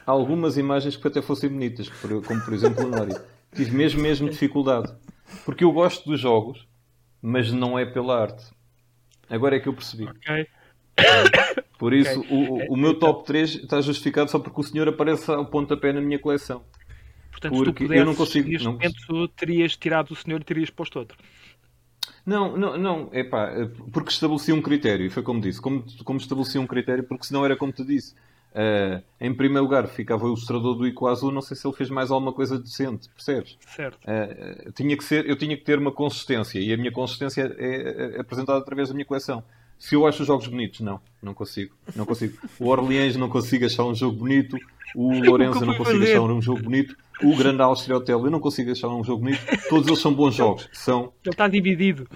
algumas 0.05 0.57
imagens 0.57 0.97
que 0.97 1.07
até 1.07 1.23
fossem 1.23 1.49
bonitas, 1.49 1.89
como 1.89 2.41
por 2.45 2.53
exemplo 2.53 2.85
o 2.85 2.89
Nori. 2.89 3.15
Tive 3.55 3.77
mesmo, 3.77 4.03
mesmo 4.03 4.29
dificuldade. 4.29 4.93
Porque 5.45 5.65
eu 5.65 5.73
gosto 5.73 6.09
dos 6.09 6.21
jogos, 6.21 6.67
mas 7.21 7.53
não 7.53 7.79
é 7.79 7.87
pela 7.87 8.21
arte. 8.21 8.45
Agora 9.29 9.57
é 9.57 9.61
que 9.61 9.69
eu 9.69 9.75
percebi. 9.75 10.09
Por 11.79 11.95
isso, 11.95 12.21
okay. 12.21 12.37
o, 12.37 12.73
o 12.73 12.77
meu 12.77 12.99
top 12.99 13.25
3 13.25 13.55
está 13.57 13.81
justificado 13.81 14.31
só 14.31 14.39
porque 14.39 14.61
o 14.61 14.65
senhor 14.65 14.89
aparece 14.89 15.31
ao 15.31 15.47
pontapé 15.47 15.93
na 15.93 16.01
minha 16.01 16.19
coleção. 16.19 16.65
Portanto, 17.31 17.53
porque 17.53 17.73
tu 17.73 17.75
pudesses, 17.75 18.01
eu 18.01 18.05
não 18.05 18.15
consigo. 18.17 18.49
Neste 18.49 18.65
não... 18.65 18.73
momento, 18.73 19.29
terias 19.29 19.77
tirado 19.77 20.11
o 20.11 20.17
senhor 20.17 20.41
e 20.41 20.45
terias 20.45 20.71
posto 20.71 20.99
outro. 20.99 21.17
Não, 22.29 22.55
não, 22.59 22.77
não, 22.77 23.09
é 23.11 23.25
pá, 23.25 23.51
porque 23.91 24.11
estabeleci 24.11 24.53
um 24.53 24.61
critério, 24.61 25.11
foi 25.11 25.23
como 25.23 25.41
disse, 25.41 25.63
como, 25.63 25.83
como 26.05 26.19
estabeleci 26.19 26.59
um 26.59 26.67
critério, 26.67 27.03
porque 27.03 27.25
senão 27.25 27.43
era 27.43 27.57
como 27.57 27.73
te 27.73 27.83
disse. 27.83 28.15
Uh, 28.51 29.03
em 29.19 29.33
primeiro 29.33 29.63
lugar 29.63 29.87
ficava 29.87 30.25
o 30.25 30.29
ilustrador 30.29 30.75
do 30.75 30.87
Ico 30.87 31.07
Azul, 31.07 31.33
não 31.33 31.41
sei 31.41 31.57
se 31.57 31.67
ele 31.67 31.75
fez 31.75 31.89
mais 31.89 32.11
alguma 32.11 32.31
coisa 32.31 32.59
decente, 32.59 33.09
percebes? 33.09 33.57
Certo. 33.75 33.99
Uh, 34.05 34.71
tinha 34.73 34.95
que 34.95 35.05
ser, 35.05 35.27
eu 35.27 35.37
tinha 35.37 35.57
que 35.57 35.65
ter 35.65 35.79
uma 35.79 35.91
consistência 35.91 36.59
e 36.59 36.71
a 36.71 36.77
minha 36.77 36.93
consistência 36.93 37.51
é, 37.59 37.65
é, 37.65 38.17
é 38.17 38.21
apresentada 38.21 38.59
através 38.59 38.89
da 38.89 38.95
minha 38.95 39.07
coleção. 39.07 39.43
Se 39.79 39.95
eu 39.95 40.07
acho 40.07 40.21
os 40.21 40.27
jogos 40.27 40.49
bonitos, 40.49 40.81
não, 40.81 41.01
não 41.23 41.33
consigo. 41.33 41.75
Não 41.97 42.05
consigo. 42.05 42.37
O 42.59 42.67
Orleans 42.67 43.17
não 43.17 43.31
consigo 43.31 43.65
achar 43.65 43.85
um 43.85 43.95
jogo 43.95 44.19
bonito. 44.19 44.59
O 44.95 45.13
Lourenço 45.25 45.65
não 45.65 45.77
consigo 45.77 46.03
achar 46.03 46.21
um 46.21 46.43
jogo 46.43 46.63
bonito. 46.63 46.95
O 47.23 47.37
Grande 47.37 47.63
Austria 47.63 47.97
Hotel 47.97 48.25
eu 48.25 48.31
não 48.31 48.41
consigo 48.41 48.71
achar 48.71 48.89
um 48.89 49.03
jogo 49.03 49.23
bonito. 49.23 49.41
Todos 49.69 49.87
eles 49.89 50.01
são 50.01 50.15
bons 50.15 50.35
jogos. 50.35 50.69
São. 50.73 51.13
Ele 51.25 51.33
está 51.33 51.49
dividido. 51.49 52.09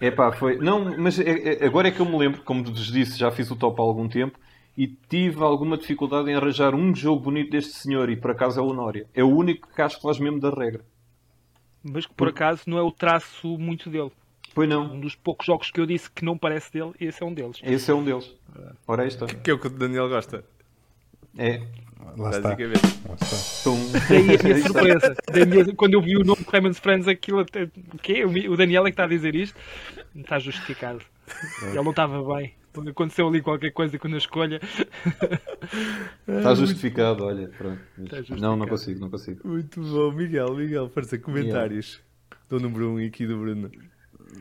É 0.00 0.10
pá, 0.10 0.32
foi. 0.32 0.56
Não, 0.56 0.96
mas 0.98 1.18
é, 1.18 1.62
é, 1.62 1.66
agora 1.66 1.88
é 1.88 1.90
que 1.90 2.00
eu 2.00 2.06
me 2.06 2.16
lembro, 2.16 2.42
como 2.42 2.64
vos 2.64 2.90
disse, 2.90 3.18
já 3.18 3.30
fiz 3.30 3.50
o 3.50 3.56
top 3.56 3.80
há 3.80 3.84
algum 3.84 4.08
tempo 4.08 4.38
e 4.76 4.86
tive 4.86 5.42
alguma 5.42 5.76
dificuldade 5.76 6.30
em 6.30 6.34
arranjar 6.34 6.74
um 6.74 6.94
jogo 6.94 7.22
bonito 7.22 7.50
deste 7.50 7.72
senhor 7.72 8.10
e 8.10 8.16
por 8.16 8.30
acaso 8.30 8.60
é 8.60 8.62
o 8.62 8.72
Nória. 8.72 9.06
É 9.14 9.24
o 9.24 9.28
único 9.28 9.68
que 9.74 9.82
acho 9.82 9.96
que 9.96 10.02
faz 10.02 10.18
mesmo 10.18 10.38
da 10.38 10.50
regra. 10.50 10.84
Mas 11.82 12.04
que 12.04 12.14
por 12.14 12.28
acaso 12.28 12.62
não 12.66 12.78
é 12.78 12.82
o 12.82 12.90
traço 12.90 13.56
muito 13.58 13.88
dele. 13.88 14.10
Pois 14.54 14.68
não. 14.68 14.94
Um 14.94 15.00
dos 15.00 15.14
poucos 15.14 15.46
jogos 15.46 15.70
que 15.70 15.80
eu 15.80 15.86
disse 15.86 16.10
que 16.10 16.24
não 16.24 16.36
parece 16.36 16.72
dele, 16.72 16.92
esse 16.98 17.22
é 17.22 17.26
um 17.26 17.32
deles. 17.32 17.60
Esse 17.62 17.90
é 17.90 17.94
um 17.94 18.02
deles. 18.02 18.34
Ora, 18.86 19.02
aí 19.02 19.08
está. 19.08 19.26
Que 19.26 19.50
é 19.50 19.54
o 19.54 19.58
que 19.58 19.66
o 19.66 19.70
Daniel 19.70 20.08
gosta. 20.08 20.44
É. 21.36 21.62
Lá 22.16 22.30
está. 22.30 22.40
Basicamente. 22.54 22.82
Lá 23.08 23.14
está. 23.14 24.08
Daí 24.08 24.36
a 24.36 24.42
minha 24.42 24.62
surpresa. 24.62 25.16
Minha- 25.46 25.74
quando 25.74 25.94
eu 25.94 26.02
vi 26.02 26.16
o 26.16 26.24
nome 26.24 26.44
Clemens 26.44 26.78
Friends, 26.78 27.08
aquilo 27.08 27.40
até. 27.40 27.64
O 27.64 27.98
quê? 27.98 28.24
O 28.24 28.56
Daniel 28.56 28.82
é 28.86 28.90
que 28.90 28.94
está 28.94 29.04
a 29.04 29.08
dizer 29.08 29.34
isto? 29.34 29.58
Está 30.14 30.38
justificado. 30.38 31.00
Ele 31.62 31.74
não 31.82 31.90
estava 31.90 32.22
bem. 32.36 32.54
Aconteceu 32.88 33.26
ali 33.26 33.40
qualquer 33.40 33.70
coisa 33.72 33.98
com 33.98 34.06
a 34.08 34.16
escolha. 34.18 34.60
Está 36.28 36.54
justificado, 36.54 37.24
olha. 37.24 37.48
Pronto. 37.56 37.80
Está 37.98 38.16
Não, 38.36 38.56
não 38.56 38.66
justificado. 38.66 38.68
consigo, 38.68 39.00
não 39.00 39.10
consigo. 39.10 39.48
Muito 39.48 39.80
bom, 39.80 40.12
Miguel, 40.12 40.54
Miguel, 40.54 40.88
força, 40.90 41.16
comentários. 41.18 42.00
Do 42.48 42.60
número 42.60 42.90
1 42.90 42.94
um 43.02 43.06
aqui 43.06 43.26
do 43.26 43.38
Bruno. 43.38 43.70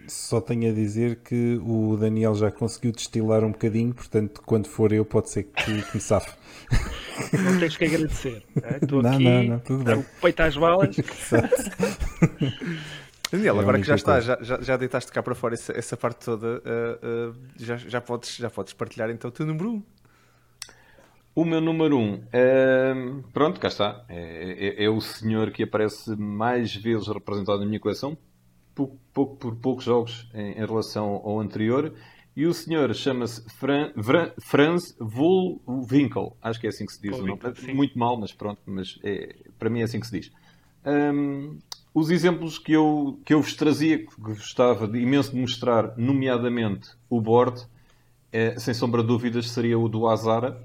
Só 0.08 0.42
tenho 0.42 0.70
a 0.72 0.74
dizer 0.74 1.18
que 1.18 1.60
o 1.64 1.96
Daniel 1.98 2.36
já 2.36 2.52
conseguiu 2.52 2.92
destilar 2.92 3.44
um 3.44 3.52
bocadinho, 3.52 3.94
portanto, 3.94 4.42
quando 4.46 4.68
for 4.68 4.92
eu, 4.92 5.06
pode 5.06 5.30
ser 5.30 5.44
que, 5.44 5.82
que 5.82 5.96
me 5.96 6.02
safe. 6.02 6.32
Não 7.34 7.60
tens 7.60 7.78
que 7.78 7.86
agradecer. 7.86 8.44
é? 8.62 8.78
Estou 8.82 9.02
Não, 9.02 9.14
aqui, 9.14 9.24
não, 9.24 9.44
não, 9.44 9.60
tudo 9.60 9.84
bem. 9.84 9.96
o 9.96 10.06
peito 10.22 10.40
às 10.42 10.56
balas. 10.58 10.96
Daniel, 13.32 13.58
É 13.58 13.60
agora 13.60 13.80
que 13.80 13.88
já 13.88 13.96
está, 13.96 14.20
já, 14.20 14.38
já, 14.42 14.62
já 14.62 14.78
deitaste 14.78 15.12
cá 15.12 15.24
para 15.24 15.34
fora 15.36 15.56
essa, 15.56 15.74
essa 15.74 15.98
parte 15.98 16.26
toda, 16.26 16.62
ah, 16.66 17.00
ah, 17.02 17.34
já, 17.58 17.76
já, 17.78 18.00
podes, 18.02 18.36
já 18.36 18.50
podes 18.50 18.74
partilhar 18.74 19.10
então 19.10 19.30
o 19.30 19.32
teu 19.32 19.46
número 19.46 19.70
1. 19.72 19.74
Um. 19.74 19.84
O 21.38 21.44
meu 21.44 21.60
número 21.60 21.98
1, 21.98 22.02
um, 22.02 22.24
ehm, 22.32 23.22
pronto, 23.34 23.60
cá 23.60 23.68
está. 23.68 24.06
É, 24.08 24.82
é- 24.82 24.86
é 24.86 24.90
o 24.90 25.02
senhor 25.02 25.52
que 25.52 25.64
aparece 25.64 26.16
mais 26.16 26.74
vezes 26.76 27.08
representado 27.10 27.60
na 27.60 27.66
minha 27.66 27.80
coleção, 27.80 28.18
pouco, 28.76 28.98
pouco 29.14 29.36
por 29.38 29.56
poucos 29.56 29.86
jogos 29.86 30.30
em, 30.34 30.52
em 30.52 30.66
relação 30.66 31.22
ao 31.24 31.40
anterior. 31.40 31.94
E 32.36 32.46
o 32.46 32.54
senhor 32.54 32.94
chama-se 32.94 33.42
Fran, 33.58 33.92
Vra- 33.96 34.34
Franz 34.42 34.94
Woolwinkel. 35.00 36.36
Acho 36.42 36.60
que 36.60 36.68
é 36.68 36.70
assim 36.70 36.86
que 36.86 36.92
se 36.94 37.02
diz 37.02 37.12
o 37.24 37.26
nome. 37.28 37.40
Muito 37.74 37.98
mal, 37.98 38.18
mas 38.18 38.34
pronto, 38.34 38.60
mas 38.66 39.00
é- 39.04 39.36
para 39.58 39.70
mim 39.70 39.80
é 39.80 39.84
assim 39.84 40.00
que 40.00 40.08
se 40.08 40.20
diz. 40.20 40.32
Ehm, 40.86 41.58
os 41.94 42.10
exemplos 42.10 42.60
que 42.60 42.74
eu, 42.74 43.20
que 43.26 43.34
eu 43.34 43.42
vos 43.42 43.54
trazia, 43.56 44.00
que 44.06 44.20
gostava 44.20 44.86
de, 44.88 45.00
imenso 45.00 45.32
de 45.32 45.40
mostrar, 45.40 45.98
nomeadamente 45.98 46.90
o 47.10 47.22
board, 47.22 47.66
eh, 48.32 48.60
sem 48.60 48.74
sombra 48.74 49.02
de 49.02 49.08
dúvidas, 49.08 49.50
seria 49.50 49.80
o 49.80 49.88
do 49.88 50.06
Azara, 50.08 50.62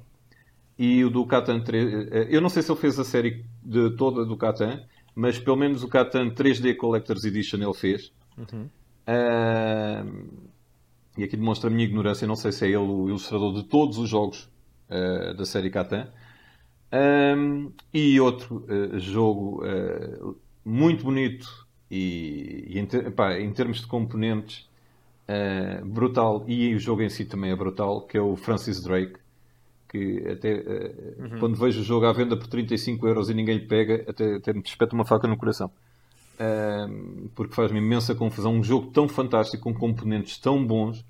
e 0.76 1.04
o 1.04 1.10
do 1.10 1.24
Catan 1.26 1.60
3. 1.60 2.08
eh, 2.10 2.26
Eu 2.30 2.40
não 2.40 2.48
sei 2.48 2.62
se 2.62 2.72
ele 2.72 2.80
fez 2.80 2.98
a 2.98 3.04
série 3.04 3.44
de 3.62 3.90
toda 3.96 4.24
do 4.24 4.36
Catan, 4.36 4.82
mas 5.14 5.38
pelo 5.38 5.56
menos 5.56 5.82
o 5.82 5.88
Catan 5.88 6.30
3D 6.30 6.76
Collector's 6.76 7.24
Edition 7.24 7.58
ele 7.58 7.74
fez. 7.74 8.12
Ah, 9.06 10.04
e 11.18 11.24
aqui 11.24 11.36
demonstra 11.36 11.68
a 11.68 11.72
minha 11.72 11.84
ignorância, 11.84 12.26
não 12.26 12.36
sei 12.36 12.52
se 12.52 12.64
é 12.64 12.68
ele 12.68 12.78
o 12.78 13.08
ilustrador 13.08 13.54
de 13.54 13.64
todos 13.64 13.98
os 13.98 14.08
jogos 14.08 14.48
ah, 14.88 15.32
da 15.34 15.44
série 15.44 15.70
Catan. 15.70 16.08
Um, 16.92 17.70
e 17.94 18.18
outro 18.20 18.66
eh, 18.68 18.98
jogo 18.98 19.62
eh, 19.64 20.18
muito 20.64 21.04
bonito 21.04 21.46
e, 21.88 22.64
e 22.68 22.78
em, 22.80 22.84
ter- 22.86 23.06
epá, 23.06 23.38
em 23.38 23.52
termos 23.52 23.80
de 23.80 23.86
componentes 23.86 24.68
brutal 25.84 26.44
e 26.48 26.74
o 26.74 26.80
jogo 26.80 27.02
em 27.02 27.08
si 27.08 27.24
também 27.24 27.52
é 27.52 27.56
brutal, 27.56 28.04
que 28.08 28.18
é 28.18 28.20
o 28.20 28.34
Francis 28.34 28.82
Drake 28.82 29.19
que 29.90 30.26
até 30.28 30.52
eh, 30.52 31.14
quando 31.40 31.56
vejo 31.56 31.80
o 31.80 31.84
jogo 31.84 32.06
à 32.06 32.12
venda 32.12 32.36
por 32.36 32.46
35 32.46 33.06
euros 33.08 33.28
e 33.30 33.34
ninguém 33.34 33.58
lhe 33.58 33.66
pega, 33.66 34.04
até, 34.08 34.36
até 34.36 34.52
me 34.52 34.62
despeta 34.62 34.94
uma 34.94 35.04
faca 35.04 35.26
no 35.28 35.36
coração. 35.36 35.70
Ahm, 36.38 37.28
porque 37.34 37.54
faz-me 37.54 37.78
imensa 37.78 38.14
confusão. 38.14 38.52
Um 38.54 38.64
jogo 38.64 38.90
tão 38.92 39.08
fantástico, 39.08 39.64
com 39.64 39.74
componentes 39.74 40.38
tão 40.38 40.64
bons, 40.64 41.04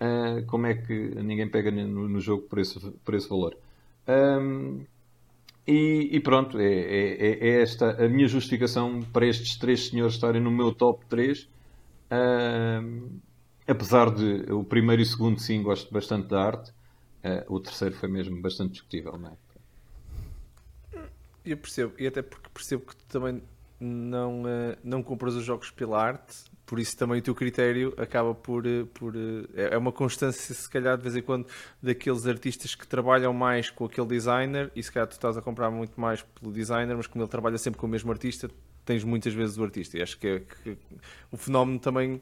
ah, 0.00 0.42
como 0.46 0.66
é 0.66 0.74
que 0.74 0.94
ninguém 1.22 1.48
pega 1.48 1.70
no, 1.70 2.08
no 2.08 2.20
jogo 2.20 2.42
por 2.44 2.58
esse, 2.58 2.78
por 3.04 3.14
esse 3.14 3.28
valor? 3.28 3.56
Ahm, 4.06 4.80
e, 5.66 6.08
e 6.12 6.20
pronto, 6.20 6.58
é, 6.58 6.64
é- 6.66 7.26
é- 7.28 7.48
é 7.50 7.62
esta 7.62 8.04
a 8.04 8.08
minha 8.08 8.26
justificação 8.28 9.02
para 9.12 9.26
estes 9.26 9.56
três 9.58 9.88
senhores 9.88 10.14
estarem 10.14 10.40
no 10.42 10.50
meu 10.50 10.72
top 10.72 11.04
3. 11.08 11.48
Ahm, 12.10 13.20
apesar 13.66 14.10
de 14.14 14.50
o 14.52 14.64
primeiro 14.64 15.02
e 15.02 15.04
o 15.04 15.06
segundo, 15.06 15.38
sim, 15.40 15.62
gosto 15.62 15.92
bastante 15.92 16.28
da 16.28 16.42
arte. 16.42 16.72
Ah, 17.24 17.44
o 17.48 17.60
terceiro 17.60 17.94
foi 17.94 18.08
mesmo 18.08 18.40
bastante 18.40 18.72
discutível, 18.72 19.18
não 19.18 19.30
é? 19.30 19.36
Eu 21.44 21.56
percebo, 21.56 21.94
e 21.98 22.06
até 22.06 22.20
porque 22.22 22.48
percebo 22.52 22.84
que 22.84 22.96
tu 22.96 23.04
também 23.06 23.42
não, 23.80 24.42
eh, 24.46 24.76
não 24.84 25.02
compras 25.02 25.34
os 25.34 25.44
jogos 25.44 25.70
pela 25.70 26.02
arte, 26.02 26.44
por 26.66 26.78
isso 26.78 26.94
também 26.96 27.20
o 27.20 27.22
teu 27.22 27.34
critério 27.34 27.94
acaba 27.96 28.34
por. 28.34 28.66
eh, 28.66 28.84
por 28.92 29.14
eh, 29.16 29.46
é 29.54 29.74
é 29.74 29.78
uma 29.78 29.92
constância, 29.92 30.54
se 30.54 30.68
calhar, 30.68 30.96
de 30.96 31.02
vez 31.02 31.16
em 31.16 31.22
quando, 31.22 31.46
daqueles 31.82 32.26
artistas 32.26 32.74
que 32.74 32.86
trabalham 32.86 33.32
mais 33.32 33.70
com 33.70 33.84
aquele 33.86 34.06
designer, 34.06 34.70
e 34.76 34.82
se 34.82 34.92
calhar 34.92 35.06
tu 35.08 35.12
estás 35.12 35.36
a 35.38 35.42
comprar 35.42 35.70
muito 35.70 35.98
mais 35.98 36.20
pelo 36.22 36.52
designer, 36.52 36.94
mas 36.96 37.06
como 37.06 37.22
ele 37.24 37.30
trabalha 37.30 37.56
sempre 37.56 37.80
com 37.80 37.86
o 37.86 37.90
mesmo 37.90 38.10
artista, 38.12 38.50
tens 38.84 39.02
muitas 39.04 39.32
vezes 39.32 39.56
o 39.56 39.64
artista. 39.64 39.96
E 39.96 40.02
acho 40.02 40.18
que, 40.18 40.26
é- 40.26 40.40
que 40.40 40.76
o 41.32 41.36
fenómeno 41.38 41.78
também 41.78 42.20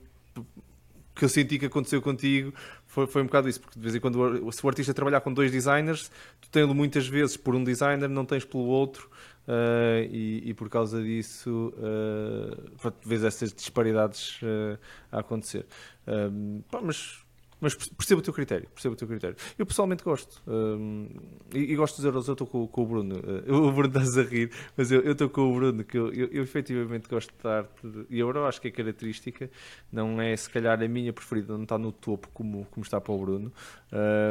que 1.16 1.24
eu 1.24 1.28
senti 1.28 1.58
que 1.58 1.66
aconteceu 1.66 2.00
contigo 2.00 2.52
foi, 2.86 3.06
foi 3.06 3.22
um 3.22 3.26
bocado 3.26 3.48
isso, 3.48 3.60
porque 3.60 3.78
de 3.78 3.82
vez 3.82 3.94
em 3.94 4.00
quando 4.00 4.52
se 4.52 4.64
o 4.64 4.68
artista 4.68 4.94
trabalhar 4.94 5.20
com 5.20 5.32
dois 5.32 5.50
designers, 5.50 6.10
tu 6.40 6.48
tens-lo 6.50 6.74
muitas 6.74 7.08
vezes 7.08 7.36
por 7.36 7.54
um 7.54 7.64
designer, 7.64 8.08
não 8.08 8.24
tens 8.24 8.44
pelo 8.44 8.64
outro, 8.64 9.10
eh, 9.48 10.08
e, 10.10 10.50
e 10.50 10.54
por 10.54 10.68
causa 10.68 11.00
disso 11.00 11.72
uh, 11.76 12.92
vês 13.04 13.22
essas 13.22 13.52
disparidades 13.52 14.40
eh, 14.42 14.76
a 15.12 15.20
acontecer. 15.20 15.66
Um, 16.06 16.62
pá, 16.68 16.80
mas 16.82 17.24
mas 17.60 17.74
percebo 17.74 18.20
o 18.20 18.22
teu 18.22 18.34
critério, 18.34 18.68
percebo 18.70 18.94
o 18.94 18.96
teu 18.96 19.08
critério. 19.08 19.36
Eu 19.58 19.64
pessoalmente 19.66 20.04
gosto. 20.04 20.42
hum, 20.46 21.08
e, 21.54 21.58
e 21.72 21.76
gosto 21.76 21.96
dos 21.96 22.04
euros, 22.04 22.28
eu 22.28 22.32
estou 22.32 22.46
com, 22.46 22.66
com 22.66 22.82
o 22.82 22.86
Bruno. 22.86 23.16
eh, 23.16 23.50
o 23.52 23.72
Bruno 23.72 23.98
está 23.98 24.20
a 24.20 24.24
rir, 24.24 24.50
mas 24.76 24.92
eu 24.92 25.00
eu 25.02 25.12
estou 25.12 25.28
com 25.30 25.50
o 25.50 25.54
Bruno, 25.54 25.82
que 25.84 25.96
eu, 25.96 26.12
eu, 26.12 26.28
eu 26.32 26.42
efetivamente 26.42 27.08
gosto 27.08 27.32
de 27.40 27.48
arte. 27.48 27.86
de- 27.88 28.06
E 28.10 28.18
euro 28.18 28.44
acho 28.46 28.60
que 28.60 28.68
é 28.68 28.70
característica. 28.70 29.50
Não 29.92 30.20
é 30.20 30.36
se 30.36 30.50
calhar 30.50 30.82
a 30.82 30.88
minha 30.88 31.12
preferida, 31.12 31.54
não 31.54 31.62
está 31.62 31.78
no 31.78 31.92
topo 31.92 32.28
como, 32.34 32.66
como 32.70 32.84
está 32.84 33.00
para 33.00 33.12
o 33.14 33.18
Bruno. 33.18 33.52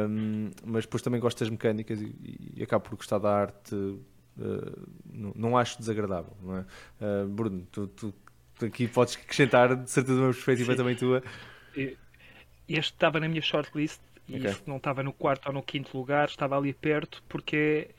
Hum, 0.08 0.50
mas 0.64 0.84
depois 0.84 1.02
também 1.02 1.20
gosto 1.20 1.38
das 1.40 1.50
mecânicas 1.50 2.00
e, 2.00 2.14
e 2.56 2.62
acabo 2.62 2.84
por 2.88 2.96
gostar 2.96 3.18
da 3.18 3.30
arte. 3.34 3.74
eh, 4.38 4.72
não, 5.12 5.32
não 5.34 5.58
acho 5.58 5.78
desagradável, 5.78 6.32
não 6.42 6.58
é? 6.58 6.64
Eh, 7.00 7.24
Bruno, 7.26 7.66
tu, 7.72 7.86
tu- 7.88 8.14
tu 8.58 8.66
aqui 8.66 8.86
podes 8.88 9.16
acrescentar 9.16 9.74
de 9.76 9.90
certeza 9.90 10.18
uma 10.20 10.32
perspectiva 10.32 10.72
Sim. 10.72 10.76
também 10.76 10.94
tua. 10.96 11.22
Este 12.68 12.92
estava 12.94 13.20
na 13.20 13.28
minha 13.28 13.42
shortlist 13.42 14.00
e 14.28 14.36
Ok. 14.36 14.50
este 14.50 14.68
não 14.68 14.76
estava 14.78 15.02
no 15.02 15.12
quarto 15.12 15.46
ou 15.48 15.52
no 15.52 15.62
quinto 15.62 15.96
lugar, 15.96 16.28
estava 16.28 16.56
ali 16.56 16.72
perto, 16.72 17.22
porque 17.28 17.90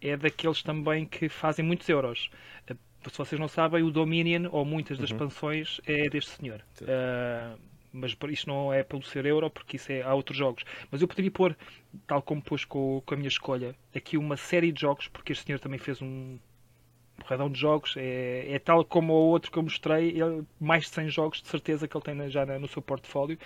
é, 0.00 0.16
daqueles 0.16 0.62
também 0.62 1.06
que 1.06 1.28
fazem 1.28 1.64
muitos 1.64 1.88
euros. 1.88 2.28
Eh, 2.68 2.74
Se 3.08 3.16
vocês 3.18 3.38
não 3.40 3.46
sabem, 3.48 3.82
o 3.84 3.90
Dominion, 3.90 4.48
ou 4.50 4.64
muitas 4.64 4.98
das 4.98 5.10
expansões, 5.10 5.80
é 5.86 6.08
deste 6.08 6.32
senhor. 6.32 6.64
Ah, 6.88 7.56
mas 7.92 8.16
isto 8.30 8.48
não 8.48 8.72
é 8.72 8.82
pelo 8.82 9.02
ser 9.02 9.24
euro, 9.26 9.48
porque 9.48 9.76
isso 9.76 9.90
é, 9.92 10.02
há 10.02 10.12
outros 10.12 10.36
jogos. 10.36 10.64
Mas 10.90 11.00
eu 11.00 11.08
poderia 11.08 11.30
pôr, 11.30 11.56
tal 12.06 12.20
como 12.20 12.42
pus 12.42 12.64
com, 12.64 13.00
com 13.06 13.14
a 13.14 13.16
minha 13.16 13.28
escolha, 13.28 13.74
aqui 13.94 14.18
uma 14.18 14.36
série 14.36 14.72
de 14.72 14.80
jogos, 14.80 15.08
porque 15.08 15.32
este 15.32 15.44
senhor 15.46 15.58
também 15.60 15.78
fez 15.78 16.02
um 16.02 16.38
porradão 17.16 17.50
de 17.50 17.58
jogos. 17.58 17.94
É, 17.96 18.46
é 18.52 18.58
tal 18.58 18.84
como 18.84 19.12
o 19.12 19.28
outro 19.28 19.50
que 19.50 19.58
eu 19.58 19.62
mostrei, 19.62 20.10
ele, 20.10 20.44
mais 20.60 20.84
de 20.84 20.90
100 20.90 21.08
jogos, 21.08 21.40
de 21.40 21.48
certeza 21.48 21.88
que 21.88 21.96
ele 21.96 22.04
tem 22.04 22.30
já 22.30 22.44
no 22.58 22.68
seu 22.68 22.82
portfólio 22.82 23.38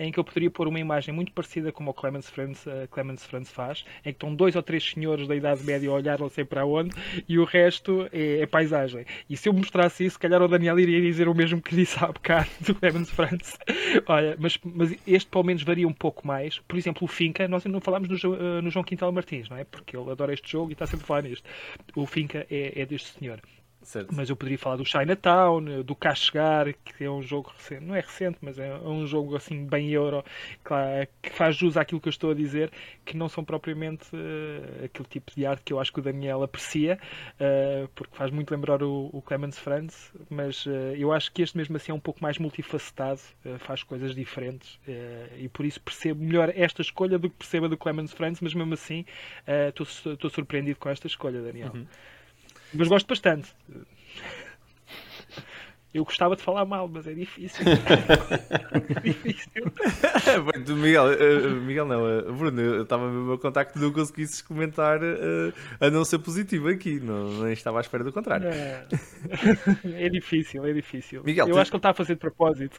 em 0.00 0.10
que 0.10 0.18
eu 0.18 0.24
poderia 0.24 0.50
pôr 0.50 0.66
uma 0.66 0.80
imagem 0.80 1.14
muito 1.14 1.30
parecida 1.32 1.70
como 1.70 1.90
o 1.90 1.94
Clemens 1.94 2.28
Franz, 2.28 2.64
uh, 2.66 2.88
Clemens 2.90 3.24
Franz 3.24 3.50
faz, 3.50 3.84
em 4.00 4.04
que 4.04 4.16
estão 4.16 4.34
dois 4.34 4.56
ou 4.56 4.62
três 4.62 4.82
senhores 4.82 5.28
da 5.28 5.36
Idade 5.36 5.62
Média 5.62 5.90
a 5.90 5.92
olhar 5.92 6.18
não 6.18 6.30
sei 6.30 6.44
para 6.44 6.64
onde, 6.64 6.90
e 7.28 7.38
o 7.38 7.44
resto 7.44 8.08
é, 8.10 8.40
é 8.40 8.46
paisagem. 8.46 9.04
E 9.28 9.36
se 9.36 9.48
eu 9.48 9.52
mostrasse 9.52 10.04
isso, 10.04 10.14
se 10.14 10.18
calhar 10.18 10.40
o 10.40 10.48
Daniel 10.48 10.80
iria 10.80 11.00
dizer 11.00 11.28
o 11.28 11.34
mesmo 11.34 11.60
que 11.60 11.74
disse 11.76 12.02
há 12.02 12.06
bocado 12.06 12.48
do 12.60 12.74
Clemens 12.74 13.10
Franz. 13.10 13.58
Olha, 14.08 14.34
mas, 14.38 14.58
mas 14.64 14.96
este 15.06 15.28
pelo 15.28 15.44
menos 15.44 15.62
varia 15.62 15.86
um 15.86 15.92
pouco 15.92 16.26
mais. 16.26 16.58
Por 16.60 16.78
exemplo, 16.78 17.04
o 17.04 17.08
Finca, 17.08 17.46
nós 17.46 17.64
não 17.66 17.80
falámos 17.80 18.08
no, 18.08 18.32
uh, 18.32 18.62
no 18.62 18.70
João 18.70 18.84
Quintal 18.84 19.12
Martins, 19.12 19.48
não 19.50 19.58
é? 19.58 19.64
Porque 19.64 19.94
ele 19.96 20.10
adora 20.10 20.32
este 20.32 20.50
jogo 20.50 20.70
e 20.70 20.72
está 20.72 20.86
sempre 20.86 21.04
a 21.04 21.06
falar 21.06 21.22
nisto. 21.22 21.46
O 21.94 22.06
Finca 22.06 22.46
é, 22.50 22.80
é 22.80 22.86
deste 22.86 23.18
senhor. 23.18 23.40
Certo. 23.82 24.14
Mas 24.14 24.28
eu 24.28 24.36
poderia 24.36 24.58
falar 24.58 24.76
do 24.76 24.84
Chinatown, 24.84 25.82
do 25.82 25.94
Cá 25.94 26.14
Chegar, 26.14 26.72
que 26.72 27.02
é 27.02 27.10
um 27.10 27.22
jogo 27.22 27.50
recente, 27.56 27.84
não 27.84 27.94
é 27.94 28.00
recente, 28.00 28.38
mas 28.40 28.58
é 28.58 28.74
um 28.78 29.06
jogo 29.06 29.36
assim 29.36 29.64
bem 29.64 29.90
euro, 29.90 30.22
claro, 30.62 31.08
que 31.22 31.30
faz 31.30 31.56
jus 31.56 31.76
àquilo 31.76 32.00
que 32.00 32.08
eu 32.08 32.10
estou 32.10 32.30
a 32.30 32.34
dizer, 32.34 32.70
que 33.04 33.16
não 33.16 33.28
são 33.28 33.42
propriamente 33.42 34.14
uh, 34.14 34.84
aquele 34.84 35.08
tipo 35.08 35.32
de 35.34 35.46
arte 35.46 35.62
que 35.64 35.72
eu 35.72 35.80
acho 35.80 35.92
que 35.92 35.98
o 35.98 36.02
Daniel 36.02 36.42
aprecia, 36.42 36.98
uh, 37.34 37.88
porque 37.94 38.14
faz 38.14 38.30
muito 38.30 38.50
lembrar 38.50 38.82
o, 38.82 39.08
o 39.12 39.22
Clemens 39.22 39.58
Franz, 39.58 40.12
mas 40.28 40.66
uh, 40.66 40.70
eu 40.96 41.10
acho 41.10 41.32
que 41.32 41.40
este 41.40 41.56
mesmo 41.56 41.76
assim 41.76 41.90
é 41.90 41.94
um 41.94 42.00
pouco 42.00 42.22
mais 42.22 42.38
multifacetado, 42.38 43.20
faz 43.60 43.82
coisas 43.82 44.14
diferentes, 44.14 44.78
e 45.38 45.48
por 45.48 45.64
isso 45.64 45.80
percebo 45.80 46.22
melhor 46.22 46.52
esta 46.54 46.82
escolha 46.82 47.18
do 47.18 47.30
que 47.30 47.36
perceba 47.36 47.68
do 47.68 47.76
Clemens 47.76 48.12
Franz, 48.12 48.40
mas 48.40 48.54
mesmo 48.54 48.74
assim 48.74 49.04
estou 49.68 50.30
surpreendido 50.30 50.78
com 50.78 50.88
esta 50.88 51.06
escolha, 51.06 51.40
Daniel. 51.40 51.72
Uhum. 51.74 51.86
Mas 52.72 52.88
gosto 52.88 53.08
bastante. 53.08 53.48
Eu 55.92 56.04
gostava 56.04 56.36
de 56.36 56.42
falar 56.42 56.64
mal, 56.64 56.86
mas 56.86 57.04
é 57.08 57.12
difícil. 57.12 57.64
é 57.66 59.00
difícil. 59.00 59.50
Miguel, 60.76 61.06
uh, 61.06 61.50
Miguel 61.62 61.84
não, 61.84 62.18
uh, 62.18 62.32
Bruno, 62.32 62.60
eu 62.60 62.82
estava 62.82 63.10
no 63.10 63.26
meu 63.26 63.38
contacto 63.38 63.76
não 63.76 63.92
conseguisses 63.92 64.40
comentar 64.40 65.00
uh, 65.02 65.52
a 65.80 65.90
não 65.90 66.04
ser 66.04 66.20
positivo 66.20 66.68
aqui, 66.68 67.00
não, 67.00 67.42
nem 67.42 67.52
estava 67.52 67.78
à 67.78 67.80
espera 67.80 68.04
do 68.04 68.12
contrário. 68.12 68.46
É, 68.48 68.86
é 69.84 70.08
difícil, 70.08 70.64
é 70.64 70.72
difícil. 70.72 71.24
Miguel, 71.24 71.48
eu 71.48 71.58
acho 71.58 71.72
que 71.72 71.76
ele 71.76 71.80
está 71.80 71.90
a 71.90 71.94
fazer 71.94 72.14
de 72.14 72.20
propósito. 72.20 72.78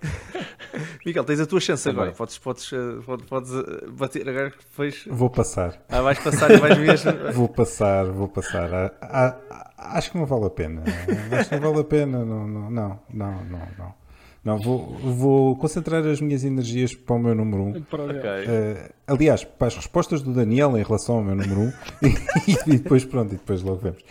Miguel, 1.05 1.25
tens 1.25 1.41
a 1.41 1.45
tua 1.45 1.59
chance 1.59 1.83
Também. 1.83 2.03
agora, 2.03 2.15
podes, 2.15 2.37
podes, 2.37 2.71
podes, 3.05 3.25
podes 3.25 3.51
bater 3.91 4.29
agora 4.29 4.51
que 4.51 4.59
depois. 4.59 5.03
Vou 5.09 5.29
passar. 5.29 5.83
Ah, 5.89 6.01
vais 6.01 6.19
passar 6.19 6.49
e 6.49 6.57
vais 6.57 6.77
mesmo. 6.77 7.11
vou 7.33 7.49
passar, 7.49 8.05
vou 8.05 8.29
passar. 8.29 8.73
Ah, 9.01 9.37
ah, 9.49 9.71
Acho 9.83 10.11
que 10.11 10.17
não 10.17 10.25
vale 10.27 10.45
a 10.45 10.49
pena. 10.49 10.83
Acho 11.31 11.49
que 11.49 11.55
não 11.55 11.71
vale 11.71 11.81
a 11.81 11.83
pena. 11.83 12.23
Não, 12.23 12.47
não, 12.47 12.69
não, 12.69 12.99
não, 13.13 13.43
não. 13.45 13.67
não. 13.77 14.01
Não, 14.43 14.57
vou, 14.57 14.97
vou 14.97 15.55
concentrar 15.55 16.03
as 16.03 16.19
minhas 16.19 16.43
energias 16.43 16.95
para 16.95 17.15
o 17.15 17.19
meu 17.19 17.35
número 17.35 17.61
1. 17.61 17.65
Um. 17.67 17.69
Okay. 17.69 17.99
Uh, 17.99 18.93
aliás, 19.05 19.43
para 19.43 19.67
as 19.67 19.75
respostas 19.75 20.23
do 20.23 20.33
Daniel 20.33 20.75
em 20.79 20.83
relação 20.83 21.17
ao 21.17 21.23
meu 21.23 21.35
número 21.35 21.61
1 21.61 21.63
um, 21.63 21.71
e, 22.47 22.73
e, 22.73 22.77
depois 22.79 23.05
pronto, 23.05 23.35
e 23.35 23.37
depois 23.37 23.61
logo 23.61 23.77
vemos. 23.77 24.03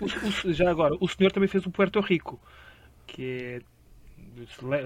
O, 0.00 0.48
o, 0.48 0.52
já 0.52 0.68
agora, 0.68 0.96
o 1.00 1.06
senhor 1.06 1.30
também 1.30 1.48
fez 1.48 1.64
o 1.64 1.70
Puerto 1.70 2.00
Rico, 2.00 2.40
que 3.06 3.60
é 3.60 3.60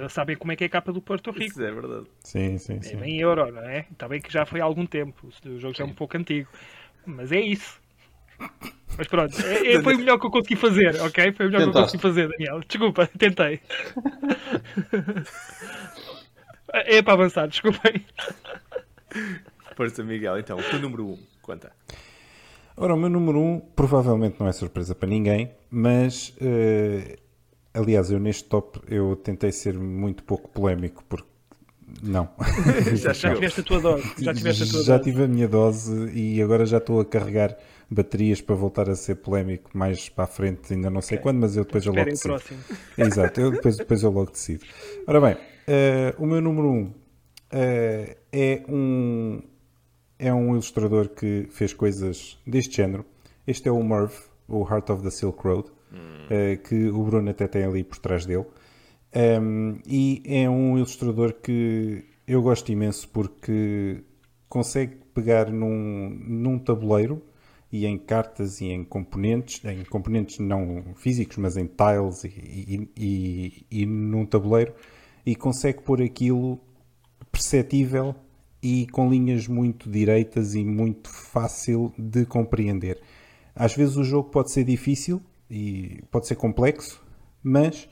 sabem 0.08 0.36
como 0.36 0.52
é 0.52 0.56
que 0.56 0.64
é 0.64 0.66
a 0.66 0.70
capa 0.70 0.92
do 0.92 1.00
Porto 1.00 1.30
Rico. 1.30 1.44
Isso 1.44 1.62
é 1.62 1.72
verdade. 1.72 2.06
Sim, 2.20 2.58
sim, 2.58 2.76
é 2.76 2.82
sim. 2.82 2.96
É 2.96 3.00
bem 3.00 3.20
euro, 3.20 3.50
não 3.52 3.62
é? 3.62 3.86
Está 3.90 4.08
bem 4.08 4.20
que 4.20 4.32
já 4.32 4.46
foi 4.46 4.60
há 4.60 4.64
algum 4.64 4.86
tempo. 4.86 5.28
O 5.44 5.58
jogo 5.58 5.74
já 5.76 5.84
é 5.84 5.86
um 5.86 5.94
pouco 5.94 6.16
antigo. 6.16 6.48
Mas 7.04 7.32
é 7.32 7.40
isso. 7.40 7.81
Mas 8.96 9.08
pronto, 9.08 9.34
é, 9.40 9.72
é, 9.74 9.82
foi 9.82 9.94
o 9.94 9.98
melhor 9.98 10.18
que 10.18 10.26
eu 10.26 10.30
consegui 10.30 10.56
fazer, 10.56 11.00
ok? 11.00 11.32
Foi 11.32 11.46
o 11.46 11.50
melhor 11.50 11.66
Tentaste. 11.66 11.72
que 11.72 11.78
eu 11.78 11.82
consegui 11.82 12.02
fazer, 12.02 12.28
Daniel. 12.28 12.60
Desculpa, 12.68 13.06
tentei. 13.18 13.60
é 16.72 17.02
para 17.02 17.12
avançar, 17.14 17.48
desculpem. 17.48 18.04
Força, 19.76 20.04
Miguel. 20.04 20.38
Então, 20.38 20.58
o 20.58 20.62
teu 20.62 20.78
número 20.78 21.06
1, 21.06 21.10
um, 21.10 21.18
conta. 21.40 21.72
Ora, 22.76 22.94
o 22.94 22.98
meu 22.98 23.08
número 23.08 23.38
1 23.38 23.42
um, 23.42 23.60
provavelmente 23.60 24.36
não 24.38 24.48
é 24.48 24.52
surpresa 24.52 24.94
para 24.94 25.08
ninguém, 25.08 25.50
mas 25.70 26.34
uh, 26.40 27.16
aliás, 27.74 28.10
eu 28.10 28.18
neste 28.18 28.44
top 28.44 28.80
eu 28.88 29.16
tentei 29.16 29.52
ser 29.52 29.78
muito 29.78 30.22
pouco 30.22 30.48
polémico 30.50 31.04
porque 31.08 31.28
não. 32.02 32.28
já, 32.96 33.12
já 33.12 33.34
tiveste 33.34 33.60
a 33.60 33.62
tua 33.62 33.80
dose. 33.80 34.12
Já, 34.18 34.34
tiveste 34.34 34.62
a 34.62 34.66
tua 34.66 34.82
já 34.82 34.96
dose. 34.96 35.10
tive 35.10 35.24
a 35.24 35.28
minha 35.28 35.48
dose 35.48 36.10
e 36.12 36.40
agora 36.42 36.64
já 36.64 36.78
estou 36.78 37.00
a 37.00 37.04
carregar 37.04 37.56
baterias 37.92 38.40
para 38.40 38.54
voltar 38.54 38.88
a 38.88 38.94
ser 38.94 39.16
polémico 39.16 39.70
mais 39.74 40.08
para 40.08 40.24
a 40.24 40.26
frente, 40.26 40.72
ainda 40.72 40.90
não 40.90 41.02
sei 41.02 41.18
okay. 41.18 41.22
quando, 41.22 41.40
mas 41.40 41.56
eu 41.56 41.64
depois 41.64 41.84
eu 41.84 41.92
logo 41.92 42.04
decido. 42.04 42.28
Próximo. 42.28 42.60
Exato, 42.98 43.40
eu 43.40 43.50
depois, 43.50 43.76
depois 43.76 44.02
eu 44.02 44.10
logo 44.10 44.30
decido. 44.30 44.64
Ora 45.06 45.20
bem, 45.20 45.34
uh, 45.34 46.22
o 46.22 46.26
meu 46.26 46.40
número 46.40 46.68
1 46.68 46.72
um, 46.72 46.84
uh, 46.84 46.92
é 48.32 48.62
um 48.68 49.42
é 50.18 50.32
um 50.32 50.52
ilustrador 50.52 51.08
que 51.08 51.48
fez 51.50 51.74
coisas 51.74 52.38
deste 52.46 52.76
género. 52.76 53.04
Este 53.44 53.68
é 53.68 53.72
o 53.72 53.82
Merv, 53.82 54.12
o 54.46 54.62
Heart 54.62 54.90
of 54.90 55.02
the 55.02 55.10
Silk 55.10 55.42
Road, 55.42 55.68
hum. 55.92 55.96
uh, 56.26 56.62
que 56.62 56.88
o 56.88 57.02
Bruno 57.02 57.28
até 57.28 57.48
tem 57.48 57.64
ali 57.64 57.82
por 57.82 57.98
trás 57.98 58.24
dele. 58.24 58.46
Um, 59.14 59.78
e 59.84 60.22
é 60.24 60.48
um 60.48 60.78
ilustrador 60.78 61.34
que 61.34 62.04
eu 62.26 62.40
gosto 62.40 62.70
imenso 62.72 63.08
porque 63.08 64.02
consegue 64.48 64.96
pegar 65.12 65.50
num, 65.50 66.08
num 66.24 66.58
tabuleiro 66.58 67.20
e 67.72 67.86
em 67.86 67.96
cartas 67.96 68.60
e 68.60 68.66
em 68.66 68.84
componentes, 68.84 69.64
em 69.64 69.82
componentes 69.84 70.38
não 70.38 70.84
físicos, 70.94 71.38
mas 71.38 71.56
em 71.56 71.66
tiles 71.66 72.22
e, 72.22 72.28
e, 72.28 72.90
e, 72.96 73.66
e 73.82 73.86
num 73.86 74.26
tabuleiro, 74.26 74.74
e 75.24 75.34
consegue 75.34 75.82
pôr 75.82 76.02
aquilo 76.02 76.60
perceptível 77.30 78.14
e 78.62 78.86
com 78.88 79.08
linhas 79.08 79.48
muito 79.48 79.90
direitas 79.90 80.54
e 80.54 80.62
muito 80.62 81.08
fácil 81.08 81.92
de 81.98 82.26
compreender. 82.26 83.00
Às 83.54 83.74
vezes 83.74 83.96
o 83.96 84.04
jogo 84.04 84.28
pode 84.28 84.52
ser 84.52 84.64
difícil 84.64 85.22
e 85.50 86.02
pode 86.10 86.26
ser 86.26 86.36
complexo, 86.36 87.02
mas 87.42 87.88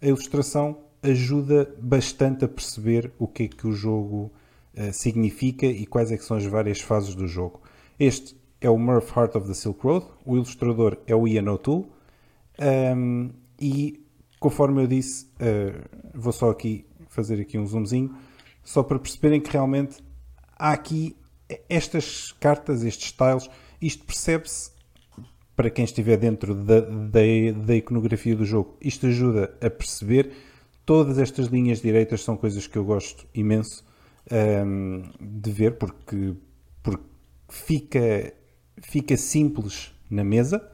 a 0.00 0.06
ilustração 0.06 0.78
ajuda 1.02 1.74
bastante 1.80 2.44
a 2.44 2.48
perceber 2.48 3.12
o 3.18 3.28
que 3.28 3.44
é 3.44 3.48
que 3.48 3.66
o 3.66 3.72
jogo 3.72 4.32
uh, 4.74 4.92
significa 4.92 5.66
e 5.66 5.86
quais 5.86 6.10
é 6.10 6.16
são 6.16 6.36
as 6.36 6.44
várias 6.44 6.80
fases 6.80 7.14
do 7.14 7.26
jogo. 7.26 7.60
Este 7.98 8.37
é 8.60 8.68
o 8.68 8.78
Murph 8.78 9.16
Heart 9.16 9.36
of 9.36 9.46
the 9.46 9.54
Silk 9.54 9.80
Road, 9.82 10.06
o 10.24 10.36
ilustrador 10.36 10.98
é 11.06 11.14
o 11.14 11.26
Ian 11.26 11.50
O'Toole, 11.52 11.86
um, 12.96 13.30
e 13.60 14.04
conforme 14.40 14.82
eu 14.82 14.86
disse, 14.86 15.26
uh, 15.26 15.88
vou 16.14 16.32
só 16.32 16.50
aqui 16.50 16.86
fazer 17.08 17.40
aqui 17.40 17.58
um 17.58 17.66
zoomzinho, 17.66 18.14
só 18.62 18.82
para 18.82 18.98
perceberem 18.98 19.40
que 19.40 19.50
realmente 19.50 19.98
há 20.58 20.72
aqui 20.72 21.16
estas 21.68 22.32
cartas, 22.32 22.84
estes 22.84 23.12
tiles, 23.12 23.48
isto 23.80 24.04
percebe-se 24.04 24.70
para 25.56 25.70
quem 25.70 25.84
estiver 25.84 26.16
dentro 26.16 26.54
da, 26.54 26.80
da, 26.80 27.20
da, 27.66 27.74
iconografia 27.74 28.36
do 28.36 28.44
jogo. 28.44 28.76
Isto 28.80 29.06
ajuda 29.06 29.56
a 29.60 29.68
perceber. 29.68 30.30
Todas 30.86 31.18
estas 31.18 31.46
linhas 31.46 31.80
direitas 31.80 32.22
são 32.22 32.36
coisas 32.36 32.66
que 32.66 32.78
eu 32.78 32.84
gosto 32.84 33.26
imenso 33.34 33.84
um, 34.30 35.02
de 35.20 35.50
ver, 35.50 35.76
porque, 35.76 36.34
porque 36.80 37.04
fica 37.48 38.32
fica 38.82 39.16
simples 39.16 39.92
na 40.10 40.24
mesa 40.24 40.66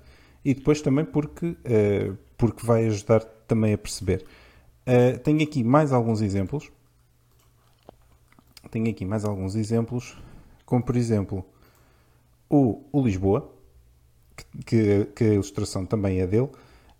e 0.44 0.54
depois 0.54 0.80
também 0.80 1.04
porque, 1.04 1.46
uh, 1.46 2.16
porque 2.36 2.64
vai 2.64 2.86
ajudar 2.86 3.20
também 3.46 3.72
a 3.72 3.78
perceber. 3.78 4.24
Uh, 4.86 5.18
tenho 5.20 5.42
aqui 5.42 5.64
mais 5.64 5.92
alguns 5.92 6.20
exemplos. 6.20 6.70
Tenho 8.70 8.90
aqui 8.90 9.04
mais 9.04 9.24
alguns 9.24 9.54
exemplos, 9.54 10.16
como 10.66 10.82
por 10.82 10.96
exemplo 10.96 11.44
o, 12.50 12.82
o 12.92 13.02
Lisboa, 13.02 13.52
que, 14.66 15.06
que, 15.14 15.24
a 15.24 15.34
ilustração 15.34 15.86
também 15.86 16.20
é 16.20 16.26
dele. 16.26 16.48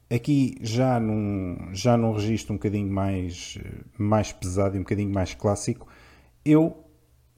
Aqui 0.09 0.56
já 0.60 1.01
num, 1.01 1.70
já 1.72 1.97
num 1.97 2.12
registro 2.12 2.55
um 2.55 2.56
bocadinho 2.56 2.90
mais, 2.93 3.59
mais 3.98 4.32
pesado 4.32 4.76
e 4.76 4.78
um 4.78 4.82
bocadinho 4.82 5.12
mais 5.12 5.35
clássico. 5.35 5.89
Eu, 6.44 6.76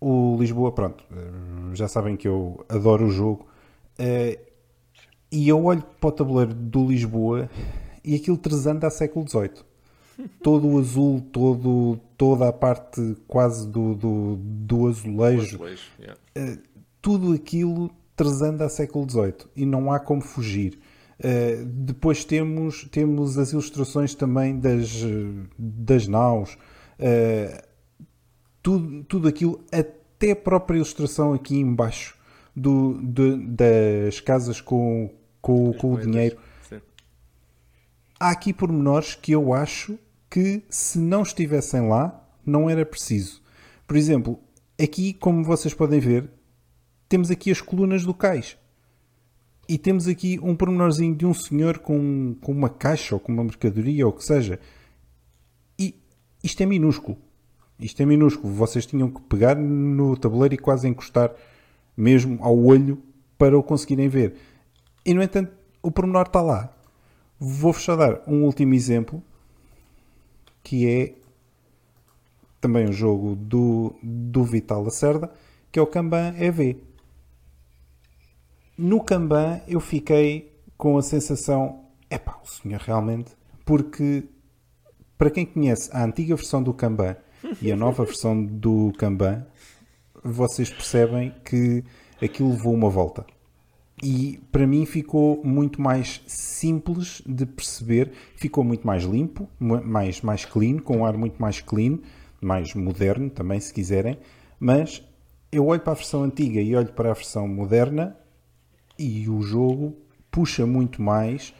o 0.01 0.37
Lisboa, 0.39 0.73
pronto, 0.73 1.05
eh, 1.11 1.75
já 1.75 1.89
sabem 1.89 2.17
que 2.17 2.29
eu 2.29 2.65
adoro 2.69 3.07
o 3.07 3.11
jogo 3.11 3.47
Uh, 3.99 4.47
e 5.31 5.49
eu 5.49 5.65
olho 5.65 5.83
para 6.01 6.09
o 6.09 6.13
tabuleiro 6.13 6.55
do 6.55 6.87
Lisboa 6.87 7.51
e 8.05 8.15
aquilo 8.15 8.39
tresanda 8.39 8.87
a 8.87 8.91
século 8.91 9.29
XVIII. 9.29 9.65
Todo 10.43 10.69
o 10.69 10.79
azul, 10.79 11.21
todo, 11.31 12.01
toda 12.17 12.49
a 12.49 12.53
parte 12.53 13.17
quase 13.29 13.69
do, 13.69 13.95
do, 13.95 14.37
do 14.41 14.87
azulejo, 14.87 15.57
azulejo 15.57 15.83
yeah. 16.01 16.19
uh, 16.39 16.59
tudo 17.03 17.35
aquilo 17.35 17.91
tresanda 18.17 18.65
a 18.65 18.69
século 18.71 19.07
XVIII 19.07 19.35
e 19.55 19.67
não 19.67 19.93
há 19.93 20.01
como 20.01 20.23
fugir. 20.23 20.79
Uh, 21.21 21.67
depois 21.67 22.25
temos, 22.25 22.89
temos 22.91 23.37
as 23.37 23.53
ilustrações 23.53 24.15
também 24.15 24.59
das, 24.59 25.03
das 25.59 26.09
naus, 26.09 26.55
uh, 26.99 27.63
tudo, 28.63 29.05
tudo 29.05 29.29
aquilo, 29.29 29.63
até 29.71 30.31
a 30.31 30.37
própria 30.37 30.77
ilustração 30.79 31.35
aqui 31.35 31.57
embaixo 31.57 32.16
do, 32.57 32.99
de, 33.03 33.37
das 33.37 34.19
casas 34.21 34.63
com, 34.63 35.11
com, 35.43 35.75
com 35.75 35.93
o 35.93 36.01
dinheiro. 36.01 36.39
Sim. 36.67 36.81
Há 38.19 38.31
aqui 38.31 38.55
pormenores 38.55 39.15
que 39.15 39.33
eu 39.33 39.53
acho 39.53 39.99
que 40.31 40.63
se 40.71 40.99
não 40.99 41.23
estivessem 41.23 41.87
lá, 41.87 42.27
não 42.45 42.71
era 42.71 42.87
preciso. 42.87 43.43
Por 43.87 43.97
exemplo, 43.97 44.41
aqui, 44.83 45.13
como 45.13 45.45
vocês 45.45 45.75
podem 45.75 46.01
ver, 46.01 46.31
temos 47.09 47.31
aqui 47.31 47.51
as 47.51 47.61
colunas 47.61 48.05
do 48.05 48.15
cais. 48.15 48.57
E 49.69 49.77
temos 49.77 50.09
aqui 50.09 50.39
um 50.43 50.55
pormenorzinho 50.55 51.15
de 51.15 51.27
um 51.27 51.35
senhor 51.35 51.79
com, 51.79 52.37
com 52.41 52.53
uma 52.53 52.71
caixa 52.71 53.15
ou 53.15 53.21
com 53.21 53.33
uma 53.33 53.45
mercadoria 53.45 54.07
ou 54.07 54.13
o 54.13 54.17
que 54.17 54.25
seja. 54.25 54.61
E 55.79 56.01
isto 56.43 56.63
é 56.63 56.67
minúsculo. 56.67 57.19
Isto 57.79 58.03
é 58.03 58.07
minúsculo. 58.07 58.53
Vocês 58.53 58.87
tinham 58.87 59.11
que 59.11 59.21
pegar 59.23 59.57
no 59.57 60.17
tabuleiro 60.17 60.55
e 60.55 60.59
quase 60.59 60.89
encostar 60.89 61.33
mesmo 61.97 62.39
ao 62.43 62.57
olho, 62.59 63.03
para 63.39 63.59
o 63.59 63.63
conseguirem 63.63 64.09
ver. 64.09 64.37
E 65.05 65.15
no 65.15 65.23
entanto, 65.23 65.53
o 65.83 65.91
pormenor 65.91 66.27
está 66.27 66.41
lá. 66.41 66.73
Vou-vos 67.39 67.83
só 67.83 67.95
dar 67.97 68.23
um 68.27 68.45
último 68.45 68.75
exemplo, 68.75 69.23
que 70.63 70.89
é 70.89 71.15
também 72.61 72.89
um 72.89 72.93
jogo 72.93 73.37
do, 73.37 73.95
do 74.03 74.43
Vital 74.43 74.83
Lacerda, 74.83 75.31
que 75.71 75.79
é 75.79 75.83
o 75.83 75.87
Kanban 75.87 76.35
EV. 76.39 76.81
No 78.77 79.03
Kanban 79.03 79.61
eu 79.69 79.81
fiquei 79.81 80.53
com 80.77 80.99
a 80.99 81.03
sensação, 81.03 81.85
epá, 82.11 82.39
o 82.43 82.49
senhor 82.49 82.81
realmente, 82.81 83.33
porque 83.65 84.25
para 85.17 85.31
quem 85.31 85.47
conhece 85.47 85.91
a 85.93 86.05
antiga 86.05 86.35
versão 86.35 86.63
do 86.63 86.75
Kanban 86.75 87.17
e 87.63 87.71
a 87.71 87.77
nova 87.77 88.05
versão 88.05 88.45
do 88.45 88.93
Kanban, 88.99 89.47
vocês 90.33 90.71
percebem 90.71 91.35
que 91.45 91.85
aquilo 92.23 92.51
levou 92.51 92.75
uma 92.75 92.91
volta. 92.91 93.25
E 94.03 94.39
para 94.53 94.67
mim 94.67 94.85
ficou 94.85 95.43
muito 95.43 95.81
mais 95.81 96.21
simples 96.27 97.23
de 97.25 97.47
perceber, 97.47 98.13
ficou 98.37 98.63
muito 98.63 98.87
mais 98.87 99.05
limpo, 99.05 99.49
mais, 99.59 100.21
mais 100.21 100.45
clean, 100.45 100.79
com 100.79 100.99
um 100.99 101.05
ar 101.05 101.17
muito 101.17 101.41
mais 101.41 101.61
clean, 101.61 101.99
mais 102.41 102.75
moderno 102.75 103.31
também, 103.31 103.59
se 103.59 103.73
quiserem. 103.73 104.19
Mas 104.61 105.03
eu 105.51 105.67
olho 105.67 105.81
para 105.81 105.93
a 105.93 105.97
versão 105.97 106.23
antiga 106.23 106.61
e 106.61 106.77
olho 106.77 106.93
para 106.93 107.11
a 107.11 107.15
versão 107.15 107.49
moderna 107.49 108.17
e 108.99 109.29
o 109.29 109.41
jogo 109.41 109.97
puxa 110.31 110.67
muito 110.67 111.01
mais 111.01 111.55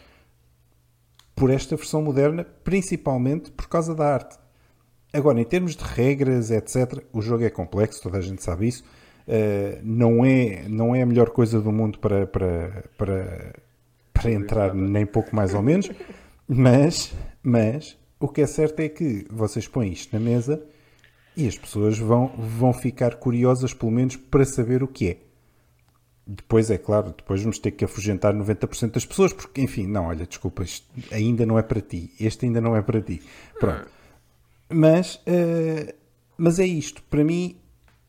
por 1.35 1.51
esta 1.51 1.77
versão 1.77 2.03
moderna, 2.03 2.45
principalmente 2.45 3.51
por 3.51 3.69
causa 3.69 3.95
da 3.95 4.13
arte. 4.13 4.39
Agora, 5.17 5.41
em 5.41 5.45
termos 5.45 5.75
de 5.75 5.83
regras, 5.83 6.51
etc., 6.51 7.03
o 7.11 7.23
jogo 7.23 7.43
é 7.43 7.49
complexo, 7.49 8.03
toda 8.03 8.19
a 8.19 8.21
gente 8.21 8.43
sabe 8.43 8.69
isso. 8.69 8.85
Uh, 9.27 9.81
não, 9.83 10.23
é, 10.23 10.69
não 10.69 10.95
é 10.95 11.01
a 11.01 11.07
melhor 11.07 11.31
coisa 11.31 11.59
do 11.59 11.73
mundo 11.73 11.99
para, 11.99 12.27
para, 12.27 12.85
para, 12.99 13.55
para 14.13 14.31
entrar, 14.31 14.75
nem 14.75 15.07
pouco 15.07 15.35
mais 15.35 15.55
ou 15.55 15.63
menos. 15.63 15.91
Mas, 16.47 17.15
mas 17.43 17.97
o 18.21 18.29
que 18.29 18.43
é 18.43 18.47
certo 18.47 18.81
é 18.81 18.91
que 18.91 19.27
vocês 19.31 19.67
põem 19.67 19.91
isto 19.91 20.13
na 20.13 20.21
mesa 20.21 20.63
e 21.35 21.49
as 21.49 21.57
pessoas 21.57 21.99
vão, 21.99 22.29
vão 22.37 22.75
ficar 22.75 23.15
curiosas, 23.15 23.73
pelo 23.73 23.93
menos, 23.93 24.17
para 24.17 24.45
saber 24.45 24.83
o 24.83 24.89
que 24.89 25.09
é. 25.09 25.17
Depois, 26.27 26.71
é 26.71 26.77
claro, 26.77 27.15
depois 27.17 27.41
vamos 27.41 27.59
ter 27.59 27.71
que 27.71 27.87
afugentar 27.87 28.35
90% 28.35 28.91
das 28.91 29.07
pessoas, 29.07 29.33
porque, 29.33 29.63
enfim, 29.63 29.87
não, 29.87 30.09
olha, 30.09 30.27
desculpa, 30.27 30.63
isto 30.63 30.87
ainda 31.11 31.47
não 31.47 31.59
é 31.59 31.63
para 31.63 31.81
ti. 31.81 32.13
Este 32.21 32.45
ainda 32.45 32.61
não 32.61 32.77
é 32.77 32.83
para 32.83 33.01
ti. 33.01 33.23
Pronto. 33.59 33.96
Mas, 34.69 35.17
uh, 35.17 35.93
mas 36.37 36.59
é 36.59 36.67
isto. 36.67 37.03
Para 37.05 37.25
mim, 37.25 37.57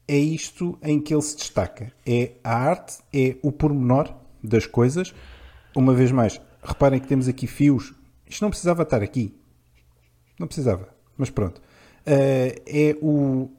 é 0.08 0.18
isto 0.18 0.78
em 0.82 1.00
que 1.00 1.14
ele 1.14 1.22
se 1.22 1.38
destaca. 1.38 1.92
É 2.06 2.32
a 2.44 2.56
arte, 2.56 2.98
é 3.14 3.36
o 3.42 3.52
pormenor 3.52 4.14
das 4.44 4.66
coisas. 4.66 5.14
Uma 5.76 5.94
vez 5.94 6.12
mais, 6.12 6.42
reparem 6.64 7.00
que 7.00 7.08
temos 7.08 7.28
aqui 7.28 7.48
fios. 7.48 7.94
Isto 8.26 8.42
não 8.42 8.50
precisava 8.50 8.84
estar 8.84 9.02
aqui. 9.02 9.36
Não 10.40 10.48
precisava. 10.48 10.90
Mas 11.18 11.30
pronto. 11.30 11.60
Uh, 11.60 12.62
é 12.66 12.98
o... 13.02 13.50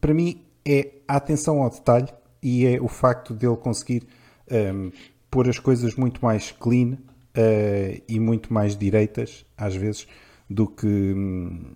Para 0.00 0.12
mim, 0.12 0.42
é 0.64 0.92
a 1.06 1.16
atenção 1.16 1.62
ao 1.62 1.70
detalhe 1.70 2.08
e 2.42 2.66
é 2.66 2.80
o 2.80 2.88
facto 2.88 3.32
dele 3.32 3.56
conseguir 3.56 4.06
um, 4.50 4.54
ehm, 4.54 4.92
pôr 5.30 5.48
as 5.48 5.58
coisas 5.58 5.94
muito 5.94 6.22
mais 6.24 6.52
clean 6.52 6.92
uh, 7.36 8.02
e 8.08 8.18
muito 8.18 8.52
mais 8.52 8.76
direitas, 8.76 9.44
às 9.56 9.74
vezes, 9.74 10.06
do 10.48 10.66
que, 10.66 11.14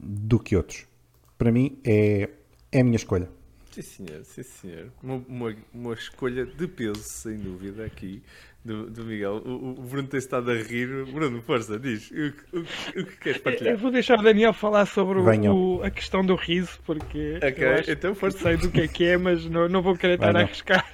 do 0.00 0.38
que 0.38 0.56
outros. 0.56 0.86
Para 1.36 1.52
mim, 1.52 1.78
é, 1.84 2.28
é 2.72 2.80
a 2.80 2.84
minha 2.84 2.96
escolha. 2.96 3.28
Sim, 3.70 3.82
senhor, 3.82 4.24
sim, 4.24 4.42
senhor. 4.42 4.92
Uma, 5.02 5.22
uma, 5.28 5.56
uma 5.72 5.94
escolha 5.94 6.44
de 6.44 6.66
peso, 6.66 7.02
sem 7.02 7.36
dúvida, 7.36 7.84
aqui 7.84 8.22
do, 8.64 8.90
do 8.90 9.04
Miguel. 9.04 9.36
O, 9.44 9.70
o 9.70 9.82
Bruno 9.82 10.08
tem 10.08 10.18
estado 10.18 10.50
a 10.50 10.54
rir. 10.54 11.04
Bruno, 11.06 11.40
força, 11.42 11.78
diz. 11.78 12.10
O, 12.10 12.58
o, 12.58 12.60
o 12.60 13.06
que 13.06 13.16
queres 13.18 13.38
partilhar? 13.38 13.74
Eu 13.74 13.78
vou 13.78 13.90
deixar 13.90 14.18
o 14.18 14.22
Daniel 14.22 14.52
falar 14.52 14.86
sobre 14.86 15.18
o, 15.18 15.82
a 15.82 15.90
questão 15.90 16.24
do 16.24 16.34
riso, 16.34 16.78
porque 16.84 17.36
okay, 17.36 17.92
então, 17.92 18.14
força. 18.14 18.38
sei 18.38 18.56
do 18.56 18.70
que 18.70 18.80
é 18.80 18.88
que 18.88 19.04
é, 19.04 19.16
mas 19.16 19.44
não, 19.46 19.68
não 19.68 19.82
vou 19.82 19.96
querer 19.96 20.14
estar 20.14 20.36
a 20.36 20.40
arriscar. 20.40 20.84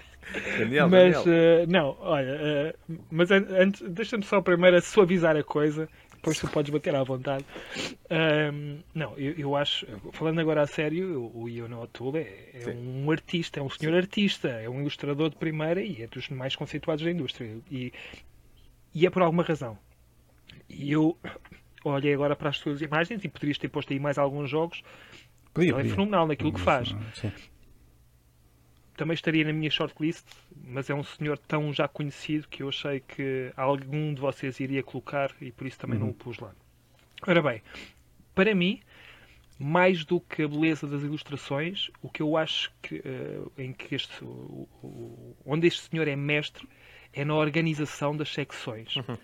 Daniel, 0.59 0.89
mas, 0.89 1.25
Daniel. 1.25 1.65
Uh, 1.65 1.71
não, 1.71 1.97
olha, 2.01 2.75
uh, 2.89 2.95
mas 3.11 3.31
antes, 3.31 3.83
deixa-me 3.89 4.25
só 4.25 4.41
primeiro 4.41 4.81
suavizar 4.81 5.37
a 5.37 5.43
coisa 5.45 5.89
depois 6.25 6.39
tu 6.39 6.49
podes 6.49 6.73
bater 6.73 6.95
à 6.95 7.03
vontade. 7.03 7.45
Um, 8.11 8.81
não, 8.95 9.17
eu, 9.19 9.33
eu, 9.35 9.57
acho, 9.57 9.87
falando 10.13 10.41
agora 10.41 10.63
a 10.63 10.67
sério, 10.67 11.31
o 11.35 11.49
Iono 11.49 11.83
O'Toole 11.83 12.21
é, 12.21 12.51
é 12.55 12.71
um 12.71 13.11
artista, 13.11 13.61
é 13.61 13.63
um 13.63 13.69
senhor 13.69 13.95
artista, 13.95 14.49
é 14.49 14.69
um 14.69 14.81
ilustrador 14.81 15.29
de 15.29 15.37
primeira 15.37 15.83
e 15.83 16.03
é 16.03 16.07
dos 16.07 16.31
mais 16.31 16.57
conceituados 16.57 17.05
da 17.05 17.11
indústria. 17.11 17.59
E, 17.71 17.93
e 18.95 19.07
é 19.07 19.11
por 19.11 19.21
alguma 19.23 19.43
razão. 19.43 19.79
E 20.69 20.91
eu 20.93 21.19
olhei 21.85 22.15
agora 22.15 22.35
para 22.35 22.49
as 22.49 22.59
tuas 22.59 22.81
imagens 22.81 23.23
e 23.23 23.29
poderias 23.29 23.59
ter 23.59 23.69
posto 23.69 23.93
aí 23.93 24.01
mais 24.01 24.17
alguns 24.17 24.49
jogos. 24.49 24.83
Podia, 25.53 25.73
Ele 25.73 25.89
é 25.89 25.91
fenomenal 25.91 26.27
naquilo 26.27 26.53
que 26.53 26.61
faz. 26.61 26.95
Sim 27.15 27.31
também 28.97 29.15
estaria 29.15 29.45
na 29.45 29.53
minha 29.53 29.71
shortlist, 29.71 30.25
mas 30.65 30.89
é 30.89 30.95
um 30.95 31.05
senhor 31.05 31.39
tão 31.39 31.73
já 31.73 31.89
conhecido 31.89 32.49
que 32.49 32.63
eu 32.63 32.69
achei 32.69 33.01
que 33.01 33.53
algum 33.57 34.15
de 34.15 34.21
vocês 34.21 34.61
iria 34.61 34.83
colocar 34.83 35.31
e 35.41 35.51
por 35.51 35.67
isso 35.67 35.79
também 35.79 35.99
uhum. 35.99 36.07
não 36.07 36.11
o 36.13 36.15
pus 36.15 36.39
lá. 36.39 36.53
Ora 37.27 37.43
bem, 37.43 37.63
para 38.35 38.55
mim, 38.55 38.81
mais 39.59 40.05
do 40.05 40.21
que 40.21 40.43
a 40.43 40.49
beleza 40.49 40.87
das 40.87 41.03
ilustrações, 41.03 41.91
o 42.03 42.09
que 42.09 42.23
eu 42.23 42.37
acho 42.37 42.73
que, 42.83 42.97
uh, 42.97 43.53
em 43.57 43.73
que 43.73 43.95
este, 43.95 44.13
onde 45.45 45.67
este 45.67 45.89
senhor 45.89 46.09
é 46.09 46.17
mestre 46.17 46.69
é 47.13 47.25
na 47.25 47.35
organização 47.35 48.17
das 48.17 48.33
secções. 48.33 48.97
Uhum. 48.97 49.17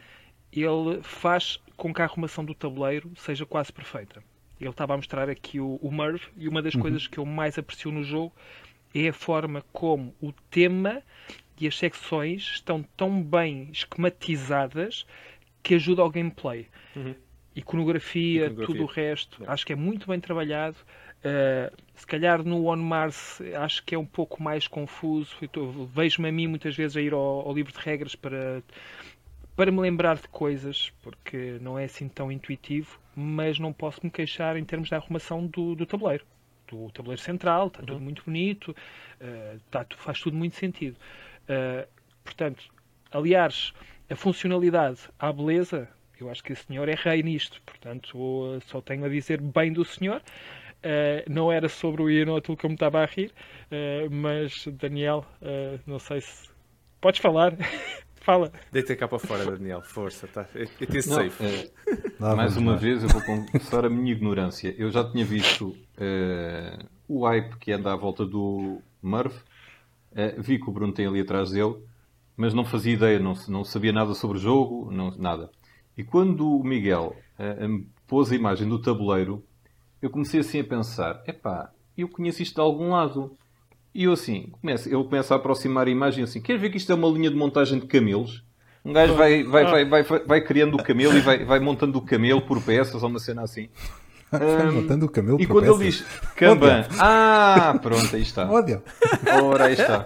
Ele 0.53 1.03
faz 1.03 1.61
com 1.77 1.93
que 1.93 2.03
a 2.03 2.05
arrumação 2.05 2.45
do 2.45 2.55
tabuleiro 2.55 3.13
seja 3.17 3.45
quase 3.45 3.73
perfeita. 3.73 4.23
Ele 4.61 4.71
estava 4.71 4.95
a 4.95 4.97
mostrar 4.97 5.29
aqui 5.29 5.59
o, 5.59 5.77
o 5.77 5.93
Merv 5.93 6.23
e 6.37 6.49
uma 6.49 6.63
das 6.63 6.75
uhum. 6.75 6.83
coisas 6.83 7.07
que 7.07 7.19
eu 7.19 7.25
mais 7.25 7.59
aprecio 7.59 7.91
no 7.91 8.05
jogo 8.05 8.33
é 8.95 9.09
a 9.09 9.13
forma 9.13 9.65
como 9.73 10.15
o 10.21 10.33
tema 10.51 11.03
e 11.61 11.67
as 11.67 11.77
secções 11.77 12.43
estão 12.55 12.83
tão 12.97 13.23
bem 13.23 13.69
esquematizadas 13.71 15.07
que 15.63 15.75
ajuda 15.75 16.03
ao 16.03 16.11
gameplay. 16.11 16.67
Uhum. 16.97 17.15
Iconografia, 17.55 18.47
Iconografia, 18.47 18.67
tudo 18.67 18.83
o 18.85 18.87
resto, 18.87 19.45
é. 19.45 19.51
acho 19.51 19.67
que 19.67 19.73
é 19.73 19.77
muito 19.77 20.09
bem 20.09 20.19
trabalhado. 20.19 20.77
Uh, 21.19 21.77
se 21.95 22.07
calhar 22.07 22.43
no 22.43 22.67
On 22.67 22.77
Mars 22.77 23.43
acho 23.57 23.85
que 23.85 23.95
é 23.95 23.99
um 23.99 24.07
pouco 24.07 24.43
mais 24.43 24.67
confuso. 24.67 25.37
Vejo-me 25.95 26.29
a 26.29 26.33
mim 26.33 26.47
muitas 26.47 26.75
vezes 26.75 26.97
a 26.97 27.01
ir 27.03 27.13
ao, 27.13 27.47
ao 27.47 27.53
livro 27.53 27.73
de 27.73 27.79
regras 27.79 28.15
para, 28.15 28.63
para 29.55 29.71
me 29.71 29.81
lembrar 29.81 30.17
de 30.17 30.29
coisas, 30.29 30.91
porque 31.03 31.59
não 31.61 31.79
é 31.79 31.85
assim 31.85 32.09
tão 32.09 32.33
intuitivo, 32.33 32.99
mas 33.15 33.59
não 33.59 33.71
posso 33.71 34.01
me 34.03 34.11
queixar 34.11 34.57
em 34.57 34.65
termos 34.65 34.89
da 34.89 34.97
arrumação 34.97 35.47
do, 35.47 35.75
do 35.75 35.85
tabuleiro 35.85 36.25
do 36.71 36.91
tabuleiro 36.91 37.21
central, 37.21 37.69
está 37.69 37.81
uhum. 37.81 37.87
tudo 37.87 38.01
muito 38.01 38.23
bonito, 38.25 38.75
uh, 39.21 39.61
tá, 39.71 39.85
faz 39.97 40.21
tudo 40.21 40.37
muito 40.37 40.57
sentido. 40.57 40.97
Uh, 41.45 41.87
portanto, 42.25 42.65
aliás, 43.13 43.73
a 44.09 44.17
funcionalidade 44.17 45.01
à 45.19 45.33
beleza, 45.33 45.89
eu 46.21 46.31
acho 46.31 46.43
que 46.43 46.53
o 46.53 46.57
senhor 46.57 46.89
é 46.89 46.95
rei 46.95 47.23
nisto, 47.23 47.61
portanto, 47.63 48.61
só 48.67 48.81
tenho 48.81 49.05
a 49.05 49.09
dizer 49.09 49.41
bem 49.41 49.73
do 49.73 49.85
senhor. 49.85 50.23
Uh, 50.83 51.31
não 51.31 51.53
era 51.53 51.69
sobre 51.69 52.03
o 52.03 52.11
Ianótulo 52.11 52.57
que 52.57 52.65
eu 52.65 52.71
me 52.71 52.75
estava 52.75 53.03
a 53.03 53.05
rir, 53.05 53.33
mas 54.11 54.67
Daniel, 54.67 55.27
não 55.87 55.99
sei 55.99 56.21
se. 56.23 56.49
Podes 57.01 57.21
falar? 57.21 57.55
Fala. 58.21 58.53
Deita 58.71 58.95
cá 58.95 59.09
para 59.09 59.19
fora, 59.19 59.45
Daniel. 59.45 59.83
Força. 59.83 60.27
Tá. 60.27 60.47
It 60.55 60.97
is 60.97 61.07
safe. 61.07 61.43
É, 61.43 61.71
mais 62.35 62.57
uma 62.57 62.77
vez, 62.77 63.03
eu 63.03 63.09
vou 63.09 63.23
confessar 63.23 63.85
a 63.85 63.91
minha 63.91 64.13
ignorância. 64.13 64.75
Eu 64.79 64.91
já 64.91 65.03
tinha 65.11 65.25
visto 65.25 65.69
uh, 65.69 66.87
o 67.09 67.27
hype 67.27 67.57
que 67.57 67.73
anda 67.73 67.93
à 67.93 67.97
volta 67.97 68.27
do 68.27 68.83
Murph. 69.03 69.37
Uh, 70.13 70.41
vi 70.41 70.59
que 70.59 70.69
o 70.69 70.73
Bruno 70.73 70.93
tem 70.93 71.07
ali 71.07 71.21
atrás 71.21 71.51
dele, 71.51 71.77
mas 72.37 72.53
não 72.53 72.65
fazia 72.65 72.93
ideia, 72.93 73.19
não, 73.19 73.35
não 73.49 73.65
sabia 73.65 73.93
nada 73.93 74.13
sobre 74.13 74.37
o 74.37 74.41
jogo, 74.41 74.91
não, 74.93 75.11
nada. 75.17 75.51
E 75.97 76.05
quando 76.05 76.59
o 76.59 76.63
Miguel 76.63 77.17
uh, 77.39 77.87
pôs 78.07 78.31
a 78.31 78.37
imagem 78.37 78.69
do 78.69 78.79
tabuleiro, 78.79 79.43
eu 80.03 80.11
comecei 80.11 80.41
assim 80.41 80.61
a 80.61 80.65
pensar: 80.65 81.23
epá, 81.27 81.73
eu 81.97 82.09
conheço 82.09 82.43
isto 82.43 82.55
de 82.55 82.61
algum 82.61 82.91
lado. 82.91 83.37
E 83.95 84.05
eu 84.05 84.13
assim, 84.13 84.53
começo, 84.61 84.89
ele 84.89 85.03
começa 85.03 85.35
a 85.35 85.37
aproximar 85.37 85.87
a 85.87 85.91
imagem 85.91 86.23
assim, 86.23 86.41
quer 86.41 86.59
ver 86.59 86.71
que 86.71 86.77
isto 86.77 86.93
é 86.93 86.95
uma 86.95 87.09
linha 87.09 87.31
de 87.31 87.37
montagem 87.37 87.79
de 87.79 87.87
camelos? 87.87 88.45
Um 88.85 88.93
gajo 88.93 89.15
vai, 89.15 89.43
vai, 89.43 89.65
vai, 89.65 89.85
vai, 89.85 90.21
vai, 90.27 90.41
criando 90.41 90.77
o 90.77 90.83
camelo 90.83 91.17
e 91.17 91.21
vai, 91.21 91.45
vai 91.45 91.61
montando 91.61 91.99
o 91.99 92.03
camelo 92.03 92.41
por 92.41 92.63
peças 92.63 93.03
ou 93.03 93.09
uma 93.09 93.19
cena 93.19 93.43
assim. 93.43 93.69
Vai 94.31 94.71
montando 94.71 95.07
o 95.07 95.09
camelo 95.09 95.41
E 95.41 95.47
quando 95.47 95.65
peças. 95.65 95.81
ele 95.81 95.91
diz 95.91 96.05
Kanban, 96.37 96.87
ah, 97.01 97.77
pronto, 97.83 98.15
aí 98.15 98.23
está. 98.23 98.49
Ódio. 98.49 98.81
Ora, 99.43 99.65
aí 99.65 99.73
está. 99.73 100.05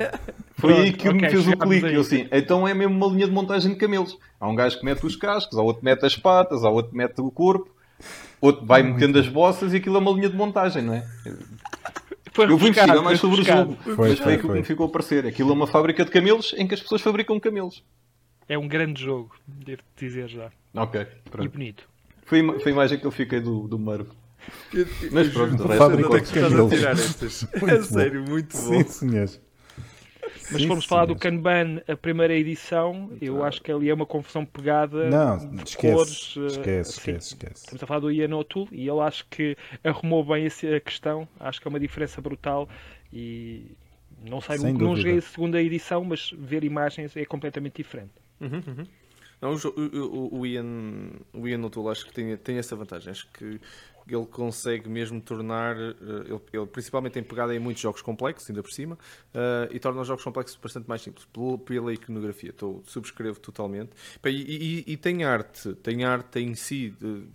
Foi 0.56 0.72
pronto, 0.72 0.80
aí 0.80 0.92
que 0.94 1.06
okay, 1.06 1.20
me 1.20 1.30
fez 1.30 1.46
o 1.46 1.56
clique. 1.58 1.92
Eu 1.92 2.00
assim, 2.00 2.26
então 2.32 2.66
é 2.66 2.72
mesmo 2.72 2.96
uma 2.96 3.06
linha 3.14 3.26
de 3.26 3.32
montagem 3.32 3.72
de 3.72 3.76
camelos. 3.76 4.18
Há 4.40 4.48
um 4.48 4.54
gajo 4.54 4.78
que 4.78 4.84
mete 4.86 5.04
os 5.04 5.14
cascos, 5.14 5.58
há 5.58 5.62
outro 5.62 5.80
que 5.80 5.84
mete 5.84 6.06
as 6.06 6.16
patas, 6.16 6.64
há 6.64 6.70
outro 6.70 6.92
que 6.92 6.96
mete 6.96 7.20
o 7.20 7.30
corpo, 7.30 7.68
outro 8.40 8.64
vai 8.64 8.82
metendo 8.82 9.18
as 9.18 9.28
bossas 9.28 9.74
e 9.74 9.76
aquilo 9.76 9.96
é 9.96 9.98
uma 9.98 10.12
linha 10.12 10.30
de 10.30 10.36
montagem, 10.36 10.82
não 10.82 10.94
é? 10.94 11.06
Foi 12.34 12.44
eu 12.46 12.58
vou 12.58 12.68
investigar 12.68 13.02
mais 13.02 13.18
sobre 13.20 13.40
o 13.40 13.44
jogo, 13.44 13.76
foi, 13.82 13.94
mas 13.96 13.96
foi, 13.96 14.16
foi 14.16 14.34
aquilo 14.34 14.52
que 14.52 14.58
me 14.58 14.64
ficou 14.64 14.86
a 14.86 14.88
parecer. 14.90 15.24
Aquilo 15.26 15.50
é 15.50 15.52
uma 15.54 15.66
fábrica 15.66 16.04
de 16.04 16.10
camelos 16.10 16.52
em 16.58 16.66
que 16.66 16.74
as 16.74 16.80
pessoas 16.82 17.00
fabricam 17.00 17.38
camelos. 17.40 17.82
é 18.48 18.58
um 18.58 18.68
grande 18.68 19.02
jogo, 19.02 19.34
devo 19.46 19.80
dizer 19.96 20.28
já. 20.28 20.50
Ok, 20.74 21.00
E 21.00 21.30
pronto. 21.30 21.50
bonito. 21.50 21.88
Foi, 22.26 22.40
a- 22.40 22.58
foi 22.60 22.72
a 22.72 22.74
imagem 22.74 22.98
que 22.98 23.06
eu 23.06 23.10
fiquei 23.12 23.40
do, 23.40 23.66
do 23.68 23.78
Marco. 23.78 24.14
Eu- 24.74 24.86
Mas 25.12 25.28
pronto, 25.28 25.54
eu- 25.54 25.58
o 25.60 25.62
eu- 25.62 25.68
resto 25.68 25.82
eu- 25.84 25.90
é 25.90 26.02
eu- 26.02 26.08
de 26.10 26.16
estás 26.16 26.44
a 26.44 26.48
cabelos. 26.50 26.72
tirar 26.74 26.92
estas. 26.92 27.48
É 27.62 27.82
sério, 27.82 28.24
muito 28.28 28.54
bom. 28.56 28.62
Sim, 28.62 28.84
senhores. 28.84 29.40
Mas 30.48 30.62
Sim, 30.62 30.64
fomos 30.64 30.84
falar 30.84 31.06
do. 31.06 31.16
Kanban, 31.16 31.82
a 31.88 31.96
primeira 31.96 32.34
edição, 32.34 33.10
eu 33.20 33.42
acho 33.42 33.62
que 33.62 33.72
ali 33.72 33.88
é 33.90 33.94
uma 33.94 34.06
confusão 34.06 34.44
pegada 34.44 35.18
Não, 35.18 35.38
de 35.50 35.64
esquece. 35.64 35.74
cores. 35.76 36.34
eh, 36.36 36.70
Esquece, 36.76 36.90
assim. 36.90 37.20
esquece, 37.20 37.28
esquece. 37.34 37.64
Estamos 37.64 37.82
a 37.82 37.86
falar 37.86 38.00
do 38.00 38.10
Ian 38.12 38.36
O'Toole 38.36 38.68
e 38.72 38.88
ele 38.88 39.00
acho 39.00 39.26
que 39.30 39.56
arrumou 39.82 40.22
bem 40.24 40.46
a 40.46 40.80
questão. 40.80 41.26
Acho 41.40 41.60
que 41.60 41.66
é 41.68 41.70
uma 41.70 41.80
diferença 41.80 42.20
brutal 42.20 42.68
e 43.12 43.76
não 44.22 44.40
sei, 44.40 44.58
Sem 44.58 44.74
não, 44.74 44.94
joguei 44.96 45.18
a 45.18 45.22
segunda 45.22 45.60
edição, 45.62 46.04
mas 46.04 46.30
ver 46.36 46.62
imagens 46.64 47.16
é 47.16 47.24
completamente 47.24 47.76
diferente. 47.76 48.12
Uhum, 48.40 48.62
uhum. 48.66 48.86
Não, 49.40 49.52
o, 49.52 49.56
o- 50.36 50.38
o 50.40 50.46
Ian, 50.46 50.64
o 51.32 51.46
Ian 51.48 51.62
O'Toole 51.64 51.90
acho 51.90 52.06
que 52.06 52.12
tem, 52.12 52.36
tem 52.36 52.56
essa 52.58 52.74
vantagem. 52.76 53.10
Acho 53.10 53.26
que 53.32 53.60
ele 54.08 54.26
consegue 54.26 54.88
mesmo 54.88 55.20
tornar, 55.20 55.76
eh, 55.76 55.94
ele, 56.26 56.40
ele 56.52 56.66
principalmente 56.66 57.12
tem 57.14 57.22
pegada 57.22 57.54
em 57.54 57.58
muitos 57.58 57.82
jogos 57.82 58.02
complexos, 58.02 58.48
ainda 58.50 58.62
por 58.62 58.70
cima, 58.72 58.98
eh, 59.32 59.68
e 59.72 59.78
torna 59.78 60.00
os 60.00 60.06
jogos 60.08 60.22
complexos 60.24 60.58
bastante 60.62 60.88
mais 60.88 61.02
simples, 61.02 61.26
pela 61.64 61.92
iconografia. 61.92 62.50
Estou, 62.50 62.82
subscrevo 62.86 63.40
totalmente. 63.40 63.90
E, 64.24 64.84
e- 64.88 64.92
e 64.92 64.96
tem 64.96 65.24
arte, 65.24 65.74
tem 65.76 66.04
arte 66.04 66.38
em 66.40 66.54
si, 66.54 66.90
de, 67.00 67.26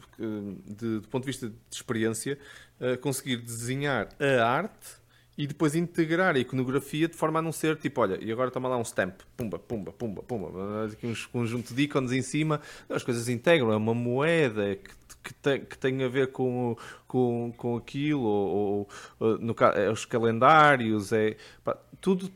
de- 1.00 1.08
ponto 1.08 1.24
de 1.24 1.28
vista 1.28 1.48
de 1.50 1.56
experiência, 1.72 2.38
eh, 2.80 2.98
conseguir 2.98 3.38
desenhar 3.38 4.10
a 4.20 4.46
arte 4.50 5.00
e 5.38 5.48
depois 5.48 5.74
integrar 5.74 6.36
a 6.36 6.40
iconografia 6.40 7.08
de 7.08 7.16
forma 7.16 7.40
a 7.40 7.42
não 7.42 7.52
ser 7.54 7.78
tipo, 7.78 8.02
olha, 8.02 8.18
e 8.22 8.30
agora 8.32 8.52
toma 8.52 8.68
lá 8.68 8.78
um 8.78 8.84
stamp, 8.84 9.22
pumba, 9.38 9.58
pumba, 9.58 9.92
pumba, 9.94 10.22
pumba, 10.22 10.86
aqui 10.92 11.08
uns 11.08 11.26
conjunto 11.26 11.74
de 11.74 11.84
ícones 11.84 12.12
em 12.12 12.22
cima, 12.22 12.60
as 12.90 13.04
coisas 13.04 13.30
integram, 13.30 13.72
é 13.72 13.76
uma 13.78 13.94
moeda 13.94 14.76
que, 14.76 14.90
que, 15.24 15.34
tem, 15.34 15.66
que 15.66 15.78
tem 15.78 16.04
a 16.04 16.08
ver 16.08 16.32
com, 16.32 16.78
com, 17.08 17.54
com 17.56 17.78
aquilo, 17.78 18.22
ou, 18.22 18.90
ou, 19.20 19.38
no, 19.40 19.56
é 19.76 19.90
os 19.90 20.06
calendários, 20.06 21.12
é 21.12 21.36
pá, 21.64 21.78
tudo 22.02 22.32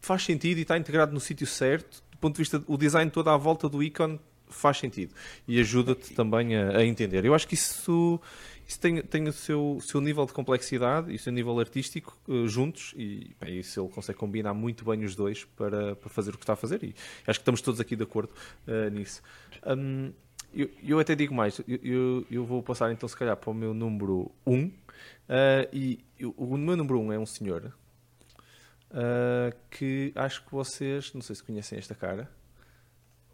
faz 0.00 0.24
sentido 0.24 0.58
e 0.58 0.62
está 0.62 0.76
integrado 0.76 1.12
no 1.12 1.20
sítio 1.20 1.46
certo, 1.46 2.02
do 2.12 2.18
ponto 2.18 2.34
de 2.34 2.38
vista, 2.38 2.62
o 2.66 2.76
design 2.76 3.10
todo 3.10 3.28
à 3.30 3.36
volta 3.36 3.68
do 3.68 3.82
ícone 3.82 4.20
faz 4.48 4.78
sentido 4.78 5.14
e 5.46 5.60
ajuda-te 5.60 6.14
também 6.14 6.56
a, 6.56 6.78
a 6.78 6.84
entender. 6.84 7.24
Eu 7.24 7.34
acho 7.34 7.46
que 7.46 7.54
isso, 7.54 8.20
isso 8.66 8.80
tem, 8.80 9.02
tem 9.02 9.28
o 9.28 9.32
seu, 9.32 9.78
seu 9.80 10.00
nível 10.00 10.24
de 10.26 10.32
complexidade 10.32 11.12
e 11.12 11.16
o 11.16 11.18
seu 11.18 11.32
nível 11.32 11.58
artístico 11.60 12.16
eh, 12.28 12.46
juntos 12.46 12.94
e 12.96 13.36
bem, 13.40 13.58
isso 13.58 13.80
ele 13.80 13.88
consegue 13.88 14.18
combinar 14.18 14.54
muito 14.54 14.84
bem 14.84 15.04
os 15.04 15.14
dois 15.14 15.44
para, 15.44 15.96
para 15.96 16.08
fazer 16.08 16.30
o 16.30 16.38
que 16.38 16.44
está 16.44 16.54
a 16.54 16.56
fazer 16.56 16.82
e 16.82 16.94
acho 17.26 17.38
que 17.38 17.42
estamos 17.42 17.60
todos 17.60 17.80
aqui 17.80 17.94
de 17.94 18.02
acordo 18.02 18.32
eh, 18.66 18.90
nisso. 18.90 19.22
Hum, 19.66 20.12
eu, 20.62 20.70
eu 20.82 20.98
até 20.98 21.14
digo 21.14 21.34
mais, 21.34 21.58
eu, 21.66 21.78
eu, 21.82 22.26
eu 22.30 22.44
vou 22.44 22.62
passar 22.62 22.90
então 22.92 23.08
se 23.08 23.16
calhar 23.16 23.36
para 23.36 23.50
o 23.50 23.54
meu 23.54 23.72
número 23.72 24.30
1 24.46 24.54
um, 24.54 24.72
eh, 25.28 25.68
e 25.72 25.98
eu- 26.18 26.34
o 26.36 26.56
meu 26.56 26.76
número 26.76 26.98
1 27.00 27.06
um 27.06 27.12
é 27.12 27.18
um 27.18 27.26
senhor 27.26 27.72
eh, 28.92 29.52
que 29.70 30.12
acho 30.14 30.44
que 30.44 30.50
vocês, 30.52 31.12
não 31.14 31.20
sei 31.20 31.36
se 31.36 31.42
conhecem 31.44 31.78
esta 31.78 31.94
cara. 31.94 32.28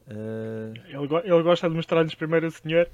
eh, 0.09 0.73
Ele, 0.89 1.07
go- 1.07 1.19
ele 1.25 1.43
gosta 1.43 1.69
de 1.69 1.75
mostrar-nos 1.75 2.15
primeiro 2.15 2.49
o 2.49 2.51
senhor. 2.51 2.89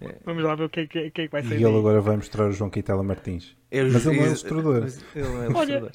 É. 0.00 0.16
Vamos 0.24 0.42
lá 0.42 0.54
ver 0.54 0.64
o 0.64 0.68
que 0.70 0.80
é 0.80 0.86
que, 0.86 1.10
que, 1.10 1.20
é 1.22 1.26
que 1.26 1.30
vai 1.32 1.42
E 1.42 1.44
sair. 1.44 1.54
ele 1.56 1.64
daí. 1.64 1.76
agora 1.78 2.00
vai 2.00 2.16
mostrar 2.16 2.46
o 2.46 2.52
João 2.52 2.70
Quintela 2.70 3.02
Martins. 3.02 3.56
é 3.70 3.82
o- 3.82 3.92
Mas 3.92 4.04
ele 4.06 4.16
não 4.16 4.24
é 4.24 4.26
ilustrador. 4.26 4.86
não 5.14 5.42
é 5.42 5.48
Olha. 5.56 5.92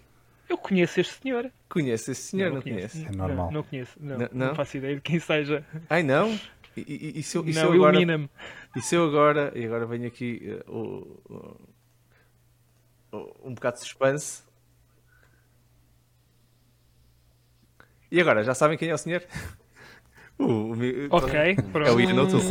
Eu 0.47 0.59
conheço 0.59 0.99
este 0.99 1.13
senhor. 1.23 1.51
Conhece 1.67 2.11
esse 2.11 2.21
senhor, 2.21 2.53
não, 2.53 2.61
conheço. 2.61 2.95
conhece? 2.99 3.11
É 3.13 3.17
normal. 3.17 3.47
Não, 3.47 3.53
não 3.53 3.63
conheço. 3.63 3.97
Não, 3.99 4.17
Não- 4.19 4.29
não? 4.31 4.47
não? 4.49 4.55
faço 4.55 4.77
ideia 4.77 4.93
de 4.95 5.01
quem 5.01 5.19
seja. 5.19 5.65
Ai 5.89 6.03
não? 6.03 6.39
E, 6.77 6.81
e, 7.15 7.19
e 7.19 7.23
se 7.23 7.37
eu, 7.37 7.45
e 7.47 7.53
se 7.53 7.59
eu 7.59 7.65
não, 7.69 7.73
agora, 7.73 7.91
ilumina-me. 7.97 8.29
e 8.75 8.81
se 8.81 8.95
eu 8.95 9.05
agora, 9.05 9.51
e 9.55 9.65
agora 9.65 9.85
venho 9.85 10.07
aqui 10.07 10.59
o, 10.67 11.19
o- 11.29 11.61
o- 13.17 13.35
um 13.49 13.53
bocado 13.53 13.77
de 13.77 13.83
suspense. 13.83 14.43
E 18.11 18.19
agora, 18.21 18.43
já 18.43 18.53
sabem 18.53 18.77
quem 18.77 18.89
é 18.89 18.93
o 18.93 18.97
senhor? 18.97 19.23
O, 20.37 20.43
o 20.43 20.75
Ok, 21.11 21.55
pronto. 21.71 21.87
É 21.87 21.91
o 21.93 21.97
Ian 22.01 22.21
O'Toole. 22.21 22.43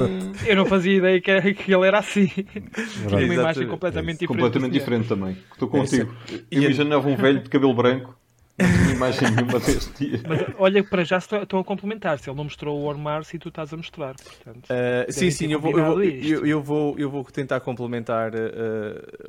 Eu 0.46 0.56
não 0.56 0.64
fazia 0.64 0.96
ideia 0.96 1.20
que, 1.20 1.52
que 1.52 1.74
ele 1.74 1.86
era 1.86 1.98
assim. 1.98 2.28
Tinha 2.28 3.08
uma 3.26 3.34
imagem 3.34 3.68
completamente 3.68 4.20
diferente. 4.20 4.26
Completamente 4.26 4.72
diferente 4.72 5.06
também. 5.06 5.36
Estou 5.52 5.68
contigo. 5.68 6.16
E 6.50 6.56
Eu 6.56 6.62
imaginava 6.62 7.06
um 7.06 7.14
velho 7.14 7.42
de 7.42 7.50
cabelo 7.50 7.74
branco. 7.74 8.18
Não 8.56 8.66
tinha 8.68 8.92
imagem 8.94 9.30
nenhuma 9.32 9.58
deste 9.58 10.06
dia. 10.06 10.20
Mas 10.28 10.54
olha, 10.58 10.84
para 10.84 11.02
já 11.04 11.18
estou 11.18 11.42
estão 11.42 11.58
a 11.58 11.64
complementar. 11.64 12.18
Se 12.20 12.30
ele 12.30 12.36
não 12.36 12.44
mostrou 12.44 12.78
o 12.78 12.84
War 12.86 12.96
Mars 12.96 13.34
e 13.34 13.38
tu 13.38 13.48
estás 13.48 13.72
a 13.72 13.76
mostrar. 13.76 14.14
Portanto, 14.14 14.68
Uh, 14.70 15.12
sim, 15.12 15.30
sim, 15.30 15.52
eu 15.52 15.60
vou, 15.60 15.76
eu, 15.76 15.84
vou, 15.84 16.02
eu, 16.04 16.46
eu 16.46 16.62
vou, 16.62 16.98
eu 16.98 17.10
vou 17.10 17.24
tentar 17.24 17.58
complementar 17.60 18.32
uh, 18.34 18.38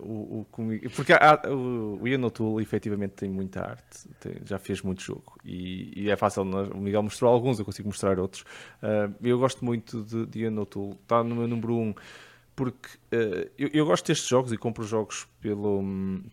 o, 0.01 0.41
o 0.41 0.45
comigo. 0.51 0.89
Porque 0.91 1.13
há- 1.13 1.41
o, 1.47 1.99
o 2.01 2.07
Ian 2.07 2.23
O'Toole 2.25 2.61
efetivamente 2.63 3.13
tem 3.13 3.29
muita 3.29 3.61
arte, 3.61 4.07
tem- 4.19 4.37
já 4.45 4.59
fez 4.59 4.81
muito 4.83 5.01
jogo 5.01 5.37
e, 5.43 6.03
e 6.03 6.09
é 6.11 6.15
fácil. 6.15 6.43
nós- 6.45 6.69
O 6.69 6.77
Miguel 6.77 7.01
mostrou 7.01 7.31
alguns, 7.33 7.57
eu 7.57 7.65
consigo 7.65 7.87
mostrar 7.87 8.19
outros. 8.19 8.43
Uh, 8.83 9.11
eu 9.23 9.39
gosto 9.39 9.65
muito 9.65 10.03
de, 10.03 10.25
de 10.27 10.39
Ian 10.41 10.59
O'Toole, 10.59 10.97
está 11.01 11.23
no 11.23 11.35
meu 11.35 11.47
número 11.47 11.73
1. 11.75 11.81
Um, 11.81 11.95
porque 12.55 12.97
uh, 13.13 13.51
eu, 13.57 13.69
eu 13.73 13.85
gosto 13.85 14.07
destes 14.07 14.27
jogos 14.27 14.51
e 14.53 14.57
compro 14.57 14.83
jogos 14.83 15.27
pelo, 15.41 15.83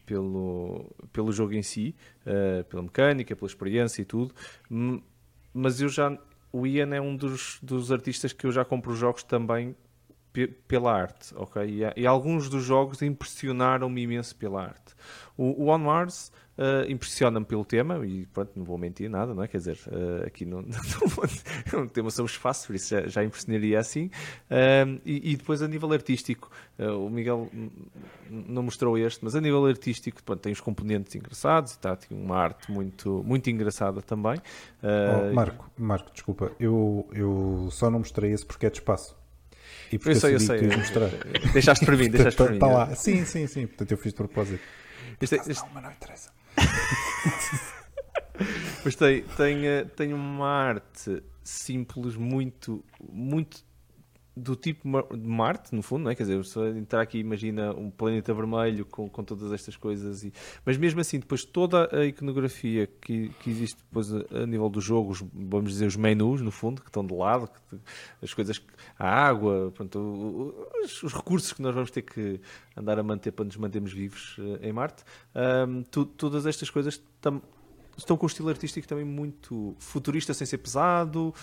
pelo, 0.07 0.87
pelo 1.13 1.33
jogo 1.33 1.55
em 1.55 1.63
si, 1.63 1.95
uh, 2.27 2.65
pela 2.65 2.83
mecânica, 2.83 3.35
pela 3.35 3.49
experiência 3.49 4.03
e 4.03 4.05
tudo, 4.05 4.35
mas 5.53 5.81
eu 5.81 5.89
já. 5.89 6.17
O 6.53 6.67
Ian 6.67 6.95
é 6.95 7.01
um 7.01 7.17
dos, 7.17 7.59
dos 7.63 7.91
artistas 7.91 8.33
que 8.33 8.47
eu 8.47 8.53
já 8.53 8.63
compro 8.63 8.95
jogos 8.95 9.23
também 9.23 9.75
pe- 10.33 10.49
pela 10.49 10.93
arte, 10.93 11.35
ok? 11.35 11.63
E, 11.65 12.01
e 12.03 12.07
alguns 12.07 12.49
dos 12.49 12.63
jogos 12.63 13.01
impressionaram-me 13.03 14.03
imenso 14.03 14.37
pela 14.37 14.63
arte. 14.63 14.95
O, 15.37 15.65
o 15.65 15.69
On 15.69 15.79
Mars 15.79 16.31
uh, 16.59 16.91
impressiona-me 16.91 17.45
pelo 17.47 17.65
tema, 17.65 18.05
e 18.07 18.27
pronto, 18.27 18.53
não 18.57 18.65
vou 18.65 18.77
mentir 18.79 19.09
nada, 19.11 19.35
não 19.35 19.43
é? 19.43 19.49
Quer 19.49 19.59
dizer, 19.59 19.79
uh, 19.89 20.27
aqui 20.27 20.45
não, 20.45 20.63
não, 20.63 21.09
vou- 21.09 21.25
o 21.85 21.89
tema 21.89 22.11
são 22.11 22.25
os 22.25 22.33
espaços, 22.33 22.67
por 22.67 22.75
isso 22.77 22.91
já, 22.91 23.07
já 23.07 23.25
impressionaria 23.25 23.79
assim. 23.79 24.11
Um, 24.51 25.01
e, 25.05 25.33
e 25.33 25.37
depois 25.37 25.63
a 25.63 25.69
nível 25.69 25.93
artístico, 25.93 26.51
uh, 26.79 27.05
o 27.07 27.11
Miguel 27.11 27.51
não 28.31 28.63
mostrou 28.63 28.97
este, 28.99 29.25
mas 29.25 29.35
a 29.35 29.41
nível 29.41 29.65
artístico 29.67 30.23
pronto, 30.23 30.41
tem 30.41 30.53
os 30.53 30.61
componentes 30.61 31.15
engraçados 31.15 31.73
e 31.73 31.75
está 31.77 31.97
tem 31.97 32.17
uma 32.17 32.37
arte 32.37 32.71
muito, 32.71 33.23
muito 33.27 33.49
engraçada 33.51 34.01
também. 34.03 34.37
Uh, 34.83 35.31
Oh, 35.31 35.35
Marco, 35.35 35.71
Marco, 35.79 36.11
desculpa, 36.13 36.53
eu, 36.61 37.09
eu 37.13 37.69
só 37.71 37.91
não 37.91 37.99
mostrei 38.01 38.33
esse 38.33 38.45
porque 38.45 38.67
é 38.67 38.71
de 38.71 38.79
espaço. 38.79 39.17
E 39.91 39.99
porque 39.99 40.11
eu 40.11 40.21
sei, 40.21 40.35
eu 40.35 40.41
sei. 40.41 40.61
ias 40.63 40.77
mostrar. 40.77 41.09
Deixaste 41.53 41.85
para 41.85 41.97
mim, 41.97 42.09
deixaste 42.11 42.37
para 42.37 42.53
Está 42.53 42.53
mim. 42.53 42.59
tá 42.59 42.67
lá. 42.67 42.95
Sim, 42.95 43.25
sim, 43.25 43.47
sim. 43.47 43.67
Portanto, 43.67 43.91
eu 43.93 43.99
fiz 43.99 44.13
de 44.13 44.17
propósito. 44.17 44.63
Este, 45.21 45.37
é- 45.37 45.39
este, 45.39 45.55
Não, 45.63 45.69
mas 45.75 45.83
não 45.83 45.91
interessa. 45.93 46.31
Mas 48.85 48.97
tem, 48.97 49.23
tem, 49.23 49.67
eh, 49.67 49.85
tem 49.85 50.13
uma 50.13 50.49
arte 50.49 51.23
simples, 51.45 52.17
muito, 52.17 52.85
muito 53.01 53.65
do 54.35 54.57
tipo 54.57 54.89
de 55.15 55.29
Marte, 55.29 55.75
no 55.75 55.83
fundo, 55.83 56.05
não 56.05 56.11
é? 56.11 56.15
Quer 56.15 56.23
dizer, 56.23 56.45
se 56.45 56.59
entrar 56.71 57.03
aqui 57.03 57.19
imagina 57.19 57.73
um 57.75 57.91
planeta 57.91 58.33
vermelho 58.33 58.87
com, 58.87 59.09
com 59.09 59.23
todas 59.23 59.53
estas 59.53 59.77
coisas, 59.77 60.25
e... 60.25 60.33
mas 60.65 60.77
mesmo 60.79 61.01
assim, 61.01 61.19
depois 61.19 61.45
toda 61.45 61.95
a 61.95 62.05
iconografia 62.07 62.87
que, 62.87 63.29
que 63.41 63.51
existe 63.51 63.77
depois 63.77 64.11
a, 64.13 64.47
nível 64.47 64.71
do 64.71 64.81
jogo, 64.81 65.11
os, 65.11 65.23
vamos 65.35 65.71
dizer, 65.73 65.87
os 65.87 65.97
menus, 65.97 66.41
no 66.41 66.51
fundo, 66.51 66.81
que 66.81 66.89
estão 66.89 67.05
de 67.07 67.15
lado, 67.15 67.47
que- 67.71 67.77
as 68.23 68.33
coisas, 68.33 68.61
a 68.99 69.07
água, 69.09 69.71
pronto, 69.75 70.65
os, 70.83 71.03
os 71.03 71.13
recursos 71.13 71.53
que 71.53 71.61
nós 71.61 71.75
vamos 71.75 71.91
ter 71.91 72.03
que 72.03 72.41
andar 72.75 72.99
a 72.99 73.03
manter 73.03 73.33
para 73.33 73.45
nos 73.45 73.57
mantermos 73.57 73.93
vivos 73.93 74.37
eh, 74.63 74.69
em 74.69 74.73
Marte, 74.73 75.05
tu- 75.91 76.07
todas 76.07 76.47
estas 76.47 76.71
coisas 76.71 77.03
estão 77.97 78.17
com 78.17 78.25
um 78.25 78.29
estilo 78.29 78.49
artístico 78.49 78.87
também 78.87 79.05
muito 79.05 79.75
futurista, 79.79 80.33
sem 80.35 80.47
ser 80.47 80.59
pesado. 80.59 81.35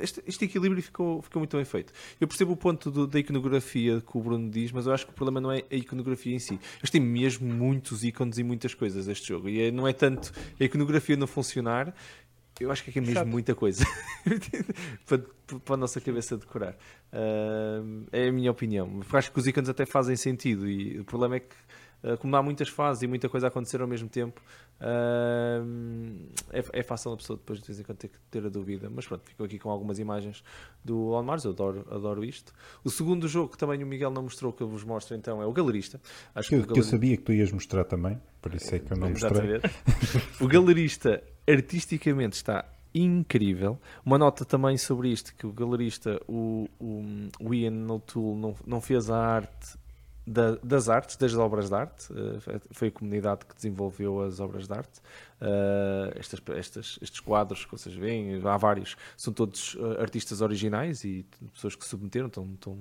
Este, 0.00 0.22
este 0.26 0.44
equilíbrio 0.46 0.82
ficou, 0.82 1.20
ficou 1.22 1.40
muito 1.40 1.56
bem 1.56 1.64
feito. 1.64 1.92
Eu 2.20 2.26
percebo 2.28 2.52
o 2.52 2.56
ponto 2.56 2.90
do- 2.90 3.06
da 3.06 3.18
iconografia 3.18 4.00
que 4.00 4.16
o 4.18 4.20
Bruno 4.20 4.50
diz, 4.50 4.72
mas 4.72 4.86
eu 4.86 4.92
acho 4.92 5.04
que 5.06 5.12
o 5.12 5.14
problema 5.14 5.40
não 5.40 5.50
é 5.52 5.64
a 5.70 5.74
iconografia 5.74 6.34
em 6.34 6.38
si. 6.38 6.58
Este 6.82 6.92
tem 6.92 7.00
mesmo 7.00 7.46
muitos 7.52 8.02
ícones 8.04 8.38
e 8.38 8.42
muitas 8.42 8.74
coisas, 8.74 9.06
este 9.08 9.28
jogo. 9.28 9.48
E 9.48 9.60
é- 9.62 9.70
não 9.70 9.86
é 9.86 9.92
tanto 9.92 10.32
a 10.60 10.64
iconografia 10.64 11.16
não 11.16 11.26
funcionar, 11.26 11.94
eu 12.60 12.72
acho 12.72 12.82
que 12.82 12.90
é 12.90 12.92
que 12.92 12.98
é 12.98 13.02
mesmo 13.02 13.14
Exato. 13.14 13.28
muita 13.30 13.54
coisa 13.54 13.84
para, 15.06 15.18
para 15.64 15.74
a 15.74 15.76
nossa 15.76 16.00
cabeça 16.00 16.36
decorar. 16.36 16.76
Ah, 17.12 17.80
é 18.12 18.28
a 18.28 18.32
minha 18.32 18.50
opinião. 18.50 19.00
Acho 19.12 19.32
que 19.32 19.38
os 19.38 19.46
ícones 19.46 19.68
até 19.68 19.86
fazem 19.86 20.16
sentido 20.16 20.68
e 20.68 20.98
o 20.98 21.04
problema 21.04 21.36
é 21.36 21.40
que, 21.40 21.54
ah, 22.02 22.16
como 22.16 22.34
há 22.36 22.42
muitas 22.42 22.68
fases 22.68 23.02
e 23.02 23.06
muita 23.06 23.28
coisa 23.28 23.46
a 23.46 23.48
acontecer 23.48 23.80
ao 23.80 23.88
mesmo 23.88 24.08
tempo, 24.08 24.40
ah, 24.80 25.62
é, 26.52 26.80
é 26.80 26.82
fácil 26.82 27.12
a 27.12 27.16
pessoa 27.16 27.36
depois 27.36 27.60
de 27.60 27.66
vez 27.66 27.80
em 27.80 27.82
quando 27.82 27.98
ter 27.98 28.08
que 28.08 28.18
ter 28.30 28.44
a 28.44 28.48
dúvida. 28.48 28.90
Mas 28.90 29.06
pronto, 29.06 29.22
ficou 29.24 29.46
aqui 29.46 29.58
com 29.58 29.70
algumas 29.70 29.98
imagens 29.98 30.42
do 30.84 31.12
On 31.12 31.22
Mars, 31.22 31.44
eu 31.44 31.50
adoro, 31.50 31.86
adoro 31.90 32.24
isto. 32.24 32.52
O 32.84 32.90
segundo 32.90 33.26
jogo 33.28 33.52
que 33.52 33.58
também 33.58 33.82
o 33.82 33.86
Miguel 33.86 34.10
não 34.10 34.22
mostrou, 34.22 34.52
que 34.52 34.62
eu 34.62 34.68
vos 34.68 34.84
mostro 34.84 35.16
então, 35.16 35.42
é 35.42 35.46
o 35.46 35.52
Galerista. 35.52 36.00
Acho 36.34 36.48
Que, 36.48 36.62
que 36.62 36.78
eu 36.78 36.84
sabia 36.84 37.16
que 37.16 37.22
tu 37.22 37.32
ias 37.32 37.52
mostrar 37.52 37.84
também, 37.84 38.20
por 38.40 38.54
isso 38.54 38.74
é 38.74 38.78
que 38.78 38.92
eu 38.92 38.96
não 38.96 39.10
mostrei. 39.10 39.60
O 40.40 40.46
galerista 40.46 41.22
artisticamente 41.46 42.36
está 42.36 42.64
incrível. 42.94 43.78
Uma 44.04 44.18
nota 44.18 44.44
também 44.44 44.76
sobre 44.76 45.10
isto, 45.10 45.34
que 45.34 45.46
o 45.46 45.52
galerista, 45.52 46.20
o, 46.26 46.68
o, 46.78 47.04
o 47.40 47.54
Ian 47.54 47.86
O'Toole, 47.92 48.40
não, 48.40 48.54
não 48.66 48.80
fez 48.80 49.10
a 49.10 49.18
arte 49.18 49.76
da, 50.28 50.56
das 50.62 50.88
artes, 50.88 51.16
das 51.16 51.34
obras 51.34 51.68
de 51.68 51.74
arte. 51.74 52.12
Uh, 52.12 52.60
foi 52.70 52.88
a 52.88 52.90
comunidade 52.90 53.46
que 53.46 53.54
desenvolveu 53.54 54.20
as 54.20 54.40
obras 54.40 54.66
de 54.66 54.74
arte. 54.74 55.00
Uh, 55.40 56.12
estas, 56.16 56.40
estas, 56.56 56.98
estes 57.00 57.20
quadros 57.20 57.64
que 57.64 57.72
vocês 57.72 57.94
veem, 57.94 58.40
há 58.44 58.56
vários, 58.56 58.96
são 59.16 59.32
todos 59.32 59.74
uh, 59.74 60.00
artistas 60.00 60.40
originais 60.40 61.04
e 61.04 61.24
pessoas 61.52 61.74
que 61.74 61.84
submeteram, 61.84 62.26
estão, 62.26 62.44
estão, 62.52 62.78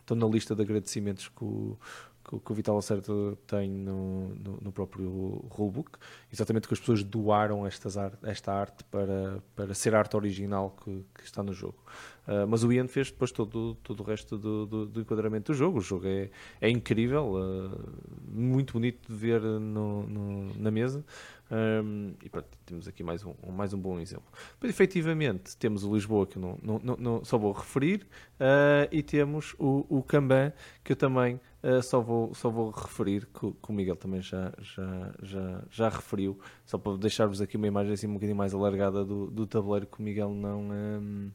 estão 0.00 0.16
na 0.16 0.26
lista 0.26 0.54
de 0.54 0.62
agradecimentos 0.62 1.28
que 1.28 1.44
o, 1.44 1.78
que, 2.26 2.52
o 2.52 2.54
Vital 2.54 2.74
Lacerda 2.74 3.12
tem 3.46 3.70
no, 3.70 4.34
no, 4.34 4.58
no, 4.60 4.72
próprio 4.72 5.44
rulebook, 5.48 5.92
exatamente 6.32 6.66
que 6.66 6.74
as 6.74 6.80
pessoas 6.80 7.04
doaram 7.04 7.64
estas 7.64 7.96
esta 8.24 8.52
arte 8.52 8.82
para, 8.84 9.42
para 9.54 9.72
ser 9.74 9.94
a 9.94 9.98
arte 10.00 10.16
original 10.16 10.76
que, 10.82 11.04
que 11.14 11.24
está 11.24 11.42
no 11.42 11.52
jogo. 11.52 11.78
Uh, 12.26 12.44
mas 12.48 12.64
o 12.64 12.72
Ian 12.72 12.88
fez 12.88 13.12
depois 13.12 13.30
todo, 13.30 13.76
todo 13.76 14.00
o 14.00 14.02
resto 14.02 14.36
do, 14.36 14.66
do, 14.66 14.86
do 14.86 15.00
enquadramento 15.00 15.52
do 15.52 15.56
jogo. 15.56 15.78
O 15.78 15.80
jogo 15.80 16.08
é, 16.08 16.28
é 16.60 16.68
incrível, 16.68 17.34
uh, 17.34 17.88
muito 18.28 18.72
bonito 18.72 19.08
de 19.08 19.16
ver 19.16 19.40
no, 19.40 20.02
no 20.02 20.54
na 20.58 20.70
mesa. 20.72 21.04
Um, 21.48 22.14
e 22.24 22.28
pronto, 22.28 22.48
temos 22.64 22.88
aqui 22.88 23.04
mais 23.04 23.24
um, 23.24 23.32
mais 23.52 23.72
um 23.72 23.78
bom 23.78 24.00
exemplo. 24.00 24.26
Mas 24.60 24.70
efetivamente 24.70 25.56
temos 25.56 25.84
o 25.84 25.94
Lisboa, 25.94 26.26
que 26.26 26.36
eu 26.36 26.58
não, 26.60 26.80
não, 26.82 26.96
não 26.96 27.24
só 27.24 27.38
vou 27.38 27.52
referir, 27.52 28.06
uh, 28.40 28.88
e 28.90 29.02
temos 29.02 29.54
o, 29.56 29.86
o 29.88 30.02
Kanban, 30.02 30.52
que 30.82 30.92
eu 30.92 30.96
também 30.96 31.40
uh, 31.66 31.82
só, 31.82 32.00
vou, 32.00 32.34
só 32.34 32.48
vou 32.48 32.70
referir, 32.70 33.26
que, 33.26 33.50
que, 33.52 33.70
o 33.70 33.72
Miguel 33.72 33.96
também 33.96 34.22
já, 34.22 34.52
já, 34.60 35.14
já, 35.22 35.62
já 35.70 35.88
referiu, 35.88 36.38
só 36.64 36.78
para 36.78 36.96
deixar-vos 36.96 37.40
aqui 37.40 37.56
uma 37.56 37.66
imagem 37.66 37.92
assim 37.92 38.06
um 38.06 38.14
bocadinho 38.14 38.36
mais 38.36 38.54
alargada 38.54 39.04
do, 39.04 39.30
do 39.30 39.46
tabuleiro 39.46 39.86
que 39.86 39.98
o 39.98 40.02
Miguel 40.02 40.30
não, 40.32 40.60
um, 40.60 41.30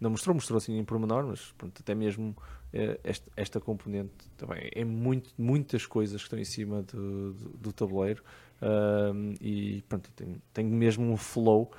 não 0.00 0.10
mostrou, 0.10 0.34
mostrou 0.34 0.58
assim 0.58 0.76
em 0.76 0.84
pormenor, 0.84 1.26
mas 1.26 1.52
pronto, 1.56 1.80
até 1.80 1.94
mesmo 1.94 2.30
uh, 2.74 3.16
esta, 3.36 3.60
componente 3.60 4.28
também 4.36 4.70
é 4.74 4.84
muito, 4.84 5.30
muitas 5.38 5.86
coisas 5.86 6.20
que 6.20 6.26
estão 6.26 6.38
em 6.38 6.44
cima 6.44 6.82
do, 6.82 7.32
do, 7.32 7.48
do 7.58 7.72
tabuleiro. 7.72 8.22
Um, 8.62 9.34
e 9.38 9.82
pronto, 9.86 10.10
tem, 10.12 10.42
tem 10.52 10.64
mesmo 10.64 11.12
um 11.12 11.16
flow, 11.16 11.70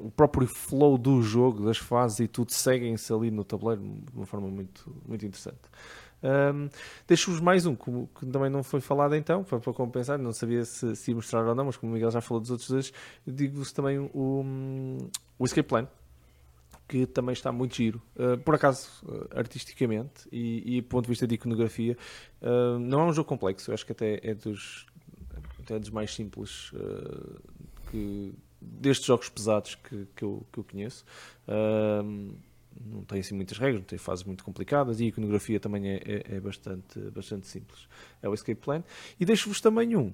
o 0.00 0.10
próprio 0.10 0.46
flow 0.46 0.96
do 0.96 1.20
jogo, 1.22 1.66
das 1.66 1.76
fases 1.76 2.20
e 2.20 2.28
tudo 2.28 2.52
seguem-se 2.52 3.12
ali 3.12 3.30
no 3.30 3.44
tabuleiro 3.44 3.82
de 3.82 4.16
uma 4.16 4.24
forma 4.24 4.48
muito, 4.48 4.94
muito 5.06 5.26
interessante. 5.26 5.60
Um, 6.22 6.68
Deixo-vos 7.06 7.40
mais 7.40 7.66
um, 7.66 7.74
que, 7.74 7.90
que, 8.18 8.26
também 8.26 8.50
não 8.50 8.62
foi 8.62 8.80
falado 8.80 9.14
então, 9.14 9.44
para, 9.44 9.60
para 9.60 9.72
compensar, 9.72 10.18
não 10.18 10.32
sabia 10.32 10.64
se, 10.64 10.96
se 10.96 11.14
mostrar 11.14 11.46
ou 11.46 11.54
não, 11.54 11.66
mas 11.66 11.76
como 11.76 11.92
o 11.92 11.94
Miguel 11.94 12.10
já 12.10 12.20
falou 12.20 12.40
dos 12.40 12.50
outros 12.50 12.68
dois, 12.68 12.92
digo-vos 13.26 13.72
também 13.72 13.98
o, 13.98 15.08
o 15.38 15.44
Escape 15.44 15.68
Plan, 15.68 15.86
que 16.88 17.06
também 17.06 17.32
está 17.32 17.52
muito 17.52 17.76
giro. 17.76 18.02
Uh, 18.16 18.38
por 18.38 18.54
acaso, 18.54 18.88
uh, 19.04 19.38
artisticamente 19.38 20.28
e, 20.32 20.78
e 20.78 20.80
do 20.80 20.88
ponto 20.88 21.04
de 21.04 21.10
vista 21.10 21.26
de 21.26 21.34
iconografia, 21.34 21.96
uh, 22.42 22.78
não 22.78 23.00
é 23.00 23.04
um 23.04 23.12
jogo 23.12 23.28
complexo, 23.28 23.70
eu 23.70 23.74
acho 23.74 23.84
que 23.84 23.92
até 23.92 24.20
é 24.22 24.34
dos, 24.34 24.86
até 25.60 25.78
dos 25.78 25.90
mais 25.90 26.14
simples 26.14 26.72
uh, 26.72 27.40
que, 27.90 28.32
destes 28.60 29.06
jogos 29.06 29.28
pesados 29.28 29.74
que, 29.74 30.06
que, 30.16 30.24
eu, 30.24 30.46
que 30.52 30.58
eu 30.58 30.64
conheço. 30.64 31.04
Uh, 31.46 32.34
não 32.84 33.02
tem 33.02 33.20
assim 33.20 33.34
muitas 33.34 33.58
regras, 33.58 33.80
não 33.80 33.86
tem 33.86 33.98
fases 33.98 34.24
muito 34.24 34.44
complicadas 34.44 35.00
e 35.00 35.04
a 35.04 35.06
iconografia 35.08 35.60
também 35.60 35.88
é, 35.88 35.96
é, 36.04 36.36
é 36.36 36.40
bastante, 36.40 36.98
bastante 37.10 37.46
simples. 37.46 37.88
É 38.22 38.28
o 38.28 38.34
Escape 38.34 38.60
Plan. 38.60 38.82
E 39.18 39.24
deixo-vos 39.24 39.60
também 39.60 39.96
um 39.96 40.12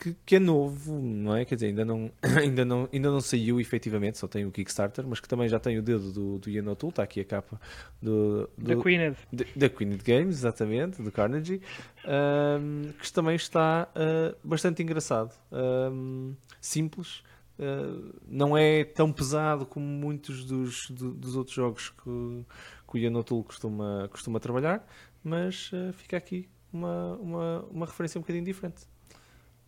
que, 0.00 0.16
que, 0.24 0.36
é 0.36 0.38
novo, 0.38 0.98
não 0.98 1.36
é? 1.36 1.44
Quer 1.44 1.56
dizer, 1.56 1.66
ainda 1.68 1.84
não, 1.84 2.10
ainda 2.40 2.64
não, 2.64 2.88
ainda 2.92 3.10
não 3.10 3.20
saiu 3.20 3.60
efetivamente, 3.60 4.16
só 4.18 4.26
tem 4.26 4.46
o 4.46 4.50
Kickstarter, 4.50 5.06
mas 5.06 5.20
que 5.20 5.28
também 5.28 5.48
já 5.48 5.60
tem 5.60 5.78
o 5.78 5.82
dedo 5.82 6.10
do, 6.10 6.38
do 6.38 6.50
Ian 6.50 6.70
O'Toole, 6.70 6.90
está 6.90 7.02
aqui 7.02 7.20
a 7.20 7.24
capa 7.24 7.60
do, 8.00 8.48
da 8.56 8.76
Queened. 8.76 9.16
Da 9.54 9.68
Queened 9.68 10.02
Games, 10.02 10.38
exatamente, 10.38 11.02
do 11.02 11.12
Carnegie, 11.12 11.60
um, 12.06 12.92
que 12.98 13.12
também 13.12 13.36
está 13.36 13.88
uh, 13.94 14.36
bastante 14.42 14.82
engraçado, 14.82 15.34
um, 15.52 16.34
simples, 16.60 17.22
uh, 17.60 18.20
não 18.26 18.56
é 18.56 18.84
tão 18.84 19.12
pesado 19.12 19.64
como 19.64 19.86
muitos 19.86 20.44
dos, 20.44 20.88
do, 20.90 21.12
dos 21.14 21.36
outros 21.36 21.54
jogos 21.54 21.90
que, 21.90 22.44
que 22.88 22.96
o 22.96 22.98
Ian 22.98 23.16
O'Toole 23.18 23.44
costuma, 23.44 24.08
costuma 24.10 24.40
trabalhar, 24.40 24.86
mas 25.22 25.70
uh, 25.72 25.92
fica 25.92 26.16
aqui 26.16 26.48
uma, 26.72 27.16
uma, 27.16 27.60
uma 27.70 27.86
referência 27.86 28.18
um 28.18 28.22
bocadinho 28.22 28.44
diferente 28.44 28.88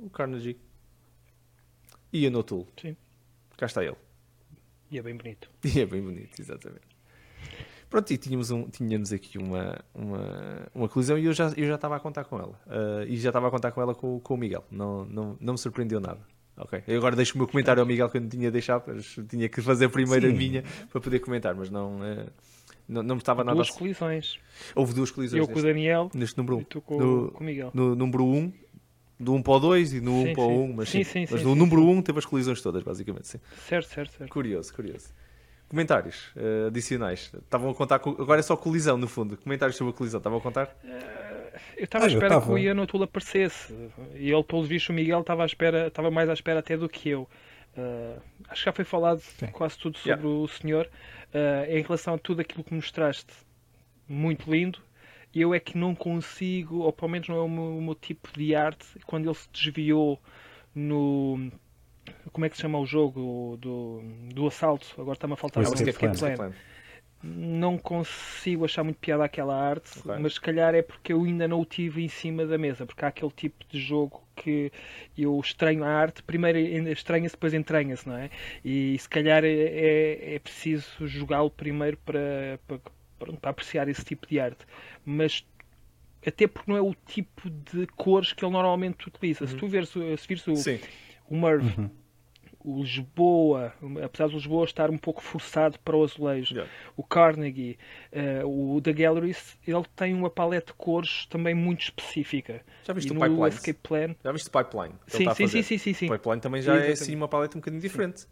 o 0.02 0.10
Carnegie. 0.10 0.58
E 2.12 2.26
a 2.26 2.30
Notul. 2.30 2.68
Sim. 2.80 2.96
Cá 3.56 3.66
está 3.66 3.82
ele. 3.82 3.96
E 4.90 4.98
é 4.98 5.02
bem 5.02 5.16
bonito. 5.16 5.50
E 5.64 5.80
é 5.80 5.86
bem 5.86 6.02
bonito, 6.02 6.38
exatamente. 6.38 6.92
Pronto, 7.88 8.10
e 8.10 8.16
tínhamos, 8.16 8.50
um, 8.50 8.68
tínhamos 8.68 9.12
aqui 9.12 9.38
uma, 9.38 9.78
uma, 9.94 10.68
uma 10.74 10.88
colisão 10.88 11.18
e 11.18 11.26
eu 11.26 11.32
já, 11.32 11.48
eu 11.56 11.66
já 11.66 11.74
estava 11.74 11.96
a 11.96 12.00
contar 12.00 12.24
com 12.24 12.38
ela. 12.38 12.58
Uh, 12.66 13.04
e 13.06 13.16
já 13.16 13.28
estava 13.28 13.48
a 13.48 13.50
contar 13.50 13.70
com 13.70 13.80
ela 13.80 13.94
com, 13.94 14.18
com 14.18 14.34
o 14.34 14.36
Miguel. 14.36 14.64
Não, 14.70 15.04
não, 15.04 15.36
não 15.40 15.52
me 15.54 15.58
surpreendeu 15.58 16.00
nada. 16.00 16.20
Ok. 16.56 16.82
Eu 16.86 16.98
agora 16.98 17.16
deixo 17.16 17.34
o 17.34 17.38
meu 17.38 17.46
comentário 17.46 17.80
ao 17.80 17.86
Miguel 17.86 18.08
que 18.10 18.18
eu 18.18 18.20
não 18.20 18.28
tinha 18.28 18.50
deixado, 18.50 18.84
mas 18.86 19.18
tinha 19.28 19.48
que 19.48 19.60
fazer 19.62 19.88
primeiro 19.88 20.28
Sim. 20.28 20.34
a 20.34 20.36
minha 20.36 20.64
para 20.90 21.00
poder 21.00 21.18
comentar, 21.20 21.54
mas 21.54 21.70
não. 21.70 21.96
Uh, 21.96 22.30
não, 22.88 23.02
não 23.02 23.14
me 23.14 23.20
estava 23.20 23.42
nada 23.42 23.56
Duas 23.56 23.70
a... 23.70 23.78
colisões. 23.78 24.38
Houve 24.74 24.92
duas 24.92 25.10
colisões. 25.10 25.38
Eu 25.38 25.46
neste, 25.46 25.54
com 25.54 25.60
o 25.60 25.62
Daniel. 25.62 26.10
Neste 26.12 26.36
número 26.36 26.56
1. 26.56 26.58
Um. 26.58 26.60
E 26.60 26.64
tu 26.64 26.80
com, 26.80 26.98
no, 26.98 27.30
com 27.30 27.42
o 27.42 27.46
Miguel. 27.46 27.70
No 27.72 27.94
número 27.94 28.24
1, 28.24 28.36
um, 28.36 28.52
do 29.18 29.34
1 29.34 29.42
para 29.42 29.52
o 29.52 29.60
2 29.60 29.94
e 29.94 30.00
no 30.00 30.22
1 30.22 30.34
para 30.34 30.42
o 30.42 30.64
1, 30.64 30.72
mas, 30.74 30.88
sim, 30.90 31.04
sim, 31.04 31.26
mas 31.30 31.42
no 31.42 31.54
número 31.54 31.86
1 31.88 32.02
teve 32.02 32.18
as 32.18 32.26
colisões 32.26 32.60
todas, 32.60 32.82
basicamente. 32.82 33.28
Sim. 33.28 33.38
Certo, 33.66 33.88
certo, 33.88 34.18
certo. 34.18 34.30
Curioso, 34.30 34.74
curioso. 34.74 35.08
Comentários 35.68 36.32
uh, 36.36 36.66
adicionais. 36.66 37.32
Estavam 37.34 37.70
a 37.70 37.74
contar. 37.74 37.94
Agora 37.94 38.40
é 38.40 38.42
só 38.42 38.56
colisão, 38.56 38.98
no 38.98 39.08
fundo. 39.08 39.38
Comentários 39.38 39.76
sobre 39.76 39.94
a 39.94 39.96
colisão. 39.96 40.18
Estavam 40.18 40.38
a 40.38 40.42
contar? 40.42 40.76
Uh, 40.84 41.41
eu 41.76 41.84
estava 41.84 42.04
ah, 42.04 42.08
à 42.08 42.10
espera 42.10 42.40
que 42.40 42.50
o 42.50 42.58
Ian 42.58 42.80
O'Toole 42.80 43.04
aparecesse. 43.04 43.74
E 44.14 44.30
ele, 44.30 44.44
pelo 44.44 44.64
visto, 44.64 44.90
o 44.90 44.92
Miguel 44.92 45.20
estava, 45.20 45.42
à 45.42 45.46
espera, 45.46 45.88
estava 45.88 46.10
mais 46.10 46.28
à 46.28 46.32
espera 46.32 46.60
até 46.60 46.76
do 46.76 46.88
que 46.88 47.08
eu. 47.08 47.28
Uh, 47.76 48.20
acho 48.48 48.60
que 48.60 48.66
já 48.66 48.72
foi 48.72 48.84
falado 48.84 49.20
Sim. 49.20 49.46
quase 49.46 49.78
tudo 49.78 49.96
sobre 49.96 50.26
yeah. 50.26 50.26
o 50.26 50.46
senhor. 50.48 50.90
em 51.68 51.82
relação 51.82 52.14
a 52.14 52.18
tudo 52.18 52.40
aquilo 52.40 52.62
que 52.62 52.74
mostraste, 52.74 53.32
muito 54.08 54.50
lindo 54.50 54.82
eu 55.34 55.54
é 55.54 55.60
que 55.60 55.78
não 55.78 55.94
consigo, 55.94 56.80
ou 56.80 56.92
pelo 56.92 57.10
menos 57.10 57.28
não 57.28 57.36
é 57.36 57.40
o 57.40 57.48
meu, 57.48 57.78
o 57.78 57.82
meu 57.82 57.94
tipo 57.94 58.28
de 58.36 58.54
arte, 58.54 58.86
quando 59.06 59.26
ele 59.26 59.34
se 59.34 59.48
desviou 59.50 60.20
no. 60.74 61.50
Como 62.32 62.44
é 62.44 62.48
que 62.48 62.56
se 62.56 62.62
chama 62.62 62.78
o 62.78 62.84
jogo 62.84 63.56
do, 63.60 64.02
do 64.34 64.46
assalto? 64.46 64.86
Agora 64.98 65.14
está-me 65.14 65.34
a 65.34 65.36
faltar 65.36 65.62
o 65.62 65.74
escape 65.74 65.92
plan. 66.36 66.52
Não 67.22 67.78
consigo 67.78 68.64
achar 68.64 68.82
muito 68.82 68.96
piada 68.96 69.24
aquela 69.24 69.54
arte, 69.54 69.98
okay. 70.00 70.18
mas 70.18 70.34
se 70.34 70.40
calhar 70.40 70.74
é 70.74 70.82
porque 70.82 71.12
eu 71.12 71.22
ainda 71.22 71.46
não 71.46 71.60
o 71.60 71.64
tive 71.64 72.02
em 72.04 72.08
cima 72.08 72.44
da 72.44 72.58
mesa, 72.58 72.84
porque 72.84 73.04
há 73.04 73.08
aquele 73.08 73.30
tipo 73.30 73.64
de 73.68 73.80
jogo 73.80 74.22
que 74.34 74.72
eu 75.16 75.38
estranho 75.38 75.84
a 75.84 75.88
arte, 75.88 76.22
primeiro 76.22 76.58
estranha-se, 76.90 77.34
depois 77.34 77.54
entranha-se, 77.54 78.08
não 78.08 78.16
é? 78.16 78.30
E 78.64 78.98
se 78.98 79.08
calhar 79.08 79.44
é, 79.44 79.48
é, 79.48 80.34
é 80.34 80.38
preciso 80.38 81.06
jogá-lo 81.06 81.50
primeiro 81.50 81.96
para, 81.98 82.58
para, 82.66 83.32
para 83.36 83.50
apreciar 83.50 83.88
esse 83.88 84.04
tipo 84.04 84.26
de 84.26 84.40
arte 84.40 84.66
mas 85.04 85.44
até 86.26 86.46
porque 86.46 86.70
não 86.70 86.78
é 86.78 86.80
o 86.80 86.94
tipo 86.94 87.50
de 87.50 87.86
cores 87.96 88.32
que 88.32 88.44
ele 88.44 88.52
normalmente 88.52 89.08
utiliza. 89.08 89.44
Uhum. 89.44 89.50
Se 89.50 89.56
tu 89.56 89.66
vires, 89.66 89.88
se 89.88 90.28
vires 90.28 90.46
o, 90.46 90.54
o 91.28 91.36
Merv, 91.36 91.64
uhum. 91.78 91.90
O 92.64 92.82
Lisboa, 92.82 93.72
apesar 94.02 94.28
de 94.28 94.34
Lisboa 94.34 94.64
estar 94.64 94.90
um 94.90 94.98
pouco 94.98 95.22
forçado 95.22 95.78
para 95.80 95.96
o 95.96 96.02
azulejo, 96.02 96.54
yeah. 96.54 96.72
o 96.96 97.02
Carnegie, 97.02 97.78
uh, 98.12 98.76
o 98.76 98.80
The 98.80 98.92
Galleries, 98.92 99.58
ele 99.66 99.84
tem 99.96 100.14
uma 100.14 100.30
paleta 100.30 100.66
de 100.66 100.72
cores 100.74 101.26
também 101.26 101.54
muito 101.54 101.82
específica. 101.82 102.62
Já 102.84 102.92
viste 102.92 103.12
e 103.12 103.16
o 103.16 103.20
Pipeline? 103.20 103.48
Escape 103.48 103.78
Plan... 103.82 104.14
Já 104.22 104.32
viste 104.32 104.48
o 104.48 104.50
Pipeline? 104.50 104.94
Sim, 105.06 105.34
sim, 105.34 105.46
sim, 105.48 105.62
sim, 105.62 105.78
sim, 105.78 105.92
sim. 105.92 106.06
O 106.06 106.12
Pipeline 106.12 106.40
também 106.40 106.62
já 106.62 106.76
é 106.76 106.92
assim 106.92 107.14
uma 107.14 107.28
paleta 107.28 107.56
um 107.56 107.60
bocadinho 107.60 107.82
diferente. 107.82 108.20
Sim 108.20 108.26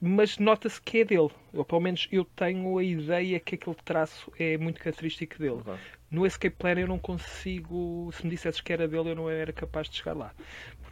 mas 0.00 0.38
nota-se 0.38 0.80
que 0.80 0.98
é 0.98 1.04
dele. 1.04 1.30
Ou 1.52 1.64
pelo 1.64 1.80
menos 1.80 2.08
eu 2.10 2.24
tenho 2.24 2.78
a 2.78 2.82
ideia 2.82 3.40
que 3.40 3.54
aquele 3.54 3.76
traço 3.84 4.32
é 4.38 4.56
muito 4.56 4.80
característico 4.80 5.38
dele. 5.38 5.62
Uhum. 5.66 5.76
No 6.10 6.26
Escape 6.26 6.56
Plan 6.56 6.78
eu 6.78 6.86
não 6.86 6.98
consigo. 6.98 8.10
Se 8.12 8.24
me 8.24 8.30
dissesses 8.30 8.60
que 8.60 8.72
era 8.72 8.88
dele, 8.88 9.10
eu 9.10 9.14
não 9.14 9.28
era 9.28 9.52
capaz 9.52 9.88
de 9.88 9.96
chegar 9.96 10.16
lá. 10.16 10.32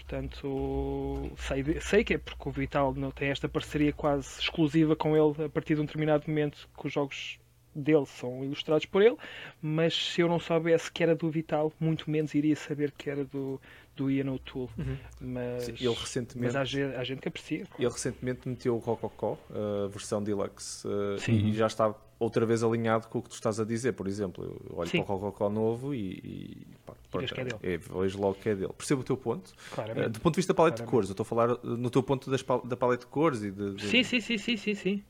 Portanto, 0.07 1.33
sei, 1.37 1.81
sei 1.81 2.05
que 2.05 2.15
é 2.15 2.19
porque 2.19 2.49
o 2.49 2.53
Vital 2.53 2.95
não 2.95 3.11
tem 3.11 3.29
esta 3.31 3.49
parceria 3.49 3.93
quase 3.93 4.41
exclusiva 4.41 4.95
com 4.95 5.17
ele 5.17 5.45
a 5.45 5.49
partir 5.49 5.75
de 5.75 5.81
um 5.81 5.85
determinado 5.85 6.25
momento 6.29 6.69
que 6.79 6.87
os 6.87 6.93
jogos 6.93 7.39
dele 7.75 8.07
são 8.07 8.43
ilustrados 8.45 8.87
por 8.87 9.03
ele, 9.03 9.17
mas 9.61 9.95
se 10.13 10.21
eu 10.23 10.29
não 10.29 10.39
soubesse 10.39 10.91
que 10.91 11.03
era 11.03 11.15
do 11.15 11.29
Vital, 11.29 11.73
muito 11.81 12.09
menos 12.11 12.35
iria 12.35 12.55
saber 12.57 12.93
que 12.97 13.11
era 13.11 13.25
do, 13.25 13.61
do 13.97 14.11
Ian 14.11 14.31
O'Toole. 14.33 14.71
Uhum. 14.79 14.97
Mas, 15.21 15.65
Sim, 15.65 15.73
ele 15.81 15.95
recentemente- 15.95 16.39
mas 16.47 16.57
há, 16.57 16.65
gente, 16.65 16.95
há 16.95 17.05
gente 17.05 17.21
que 17.21 17.29
aprecia. 17.29 17.67
Ele 17.79 17.89
recentemente 17.89 18.49
meteu 18.49 18.77
o 18.77 18.79
Rococó, 18.79 19.37
a 19.51 19.89
versão 19.89 20.23
deluxe, 20.23 20.87
uh, 20.87 21.19
Sim. 21.19 21.49
e 21.49 21.53
já 21.53 21.67
está 21.67 21.93
outra 22.19 22.45
vez 22.47 22.63
alinhado 22.63 23.09
com 23.09 23.19
o 23.19 23.23
que 23.23 23.29
tu 23.29 23.35
estás 23.35 23.59
a 23.61 23.65
dizer. 23.65 23.93
Por 23.93 24.07
exemplo, 24.09 24.45
eu 24.45 24.79
olho 24.79 24.89
Sim. 24.89 25.03
para 25.03 25.15
o 25.15 25.19
Rococó 25.19 25.49
novo 25.51 25.95
e, 25.95 26.13
e, 26.25 26.67
pá, 26.85 26.95
vês 27.19 27.31
que 27.33 27.41
é 27.41 27.45
dele. 27.45 27.59
é, 27.63 27.77
vejo 27.77 28.19
logo 28.21 28.35
que 28.35 28.49
é 28.49 28.55
dele. 28.55 28.73
Percebo 28.77 29.01
o 29.03 29.05
teu 29.05 29.17
ponto. 29.17 29.53
Claramente. 29.71 30.07
Uh, 30.07 30.11
do 30.11 30.21
ponto 30.21 30.35
de 30.35 30.39
vista 30.39 30.53
da 30.53 30.57
paleta 30.57 30.77
de 30.77 30.83
Claramente. 30.83 30.91
cores, 30.91 31.09
eu 31.11 31.13
estou 31.13 31.25
a 31.25 31.27
falar 31.27 31.49
no 31.65 31.91
teu 31.91 32.03
ponto 32.03 32.31
das 32.31 32.43
da 32.65 32.77
paleta 32.77 33.05
de 33.05 33.11
cores 33.11 33.43
e 33.43 33.51
de, 33.51 33.75
de- 33.75 33.87
Sim, 33.87 34.03
sim, 34.03 34.21
sim, 34.21 34.39
sim, 34.39 34.57
sim, 34.57 34.75
sim. 34.75 35.05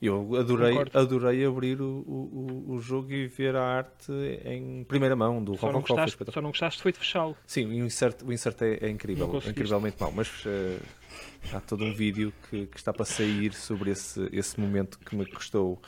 Eu 0.00 0.36
adorei, 0.36 0.70
Concordo. 0.70 0.98
adorei 0.98 1.44
abrir 1.44 1.80
o, 1.80 1.84
o, 2.06 2.64
o- 2.74 2.80
jogo 2.80 3.10
e 3.12 3.26
ver 3.26 3.56
a 3.56 3.62
arte 3.62 4.12
em 4.44 4.84
primeira 4.84 5.16
mão 5.16 5.42
do 5.42 5.56
Só 5.56 5.72
não, 5.72 5.80
gostaste, 5.80 6.10
espetacular. 6.10 6.34
só 6.34 6.40
não 6.42 6.50
gostaste 6.50 6.82
foi 6.82 6.92
de 6.92 6.98
fechá-lo. 6.98 7.36
Sim, 7.46 7.66
o 7.66 7.72
insert, 7.84 8.22
o 8.22 8.32
insert 8.32 8.60
é, 8.62 8.86
é 8.86 8.88
incrível, 8.88 9.40
é 9.44 9.48
incrivelmente 9.50 9.96
mau, 9.98 10.12
mas 10.12 10.30
eh, 10.46 10.78
há 11.52 11.60
todo 11.60 11.84
um 11.84 11.92
vídeo 11.92 12.32
que, 12.48 12.66
que 12.66 12.76
está 12.76 12.92
para 12.92 13.04
sair 13.04 13.52
sobre 13.52 13.90
esse, 13.90 14.28
esse 14.32 14.60
momento 14.60 14.98
que 14.98 15.16
me 15.16 15.26
custou 15.26 15.80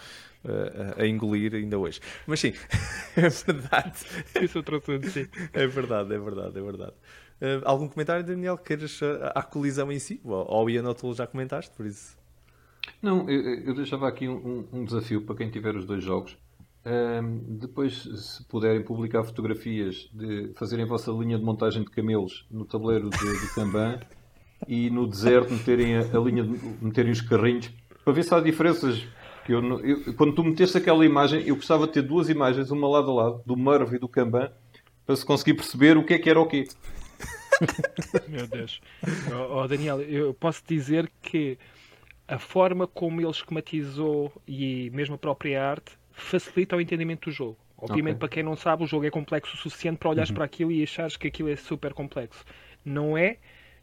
eh, 0.44 0.94
a 1.02 1.06
engolir 1.06 1.54
ainda 1.54 1.78
hoje. 1.78 2.00
Mas 2.26 2.40
sim, 2.40 2.52
é 3.16 3.28
verdade, 3.28 4.04
Isso 4.42 4.58
eu 4.58 4.62
trouxe 4.62 4.92
antes, 4.92 5.12
sim. 5.12 5.26
é 5.52 5.66
verdade, 5.66 6.12
é 6.14 6.18
verdade, 6.18 6.58
é 6.58 6.62
verdade. 6.62 6.92
Eh, 7.40 7.60
algum 7.64 7.86
comentário, 7.88 8.24
Daniel? 8.24 8.56
Queiras 8.58 8.98
à 9.34 9.42
colisão 9.42 9.92
em 9.92 9.98
si? 9.98 10.20
Ou 10.24 10.34
ao 10.34 10.68
Ian 10.70 10.88
O'Toole 10.88 11.14
já 11.16 11.26
comentaste, 11.26 11.70
por 11.76 11.86
isso. 11.86 12.16
Não, 13.02 13.28
eu, 13.28 13.40
eu 13.66 13.74
deixava 13.74 14.08
aqui 14.08 14.28
um, 14.28 14.66
um 14.72 14.84
desafio 14.84 15.22
para 15.22 15.36
quem 15.36 15.50
tiver 15.50 15.76
os 15.76 15.84
dois 15.86 16.02
jogos. 16.02 16.36
Ahm, 16.84 17.40
depois, 17.58 18.02
se 18.02 18.44
puderem 18.48 18.82
publicar 18.82 19.24
fotografias 19.24 20.08
de 20.12 20.52
fazerem 20.56 20.84
a 20.84 20.88
vossa 20.88 21.10
linha 21.10 21.38
de 21.38 21.44
montagem 21.44 21.82
de 21.82 21.90
camelos 21.90 22.46
no 22.50 22.64
tabuleiro 22.64 23.10
de, 23.10 23.40
de 23.40 23.54
Kanban 23.54 24.00
e 24.68 24.88
no 24.90 25.06
deserto 25.06 25.52
meterem 25.52 25.96
a, 25.96 26.00
a 26.00 26.20
linha 26.20 26.44
de, 26.44 26.58
meterem 26.84 27.10
os 27.12 27.20
carrinhos 27.20 27.70
para 28.04 28.12
ver 28.12 28.22
se 28.22 28.32
há 28.34 28.40
diferenças. 28.40 29.04
Que 29.44 29.52
eu, 29.52 29.60
eu- 29.80 30.14
quando 30.14 30.34
tu 30.34 30.42
meteste 30.44 30.78
aquela 30.78 31.04
imagem, 31.04 31.42
eu 31.46 31.56
gostava 31.56 31.86
de 31.86 31.92
ter 31.92 32.02
duas 32.02 32.28
imagens, 32.28 32.70
uma 32.70 32.88
lado 32.88 33.10
a 33.10 33.14
lado, 33.14 33.42
do 33.46 33.56
Merv 33.56 33.94
e 33.94 33.98
do 33.98 34.08
Kanban, 34.08 34.50
para 35.04 35.14
se 35.16 35.24
conseguir 35.24 35.54
perceber 35.54 35.96
o 35.96 36.04
que 36.04 36.14
é 36.14 36.18
que 36.18 36.28
era 36.30 36.40
o 36.40 36.46
quê. 36.46 36.64
Meu 38.28 38.46
Deus. 38.46 38.80
Oh, 39.32 39.60
oh, 39.60 39.68
Daniel, 39.68 40.00
eu 40.02 40.34
posso 40.34 40.62
dizer 40.66 41.10
que 41.22 41.58
a 42.28 42.38
forma 42.38 42.86
como 42.86 43.20
ele 43.20 43.30
esquematizou 43.30 44.32
e 44.46 44.90
mesmo 44.90 45.14
a 45.14 45.18
própria 45.18 45.62
arte 45.62 45.92
facilita 46.12 46.76
o 46.76 46.80
entendimento 46.80 47.30
do 47.30 47.32
jogo. 47.32 47.56
Obviamente, 47.78 48.14
Ok. 48.16 48.20
para 48.20 48.28
quem 48.28 48.42
não 48.42 48.56
sabe, 48.56 48.82
o 48.84 48.86
jogo 48.86 49.04
é 49.06 49.10
complexo 49.10 49.54
o 49.54 49.58
suficiente 49.58 49.98
para 49.98 50.08
olhares 50.10 50.30
para 50.30 50.44
aquilo 50.44 50.72
e 50.72 50.82
achares 50.82 51.16
que 51.16 51.28
aquilo 51.28 51.50
é 51.50 51.56
super 51.56 51.92
complexo. 51.92 52.44
Não 52.84 53.16
é, 53.16 53.36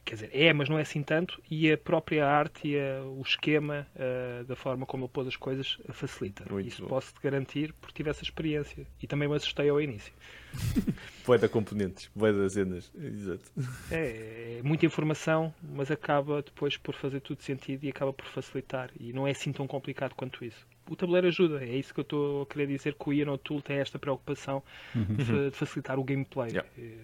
quer 0.05 0.15
dizer, 0.15 0.29
é, 0.33 0.51
mas 0.53 0.67
não 0.69 0.77
é 0.77 0.81
assim 0.81 1.01
tanto, 1.01 1.41
e 1.49 1.71
a 1.71 1.77
própria 1.77 2.27
arte 2.27 2.67
e 2.67 2.77
a- 2.79 3.03
o 3.05 3.21
esquema 3.21 3.87
ah, 3.95 4.43
da 4.47 4.55
forma 4.55 4.85
como 4.85 5.05
ele 5.05 5.11
pôs 5.11 5.27
as 5.27 5.35
coisas 5.35 5.77
facilita. 5.91 6.45
Muito 6.51 6.67
Isso 6.67 6.85
posso-te 6.87 7.19
garantir 7.21 7.73
porque 7.79 7.93
tive 7.95 8.09
essa 8.09 8.23
experiência. 8.23 8.85
E 9.01 9.07
também 9.07 9.27
me 9.27 9.35
assustei 9.35 9.69
ao 9.69 9.79
início. 9.81 10.13
Boa 11.25 11.37
da 11.37 11.49
componentes, 11.49 12.11
boa 12.13 12.31
das 12.31 12.53
cenas. 12.53 12.91
Exato. 12.95 13.51
É, 13.89 14.57
é 14.59 14.61
muita 14.63 14.85
informação, 14.85 15.53
mas 15.63 15.89
acaba 15.89 16.41
depois 16.43 16.77
por 16.77 16.93
fazer 16.93 17.21
tudo 17.21 17.41
sentido 17.41 17.83
e 17.85 17.89
acaba 17.89 18.13
por 18.13 18.25
facilitar. 18.27 18.91
E 18.99 19.11
não 19.13 19.25
é 19.25 19.31
assim 19.31 19.51
tão 19.51 19.65
complicado 19.65 20.13
quanto 20.15 20.43
isso. 20.45 20.67
O 20.89 20.95
tabuleiro 20.95 21.27
ajuda, 21.27 21.63
é 21.63 21.75
isso 21.75 21.93
que 21.93 22.01
eu 22.01 22.03
estou 22.03 22.41
a 22.43 22.45
querer 22.45 22.67
dizer 22.67 22.93
que 22.95 23.09
o 23.09 23.13
Ian 23.13 23.31
O'Toole 23.31 23.61
tem 23.63 23.77
esta 23.77 23.97
preocupação 23.97 24.61
de, 24.93 25.49
de 25.49 25.55
facilitar 25.55 25.97
o 25.97 26.03
gameplay. 26.03 26.49
Yeah. 26.51 26.69
É, 26.77 26.97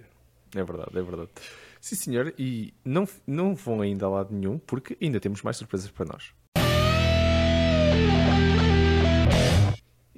É 0.55 0.63
verdade, 0.63 0.97
é 0.97 1.01
verdade. 1.01 1.29
Sim, 1.79 1.95
senhor, 1.95 2.33
e 2.37 2.73
não, 2.83 3.07
não 3.25 3.55
vão 3.55 3.81
ainda 3.81 4.05
a 4.05 4.09
lado 4.09 4.33
nenhum, 4.33 4.57
porque 4.57 4.97
ainda 5.01 5.19
temos 5.19 5.41
mais 5.41 5.57
surpresas 5.57 5.89
para 5.89 6.05
nós. 6.05 6.33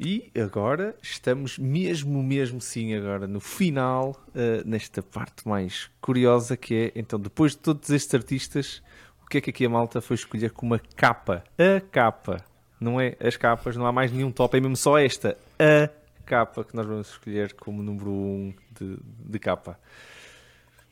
E 0.03 0.31
agora 0.35 0.95
estamos 0.99 1.59
mesmo, 1.59 2.23
mesmo 2.23 2.59
sim, 2.59 2.95
agora 2.95 3.27
no 3.27 3.39
final, 3.39 4.19
eh, 4.33 4.63
nesta 4.65 5.03
parte 5.03 5.47
mais 5.47 5.91
curiosa 6.01 6.57
que 6.57 6.73
é, 6.75 6.91
então, 6.99 7.19
depois 7.19 7.51
de 7.51 7.59
todos 7.59 7.87
estes 7.91 8.15
artistas, 8.15 8.81
o 9.23 9.27
que 9.27 9.37
é 9.37 9.41
que 9.41 9.51
aqui 9.51 9.63
a 9.63 9.69
malta 9.69 10.01
foi 10.01 10.15
escolher 10.15 10.49
como 10.49 10.73
a 10.73 10.79
capa? 10.79 11.43
A 11.55 11.79
capa. 11.79 12.43
Não 12.79 12.99
é 12.99 13.15
as 13.19 13.37
capas, 13.37 13.77
não 13.77 13.85
há 13.85 13.91
mais 13.91 14.11
nenhum 14.11 14.31
top, 14.31 14.57
é 14.57 14.59
mesmo 14.59 14.75
só 14.75 14.97
esta. 14.97 15.37
A 15.59 15.87
capa 16.23 16.63
que 16.63 16.75
nós 16.75 16.87
vamos 16.87 17.09
escolher 17.09 17.53
como 17.53 17.83
número 17.83 18.09
1 18.09 18.15
um 18.15 18.53
de, 18.71 18.97
de 19.03 19.37
capa. 19.37 19.77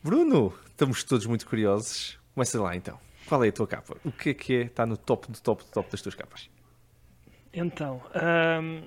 Bruno, 0.01 0.53
estamos 0.65 1.03
todos 1.03 1.25
muito 1.25 1.45
curiosos. 1.45 2.17
Começa 2.33 2.61
lá 2.61 2.73
então. 2.73 2.97
Qual 3.25 3.43
é 3.43 3.49
a 3.49 3.51
tua 3.51 3.67
capa? 3.67 3.97
O 4.05 4.11
que 4.11 4.29
é 4.29 4.33
que 4.33 4.55
é? 4.55 4.61
Está 4.61 4.85
no 4.85 4.95
top 4.95 5.29
do 5.29 5.39
top 5.41 5.63
do 5.63 5.69
top 5.69 5.91
das 5.91 6.01
tuas 6.01 6.15
capas? 6.15 6.49
Então, 7.53 8.01
hum, 8.63 8.83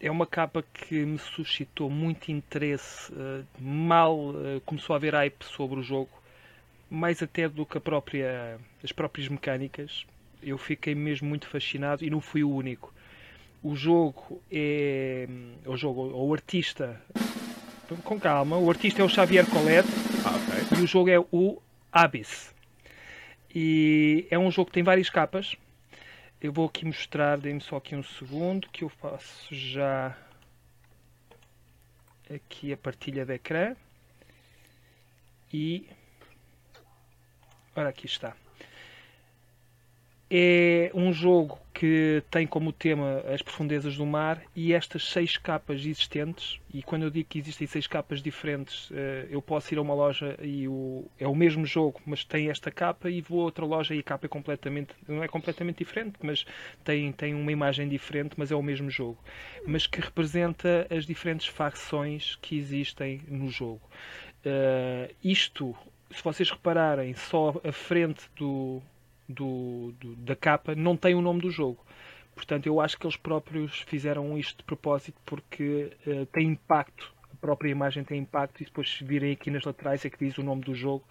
é 0.00 0.08
uma 0.08 0.26
capa 0.26 0.64
que 0.72 1.04
me 1.04 1.18
suscitou 1.18 1.90
muito 1.90 2.30
interesse. 2.30 3.12
uh, 3.12 3.44
mal 3.58 4.16
uh, 4.16 4.60
começou 4.64 4.94
a 4.94 4.96
haver 4.96 5.14
hype 5.14 5.44
sobre 5.44 5.80
o 5.80 5.82
jogo, 5.82 6.10
mais 6.88 7.20
até 7.20 7.48
do 7.48 7.66
que 7.66 7.80
própria, 7.80 8.58
as 8.82 8.92
próprias 8.92 9.28
mecânicas. 9.28 10.06
Eu 10.40 10.56
fiquei 10.56 10.94
mesmo 10.94 11.28
muito 11.28 11.48
fascinado 11.48 12.04
e 12.04 12.10
não 12.10 12.20
fui 12.20 12.44
o 12.44 12.50
único. 12.50 12.94
O 13.60 13.74
jogo 13.74 14.40
é. 14.52 15.26
O 15.66 15.76
jogo, 15.76 16.12
o 16.14 16.32
artista. 16.32 17.00
Com 18.04 18.20
calma, 18.20 18.56
o 18.56 18.70
artista 18.70 19.02
é 19.02 19.04
o 19.04 19.08
Xavier 19.08 19.46
Colette 19.46 20.13
Ah, 20.24 20.36
ok. 20.36 20.78
e 20.78 20.82
o 20.82 20.86
jogo 20.86 21.10
é 21.10 21.18
o 21.18 21.60
Abyss. 21.92 22.54
E 23.54 24.26
é 24.30 24.38
um 24.38 24.50
jogo 24.50 24.66
que 24.66 24.72
tem 24.74 24.82
várias 24.82 25.10
capas. 25.10 25.54
Eu 26.40 26.52
vou 26.52 26.66
aqui 26.66 26.84
mostrar, 26.84 27.38
dê-me 27.38 27.60
só 27.60 27.76
aqui 27.76 27.94
um 27.94 28.02
segundo, 28.02 28.68
que 28.70 28.84
eu 28.84 28.88
faço 28.88 29.54
já 29.54 30.16
aqui 32.34 32.72
a 32.72 32.76
partilha 32.76 33.24
de 33.24 33.34
ecrã. 33.34 33.76
E 35.52 35.86
ora 37.76 37.90
aqui 37.90 38.06
está. 38.06 38.34
É 40.30 40.90
um 40.94 41.12
jogo 41.12 41.58
que 41.74 42.22
tem 42.30 42.46
como 42.46 42.72
tema 42.72 43.22
as 43.32 43.42
profundezas 43.42 43.96
do 43.96 44.06
mar 44.06 44.40
e 44.54 44.72
estas 44.72 45.10
seis 45.10 45.36
capas 45.36 45.80
existentes. 45.80 46.60
E 46.72 46.82
quando 46.82 47.02
eu 47.02 47.10
digo 47.10 47.28
que 47.28 47.38
existem 47.38 47.66
seis 47.66 47.86
capas 47.86 48.22
diferentes, 48.22 48.88
eh, 48.92 49.26
eu 49.28 49.42
posso 49.42 49.74
ir 49.74 49.78
a 49.78 49.82
uma 49.82 49.92
loja 49.92 50.38
e 50.40 50.66
o, 50.68 51.04
é 51.18 51.26
o 51.26 51.34
mesmo 51.34 51.66
jogo, 51.66 52.00
mas 52.06 52.24
tem 52.24 52.48
esta 52.48 52.70
capa, 52.70 53.10
e 53.10 53.20
vou 53.20 53.40
a 53.40 53.44
outra 53.44 53.64
loja 53.64 53.94
e 53.94 53.98
a 53.98 54.02
capa 54.02 54.26
é 54.26 54.28
completamente, 54.28 54.94
não 55.06 55.22
é 55.22 55.28
completamente 55.28 55.78
diferente, 55.78 56.14
mas 56.22 56.46
tem, 56.84 57.12
tem 57.12 57.34
uma 57.34 57.52
imagem 57.52 57.88
diferente, 57.88 58.34
mas 58.36 58.50
é 58.52 58.54
o 58.54 58.62
mesmo 58.62 58.88
jogo. 58.88 59.18
Mas 59.66 59.86
que 59.86 60.00
representa 60.00 60.86
as 60.90 61.04
diferentes 61.04 61.48
facções 61.48 62.36
que 62.40 62.56
existem 62.56 63.20
no 63.28 63.50
jogo. 63.50 63.82
Eh, 64.44 65.10
isto, 65.22 65.76
se 66.10 66.22
vocês 66.22 66.50
repararem, 66.50 67.14
só 67.14 67.60
a 67.64 67.72
frente 67.72 68.24
do, 68.36 68.80
do, 69.28 69.92
do- 70.00 70.16
da 70.16 70.36
capa 70.36 70.74
não 70.74 70.96
tem 70.96 71.14
o 71.14 71.20
nome 71.22 71.40
do 71.40 71.50
jogo. 71.50 71.84
Portanto, 72.34 72.66
eu 72.66 72.80
acho 72.80 72.98
que 72.98 73.06
eles 73.06 73.16
próprios 73.16 73.80
fizeram 73.82 74.36
isto 74.36 74.58
de 74.58 74.64
propósito 74.64 75.20
porque 75.24 75.92
eh, 76.06 76.26
tem 76.32 76.48
impacto. 76.48 77.12
A 77.32 77.36
própria 77.40 77.70
imagem 77.70 78.02
tem 78.04 78.20
impacto 78.20 78.60
e 78.62 78.64
depois 78.64 78.90
se 78.90 79.04
virem 79.04 79.32
aqui 79.32 79.50
nas 79.50 79.64
laterais 79.64 80.04
é 80.04 80.10
que 80.10 80.18
diz 80.24 80.36
o 80.38 80.42
nome 80.42 80.62
do 80.62 80.74
jogo. 80.74 81.04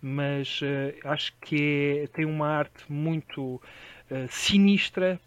Mas 0.00 0.60
eh, 0.62 0.94
acho 1.04 1.32
que 1.40 2.02
é- 2.04 2.06
tem 2.08 2.24
uma 2.24 2.48
arte 2.48 2.84
muito 2.90 3.60
eh, 4.10 4.26
sinistra, 4.30 5.20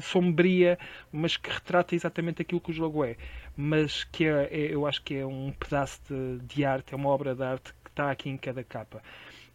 sombria, 0.00 0.78
mas 1.12 1.36
que 1.36 1.50
retrata 1.50 1.94
exatamente 1.94 2.42
aquilo 2.42 2.60
que 2.60 2.70
o 2.70 2.74
jogo 2.74 3.04
é. 3.04 3.16
Mas 3.56 4.04
que 4.04 4.24
é, 4.26 4.48
é- 4.50 4.74
eu 4.74 4.86
acho 4.86 5.02
que 5.02 5.14
é 5.16 5.26
um 5.26 5.52
pedaço 5.52 6.00
de, 6.08 6.38
de 6.54 6.64
arte, 6.64 6.92
é 6.94 6.96
uma 6.96 7.08
obra 7.08 7.34
de 7.34 7.42
arte 7.42 7.72
que 7.84 7.90
está 7.90 8.10
aqui 8.10 8.28
em 8.30 8.36
cada 8.36 8.62
capa. 8.64 9.02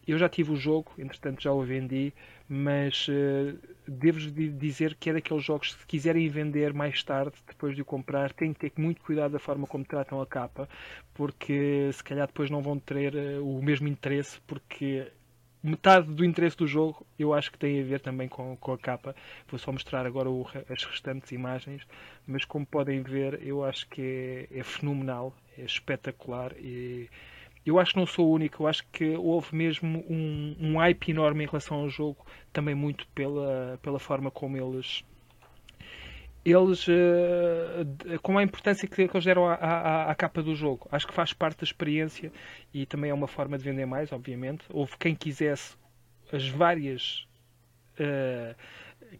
Eu 0.06 0.18
já 0.18 0.28
tive 0.28 0.52
o 0.52 0.56
jogo, 0.56 0.92
entretanto 0.98 1.42
já 1.42 1.52
o 1.52 1.62
vendi, 1.62 2.12
mas 2.48 3.06
eh, 3.08 3.54
devo-vos 3.86 4.32
di- 4.32 4.48
dizer 4.50 4.96
que 4.96 5.10
é 5.10 5.12
daqueles 5.12 5.44
jogos 5.44 5.74
que 5.74 5.80
se 5.80 5.86
quiserem 5.86 6.28
vender 6.28 6.72
mais 6.74 7.02
tarde, 7.04 7.32
depois 7.46 7.76
de 7.76 7.82
o 7.82 7.84
comprar, 7.84 8.32
têm 8.32 8.52
que 8.52 8.60
ter 8.70 8.72
muito 8.80 9.00
cuidado 9.02 9.32
da 9.32 9.38
forma 9.38 9.66
como 9.66 9.84
tratam 9.84 10.20
a 10.20 10.26
capa, 10.26 10.68
porque 11.14 11.90
se 11.92 12.02
calhar 12.02 12.26
depois 12.26 12.50
não 12.50 12.62
vão 12.62 12.78
ter 12.78 13.14
eh, 13.14 13.38
o 13.38 13.62
mesmo 13.62 13.86
interesse, 13.88 14.40
porque 14.46 15.06
metade 15.62 16.12
do 16.12 16.24
interesse 16.24 16.56
do 16.56 16.66
jogo 16.66 17.06
eu 17.18 17.34
acho 17.34 17.52
que 17.52 17.58
tem 17.58 17.80
a 17.80 17.84
ver 17.84 18.00
também 18.00 18.28
com, 18.28 18.56
com 18.56 18.72
a 18.72 18.78
capa. 18.78 19.14
Vou 19.48 19.58
só 19.58 19.70
mostrar 19.72 20.06
agora 20.06 20.28
o 20.30 20.46
as 20.68 20.84
restantes 20.84 21.30
imagens, 21.32 21.86
mas 22.26 22.44
como 22.44 22.66
podem 22.66 23.02
ver, 23.02 23.40
eu 23.46 23.62
acho 23.64 23.86
que 23.88 24.48
é, 24.50 24.58
é 24.60 24.62
fenomenal, 24.64 25.34
é 25.58 25.62
espetacular 25.64 26.52
e 26.58 27.08
eu 27.64 27.78
acho 27.78 27.92
que 27.92 27.98
não 27.98 28.06
sou 28.06 28.28
o 28.28 28.32
único, 28.32 28.62
eu 28.62 28.66
acho 28.66 28.84
que 28.90 29.16
houve 29.16 29.54
mesmo 29.54 30.04
um, 30.08 30.56
um 30.58 30.78
hype 30.78 31.10
enorme 31.10 31.44
em 31.44 31.46
relação 31.46 31.78
ao 31.78 31.88
jogo, 31.88 32.24
também 32.52 32.74
muito 32.74 33.06
pela, 33.08 33.78
pela 33.82 33.98
forma 33.98 34.30
como 34.30 34.56
eles 34.56 35.04
eles 36.44 36.88
uh, 36.88 38.18
com 38.22 38.38
a 38.38 38.42
importância 38.42 38.88
que, 38.88 39.06
que 39.06 39.14
eles 39.14 39.24
deram 39.24 39.46
à, 39.46 39.54
à, 39.54 40.10
à, 40.10 40.14
capa 40.14 40.42
do 40.42 40.54
jogo. 40.54 40.88
Acho 40.90 41.06
que 41.06 41.12
faz 41.12 41.32
parte 41.32 41.58
da 41.58 41.64
experiência 41.64 42.32
e 42.72 42.86
também 42.86 43.10
é 43.10 43.14
uma 43.14 43.28
forma 43.28 43.58
de 43.58 43.64
vender 43.64 43.84
mais, 43.84 44.10
obviamente. 44.10 44.64
Houve 44.70 44.96
quem 44.98 45.14
quisesse 45.14 45.76
as 46.32 46.48
várias 46.48 47.26
uh, 47.98 48.56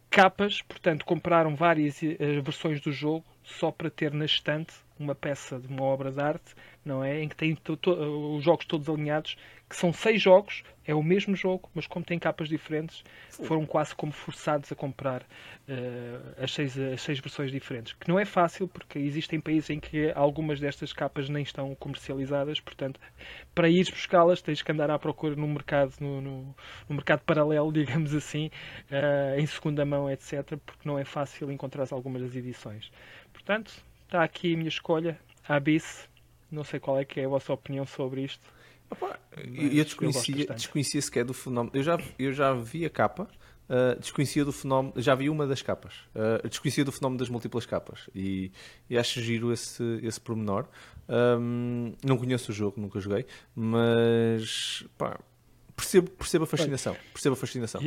capas, 0.09 0.63
portanto, 0.63 1.05
compraram 1.05 1.55
várias 1.55 2.01
uh, 2.01 2.43
versões 2.43 2.81
do 2.81 2.91
jogo 2.91 3.25
só 3.45 3.71
para 3.71 3.91
ter 3.91 4.13
na 4.13 4.25
estante 4.25 4.73
uma 4.99 5.15
peça 5.15 5.59
de 5.59 5.67
uma 5.67 5.83
obra 5.83 6.11
de 6.11 6.21
arte, 6.21 6.55
não 6.85 7.05
é? 7.05 7.23
Em 7.23 7.29
que 7.29 7.37
tem 7.37 7.57
os 7.67 8.45
jogos 8.45 8.65
todos 8.67 8.89
alinhados, 8.89 9.37
que 9.69 9.77
são 9.77 9.93
seis 9.93 10.21
jogos, 10.21 10.65
é 10.85 10.93
o 10.93 11.03
mesmo 11.03 11.37
jogo, 11.37 11.71
mas 11.73 11.87
como 11.87 12.05
tem 12.05 12.19
capas 12.19 12.49
diferentes, 12.49 13.05
foram 13.29 13.65
quase 13.65 13.95
como 13.95 14.11
forçados 14.11 14.73
a 14.73 14.75
comprar 14.75 15.23
uh, 15.23 16.43
as, 16.43 16.53
seis, 16.53 16.77
as 16.77 17.01
seis 17.01 17.21
versões 17.21 17.53
diferentes. 17.53 17.93
Que 17.93 18.09
não 18.09 18.19
é 18.19 18.25
fácil, 18.25 18.67
porque 18.67 18.99
existem 18.99 19.39
países 19.39 19.71
em 19.71 19.79
que 19.79 20.11
algumas 20.17 20.59
destas 20.59 20.93
capas 20.93 21.29
nem 21.29 21.45
estão 21.45 21.73
comercializadas, 21.77 22.59
portanto, 22.59 22.99
para 23.55 23.69
ires 23.69 23.91
buscá-las 23.91 24.43
tens 24.43 24.61
que 24.61 24.73
andar 24.73 24.91
à 24.91 24.99
procura 24.99 25.37
no 25.37 25.47
mercado, 25.47 25.95
no, 26.01 26.21
no, 26.21 26.57
no 26.89 26.97
mercado 26.97 27.21
paralelo, 27.21 27.71
digamos 27.73 28.13
assim, 28.13 28.51
uh, 28.91 29.39
em 29.39 29.47
segunda 29.47 29.85
mão, 29.85 30.11
etc., 30.11 30.57
porque 30.67 30.89
não 30.89 30.99
é 30.99 31.05
fácil 31.05 31.53
encontrar 31.53 31.87
algumas 31.93 32.23
das 32.23 32.35
edições. 32.35 32.91
Portanto, 33.33 33.73
está 34.05 34.25
aqui 34.25 34.55
a 34.55 34.57
minha 34.57 34.69
escolha, 34.69 35.17
a 35.49 35.55
Abyss. 35.55 36.10
Não 36.51 36.65
sei 36.65 36.81
qual 36.81 36.99
é 36.99 37.05
que 37.05 37.21
é 37.21 37.25
a 37.25 37.29
vossa 37.29 37.53
opinião 37.53 37.87
sobre 37.87 38.23
isto. 38.23 38.47
Opa, 38.91 39.19
eu 39.37 39.85
desconhecia, 39.85 40.47
eu 40.49 40.55
desconhecia 40.55 41.01
sequer 41.01 41.25
do 41.25 41.33
fenómeno. 41.33 41.71
Eu 41.75 41.83
já, 41.83 41.99
eu 42.19 42.33
já 42.33 42.53
vi 42.53 42.85
a 42.85 42.91
capa, 42.91 43.29
uh, 43.69 43.99
desconhecia 44.01 44.45
do 44.45 44.53
fenómeno. 44.53 44.95
Já 44.97 45.15
vi 45.15 45.31
uma 45.31 45.47
das 45.47 45.63
capas, 45.63 45.95
uh, 46.15 46.47
desconhecia 46.49 46.85
do 46.85 46.91
fenómeno 46.91 47.19
das 47.19 47.29
múltiplas 47.29 47.65
capas. 47.65 48.11
E, 48.13 48.51
e 48.89 48.99
acho 48.99 49.21
giro 49.21 49.53
esse, 49.53 50.01
esse 50.03 50.21
pormenor. 50.21 50.67
Um, 51.09 51.93
não 52.05 52.17
conheço 52.17 52.51
o 52.51 52.55
jogo, 52.55 52.81
nunca 52.81 53.01
joguei, 53.01 53.27
mas 53.55 54.85
pá, 54.97 55.19
percebo, 55.81 56.11
percebo 56.11 56.45
a 56.45 56.47
fascinação. 56.47 56.97
Percebo 57.13 57.33
a 57.33 57.37
fascinação. 57.37 57.81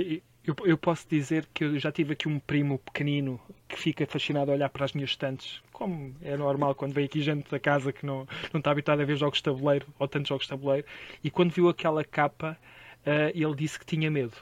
Eu, 0.45 0.55
eu, 0.65 0.77
posso 0.77 1.07
dizer 1.07 1.47
que 1.53 1.63
eu 1.63 1.79
já 1.79 1.91
tive 1.91 2.13
aqui 2.13 2.27
um 2.27 2.39
primo 2.39 2.79
pequenino 2.79 3.39
que 3.67 3.79
fica 3.79 4.05
fascinado 4.05 4.51
a 4.51 4.55
olhar 4.55 4.69
para 4.69 4.83
as 4.83 4.93
minhas 4.93 5.11
estantes, 5.11 5.61
como 5.71 6.13
é 6.21 6.35
normal 6.35 6.75
quando 6.75 6.93
vem 6.93 7.05
aqui 7.05 7.21
gente 7.21 7.49
da 7.49 7.59
casa 7.59 7.93
que 7.93 8.05
não, 8.05 8.27
não 8.51 8.59
está 8.59 8.71
habituado 8.71 9.01
a 9.01 9.05
ver 9.05 9.15
jogos 9.15 9.37
de 9.37 9.43
tabuleiro 9.43 9.87
ou 9.97 10.07
tantos 10.07 10.27
jogos 10.27 10.45
de 10.45 10.49
tabuleiro, 10.49 10.85
e 11.23 11.29
quando 11.29 11.51
viu 11.51 11.69
aquela 11.69 12.03
capa, 12.03 12.57
uh, 13.05 13.31
ele 13.33 13.55
disse 13.55 13.79
que 13.79 13.85
tinha 13.85 14.09
medo. 14.11 14.35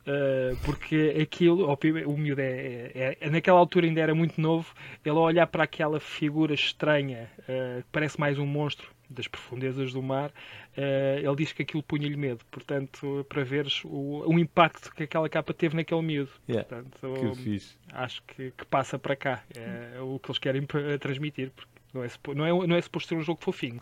Uh, 0.00 0.56
porque 0.64 1.14
aquilo, 1.20 1.70
o 1.70 2.16
miúdo 2.16 2.40
é, 2.40 2.90
é, 2.94 3.16
é, 3.20 3.30
naquela 3.30 3.58
altura 3.58 3.86
ainda 3.86 4.00
era 4.00 4.14
muito 4.14 4.40
novo, 4.40 4.74
ele 5.04 5.16
a 5.16 5.20
olhar 5.20 5.46
para 5.46 5.64
aquela 5.64 6.00
figura 6.00 6.54
estranha, 6.54 7.30
uh, 7.40 7.82
que 7.82 7.88
parece 7.92 8.18
mais 8.18 8.38
um 8.38 8.46
monstro, 8.46 8.88
das 9.10 9.26
profundezas 9.26 9.92
do 9.92 10.02
mar, 10.02 10.32
uh, 10.78 11.18
ele 11.18 11.36
diz 11.36 11.52
que 11.52 11.62
aquilo 11.62 11.82
punha-lhe 11.82 12.16
medo. 12.16 12.44
Portanto, 12.50 13.26
para 13.28 13.42
veres 13.42 13.82
o, 13.84 14.24
o, 14.26 14.38
impacto 14.38 14.94
que 14.94 15.02
aquela 15.02 15.28
capa 15.28 15.52
teve 15.52 15.76
naquele 15.76 16.02
miúdo. 16.02 16.30
Yeah, 16.48 16.68
Portanto, 16.68 17.34
que 17.34 17.60
acho 17.92 18.22
que, 18.22 18.52
que, 18.52 18.64
passa 18.66 18.98
para 18.98 19.16
cá. 19.16 19.42
É 19.56 20.00
o 20.00 20.18
que 20.18 20.30
eles 20.30 20.38
querem 20.38 20.66
transmitir. 21.00 21.50
Porque 21.50 21.70
não 21.92 22.04
é, 22.04 22.08
não 22.34 22.46
é, 22.46 22.66
não 22.66 22.76
é 22.76 22.80
suposto 22.80 23.08
ser 23.08 23.14
um 23.16 23.22
jogo 23.22 23.42
fofinho. 23.42 23.80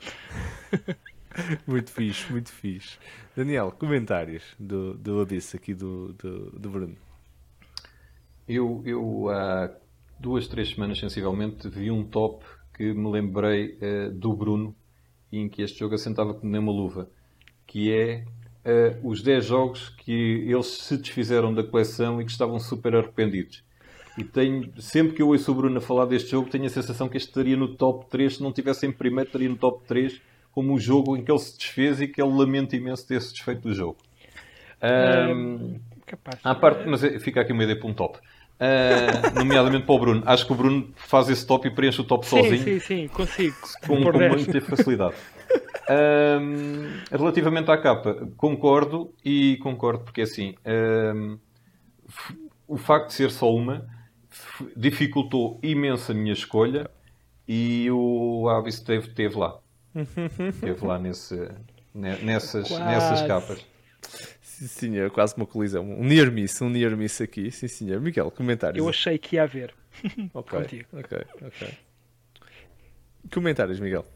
muito 1.66 1.90
fixe, 1.90 2.30
muito 2.32 2.50
fixe. 2.50 2.98
Daniel, 3.36 3.70
comentários 3.72 4.54
do, 4.58 4.94
do 4.94 5.20
Abyss 5.20 5.54
aqui 5.54 5.74
do, 5.74 6.12
do, 6.14 6.50
do 6.52 6.70
Bruno. 6.70 6.96
Eu, 8.48 8.82
eu 8.86 9.28
há 9.28 9.76
duas, 10.18 10.46
três 10.46 10.70
semanas 10.70 10.98
sensivelmente 10.98 11.68
vi 11.68 11.90
um 11.90 12.04
top 12.04 12.44
que 12.74 12.92
me 12.92 13.10
lembrei 13.10 13.76
uh, 13.82 14.10
do 14.12 14.34
Bruno 14.34 14.76
em 15.38 15.48
que 15.48 15.62
este 15.62 15.78
jogo 15.78 15.94
assentava 15.94 16.34
como 16.34 16.50
nem 16.50 16.60
uma 16.60 16.72
luva, 16.72 17.08
que 17.66 17.92
é 17.92 18.24
uh, 18.64 19.08
os 19.08 19.22
10 19.22 19.44
jogos 19.44 19.88
que 19.90 20.44
eles 20.48 20.66
se 20.66 20.96
desfizeram 20.96 21.54
da 21.54 21.62
coleção 21.62 22.20
e 22.20 22.24
que 22.24 22.30
estavam 22.30 22.58
super 22.58 22.94
arrependidos. 22.94 23.64
E 24.18 24.24
tenho, 24.24 24.72
sempre 24.80 25.14
que 25.14 25.22
eu 25.22 25.28
ouço 25.28 25.52
o 25.52 25.54
Bruno 25.54 25.80
falar 25.80 26.06
deste 26.06 26.30
jogo, 26.30 26.48
tenho 26.48 26.64
a 26.64 26.70
sensação 26.70 27.08
que 27.08 27.18
este 27.18 27.28
estaria 27.28 27.56
no 27.56 27.76
top 27.76 28.06
3. 28.08 28.36
Se 28.36 28.42
não 28.42 28.50
tivesse 28.50 28.86
em 28.86 28.92
primeiro, 28.92 29.28
estaria 29.28 29.48
no 29.48 29.56
top 29.56 29.86
3 29.86 30.20
como 30.52 30.72
o 30.72 30.80
jogo 30.80 31.16
em 31.16 31.22
que 31.22 31.30
ele 31.30 31.38
se 31.38 31.58
desfez 31.58 32.00
e 32.00 32.08
que 32.08 32.20
ele 32.20 32.32
lamenta 32.32 32.74
imenso 32.74 33.06
ter-se 33.06 33.30
desfeito 33.30 33.60
do 33.60 33.74
jogo. 33.74 33.98
Um, 34.82 35.78
capaz. 36.06 36.40
À 36.42 36.54
parte, 36.54 36.88
mas 36.88 37.04
é, 37.04 37.18
fica 37.18 37.42
aqui 37.42 37.52
uma 37.52 37.62
ideia 37.62 37.78
para 37.78 37.90
um 37.90 37.92
top. 37.92 38.18
Uh, 38.58 39.34
nomeadamente 39.34 39.84
para 39.84 39.94
o 39.94 39.98
Bruno. 39.98 40.22
Acho 40.24 40.46
que 40.46 40.52
o 40.52 40.54
Bruno 40.54 40.90
faz 40.96 41.28
esse 41.28 41.46
top 41.46 41.68
e 41.68 41.70
preenche 41.70 42.00
o 42.00 42.04
top 42.04 42.26
sim, 42.26 42.36
sozinho. 42.36 42.64
Sim, 42.64 42.80
sim, 42.80 43.08
consigo. 43.08 43.54
Com, 43.86 44.02
com 44.02 44.18
muita 44.18 44.60
facilidade. 44.62 45.14
Um, 45.88 46.88
relativamente 47.10 47.70
à 47.70 47.78
capa, 47.78 48.28
concordo 48.36 49.14
e 49.24 49.56
concordo 49.58 50.02
porque 50.02 50.22
assim 50.22 50.56
um, 51.14 51.38
o 52.66 52.76
facto 52.76 53.08
de 53.08 53.14
ser 53.14 53.30
só 53.30 53.54
uma 53.54 53.86
dificultou 54.76 55.60
imenso 55.62 56.10
a 56.10 56.14
minha 56.14 56.32
escolha 56.32 56.90
e 57.46 57.88
o 57.92 58.48
Abyss 58.48 58.80
teve, 58.80 59.10
teve 59.10 59.36
lá. 59.36 59.60
Teve 60.60 60.84
lá 60.84 60.98
nesse, 60.98 61.48
nessas, 61.94 62.68
nessas 62.68 63.22
capas. 63.22 63.64
Sim, 64.56 64.68
senhor, 64.68 65.10
quase 65.10 65.36
uma 65.36 65.44
colisão. 65.44 65.84
Um 65.84 66.02
near 66.02 66.32
miss, 66.32 66.62
um 66.62 66.70
near 66.70 66.96
miss 66.96 67.20
aqui. 67.20 67.50
Sim, 67.50 67.68
senhor. 67.68 68.00
Miguel, 68.00 68.30
comentários. 68.30 68.78
Eu 68.78 68.88
achei 68.88 69.18
que 69.18 69.36
ia 69.36 69.42
haver. 69.42 69.74
ok, 70.32 70.86
ok, 70.92 71.18
ok. 71.42 71.68
Comentários, 73.30 73.78
Miguel. 73.78 74.06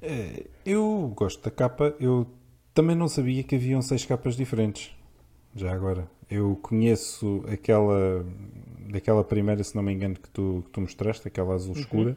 É, 0.00 0.46
eu 0.64 1.12
gosto 1.14 1.42
da 1.42 1.50
capa. 1.50 1.94
Eu 2.00 2.26
também 2.72 2.96
não 2.96 3.08
sabia 3.08 3.42
que 3.42 3.56
haviam 3.56 3.82
seis 3.82 4.06
capas 4.06 4.36
diferentes. 4.36 4.90
Já 5.54 5.74
agora. 5.74 6.08
Eu 6.30 6.56
conheço 6.62 7.44
aquela 7.46 8.24
daquela 8.90 9.22
primeira, 9.22 9.62
se 9.62 9.76
não 9.76 9.82
me 9.82 9.92
engano, 9.92 10.14
que 10.14 10.30
tu, 10.30 10.62
que 10.64 10.70
tu 10.70 10.80
mostraste, 10.80 11.28
aquela 11.28 11.54
azul 11.54 11.74
uhum. 11.74 11.80
escura. 11.80 12.16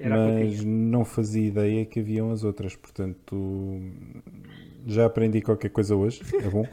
mas 0.00 0.64
não 0.64 1.04
fazia 1.04 1.46
ideia 1.46 1.84
que 1.84 2.00
haviam 2.00 2.30
as 2.30 2.44
outras. 2.44 2.74
Portanto, 2.74 3.36
já 4.86 5.06
aprendi 5.06 5.40
qualquer 5.40 5.70
coisa 5.70 5.94
hoje, 5.94 6.22
é 6.34 6.48
bom. 6.48 6.66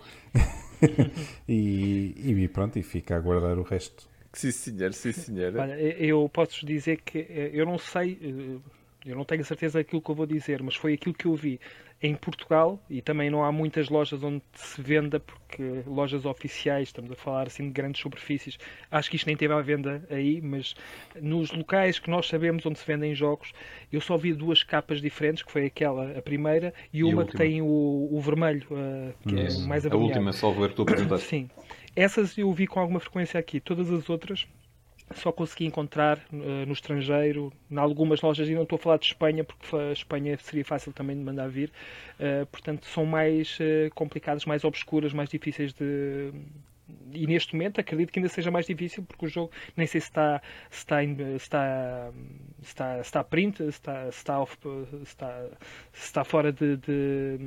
e, 1.48 2.14
e 2.18 2.48
pronto, 2.48 2.77
e 2.77 2.84
fica 2.84 3.15
a 3.15 3.18
aguardar 3.18 3.57
o 3.57 3.64
resto. 3.64 4.07
Sim, 4.34 4.52
senhor, 4.52 4.94
sim, 4.94 5.14
senhor. 5.14 5.56
Olha, 5.56 5.80
eu 5.80 6.30
posso 6.32 6.65
dizer 6.65 7.02
que 7.02 7.19
eh, 7.19 7.52
eu 7.53 7.65
não 7.65 7.77
sei, 7.77 8.19
eh, 8.22 9.10
eu 9.10 9.15
não 9.15 9.23
tenho 9.23 9.45
certeza 9.45 9.80
daquilo 9.80 10.02
que 10.02 10.11
eu 10.11 10.15
vou 10.15 10.26
dizer, 10.26 10.61
mas 10.61 10.76
foi 10.76 10.94
aquilo 10.94 11.15
que 11.15 11.26
eu 11.26 11.36
vi 11.36 11.60
em 12.06 12.15
Portugal 12.15 12.80
e 12.90 13.02
também 13.02 13.30
não 13.30 13.44
há 13.44 13.52
muitas 13.52 13.90
lojas 13.90 14.23
onde 14.23 14.41
se 14.53 14.82
venda, 14.82 15.19
porque 15.19 15.82
lojas 15.88 16.26
oficiais, 16.26 16.90
estamos 16.90 17.11
a 17.11 17.15
falar 17.15 17.48
assim 17.48 17.64
de 17.64 17.72
grandes 17.72 18.02
superfícies, 18.02 18.57
acho 18.91 19.10
que 19.10 19.15
isto 19.15 19.26
nem 19.26 19.36
teve 19.36 19.53
à 19.53 19.61
venda 19.61 20.06
aí, 20.10 20.40
mas 20.41 20.76
nos 21.19 21.52
locais 21.52 21.98
que 21.98 22.10
nós 22.10 22.27
sabemos 22.27 22.65
onde 22.65 22.77
se 22.77 22.86
vendem 22.86 23.15
jogos, 23.15 23.52
eu 23.91 23.99
só 23.99 24.18
vi 24.18 24.34
duas 24.34 24.61
capas 24.61 25.02
diferentes, 25.02 25.41
que 25.41 25.52
foi 25.52 25.65
aquela, 25.65 26.18
a 26.18 26.22
primeira, 26.22 26.73
e, 26.94 26.99
e 26.99 27.03
uma 27.03 27.26
que 27.26 27.36
tem 27.36 27.61
o, 27.61 28.10
o 28.11 28.22
vermelho, 28.22 28.68
uh, 28.72 29.14
que 29.27 29.40
é 29.40 29.68
mais 29.68 29.86
A 29.86 29.95
última, 29.95 30.32
só 30.32 30.52
ver 30.52 30.73
tu 30.73 30.84
apresentar. 30.84 31.18
Sim. 31.18 31.49
Essas 31.95 32.38
eu 32.38 32.52
vi 32.52 32.68
com 32.68 32.80
alguma 32.80 32.99
frequência 32.99 33.40
aqui. 33.40 33.60
Todas 33.60 33.90
as 33.90 34.10
outras 34.10 34.45
só 35.14 35.32
consegui 35.32 35.65
encontrar 35.65 36.18
uh, 36.34 36.65
no 36.65 36.73
estrangeiro, 36.73 37.53
em 37.69 37.77
algumas 37.77 38.22
lojas, 38.22 38.49
e 38.49 38.56
não 38.56 38.64
estou 38.64 38.77
a 38.77 38.80
falar 38.80 38.98
de 38.98 39.06
Espanha, 39.06 39.44
porque 39.44 39.76
a 39.76 39.91
Espanha 39.91 40.38
seria 40.38 40.65
fácil 40.65 40.91
também 40.91 41.15
de 41.15 41.23
mandar 41.23 41.48
vir, 41.48 41.72
uh, 42.19 42.45
portanto 42.48 42.86
são 42.88 43.06
mais 43.06 43.57
uh, 43.60 43.94
complicadas, 43.94 44.45
mais 44.45 44.64
obscuras, 44.64 45.14
mais 45.14 45.30
difíceis 45.30 45.73
de. 45.73 46.32
E 47.11 47.26
neste 47.26 47.56
momento 47.56 47.80
acredito 47.80 48.11
que 48.11 48.19
ainda 48.19 48.30
seja 48.30 48.52
mais 48.52 48.68
difícil, 48.68 49.03
porque 49.03 49.26
o 49.26 49.30
jogo 49.30 49.52
nem 49.76 49.88
sei 49.88 50.02
se 50.02 50.07
está, 50.07 50.40
se 50.69 50.80
está, 50.80 51.02
se 51.02 51.36
está, 51.36 52.11
se 52.61 52.68
está, 52.68 52.95
se 52.95 53.02
está 53.02 53.23
print, 53.23 53.57
se 53.57 53.64
está, 53.69 54.11
se 54.11 54.18
está, 54.18 54.40
off, 54.40 54.56
se 54.61 55.03
está, 55.03 55.49
se 55.91 56.06
está 56.06 56.23
fora 56.23 56.52
de, 56.52 56.77
de 56.77 57.40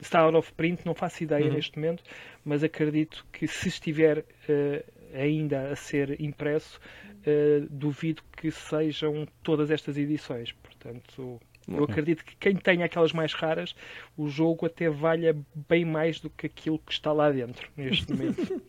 está 0.00 0.20
out 0.20 0.36
of 0.36 0.52
print, 0.54 0.84
não 0.84 0.94
faço 0.94 1.22
ideia 1.22 1.46
uhum. 1.46 1.52
neste 1.52 1.78
momento, 1.78 2.02
mas 2.44 2.62
acredito 2.62 3.26
que 3.32 3.46
se 3.46 3.68
estiver 3.68 4.18
uh, 4.18 4.95
ainda 5.14 5.70
a 5.70 5.76
ser 5.76 6.20
impresso, 6.20 6.80
uh, 7.26 7.66
duvido 7.70 8.22
que 8.36 8.50
sejam 8.50 9.26
todas 9.42 9.70
estas 9.70 9.96
edições. 9.96 10.52
Portanto, 10.52 11.40
eu 11.68 11.84
acredito 11.84 12.24
que 12.24 12.36
quem 12.36 12.54
tem 12.54 12.82
aquelas 12.82 13.12
mais 13.12 13.32
raras, 13.32 13.74
o 14.16 14.28
jogo 14.28 14.66
até 14.66 14.88
valha 14.88 15.36
bem 15.68 15.84
mais 15.84 16.20
do 16.20 16.30
que 16.30 16.46
aquilo 16.46 16.78
que 16.78 16.92
está 16.92 17.12
lá 17.12 17.30
dentro 17.30 17.68
neste 17.76 18.10
momento. 18.12 18.62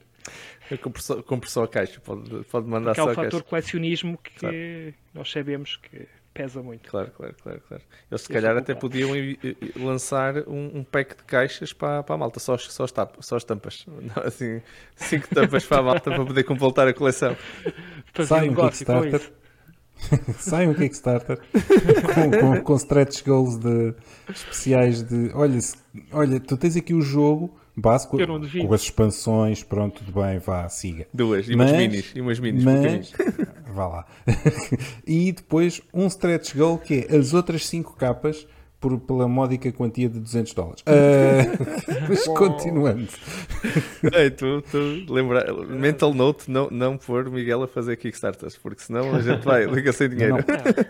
comprou 1.27 1.49
só 1.49 1.63
a 1.63 1.67
caixa, 1.67 1.99
pode, 2.01 2.43
pode 2.45 2.67
mandar 2.67 2.95
Porque 2.95 3.01
só 3.01 3.09
é 3.09 3.11
o 3.11 3.15
fator 3.15 3.43
colecionismo 3.43 4.17
que 4.17 4.31
claro. 4.31 4.55
nós 5.13 5.31
sabemos 5.31 5.77
que 5.77 6.07
pesa 6.37 6.61
muito. 6.61 6.89
Claro, 6.89 7.11
claro, 7.11 7.35
claro. 7.41 7.61
claro. 7.67 7.83
Eles 8.09 8.21
se 8.21 8.29
calhar 8.29 8.55
até 8.55 8.75
podiam 8.75 9.09
lançar 9.75 10.47
um, 10.47 10.79
um, 10.79 10.83
pack 10.83 11.17
de 11.17 11.23
caixas 11.23 11.73
para, 11.73 12.03
para 12.03 12.15
a 12.15 12.17
malta, 12.17 12.39
só, 12.39 12.57
só, 12.57 12.83
as, 12.83 12.93
só 13.19 13.35
as 13.35 13.43
tampas. 13.43 13.85
Assim, 14.23 14.61
cinco 14.95 15.27
tampas 15.33 15.65
para 15.65 15.79
a 15.79 15.83
malta 15.83 16.11
para 16.11 16.25
poder 16.25 16.43
completar 16.43 16.87
a 16.87 16.93
coleção. 16.93 17.35
Sai 18.23 18.49
um 18.49 18.55
Kickstarter. 18.55 19.33
Sai 20.37 20.67
um 20.67 20.75
Kickstarter 20.75 21.39
com, 22.13 22.39
com, 22.39 22.61
com 22.61 22.75
stretch 22.75 23.23
goals 23.23 23.57
de, 23.57 23.95
especiais 24.29 25.01
de 25.01 25.31
olha, 25.33 25.59
olha, 26.11 26.39
tu 26.39 26.55
tens 26.55 26.77
aqui 26.77 26.93
o 26.93 27.01
jogo 27.01 27.59
básico 27.77 28.17
com 28.17 28.73
as 28.73 28.81
expansões, 28.81 29.63
pronto, 29.63 30.03
tudo 30.03 30.19
bem, 30.19 30.39
vá, 30.39 30.67
siga. 30.67 31.07
Duas, 31.13 31.47
e 31.47 31.55
mas, 31.55 31.69
umas 31.69 31.79
minis, 31.79 32.11
e 32.15 32.21
umas 32.21 32.39
minis 32.39 32.63
mas, 32.63 33.13
vá 33.71 33.87
lá. 33.87 34.05
e 35.05 35.31
depois 35.31 35.81
um 35.93 36.07
stretch 36.07 36.55
goal 36.55 36.79
que 36.79 37.05
é 37.07 37.15
as 37.15 37.33
outras 37.33 37.67
5 37.67 37.95
capas 37.95 38.47
por, 38.79 38.99
pela 38.99 39.27
módica 39.27 39.71
quantia 39.71 40.07
de 40.07 40.19
200 40.19 40.53
dólares. 40.53 40.81
Uh, 40.81 42.05
mas 42.09 42.25
continuando. 42.27 43.07
Ei, 44.13 44.29
tu, 44.29 44.61
tu 44.61 45.11
lembra... 45.11 45.45
Mental 45.67 46.13
note, 46.13 46.49
não, 46.49 46.69
não 46.69 46.97
pôr 46.97 47.27
o 47.27 47.31
Miguel 47.31 47.63
a 47.63 47.67
fazer 47.67 47.97
Kickstarters, 47.97 48.57
porque 48.57 48.83
senão 48.83 49.15
a 49.15 49.21
gente 49.21 49.43
vai, 49.43 49.65
liga 49.65 49.91
sem 49.91 50.09
dinheiro. 50.09 50.35
Não, 50.35 50.43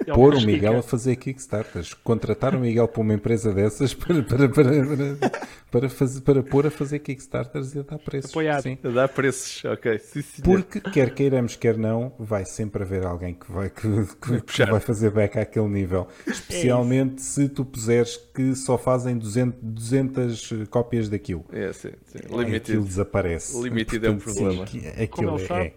não. 0.07 0.15
Pôr 0.15 0.35
o 0.35 0.41
Miguel 0.41 0.79
a 0.79 0.83
fazer 0.83 1.15
Kickstarters. 1.15 1.93
Contratar 1.93 2.55
o 2.55 2.59
Miguel 2.59 2.87
para 2.87 3.01
uma 3.01 3.13
empresa 3.13 3.53
dessas 3.53 3.93
para, 3.93 4.21
para, 4.23 4.49
para, 4.49 4.63
para, 4.63 5.31
para, 5.71 5.89
fazer, 5.89 6.21
para 6.21 6.43
pôr 6.43 6.67
a 6.67 6.71
fazer 6.71 6.99
Kickstarters 6.99 7.73
e 7.73 7.79
a 7.79 7.83
dar 7.83 7.99
preços. 7.99 8.31
Apoiado. 8.31 8.63
Sim. 8.63 8.77
A 8.83 8.89
dar 8.89 9.07
preços, 9.07 9.63
ok. 9.63 9.99
Sim, 9.99 10.23
porque, 10.43 10.81
quer 10.81 11.13
queiramos, 11.13 11.55
quer 11.55 11.77
não, 11.77 12.13
vai 12.19 12.45
sempre 12.45 12.83
haver 12.83 13.05
alguém 13.05 13.33
que 13.33 13.51
vai, 13.51 13.69
que, 13.69 13.87
que, 14.21 14.41
que 14.41 14.65
vai 14.65 14.79
fazer 14.79 15.09
back 15.11 15.39
àquele 15.39 15.67
nível. 15.67 16.07
É 16.25 16.31
Especialmente 16.31 17.15
é 17.15 17.19
se 17.19 17.49
tu 17.49 17.63
puseres 17.77 18.17
que 18.33 18.55
só 18.55 18.75
fazem 18.75 19.17
200, 19.17 19.59
200 19.61 20.53
cópias 20.69 21.09
daquilo. 21.09 21.45
É, 21.51 21.71
sim, 21.71 21.91
sim. 22.05 22.17
Limited. 22.27 22.55
Aquilo 22.55 22.85
desaparece. 22.85 23.61
Limited 23.61 24.05
é 24.05 24.09
um 24.09 24.17
problema. 24.17 24.65
Sim, 24.65 24.87
aquilo 24.87 25.39
é, 25.39 25.67
é. 25.67 25.73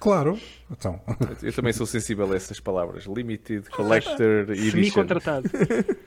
Claro, 0.00 0.38
então. 0.70 1.00
Eu 1.40 1.52
também 1.52 1.72
sou 1.72 1.86
sensível 1.86 2.30
a 2.32 2.36
essas 2.36 2.58
palavras. 2.58 3.04
Limited, 3.04 3.70
Collector 3.70 4.50
e 4.50 4.70
Semi-contratado. 4.70 5.48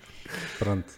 Pronto. 0.60 0.92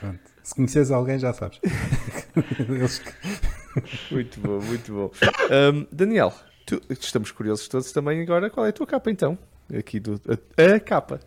Pronto. 0.00 0.20
Se 0.42 0.54
conheces 0.54 0.90
alguém, 0.90 1.18
já 1.18 1.34
sabes. 1.34 1.60
muito 4.10 4.40
bom, 4.40 4.60
muito 4.60 4.92
bom. 4.92 5.10
Um, 5.50 5.86
Daniel, 5.92 6.32
tu, 6.64 6.80
estamos 6.88 7.30
curiosos 7.30 7.68
todos 7.68 7.92
também 7.92 8.22
agora. 8.22 8.48
Qual 8.48 8.64
é 8.64 8.70
a 8.70 8.72
tua 8.72 8.86
capa 8.86 9.10
então? 9.10 9.38
Aqui 9.78 10.00
do, 10.00 10.20
a, 10.26 10.74
a 10.74 10.80
capa. 10.80 11.20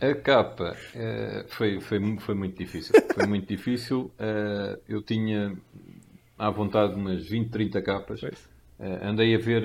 A 0.00 0.14
capa 0.14 0.74
uh, 0.94 1.48
foi, 1.48 1.78
foi, 1.78 2.18
foi 2.18 2.34
muito 2.34 2.56
difícil. 2.56 2.94
Foi 3.14 3.26
muito 3.26 3.46
difícil. 3.46 4.10
Uh, 4.18 4.80
eu 4.88 5.02
tinha 5.02 5.54
à 6.38 6.48
vontade 6.48 6.94
umas 6.94 7.28
20, 7.28 7.50
30 7.50 7.82
capas. 7.82 8.22
Uh, 8.22 8.30
andei 9.02 9.34
a 9.34 9.38
ver 9.38 9.62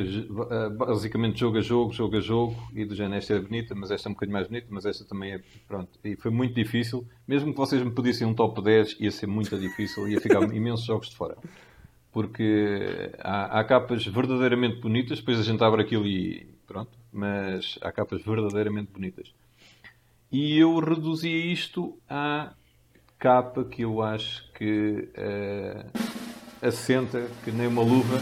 basicamente 0.78 1.40
jogo 1.40 1.60
a 1.60 1.62
jogo, 1.62 1.94
jogo 1.94 2.18
a 2.18 2.20
jogo, 2.20 2.70
e 2.74 2.84
do 2.84 2.94
género 2.94 3.16
esta 3.16 3.34
é 3.34 3.40
bonita, 3.40 3.74
mas 3.74 3.92
esta 3.92 4.10
é 4.10 4.12
um 4.12 4.14
bocadinho 4.14 4.34
mais 4.34 4.48
bonita, 4.48 4.68
mas 4.70 4.86
esta 4.86 5.06
também 5.06 5.36
é. 5.36 5.42
Pronto. 5.70 5.98
E 6.04 6.18
foi 6.18 6.32
muito 6.32 6.54
difícil. 6.54 7.08
Mesmo 7.26 7.54
que 7.54 7.58
vocês 7.58 7.82
me 7.82 7.92
pedissem 7.92 8.28
um 8.28 8.34
top 8.34 8.62
10, 8.62 8.98
ia 9.00 9.12
ser 9.12 9.28
muito 9.28 9.58
difícil, 9.58 10.06
ia 10.10 10.20
ficar 10.20 10.44
imensos 10.54 10.86
jogos 10.86 11.10
de 11.12 11.16
fora. 11.16 11.38
Porque 12.12 13.10
há, 13.20 13.58
há 13.58 13.64
capas 13.64 14.06
verdadeiramente 14.06 14.82
bonitas, 14.82 15.20
depois 15.20 15.40
a 15.40 15.44
gente 15.44 15.64
abre 15.64 15.82
aquilo 15.82 16.06
e 16.06 16.46
pronto, 16.68 16.92
mas 17.14 17.80
há 17.82 17.90
capas 17.90 18.22
verdadeiramente 18.22 18.92
bonitas. 18.92 19.34
E 20.38 20.58
eu 20.58 20.78
reduzi 20.80 21.30
isto 21.30 21.98
à 22.10 22.52
capa 23.18 23.64
que 23.64 23.84
eu 23.84 24.02
acho 24.02 24.52
que 24.52 25.08
uh, 25.18 25.90
assenta 26.62 27.26
que 27.42 27.52
nem 27.52 27.68
uma 27.68 27.82
luva, 27.82 28.18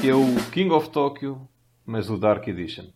que 0.00 0.08
é 0.08 0.14
o 0.14 0.24
King 0.50 0.70
of 0.70 0.88
Tokyo, 0.88 1.46
mas 1.84 2.08
o 2.08 2.16
Dark 2.16 2.48
Edition. 2.48 2.86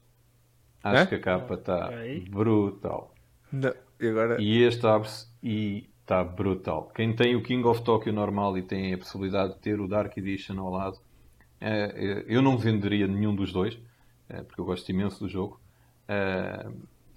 Acho 0.82 1.02
é? 1.02 1.06
que 1.06 1.14
a 1.16 1.20
capa 1.20 1.52
está 1.52 1.90
brutal. 2.30 3.12
Não. 3.52 3.74
E, 4.00 4.08
agora... 4.08 4.40
e 4.40 4.62
este 4.62 4.86
abre-se 4.86 5.28
e 5.42 5.90
está 6.00 6.24
brutal. 6.24 6.90
Quem 6.94 7.14
tem 7.14 7.36
o 7.36 7.42
King 7.42 7.68
of 7.68 7.82
Tokyo 7.84 8.10
normal 8.10 8.56
e 8.56 8.62
tem 8.62 8.94
a 8.94 8.96
possibilidade 8.96 9.52
de 9.52 9.58
ter 9.58 9.78
o 9.78 9.86
Dark 9.86 10.16
Edition 10.16 10.58
ao 10.60 10.70
lado, 10.70 10.96
uh, 10.96 12.24
eu 12.26 12.40
não 12.40 12.56
venderia 12.56 13.06
nenhum 13.06 13.34
dos 13.34 13.52
dois, 13.52 13.74
uh, 13.74 14.42
porque 14.46 14.62
eu 14.62 14.64
gosto 14.64 14.88
imenso 14.88 15.20
do 15.20 15.28
jogo. 15.28 15.60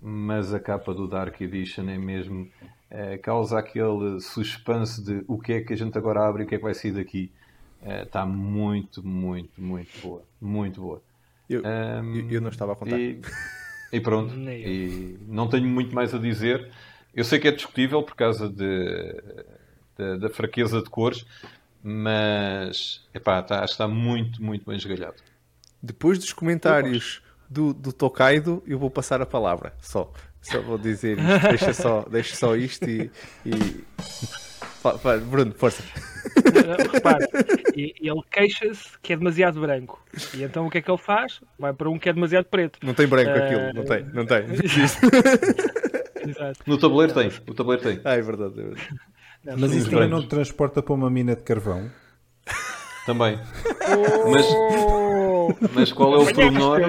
Mas 0.02 0.54
a 0.54 0.60
capa 0.60 0.94
do 0.94 1.08
Dark 1.08 1.40
Edition 1.42 1.90
é 1.90 1.98
mesmo. 1.98 2.50
É, 2.90 3.18
causa 3.18 3.60
aquele 3.60 4.22
suspense 4.22 5.04
de 5.04 5.24
o 5.28 5.38
que 5.38 5.54
é 5.54 5.62
que 5.62 5.74
a 5.74 5.76
gente 5.76 5.98
agora 5.98 6.26
abre 6.26 6.44
e 6.44 6.46
o 6.46 6.48
que 6.48 6.56
é 6.56 6.58
que 6.58 6.64
vai 6.64 6.74
sair 6.74 6.92
daqui. 6.92 7.32
Está 7.82 8.22
é, 8.22 8.26
muito, 8.26 9.06
muito, 9.06 9.62
muito 9.62 9.92
boa. 10.02 10.24
Muito 10.40 10.82
boa. 10.82 11.02
Eu, 11.50 11.62
um, 11.62 12.30
eu 12.30 12.42
não 12.42 12.50
estava 12.50 12.74
a 12.74 12.76
contar. 12.76 12.98
E, 12.98 13.22
e 13.92 14.00
pronto. 14.00 14.34
e 14.34 15.18
não 15.28 15.48
tenho 15.48 15.68
muito 15.68 15.94
mais 15.94 16.14
a 16.14 16.18
dizer. 16.18 16.70
Eu 17.14 17.24
sei 17.24 17.40
que 17.40 17.48
é 17.48 17.52
discutível 17.52 18.04
por 18.04 18.16
causa 18.16 18.50
de, 18.50 19.22
de 19.98 20.18
da 20.20 20.30
fraqueza 20.30 20.82
de 20.82 20.90
cores, 20.90 21.26
mas 21.82 23.02
epá, 23.14 23.42
tá, 23.42 23.58
acho 23.58 23.68
que 23.68 23.72
está 23.74 23.88
muito, 23.88 24.44
muito 24.44 24.66
bem 24.66 24.76
esgalhado. 24.76 25.16
Depois 25.82 26.20
dos 26.20 26.34
comentários 26.34 27.22
do, 27.50 27.74
do 27.74 27.94
Tokaido, 27.94 28.64
eu 28.68 28.78
vou 28.78 28.90
passar 28.90 29.22
a 29.22 29.26
palavra. 29.26 29.74
Só, 29.82 30.12
só 30.42 30.62
vou 30.62 30.78
dizer 30.78 31.18
isto. 31.18 31.40
Deixa 31.50 31.74
só, 31.74 32.06
deixa 32.10 32.36
só 32.36 32.56
isto 32.56 32.90
e. 32.90 33.12
e... 33.46 33.84
Bruno, 35.30 35.54
força. 35.54 35.84
Repare, 36.94 37.28
ele 37.76 38.22
queixa-se 38.32 38.98
que 39.02 39.12
é 39.12 39.18
demasiado 39.18 39.60
branco. 39.60 40.02
E 40.34 40.44
então 40.44 40.66
o 40.66 40.70
que 40.70 40.78
é 40.78 40.82
que 40.82 40.90
ele 40.90 40.98
faz? 40.98 41.42
Vai 41.60 41.74
para 41.74 41.90
um 41.90 42.00
que 42.00 42.08
é 42.08 42.14
demasiado 42.14 42.46
preto. 42.46 42.80
Não 42.82 42.94
tem 42.94 43.06
branco 43.06 43.32
uh... 43.32 43.44
aquilo, 43.44 43.74
não 43.74 43.84
tem, 43.84 44.06
não 44.14 44.26
tem. 44.26 44.44
no 46.66 46.78
tabuleiro 46.78 47.14
tem, 47.14 47.28
o 47.28 47.54
tabuleiro 47.54 47.84
tem. 47.84 48.00
Ah, 48.06 48.16
é 48.16 48.22
verdade. 48.22 48.60
É 48.60 48.64
verdade. 48.64 48.88
Não, 49.44 49.58
Mas 49.58 49.72
isso 49.74 49.90
também 49.90 50.10
não 50.10 50.22
te 50.22 50.28
transporta 50.28 50.82
para 50.82 50.94
uma 50.94 51.10
mina 51.10 51.36
de 51.36 51.44
carvão? 51.44 51.90
Também. 53.06 53.40
Oh! 53.88 54.30
Mas 54.32 54.46
mas 55.74 55.92
qual 55.92 56.16
é 56.16 56.18
o 56.18 56.34
pormenor? 56.34 56.82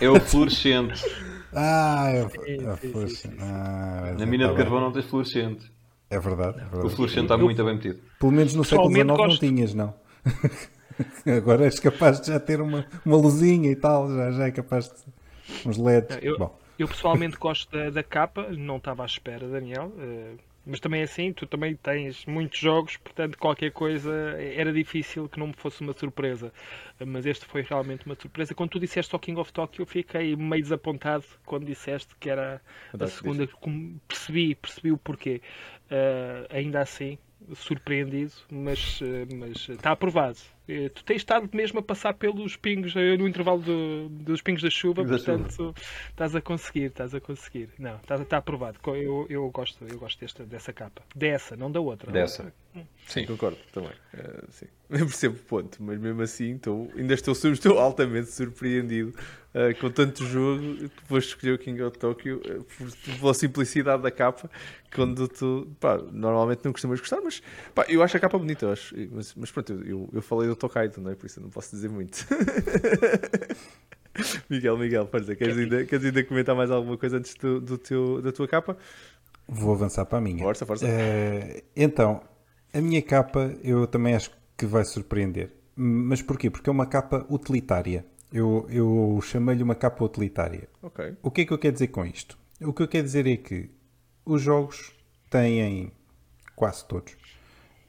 É 0.00 0.08
o 0.08 0.20
fluorescente. 0.20 1.04
Ah, 1.52 2.06
é, 2.10 2.20
é 2.20 2.76
fluorescente. 2.76 3.36
Ah, 3.40 4.14
Na 4.18 4.26
mina 4.26 4.48
de 4.48 4.54
carvão 4.54 4.80
não 4.80 4.92
tens 4.92 5.04
fluorescente. 5.04 5.70
É 6.10 6.18
verdade, 6.18 6.58
é 6.58 6.64
verdade. 6.64 6.86
O 6.86 6.90
fluorescente 6.90 7.24
está 7.24 7.36
muito 7.36 7.64
bem 7.64 7.74
metido. 7.74 8.00
Pelo 8.18 8.32
menos 8.32 8.54
no 8.54 8.64
século 8.64 8.90
XIX 8.90 9.06
não 9.06 9.28
tinhas, 9.28 9.74
não. 9.74 9.94
Agora 11.26 11.64
és 11.64 11.78
capaz 11.80 12.20
de 12.20 12.28
já 12.28 12.38
ter 12.38 12.60
uma, 12.60 12.86
uma 13.04 13.16
luzinha 13.16 13.70
e 13.70 13.76
tal, 13.76 14.08
já, 14.14 14.30
já 14.30 14.46
é 14.46 14.50
capaz 14.50 14.86
de 14.86 15.68
uns 15.68 15.76
LEDs. 15.76 16.18
Eu, 16.22 16.38
Bom. 16.38 16.58
eu 16.78 16.86
pessoalmente 16.86 17.36
gosto 17.36 17.70
da, 17.70 17.90
da, 17.90 18.02
capa, 18.02 18.48
não 18.50 18.76
estava 18.76 19.02
à 19.02 19.06
espera, 19.06 19.48
Daniel. 19.48 19.92
Uh, 19.96 20.38
mas 20.66 20.80
também 20.80 21.00
é 21.00 21.04
assim, 21.04 21.32
tu 21.32 21.46
também 21.46 21.76
tens 21.76 22.24
muitos 22.26 22.58
jogos, 22.58 22.96
portanto 22.96 23.36
qualquer 23.38 23.70
coisa 23.70 24.12
era 24.38 24.72
difícil 24.72 25.28
que 25.28 25.38
não 25.38 25.48
me 25.48 25.54
fosse 25.54 25.80
uma 25.82 25.92
surpresa. 25.92 26.52
Mas 27.04 27.26
este 27.26 27.44
foi 27.44 27.62
realmente 27.62 28.06
uma 28.06 28.14
surpresa. 28.14 28.54
Quando 28.54 28.70
tu 28.70 28.80
disseste 28.80 29.14
o 29.14 29.18
King 29.18 29.38
of 29.40 29.52
Tokyo, 29.52 29.82
eu 29.82 29.86
fiquei 29.86 30.34
meio 30.36 30.62
desapontado 30.62 31.24
quando 31.44 31.66
disseste 31.66 32.14
que 32.18 32.30
era 32.30 32.62
a 32.98 33.06
segunda. 33.06 33.48
Percebi, 34.08 34.54
percebi 34.54 34.92
o 34.92 34.98
porquê. 34.98 35.42
Uh, 35.86 36.46
ainda 36.54 36.80
assim, 36.80 37.18
surpreendido, 37.54 38.32
mas, 38.50 39.00
eh, 39.02 39.26
mas 39.34 39.68
está 39.68 39.92
aprovado. 39.92 40.38
Eh, 40.66 40.88
tu 40.88 41.04
tens 41.04 41.16
estado 41.16 41.48
mesmo 41.52 41.80
a 41.80 41.82
passar 41.82 42.14
pelos 42.14 42.56
pingos 42.56 42.94
eh, 42.96 43.16
no 43.16 43.28
intervalo 43.28 43.60
do, 43.60 44.08
dos 44.08 44.40
pingos 44.40 44.62
da 44.62 44.70
chuva, 44.70 45.04
portanto 45.04 45.52
chuva. 45.52 45.74
estás 46.08 46.34
a 46.34 46.40
conseguir, 46.40 46.86
estás 46.86 47.14
a 47.14 47.20
conseguir. 47.20 47.68
Não, 47.78 47.96
está, 47.96 48.16
está 48.16 48.36
aprovado. 48.38 48.78
Eu, 48.86 49.26
eu 49.28 49.50
gosto, 49.50 49.84
eu 49.84 49.98
gosto 49.98 50.18
desta, 50.20 50.44
dessa 50.44 50.72
capa. 50.72 51.02
Dessa, 51.14 51.54
não 51.56 51.70
da 51.70 51.80
outra. 51.80 52.10
Dessa. 52.10 52.52
Sim, 53.06 53.26
concordo 53.26 53.58
também. 53.72 53.92
Uh, 54.14 54.46
sim. 54.50 54.66
Eu 54.90 55.06
percebo 55.06 55.36
o 55.36 55.38
ponto, 55.38 55.82
mas 55.82 55.98
mesmo 55.98 56.22
assim 56.22 56.56
estou, 56.56 56.90
ainda 56.96 57.14
estou, 57.14 57.34
estou 57.34 57.78
altamente 57.78 58.30
surpreendido 58.30 59.14
uh, 59.54 59.78
com 59.80 59.90
tanto 59.90 60.24
jogo. 60.26 60.76
Depois 60.76 61.24
escolher 61.24 61.52
o 61.52 61.58
King 61.58 61.82
of 61.82 61.98
Tokyo 61.98 62.38
uh, 62.38 62.64
por, 62.64 63.18
pela 63.18 63.34
simplicidade 63.34 64.02
da 64.02 64.10
capa, 64.10 64.50
quando 64.94 65.28
tu 65.28 65.68
pá, 65.78 65.98
normalmente 66.12 66.64
não 66.64 66.72
costumas 66.72 67.00
gostar, 67.00 67.20
mas 67.20 67.42
pá, 67.74 67.84
eu 67.88 68.02
acho 68.02 68.16
a 68.16 68.20
capa 68.20 68.38
bonita. 68.38 68.72
Acho, 68.72 68.94
mas, 69.12 69.34
mas, 69.34 69.50
pronto, 69.50 69.72
eu, 69.84 70.08
eu 70.12 70.22
falei 70.22 70.48
do 70.48 70.56
Tokaido, 70.56 71.00
não 71.00 71.10
é? 71.10 71.14
Por 71.14 71.26
isso 71.26 71.38
eu 71.38 71.44
não 71.44 71.50
posso 71.50 71.74
dizer 71.74 71.88
muito. 71.88 72.26
Miguel, 74.48 74.78
Miguel, 74.78 75.08
força, 75.08 75.34
queres 75.34 75.58
ainda, 75.58 75.84
queres 75.84 76.04
ainda 76.04 76.24
comentar 76.24 76.54
mais 76.54 76.70
alguma 76.70 76.96
coisa 76.96 77.18
antes 77.18 77.34
do, 77.34 77.60
do 77.60 77.76
teu, 77.76 78.22
da 78.22 78.32
tua 78.32 78.46
capa? 78.46 78.76
Vou 79.46 79.74
avançar 79.74 80.06
para 80.06 80.18
a 80.18 80.20
minha. 80.20 80.42
Força, 80.42 80.64
força. 80.64 80.86
então, 81.76 82.22
a 82.74 82.80
minha 82.80 83.00
capa 83.00 83.56
eu 83.62 83.86
também 83.86 84.14
acho 84.14 84.30
que 84.56 84.66
vai 84.66 84.84
surpreender. 84.84 85.52
Mas 85.76 86.20
porquê? 86.20 86.50
Porque 86.50 86.68
é 86.68 86.72
uma 86.72 86.86
capa 86.86 87.24
utilitária. 87.30 88.04
Eu, 88.32 88.66
eu 88.68 89.20
chamei-lhe 89.22 89.62
uma 89.62 89.76
capa 89.76 90.04
utilitária. 90.04 90.68
Ok. 90.82 91.16
O 91.22 91.30
que 91.30 91.42
é 91.42 91.44
que 91.44 91.52
eu 91.52 91.58
quero 91.58 91.72
dizer 91.72 91.88
com 91.88 92.04
isto? 92.04 92.36
O 92.60 92.72
que 92.72 92.82
eu 92.82 92.88
quero 92.88 93.04
dizer 93.04 93.26
é 93.28 93.36
que 93.36 93.70
os 94.26 94.42
jogos 94.42 94.92
têm, 95.30 95.92
quase 96.56 96.84
todos, 96.86 97.16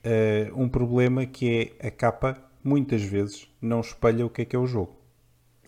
eh, 0.03 0.51
um 0.55 0.69
problema 0.69 1.25
que 1.25 1.75
é 1.81 1.87
a 1.87 1.91
capa, 1.91 2.37
muitas 2.63 3.01
vezes, 3.01 3.51
não 3.59 3.81
espelha 3.81 4.25
o 4.25 4.29
que 4.29 4.43
é 4.43 4.45
que 4.45 4.55
é 4.55 4.59
o 4.59 4.67
jogo. 4.67 4.95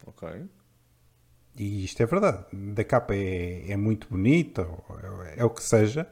Ok. 0.06 0.30
E 1.56 1.84
isto 1.84 2.02
é 2.04 2.06
verdade. 2.06 2.46
Da 2.54 2.84
capa 2.84 3.16
é, 3.16 3.72
é 3.72 3.76
muito 3.76 4.08
bonita, 4.10 4.68
é, 5.26 5.42
é 5.42 5.46
o 5.46 5.50
que 5.50 5.64
seja, 5.64 6.08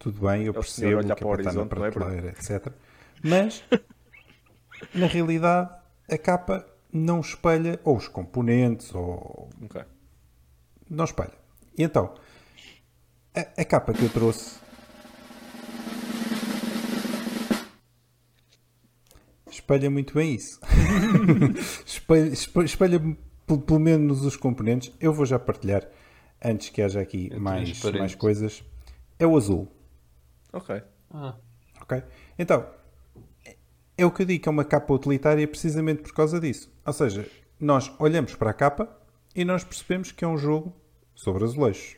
tudo 0.00 0.26
bem, 0.26 0.42
eu 0.44 0.50
É 0.50 0.54
percebo 0.54 1.04
que 1.04 1.12
é 1.12 1.14
para 1.14 1.40
estar 1.42 1.52
na 1.52 1.62
é, 1.62 1.64
prateleira, 1.66 2.28
etc. 2.30 2.72
Mas, 3.22 3.62
na 4.94 5.06
realidade, 5.06 5.70
a 6.10 6.18
capa 6.18 6.66
não 6.92 7.20
espelha 7.20 7.78
ou 7.84 7.96
os 7.96 8.08
componentes, 8.08 8.92
ou 8.94 9.48
Ok. 9.62 9.80
não 10.88 11.04
espelha. 11.04 11.34
E 11.78 11.82
então, 11.84 12.14
a, 13.36 13.40
a 13.60 13.64
capa 13.64 13.92
que 13.92 14.02
eu 14.02 14.08
trouxe 14.10 14.58
espelha 19.50 19.90
muito 19.90 20.14
bem 20.14 20.34
isso. 20.34 20.58
espelha, 21.86 22.28
espe- 22.28 22.64
espelha 22.64 23.00
pel- 23.46 23.58
pelo 23.60 23.80
menos 23.80 24.24
os 24.24 24.36
componentes. 24.36 24.92
Eu 25.00 25.12
vou 25.12 25.26
já 25.26 25.38
partilhar 25.38 25.86
antes 26.42 26.70
que 26.70 26.80
haja 26.82 27.00
aqui 27.00 27.28
É 27.32 27.38
mais, 27.38 27.82
mais 27.84 28.14
coisas. 28.14 28.62
É 29.18 29.26
o 29.26 29.36
azul. 29.36 29.70
Ok. 30.52 30.82
Ah, 31.12 31.36
Ok? 31.82 32.02
Então, 32.38 32.66
é 33.96 34.04
o 34.06 34.10
que 34.10 34.22
eu 34.22 34.26
digo 34.26 34.42
que 34.42 34.48
é 34.48 34.52
uma 34.52 34.64
capa 34.64 34.92
utilitária 34.92 35.46
precisamente 35.48 36.02
por 36.02 36.12
causa 36.12 36.38
disso. 36.40 36.72
Ou 36.86 36.92
seja, 36.92 37.28
nós 37.58 37.90
olhamos 37.98 38.34
para 38.34 38.50
a 38.50 38.54
capa 38.54 38.88
e 39.34 39.44
nós 39.44 39.64
percebemos 39.64 40.12
que 40.12 40.24
é 40.24 40.28
um 40.28 40.36
jogo 40.38 40.74
sobre 41.14 41.44
azulejos. 41.44 41.96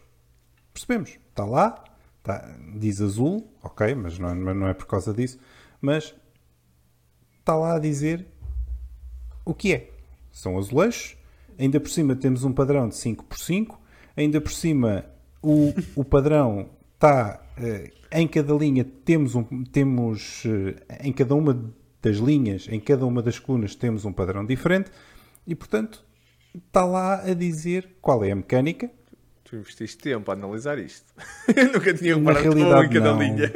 Percebemos. 0.72 1.18
Está 1.28 1.44
lá, 1.44 1.82
está- 2.18 2.56
diz 2.76 3.00
azul, 3.00 3.52
ok, 3.62 3.94
mas 3.94 4.18
não, 4.18 4.28
é- 4.30 4.34
mas 4.34 4.56
não 4.56 4.68
é 4.68 4.74
por 4.74 4.86
causa 4.86 5.12
disso. 5.12 5.38
Mas 5.80 6.14
está 7.40 7.54
lá 7.56 7.76
a 7.76 7.78
dizer 7.78 8.26
o 9.44 9.52
que 9.54 9.72
é. 9.74 9.90
São 10.30 10.56
azulejos. 10.58 11.16
Ainda 11.58 11.78
por 11.80 11.90
cima 11.90 12.16
temos 12.16 12.44
um 12.44 12.52
padrão 12.52 12.88
de 12.88 12.94
5x5. 12.96 13.78
Ainda 14.16 14.40
por 14.40 14.52
cima 14.52 15.04
o, 15.42 15.72
o 15.96 16.04
padrão 16.04 16.70
está 16.94 17.40
em 18.10 18.26
cada 18.28 18.52
linha 18.54 18.84
temos 19.04 19.34
um 19.34 19.64
temos 19.64 20.44
eh, 20.46 21.06
em 21.06 21.12
cada 21.12 21.34
uma 21.34 21.72
das 22.00 22.16
linhas, 22.16 22.66
em 22.70 22.80
cada 22.80 23.06
uma 23.06 23.22
das 23.22 23.38
colunas 23.38 23.74
temos 23.74 24.04
um 24.04 24.12
padrão 24.12 24.44
diferente 24.44 24.90
e 25.46 25.54
portanto 25.54 26.04
está 26.66 26.84
lá 26.84 27.22
a 27.22 27.34
dizer 27.34 27.96
qual 28.00 28.24
é 28.24 28.32
a 28.32 28.36
mecânica. 28.36 28.90
Tu 29.44 29.56
investiste 29.56 29.98
tempo 29.98 30.30
a 30.30 30.34
analisar 30.34 30.78
isto. 30.78 31.06
Eu 31.54 31.72
nunca 31.72 31.92
tinha 31.92 32.16
Na 32.16 32.32
reparado 32.32 32.58
em 32.58 32.62
realidade 32.64 32.94
cada 32.94 33.12
não. 33.12 33.22
linha. 33.22 33.52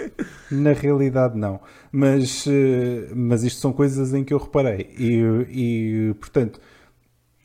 Na 0.50 0.72
realidade 0.72 1.38
não. 1.38 1.60
Mas, 1.90 2.46
eh, 2.46 3.10
mas 3.14 3.42
isto 3.42 3.60
são 3.60 3.72
coisas 3.72 4.12
em 4.12 4.22
que 4.22 4.34
eu 4.34 4.38
reparei. 4.38 4.94
E, 4.98 5.22
e, 6.10 6.14
portanto, 6.14 6.60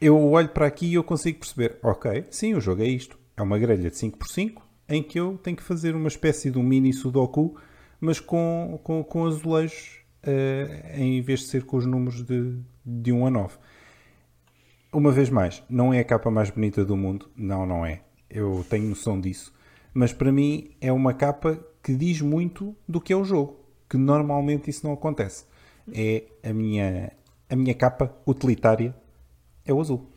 eu 0.02 0.18
olho 0.18 0.49
para 0.49 0.65
aqui 0.65 0.88
e 0.88 0.95
eu 0.95 1.03
consigo 1.03 1.40
perceber, 1.40 1.78
ok, 1.82 2.26
sim, 2.30 2.53
o 2.53 2.60
jogo 2.60 2.82
é 2.82 2.88
isto. 2.88 3.18
É 3.38 3.41
uma 3.41 3.57
grelha 3.57 3.90
de 3.90 3.95
5x5 3.95 4.61
em 4.91 5.01
que 5.01 5.19
eu 5.19 5.38
tenho 5.38 5.55
que 5.55 5.63
fazer 5.63 5.95
uma 5.95 6.09
espécie 6.09 6.51
de 6.51 6.59
um 6.59 6.63
mini 6.63 6.91
sudoku, 6.91 7.55
mas 7.99 8.19
com, 8.19 8.77
com, 8.84 9.01
com 9.03 9.26
azulejos 9.26 10.01
eh, 10.22 10.95
em 10.97 11.22
vez 11.22 11.39
de 11.41 11.45
ser 11.47 11.65
com 11.65 11.77
os 11.77 11.85
números 11.85 12.22
de, 12.23 12.59
de 12.85 13.11
1 13.11 13.26
a 13.26 13.31
9. 13.31 13.57
Uma 14.91 15.11
vez 15.11 15.30
mais, 15.30 15.63
não 15.69 15.93
é 15.93 15.99
a 15.99 16.03
capa 16.03 16.30
mais 16.30 16.49
bonita 16.49 16.84
do 16.84 16.97
mundo. 16.97 17.31
Não, 17.35 17.65
não 17.65 17.85
é. 17.85 18.01
Eu 18.30 18.65
tenho 18.69 18.89
noção 18.89 19.19
disso. 19.19 19.53
Mas 19.93 20.11
para 20.11 20.31
mim 20.31 20.72
é 20.81 20.91
uma 20.91 21.13
capa 21.13 21.57
que 21.81 21.95
diz 21.95 22.22
muito 22.22 22.76
do 22.88 22.99
que 22.99 23.13
é 23.13 23.15
o 23.15 23.23
jogo. 23.23 23.59
Que 23.89 23.97
normalmente 23.97 24.69
isso 24.69 24.85
não 24.85 24.93
acontece. 24.93 25.45
É 25.93 26.26
a 26.43 26.53
minha, 26.53 27.13
a 27.49 27.55
minha 27.55 27.73
capa 27.73 28.13
utilitária 28.27 28.93
é 29.65 29.73
o 29.73 29.80
azul. 29.80 30.10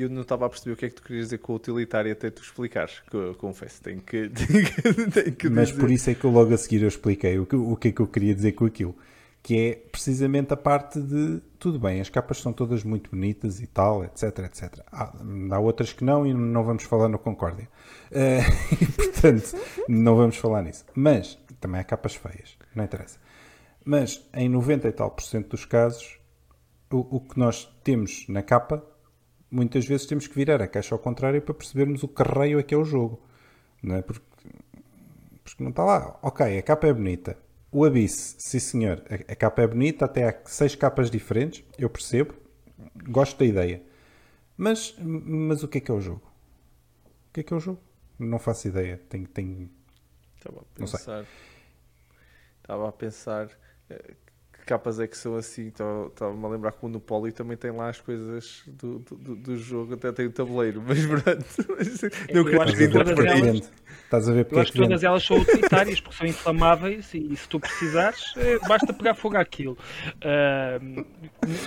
Eu 0.00 0.08
não 0.08 0.22
estava 0.22 0.46
a 0.46 0.48
perceber 0.48 0.72
o 0.72 0.76
que 0.76 0.86
é 0.86 0.88
que 0.88 0.94
tu 0.94 1.02
querias 1.02 1.26
dizer 1.26 1.38
com 1.38 1.54
utilitário 1.54 2.10
até 2.10 2.30
tu 2.30 2.42
explicares. 2.42 3.00
Que 3.10 3.16
eu 3.16 3.34
confesso, 3.34 3.82
tenho 3.82 4.00
que, 4.00 4.28
tenho 4.30 4.64
que, 4.64 5.10
tenho 5.10 5.36
que 5.36 5.48
Mas 5.50 5.68
dizer. 5.68 5.80
por 5.80 5.90
isso 5.90 6.08
é 6.10 6.14
que 6.14 6.24
eu 6.24 6.30
logo 6.30 6.54
a 6.54 6.56
seguir 6.56 6.82
eu 6.82 6.88
expliquei 6.88 7.38
o 7.38 7.44
que, 7.44 7.54
o 7.56 7.76
que 7.76 7.88
é 7.88 7.92
que 7.92 8.00
eu 8.00 8.06
queria 8.06 8.34
dizer 8.34 8.52
com 8.52 8.64
aquilo. 8.64 8.96
Que 9.42 9.58
é 9.58 9.74
precisamente 9.74 10.52
a 10.52 10.56
parte 10.56 11.00
de 11.00 11.40
tudo 11.58 11.78
bem, 11.78 12.00
as 12.00 12.08
capas 12.10 12.38
são 12.38 12.52
todas 12.52 12.82
muito 12.84 13.10
bonitas 13.10 13.60
e 13.60 13.66
tal, 13.66 14.04
etc, 14.04 14.38
etc. 14.40 14.80
Há, 14.90 15.12
há 15.50 15.58
outras 15.58 15.92
que 15.92 16.04
não 16.04 16.26
e 16.26 16.32
não 16.34 16.64
vamos 16.64 16.84
falar 16.84 17.08
no 17.08 17.18
Concórdia. 17.18 17.68
E, 18.12 18.86
portanto, 18.86 19.54
não 19.88 20.16
vamos 20.16 20.36
falar 20.36 20.62
nisso. 20.62 20.84
Mas 20.94 21.38
também 21.60 21.80
há 21.80 21.84
capas 21.84 22.14
feias, 22.14 22.56
não 22.74 22.84
interessa. 22.84 23.18
Mas 23.84 24.26
em 24.34 24.48
90 24.48 24.88
e 24.88 24.92
tal 24.92 25.10
por 25.10 25.22
cento 25.22 25.50
dos 25.50 25.64
casos, 25.64 26.18
o, 26.90 27.16
o 27.16 27.20
que 27.20 27.38
nós 27.38 27.64
temos 27.84 28.26
na 28.28 28.42
capa, 28.42 28.84
muitas 29.50 29.86
vezes 29.86 30.06
temos 30.06 30.26
que 30.26 30.34
virar 30.34 30.62
a 30.62 30.68
caixa 30.68 30.94
ao 30.94 30.98
contrário 30.98 31.42
para 31.42 31.54
percebermos 31.54 32.02
o 32.02 32.08
que 32.08 32.22
raio 32.22 32.58
é 32.58 32.62
que 32.62 32.74
é 32.74 32.76
o 32.78 32.84
jogo. 32.84 33.20
Não 33.82 33.96
é? 33.96 34.02
Porque 34.02 34.30
porque 35.50 35.62
não 35.62 35.70
está 35.70 35.84
lá. 35.84 36.18
Ok, 36.22 36.58
a 36.58 36.62
capa 36.62 36.86
é 36.86 36.92
bonita. 36.92 37.36
O 37.72 37.84
Abyss, 37.84 38.36
sim 38.38 38.58
senhor, 38.58 39.02
a, 39.08 39.32
a 39.32 39.36
capa 39.36 39.62
é 39.62 39.66
bonita, 39.66 40.04
até 40.04 40.28
há 40.28 40.40
seis 40.44 40.74
capas 40.74 41.10
diferentes, 41.10 41.64
eu 41.78 41.88
percebo, 41.88 42.34
gosto 43.08 43.38
da 43.38 43.44
ideia. 43.44 43.82
Mas, 44.56 44.94
mas 44.98 45.62
o 45.62 45.68
que 45.68 45.78
é 45.78 45.80
que 45.80 45.90
é 45.90 45.94
o 45.94 46.00
jogo? 46.00 46.22
O 47.28 47.32
que 47.32 47.40
é 47.40 47.42
que 47.42 47.52
é 47.52 47.56
o 47.56 47.60
jogo? 47.60 47.80
Não 48.18 48.38
faço 48.38 48.68
ideia. 48.68 49.00
Tenho, 49.08 49.26
tenho... 49.28 49.70
Estava 50.36 50.60
a 50.60 50.64
pensar. 50.74 51.26
Estava 52.60 52.88
a 52.88 52.92
pensar 52.92 53.50
eh, 53.88 54.14
capas 54.70 55.00
é 55.00 55.06
que 55.06 55.16
são 55.16 55.36
assim. 55.36 55.68
Estava- 55.68 56.06
Estava-me 56.06 56.44
a 56.44 56.48
lembrar 56.48 56.72
que 56.72 56.78
o 56.82 56.86
Monopólio 56.88 57.32
também 57.32 57.56
tem 57.56 57.70
lá 57.70 57.88
as 57.88 58.00
coisas 58.00 58.62
do, 58.66 58.98
do, 59.00 59.36
do- 59.36 59.56
jogo, 59.56 59.94
até 59.94 60.10
tem 60.12 60.26
o 60.26 60.30
tabuleiro, 60.30 60.82
mas 60.86 61.04
pronto. 61.04 61.44
Não 62.32 62.48
Eu 62.48 62.62
acho 62.62 62.72
Estás 62.72 62.74
que 62.74 62.84
a 62.84 62.86
ver 62.86 62.90
todas 62.92 63.18
é 63.18 63.38
elas-. 63.38 63.72
Estás 64.04 64.28
a 64.28 64.32
ver 64.32 64.44
porque 64.44 64.54
Eu 64.54 64.58
é 64.58 64.62
acho 64.62 64.72
que 64.72 64.78
que 64.78 64.84
todas 64.84 65.04
elas 65.04 65.22
são 65.24 65.36
utilitárias 65.38 66.00
porque 66.00 66.16
são 66.16 66.26
inflamáveis 66.26 67.14
e, 67.14 67.32
e 67.32 67.36
se 67.36 67.48
tu 67.48 67.60
precisares, 67.60 68.32
eh, 68.38 68.58
basta 68.66 68.92
pegar 68.92 69.14
fogo 69.14 69.36
àquilo. 69.36 69.78
N- 70.80 71.04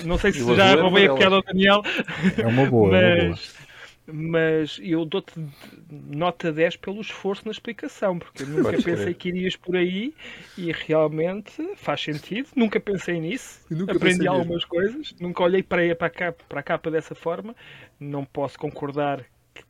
não 0.06 0.18
sei 0.18 0.32
se 0.34 0.56
já 0.56 0.66
é 0.72 0.76
roubei 0.76 1.08
a 1.08 1.14
piada 1.14 1.36
ao 1.36 1.44
Daniel, 1.44 1.82
É 2.38 2.46
uma 2.48 2.66
boa, 2.66 2.98
é 2.98 3.16
uma 3.26 3.26
boa. 3.28 3.40
Mas, 4.06 4.80
eu 4.84 5.06
dou-te 5.06 5.34
nota 5.90 6.52
10 6.52 6.76
pelo 6.78 7.02
esforço 7.02 7.44
na 7.46 7.52
explicação, 7.52 8.20
porque 8.20 8.44
eu 8.44 8.48
nunca 8.48 8.64
Podes 8.64 8.84
pensei 8.84 9.14
crer. 9.14 9.16
que 9.16 9.30
irias 9.30 9.56
por 9.56 9.76
aí 9.76 10.14
e 10.58 10.72
realmente 10.72 11.52
faz 11.76 12.02
sentido. 12.02 12.50
Nunca 12.56 12.80
pensei 12.80 13.20
nisso, 13.20 13.62
nunca 13.70 13.98
aprendi 13.98 14.00
pensei 14.00 14.28
algumas 14.28 14.66
coisas, 14.66 15.16
nunca 15.20 15.44
olhei 15.44 15.64
para, 15.64 15.90
a- 15.92 15.96
para, 15.96 16.08
a 16.08 16.10
capa, 16.10 16.44
para 16.50 16.60
a 16.60 16.64
capa 16.64 16.92
dessa 16.92 17.16
forma. 17.16 17.56
Não 18.00 18.26
posso 18.26 18.58
concordar 18.60 19.26
que 19.54 19.64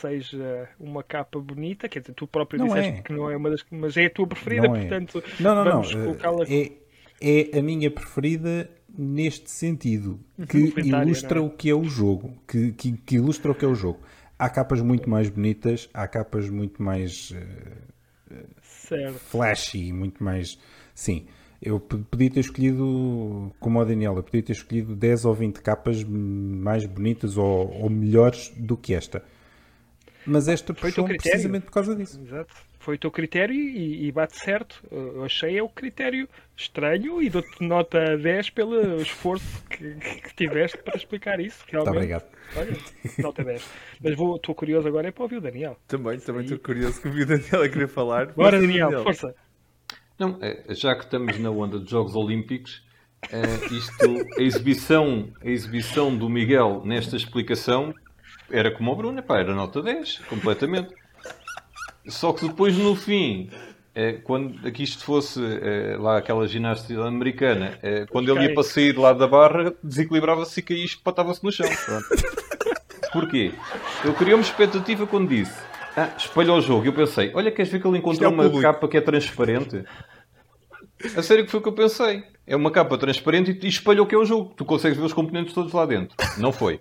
seja 0.00 0.68
uma 0.78 1.02
capa 1.02 1.38
bonita, 1.38 1.88
quer 1.88 2.00
dizer, 2.00 2.14
tu 2.14 2.26
próprio 2.26 2.58
Não 2.58 2.66
disseste 2.68 3.00
é. 3.00 3.02
que 3.02 3.12
não 3.12 3.30
é 3.30 3.36
uma 3.36 3.50
das, 3.50 3.64
mas 3.70 3.96
é 3.96 4.06
a 4.06 4.10
tua 4.10 4.26
preferida, 4.26 4.68
Não 4.68 4.76
é. 4.76 4.80
portanto, 4.80 5.22
Não, 5.38 5.54
não, 5.54 5.64
vamos 5.64 5.94
não. 5.94 6.04
colocá-la 6.04 6.44
É, 6.48 6.72
é 7.20 7.58
a 7.58 7.62
minha 7.62 7.90
preferida 7.90 8.70
neste 8.96 9.50
sentido, 9.50 10.20
que 10.48 10.58
Utilitária, 10.58 11.06
ilustra 11.06 11.40
não 11.40 11.46
é? 11.46 11.48
o 11.48 11.50
que 11.50 11.70
é 11.70 11.74
o 11.74 11.84
jogo. 11.84 12.36
Que, 12.46 12.72
que, 12.72 12.92
que 12.92 13.16
ilustra 13.16 13.52
o 13.52 13.54
que 13.54 13.64
é 13.64 13.68
o 13.68 13.74
jogo. 13.74 14.00
Há 14.38 14.48
capas 14.48 14.80
muito 14.80 15.08
mais 15.08 15.28
bonitas, 15.28 15.88
há 15.94 16.06
capas 16.08 16.48
muito 16.48 16.82
mais 16.82 17.32
certo. 18.62 19.18
flashy, 19.18 19.92
muito 19.92 20.22
mais. 20.22 20.58
Sim. 20.94 21.26
Eu 21.62 21.80
podia 21.80 22.30
ter 22.30 22.40
escolhido, 22.40 23.50
como 23.58 23.80
o 23.80 23.84
Daniel, 23.84 24.16
eu 24.16 24.22
podia 24.22 24.42
ter 24.42 24.52
escolhido 24.52 24.94
10 24.94 25.24
ou 25.24 25.34
20 25.34 25.62
capas 25.62 26.04
mais 26.04 26.84
bonitas 26.84 27.38
ou, 27.38 27.72
ou 27.80 27.88
melhores 27.88 28.52
do 28.54 28.76
que 28.76 28.92
esta. 28.92 29.24
Mas 30.26 30.46
esta 30.46 30.74
puxou 30.74 31.06
precisamente 31.06 31.64
por 31.64 31.72
causa 31.72 31.96
disso. 31.96 32.20
Exato. 32.22 32.54
Foi 32.84 32.96
o 32.96 32.98
teu 32.98 33.10
critério 33.10 33.54
e, 33.54 34.06
e 34.06 34.12
bate 34.12 34.36
certo. 34.36 34.84
Eu 34.92 35.24
achei 35.24 35.56
é 35.56 35.62
o 35.62 35.70
critério 35.70 36.28
estranho 36.54 37.22
e 37.22 37.30
dou-te 37.30 37.64
nota 37.66 38.18
10 38.18 38.50
pelo 38.50 39.00
esforço 39.00 39.64
que, 39.70 39.94
que 39.94 40.34
tiveste 40.36 40.76
para 40.76 40.94
explicar 40.94 41.40
isso. 41.40 41.60
Muito 41.60 41.72
Realmente. 41.72 41.96
obrigado. 41.96 42.24
Olha, 42.54 42.76
nota 43.22 43.42
10. 43.42 43.70
Mas 44.02 44.14
vou, 44.14 44.36
estou 44.36 44.54
curioso 44.54 44.86
agora 44.86 45.08
é 45.08 45.10
para 45.10 45.22
ouvir 45.22 45.36
o 45.36 45.40
Daniel. 45.40 45.78
Também, 45.88 46.18
também 46.20 46.42
estou 46.42 46.58
curioso 46.58 47.00
que 47.00 47.08
o 47.08 47.10
vídeo 47.10 47.38
Daniel 47.38 47.62
a 47.62 47.68
querer 47.70 47.88
falar. 47.88 48.26
Bora, 48.34 48.58
Força, 48.58 48.60
Daniel, 48.60 49.02
força. 49.02 49.34
Não, 50.18 50.38
é, 50.42 50.74
já 50.74 50.94
que 50.94 51.04
estamos 51.04 51.38
na 51.38 51.50
onda 51.50 51.78
dos 51.78 51.88
Jogos 51.88 52.14
Olímpicos, 52.14 52.86
é, 53.32 53.74
isto, 53.74 54.38
a 54.38 54.42
exibição, 54.42 55.32
a 55.42 55.48
exibição 55.48 56.14
do 56.14 56.28
Miguel 56.28 56.82
nesta 56.84 57.16
explicação 57.16 57.94
era 58.50 58.70
como 58.70 58.92
o 58.92 58.96
Bruno, 58.96 59.22
pá, 59.22 59.38
era 59.40 59.54
nota 59.54 59.80
10, 59.80 60.18
completamente. 60.28 60.94
Só 62.06 62.32
que 62.32 62.46
depois 62.46 62.76
no 62.76 62.94
fim 62.94 63.50
é, 63.94 64.12
quando 64.12 64.66
aqui 64.66 64.82
isto 64.82 65.04
fosse 65.04 65.40
é, 65.40 65.96
lá 65.98 66.18
aquela 66.18 66.46
ginástica 66.46 67.04
americana, 67.04 67.78
é, 67.82 68.06
quando 68.06 68.30
ele 68.30 68.48
ia 68.48 68.54
para 68.54 68.62
sair 68.62 68.96
lá 68.98 69.12
da 69.12 69.26
barra, 69.26 69.72
desequilibrava-se 69.82 70.60
e 70.60 70.62
caía 70.62 70.82
e 70.82 70.84
espatava-se 70.84 71.42
no 71.44 71.52
chão. 71.52 71.68
Pronto. 71.86 72.06
Porquê? 73.12 73.52
Eu 74.04 74.12
criei 74.14 74.34
uma 74.34 74.42
expectativa 74.42 75.06
quando 75.06 75.28
disse 75.28 75.74
ah, 75.96 76.10
espalha 76.16 76.52
o 76.52 76.60
jogo. 76.60 76.86
Eu 76.86 76.92
pensei, 76.92 77.30
olha, 77.34 77.50
queres 77.50 77.70
ver 77.70 77.80
que 77.80 77.86
ele 77.86 77.98
encontrou 77.98 78.30
é 78.30 78.34
uma 78.34 78.42
público. 78.44 78.62
capa 78.62 78.88
que 78.88 78.96
é 78.96 79.00
transparente? 79.00 79.84
A 81.16 81.22
sério 81.22 81.44
que 81.44 81.50
foi 81.50 81.60
o 81.60 81.62
que 81.62 81.68
eu 81.68 81.72
pensei. 81.72 82.24
É 82.46 82.56
uma 82.56 82.70
capa 82.70 82.98
transparente 82.98 83.58
e 83.62 83.68
espalhou 83.68 84.04
o 84.04 84.08
que 84.08 84.14
é 84.14 84.18
o 84.18 84.24
jogo. 84.24 84.52
Tu 84.56 84.64
consegues 84.64 84.98
ver 84.98 85.04
os 85.04 85.12
componentes 85.12 85.54
todos 85.54 85.72
lá 85.72 85.86
dentro. 85.86 86.16
Não 86.38 86.52
foi. 86.52 86.80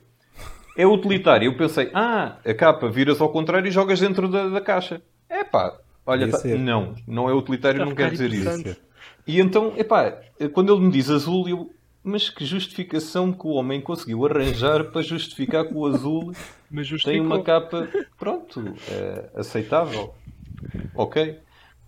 É 0.75 0.87
utilitário. 0.87 1.45
Eu 1.45 1.57
pensei, 1.57 1.91
ah, 1.93 2.37
a 2.43 2.53
capa 2.53 2.89
viras 2.89 3.21
ao 3.21 3.29
contrário 3.29 3.67
e 3.67 3.71
jogas 3.71 3.99
dentro 3.99 4.27
da, 4.27 4.49
da 4.49 4.61
caixa. 4.61 5.01
É 5.33 5.43
pá, 5.43 5.75
olha, 6.05 6.29
tá... 6.29 6.47
não, 6.49 6.93
não 7.07 7.27
é 7.27 7.33
utilitário, 7.33 7.77
Está 7.77 7.85
não 7.89 7.95
quer 7.95 8.11
dizer 8.11 8.31
isso. 8.31 8.77
E 9.25 9.39
então, 9.39 9.73
epá, 9.75 10.21
quando 10.53 10.71
ele 10.71 10.85
me 10.85 10.91
diz 10.91 11.09
azul, 11.09 11.49
eu, 11.49 11.73
mas 12.03 12.29
que 12.29 12.45
justificação 12.45 13.33
que 13.33 13.47
o 13.47 13.51
homem 13.51 13.81
conseguiu 13.81 14.23
arranjar 14.27 14.91
para 14.91 15.01
justificar 15.01 15.65
que 15.65 15.73
o 15.73 15.87
azul 15.87 16.33
tem 17.03 17.19
uma 17.19 17.41
capa, 17.41 17.89
pronto, 18.19 18.75
é, 18.87 19.29
aceitável. 19.35 20.13
Ok. 20.93 21.39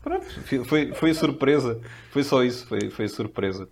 Pronto, 0.01 0.25
foi, 0.65 0.91
foi 0.93 1.11
a 1.11 1.13
surpresa. 1.13 1.79
Foi 2.09 2.23
só 2.23 2.43
isso, 2.43 2.65
foi, 2.65 2.89
foi 2.89 3.05
a 3.05 3.09
surpresa. 3.09 3.69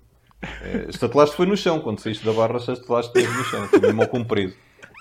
É, 0.62 0.90
estatelaste 0.90 1.36
foi 1.36 1.48
no 1.48 1.58
chão, 1.58 1.80
quando 1.80 2.00
saíste 2.00 2.24
da 2.24 2.34
barra, 2.34 2.58
estatelaste 2.58 3.20
no 3.22 3.44
chão, 3.46 3.68
foi 3.68 3.80
mesmo 3.80 4.02
ao 4.04 4.08
comprido. 4.08 4.54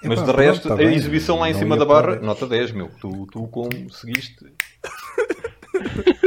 Mas 0.05 0.21
Epá, 0.21 0.33
de 0.33 0.37
resto, 0.37 0.69
tá 0.69 0.75
a 0.75 0.83
exibição 0.83 1.39
lá 1.39 1.51
em 1.51 1.55
cima 1.55 1.77
da 1.77 1.85
barra, 1.85 2.17
nota 2.17 2.47
10, 2.47 2.73
meu. 2.73 2.91
Tu, 3.01 3.27
tu 3.31 3.47
conseguiste 3.47 4.47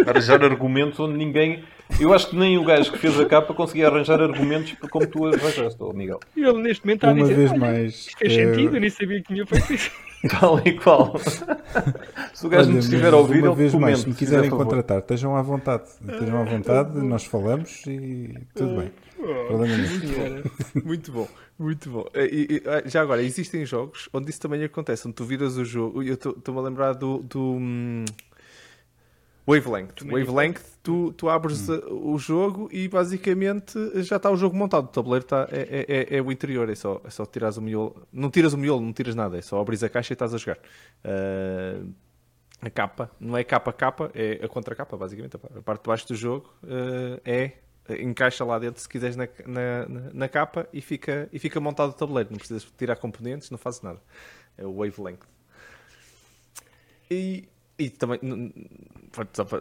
arranjar 0.07 0.43
argumentos 0.43 0.99
onde 0.99 1.17
ninguém. 1.17 1.63
Eu 1.99 2.13
acho 2.13 2.29
que 2.29 2.35
nem 2.35 2.57
o 2.57 2.63
gajo 2.63 2.91
que 2.91 2.97
fez 2.97 3.19
a 3.19 3.25
capa 3.25 3.53
conseguia 3.53 3.87
arranjar 3.87 4.21
argumentos 4.21 4.73
como 4.89 5.05
tu 5.05 5.25
arranjaste, 5.27 5.77
oh, 5.79 5.93
Miguel. 5.93 6.19
E 6.35 6.43
ele 6.43 6.61
neste 6.61 6.85
momento 6.85 7.05
está 7.05 7.11
Uma 7.11 7.25
a 7.25 7.27
dizer: 7.27 7.35
vez 7.35 7.59
mais, 7.59 8.07
fez 8.17 8.33
é... 8.33 8.35
sentido, 8.35 8.75
eu 8.75 8.81
nem 8.81 8.89
sabia 8.89 9.21
que 9.21 9.33
tinha 9.33 9.45
feito 9.45 9.73
isso. 9.73 9.91
Tal 10.39 10.59
e 10.65 10.73
qual. 10.73 11.19
Se 12.33 12.47
o 12.47 12.49
gajo 12.49 12.71
não 12.71 12.79
estiver 12.79 13.13
a 13.13 13.17
ouvir, 13.17 13.43
uma 13.43 13.53
vez 13.53 13.73
mais, 13.75 13.99
se 13.99 14.09
me 14.09 14.15
quiserem 14.15 14.49
contratar, 14.49 14.99
estejam 14.99 15.35
à 15.35 15.41
vontade. 15.41 15.83
Estejam 16.01 16.41
à 16.41 16.43
vontade, 16.43 16.97
nós 16.99 17.25
falamos 17.25 17.85
e 17.85 18.33
tudo 18.55 18.77
bem. 18.77 18.91
Muito, 19.25 20.85
muito 20.85 21.11
bom, 21.11 21.27
muito 21.57 21.89
bom. 21.89 22.05
E, 22.15 22.61
e, 22.63 22.69
ah, 22.69 22.87
já 22.87 23.01
agora, 23.01 23.23
existem 23.23 23.65
jogos 23.65 24.09
onde 24.13 24.29
isso 24.29 24.39
também 24.39 24.63
acontece, 24.63 25.07
onde 25.07 25.15
tu 25.15 25.25
viras 25.25 25.57
o 25.57 25.65
jogo. 25.65 26.03
Eu 26.03 26.13
estou-me 26.13 26.59
a 26.59 26.63
lembrar 26.63 26.93
do, 26.93 27.19
do 27.19 27.41
hum, 27.41 28.05
Wavelength. 29.47 30.03
Wavelength, 30.09 30.61
tu, 30.81 31.13
tu 31.13 31.29
abres 31.29 31.69
hum. 31.69 31.79
o 32.13 32.17
jogo 32.17 32.67
e 32.71 32.87
basicamente 32.87 33.77
já 34.01 34.15
está 34.15 34.31
o 34.31 34.35
jogo 34.35 34.55
montado. 34.55 34.85
O 34.85 34.87
tabuleiro 34.87 35.23
está, 35.23 35.47
é, 35.51 35.85
é, 35.87 36.15
é, 36.15 36.17
é 36.17 36.21
o 36.21 36.31
interior, 36.31 36.67
é 36.69 36.75
só, 36.75 36.99
é 37.03 37.09
só 37.09 37.25
tiras 37.25 37.57
o 37.57 37.61
miolo. 37.61 38.07
Não 38.11 38.31
tiras 38.31 38.53
o 38.53 38.57
miolo, 38.57 38.81
não 38.81 38.91
tiras 38.91 39.13
nada, 39.13 39.37
é 39.37 39.41
só 39.41 39.59
abres 39.59 39.83
a 39.83 39.89
caixa 39.89 40.13
e 40.13 40.15
estás 40.15 40.33
a 40.33 40.37
jogar. 40.37 40.57
Uh, 41.03 41.93
a 42.61 42.69
capa, 42.69 43.11
não 43.19 43.37
é 43.37 43.43
capa 43.43 43.71
capa, 43.71 44.09
é 44.15 44.43
a 44.43 44.47
contracapa, 44.47 44.97
basicamente. 44.97 45.35
A 45.35 45.61
parte 45.61 45.83
de 45.83 45.87
baixo 45.87 46.07
do 46.07 46.15
jogo 46.15 46.51
uh, 46.63 47.21
é 47.23 47.51
encaixa 47.89 48.43
lá 48.43 48.57
dentro 48.57 48.81
se 48.81 48.89
quiseres 48.89 49.15
na, 49.15 49.27
na, 49.45 49.85
na, 50.13 50.29
capa 50.29 50.67
e 50.73 50.81
fica, 50.81 51.29
e 51.31 51.39
fica 51.39 51.59
montado 51.59 51.89
o 51.89 51.93
tabuleiro. 51.93 52.29
Não 52.31 52.37
precisas 52.37 52.65
tirar 52.77 52.95
componentes, 52.95 53.49
não 53.49 53.57
fazes 53.57 53.81
nada. 53.81 54.01
É 54.57 54.65
o 54.65 54.77
wavelength. 54.77 55.25
E, 57.09 57.47
e 57.77 57.89
também, 57.89 58.19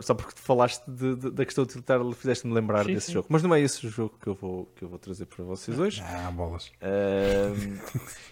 só 0.01 0.15
porque 0.15 0.33
falaste 0.37 0.83
de, 0.87 1.17
de, 1.17 1.31
da 1.31 1.45
questão 1.45 1.65
utilitária, 1.65 2.05
fizeste-me 2.13 2.55
lembrar 2.55 2.85
sim, 2.85 2.95
desse 2.95 3.09
sim. 3.09 3.13
jogo. 3.13 3.27
Mas 3.31 3.43
não 3.43 3.55
é 3.55 3.61
esse 3.61 3.87
o 3.87 3.91
jogo 3.91 4.17
que 4.21 4.27
eu 4.27 4.35
vou, 4.35 4.67
que 4.75 4.83
eu 4.83 4.89
vou 4.89 4.99
trazer 4.99 5.27
para 5.27 5.45
vocês 5.45 5.79
hoje. 5.79 6.03
Ah, 6.03 6.31
bolas. 6.31 6.69
Uh, 6.81 7.79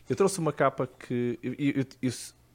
eu 0.08 0.16
trouxe 0.16 0.38
uma 0.38 0.52
capa 0.52 0.86
que. 0.86 1.38
Eu, 1.42 1.54
eu, 1.58 1.86
eu, 2.00 2.10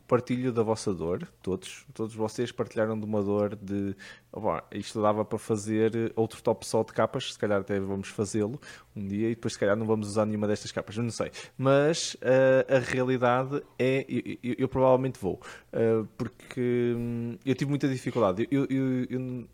partilho 0.07 0.51
da 0.51 0.63
vossa 0.63 0.93
dor, 0.93 1.27
todos, 1.41 1.85
todos 1.93 2.15
vocês 2.15 2.51
partilharam 2.51 2.97
de 2.97 3.05
uma 3.05 3.21
dor 3.21 3.55
de 3.55 3.95
oh, 4.31 4.59
isto 4.71 5.01
dava 5.01 5.25
para 5.25 5.37
fazer 5.37 6.13
outro 6.15 6.41
top 6.41 6.65
só 6.65 6.83
de 6.83 6.93
capas, 6.93 7.33
se 7.33 7.39
calhar 7.39 7.59
até 7.59 7.79
vamos 7.79 8.07
fazê-lo 8.07 8.59
um 8.95 9.05
dia 9.05 9.27
e 9.29 9.35
depois 9.35 9.53
se 9.53 9.59
calhar 9.59 9.75
não 9.75 9.85
vamos 9.85 10.07
usar 10.07 10.25
nenhuma 10.25 10.47
destas 10.47 10.71
capas, 10.71 10.97
não 10.97 11.11
sei. 11.11 11.31
Mas 11.57 12.15
uh, 12.15 12.75
a 12.75 12.79
realidade 12.79 13.61
é, 13.77 14.05
eu, 14.07 14.37
eu, 14.43 14.55
eu 14.59 14.67
provavelmente 14.67 15.19
vou, 15.19 15.39
uh, 15.73 16.07
porque 16.17 16.93
hum, 16.95 17.37
eu 17.45 17.53
tive 17.53 17.69
muita 17.69 17.87
dificuldade. 17.87 18.47
Eu, 18.49 18.65
eu, 18.69 19.45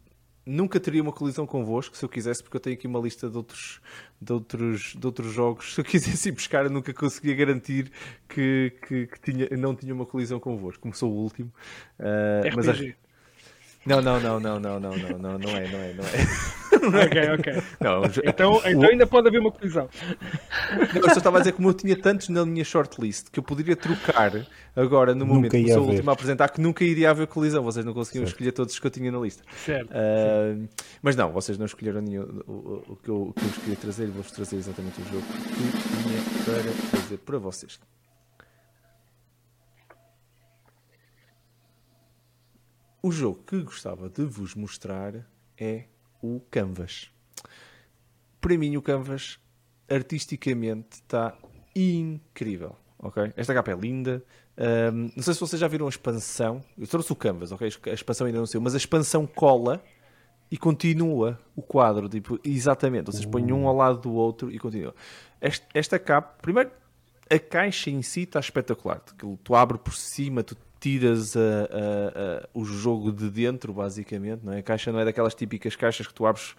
nunca 0.45 0.79
teria 0.79 1.01
uma 1.01 1.11
colisão 1.11 1.45
convosco 1.45 1.95
se 1.95 2.03
eu 2.03 2.09
quisesse, 2.09 2.43
porque 2.43 2.57
eu 2.57 2.61
tenho 2.61 2.75
aqui 2.75 2.87
uma 2.87 2.99
lista 2.99 3.29
de 3.29 3.37
outros, 3.37 3.81
de 4.21 4.33
outros, 4.33 4.95
de 4.97 5.05
outros 5.05 5.31
jogos. 5.31 5.73
Se 5.73 5.81
eu 5.81 5.85
quisesse 5.85 6.29
ir 6.29 6.31
buscar, 6.33 6.65
eu 6.65 6.71
nunca 6.71 6.93
conseguia 6.93 7.35
garantir 7.35 7.91
que, 8.27 8.73
que, 8.87 9.07
que 9.07 9.19
tinha, 9.21 9.49
não 9.57 9.75
tinha 9.75 9.93
uma 9.93 10.05
colisão 10.05 10.39
convosco, 10.39 10.81
como 10.81 10.93
sou 10.93 11.11
o 11.11 11.15
último. 11.15 11.51
Uh, 11.99 12.55
mas 12.55 12.67
acho... 12.67 12.93
Não, 13.85 14.01
não, 14.01 14.19
não, 14.19 14.39
não, 14.39 14.59
não, 14.59 14.79
não, 14.79 14.97
não, 14.97 15.17
não, 15.19 15.37
não 15.37 15.49
é, 15.49 15.67
não 15.67 15.79
é, 15.79 15.93
não 15.93 16.03
é. 16.05 16.53
ok, 17.05 17.21
ok. 17.37 17.63
Não, 17.81 18.05
então, 18.23 18.61
então 18.65 18.89
ainda 18.89 19.05
pode 19.05 19.27
haver 19.27 19.39
uma 19.39 19.51
colisão. 19.51 19.89
Eu 20.95 21.09
só 21.09 21.17
estava 21.17 21.37
a 21.37 21.39
dizer 21.41 21.51
como 21.51 21.69
eu 21.69 21.73
tinha 21.73 21.95
tantos 21.95 22.29
na 22.29 22.45
minha 22.45 22.63
shortlist 22.63 23.29
que 23.29 23.39
eu 23.39 23.43
poderia 23.43 23.75
trocar 23.75 24.31
agora 24.75 25.13
no 25.13 25.25
momento 25.25 25.51
que 25.51 25.71
sou 25.71 25.83
o 25.83 25.89
último 25.89 26.09
a 26.09 26.13
apresentar 26.13 26.49
que 26.49 26.61
nunca 26.61 26.83
iria 26.83 27.09
haver 27.09 27.27
colisão. 27.27 27.61
Vocês 27.63 27.85
não 27.85 27.93
conseguiam 27.93 28.25
certo. 28.25 28.35
escolher 28.35 28.51
todos 28.53 28.73
os 28.73 28.79
que 28.79 28.87
eu 28.87 28.91
tinha 28.91 29.11
na 29.11 29.19
lista. 29.19 29.43
Certo. 29.65 29.89
Uh, 29.91 30.67
mas 31.01 31.15
não, 31.15 31.31
vocês 31.31 31.57
não 31.57 31.65
escolheram 31.65 32.01
nenhum, 32.01 32.23
o, 32.47 32.83
o, 32.87 32.95
que 33.03 33.09
eu, 33.09 33.21
o 33.21 33.33
que 33.33 33.41
eu 33.41 33.47
vos 33.47 33.57
queria 33.57 33.75
trazer 33.75 34.03
e 34.05 34.11
vou-vos 34.11 34.31
trazer 34.31 34.55
exatamente 34.55 35.01
o 35.01 35.05
jogo 35.05 35.23
que 35.23 35.51
tinha 35.51 36.43
para 36.45 36.99
trazer 36.99 37.17
para 37.17 37.37
vocês. 37.37 37.79
O 43.05 43.11
jogo 43.11 43.43
que 43.45 43.61
gostava 43.61 44.09
de 44.09 44.23
vos 44.23 44.55
mostrar 44.55 45.13
é 45.57 45.87
o 46.21 46.39
Canvas. 46.49 47.11
Para 48.39 48.57
mim, 48.57 48.77
o 48.77 48.81
Canvas 48.81 49.37
artisticamente 49.89 51.01
está 51.01 51.37
incrível. 51.75 52.77
Okay? 52.97 53.33
Esta 53.35 53.53
capa 53.53 53.71
é 53.71 53.75
linda. 53.75 54.23
Um, 54.57 55.11
não 55.17 55.21
sei 55.21 55.33
se 55.33 55.39
vocês 55.41 55.59
já 55.59 55.67
viram 55.67 55.85
a 55.85 55.89
expansão. 55.89 56.63
Eu 56.77 56.87
trouxe 56.87 57.11
o 57.11 57.15
Canvas, 57.17 57.51
ok? 57.51 57.69
A 57.87 57.89
expansão 57.89 58.25
ainda 58.25 58.39
não 58.39 58.45
sei, 58.45 58.61
mas 58.61 58.73
a 58.73 58.77
expansão 58.77 59.27
cola 59.27 59.83
e 60.49 60.57
continua 60.57 61.37
o 61.57 61.61
quadro, 61.61 62.07
tipo, 62.07 62.39
exatamente. 62.41 63.07
Vocês 63.07 63.25
põem 63.25 63.51
um 63.51 63.67
ao 63.67 63.75
lado 63.75 63.99
do 63.99 64.13
outro 64.13 64.49
e 64.49 64.57
continua. 64.57 64.95
Esta, 65.41 65.67
esta 65.73 65.99
capa, 65.99 66.37
primeiro, 66.41 66.71
a 67.29 67.37
caixa 67.37 67.89
em 67.89 68.01
si 68.01 68.21
está 68.21 68.39
espetacular. 68.39 69.01
Tu 69.43 69.55
abre 69.55 69.77
por 69.77 69.93
cima, 69.93 70.41
tu 70.41 70.55
tiras 70.83 71.37
a, 71.37 71.39
a, 71.39 72.43
a, 72.43 72.49
o 72.53 72.65
jogo 72.65 73.09
de 73.09 73.29
dentro, 73.29 73.71
basicamente. 73.71 74.41
Não 74.43 74.51
é? 74.51 74.59
A 74.59 74.63
caixa 74.63 74.91
não 74.91 74.99
é 74.99 75.05
daquelas 75.05 75.33
típicas 75.33 75.77
caixas 75.77 76.05
que 76.05 76.13
tu 76.13 76.25
abres 76.25 76.55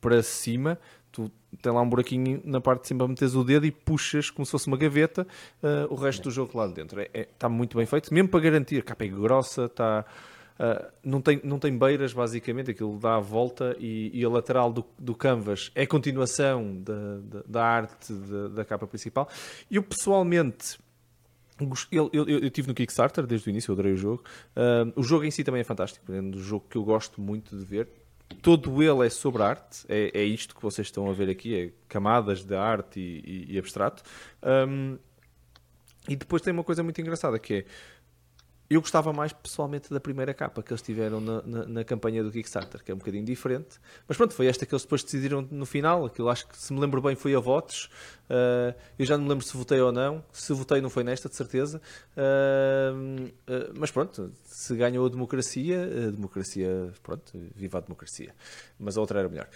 para 0.00 0.22
cima, 0.22 0.78
tu 1.12 1.30
tem 1.60 1.70
lá 1.70 1.82
um 1.82 1.88
buraquinho 1.88 2.40
na 2.44 2.62
parte 2.62 2.82
de 2.82 2.88
cima 2.88 3.00
para 3.00 3.08
meteres 3.08 3.34
o 3.34 3.44
dedo 3.44 3.66
e 3.66 3.70
puxas 3.70 4.30
como 4.30 4.46
se 4.46 4.52
fosse 4.52 4.68
uma 4.68 4.76
gaveta 4.76 5.26
uh, 5.62 5.92
o 5.92 5.96
resto 5.96 6.22
do 6.22 6.30
jogo 6.30 6.56
lá 6.56 6.66
dentro. 6.66 6.98
Está 7.00 7.18
é, 7.18 7.22
é, 7.22 7.28
tá 7.38 7.48
muito 7.48 7.76
bem 7.76 7.84
feito, 7.84 8.12
mesmo 8.14 8.30
para 8.30 8.40
garantir. 8.40 8.78
A 8.78 8.82
capa 8.82 9.04
é 9.04 9.08
grossa, 9.08 9.66
está. 9.66 10.06
Uh, 10.58 10.90
não, 11.04 11.20
tem, 11.20 11.40
não 11.44 11.58
tem 11.58 11.76
beiras, 11.76 12.14
basicamente, 12.14 12.70
aquilo 12.70 12.98
dá 12.98 13.16
a 13.16 13.20
volta 13.20 13.76
e, 13.78 14.10
e 14.12 14.24
a 14.24 14.28
lateral 14.28 14.72
do, 14.72 14.84
do 14.98 15.14
canvas 15.14 15.70
é 15.74 15.86
continuação 15.86 16.82
da, 16.82 17.18
da, 17.22 17.42
da 17.46 17.64
arte 17.64 18.12
da, 18.12 18.48
da, 18.48 18.64
capa 18.64 18.86
principal. 18.86 19.28
Eu 19.70 19.82
pessoalmente 19.82 20.78
eu, 21.90 22.10
eu, 22.12 22.28
eu 22.28 22.50
tive 22.50 22.68
no 22.68 22.74
Kickstarter 22.74 23.26
desde 23.26 23.48
o 23.48 23.50
início, 23.50 23.70
eu 23.70 23.74
adorei 23.74 23.92
o 23.92 23.96
jogo. 23.96 24.22
Uh, 24.56 24.92
o 25.00 25.02
jogo 25.02 25.24
em 25.24 25.30
si 25.30 25.42
também 25.42 25.60
é 25.60 25.64
fantástico, 25.64 26.12
é 26.12 26.20
um 26.20 26.32
jogo 26.38 26.66
que 26.68 26.76
eu 26.76 26.84
gosto 26.84 27.20
muito 27.20 27.56
de 27.56 27.64
ver. 27.64 27.88
Todo 28.42 28.82
ele 28.82 29.06
é 29.06 29.10
sobre 29.10 29.42
arte, 29.42 29.86
é, 29.88 30.10
é 30.14 30.22
isto 30.22 30.54
que 30.54 30.62
vocês 30.62 30.86
estão 30.86 31.10
a 31.10 31.12
ver 31.12 31.30
aqui, 31.30 31.56
é 31.56 31.70
camadas 31.88 32.44
de 32.44 32.54
arte 32.54 33.00
e, 33.00 33.46
e, 33.50 33.54
e 33.54 33.58
abstrato. 33.58 34.02
Um, 34.42 34.98
e 36.08 36.16
depois 36.16 36.40
tem 36.40 36.52
uma 36.52 36.64
coisa 36.64 36.82
muito 36.82 37.00
engraçada 37.00 37.38
que 37.38 37.54
é 37.54 37.64
eu 38.70 38.82
gostava 38.82 39.12
mais 39.12 39.32
pessoalmente 39.32 39.90
da 39.90 39.98
primeira 39.98 40.34
capa 40.34 40.62
que 40.62 40.70
eles 40.70 40.82
tiveram 40.82 41.20
na, 41.20 41.42
na, 41.42 41.66
na, 41.66 41.84
campanha 41.84 42.22
do 42.22 42.30
Kickstarter, 42.30 42.84
que 42.84 42.90
é 42.90 42.94
um 42.94 42.98
bocadinho 42.98 43.24
diferente. 43.24 43.80
Mas 44.06 44.16
pronto, 44.16 44.34
foi 44.34 44.46
esta 44.46 44.66
que 44.66 44.74
eles 44.74 44.82
depois 44.82 45.02
decidiram 45.02 45.40
no 45.50 45.64
final. 45.64 46.04
Aquilo 46.04 46.28
acho 46.28 46.46
que, 46.46 46.56
se 46.56 46.72
me 46.72 46.80
lembro 46.80 47.00
bem, 47.00 47.16
foi 47.16 47.34
a 47.34 47.40
votos. 47.40 47.88
Uh, 48.28 48.76
eu 48.98 49.06
já 49.06 49.16
não 49.16 49.24
me 49.24 49.30
lembro 49.30 49.44
se 49.44 49.56
votei 49.56 49.80
ou 49.80 49.90
não. 49.90 50.22
Se 50.30 50.52
votei, 50.52 50.82
não 50.82 50.90
foi 50.90 51.02
nesta, 51.02 51.30
de 51.30 51.36
certeza. 51.36 51.80
Uh, 52.14 53.24
uh, 53.24 53.74
mas 53.78 53.90
pronto, 53.90 54.30
se 54.44 54.76
ganhou 54.76 55.06
a 55.06 55.08
democracia, 55.08 55.82
a 56.08 56.10
democracia, 56.10 56.92
pronto, 57.02 57.32
viva 57.56 57.78
a 57.78 57.80
democracia. 57.80 58.34
Mas 58.78 58.98
a 58.98 59.00
outra 59.00 59.20
era 59.20 59.28
melhor. 59.30 59.48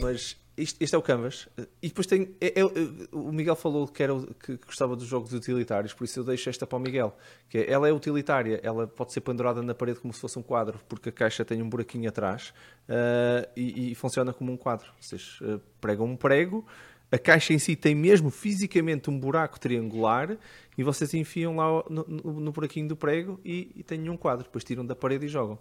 mas 0.00 0.36
este 0.56 0.94
é 0.94 0.98
o 0.98 1.02
Canvas. 1.02 1.48
E 1.80 1.88
depois 1.88 2.06
tem. 2.06 2.34
É, 2.40 2.60
é, 2.60 2.64
o 3.10 3.32
Miguel 3.32 3.56
falou 3.56 3.88
que, 3.88 4.02
era, 4.02 4.12
que 4.44 4.56
gostava 4.58 4.94
dos 4.94 5.06
jogos 5.06 5.32
utilitários, 5.32 5.94
por 5.94 6.04
isso 6.04 6.20
eu 6.20 6.24
deixo 6.24 6.50
esta 6.50 6.66
para 6.66 6.76
o 6.76 6.80
Miguel. 6.80 7.16
Que 7.48 7.58
é, 7.58 7.70
ela 7.70 7.88
é 7.88 7.92
utilitária, 7.92 8.60
ela 8.62 8.86
pode 8.86 9.12
ser 9.12 9.22
pendurada 9.22 9.62
na 9.62 9.74
parede 9.74 10.00
como 10.00 10.12
se 10.12 10.20
fosse 10.20 10.38
um 10.38 10.42
quadro, 10.42 10.78
porque 10.88 11.08
a 11.08 11.12
caixa 11.12 11.44
tem 11.44 11.62
um 11.62 11.68
buraquinho 11.68 12.08
atrás 12.08 12.52
uh, 12.88 13.48
e, 13.56 13.92
e, 13.92 13.94
funciona 13.94 14.32
como 14.32 14.52
um 14.52 14.56
quadro. 14.56 14.90
Vocês 15.00 15.40
uh, 15.40 15.60
pregam 15.80 16.06
um 16.06 16.16
prego, 16.16 16.66
a 17.10 17.18
caixa 17.18 17.52
em 17.52 17.58
si 17.58 17.76
tem 17.76 17.94
mesmo 17.94 18.30
fisicamente 18.30 19.10
um 19.10 19.18
buraco 19.18 19.60
triangular 19.60 20.36
e 20.76 20.82
vocês 20.82 21.12
enfiam 21.12 21.56
lá 21.56 21.84
no, 21.88 22.04
no, 22.08 22.40
no 22.40 22.52
buraquinho 22.52 22.88
do 22.88 22.96
prego 22.96 23.38
e, 23.44 23.70
e 23.76 23.82
têm 23.82 24.08
um 24.08 24.16
quadro. 24.16 24.44
Depois 24.44 24.64
tiram 24.64 24.84
da 24.84 24.96
parede 24.96 25.26
e 25.26 25.28
jogam. 25.28 25.58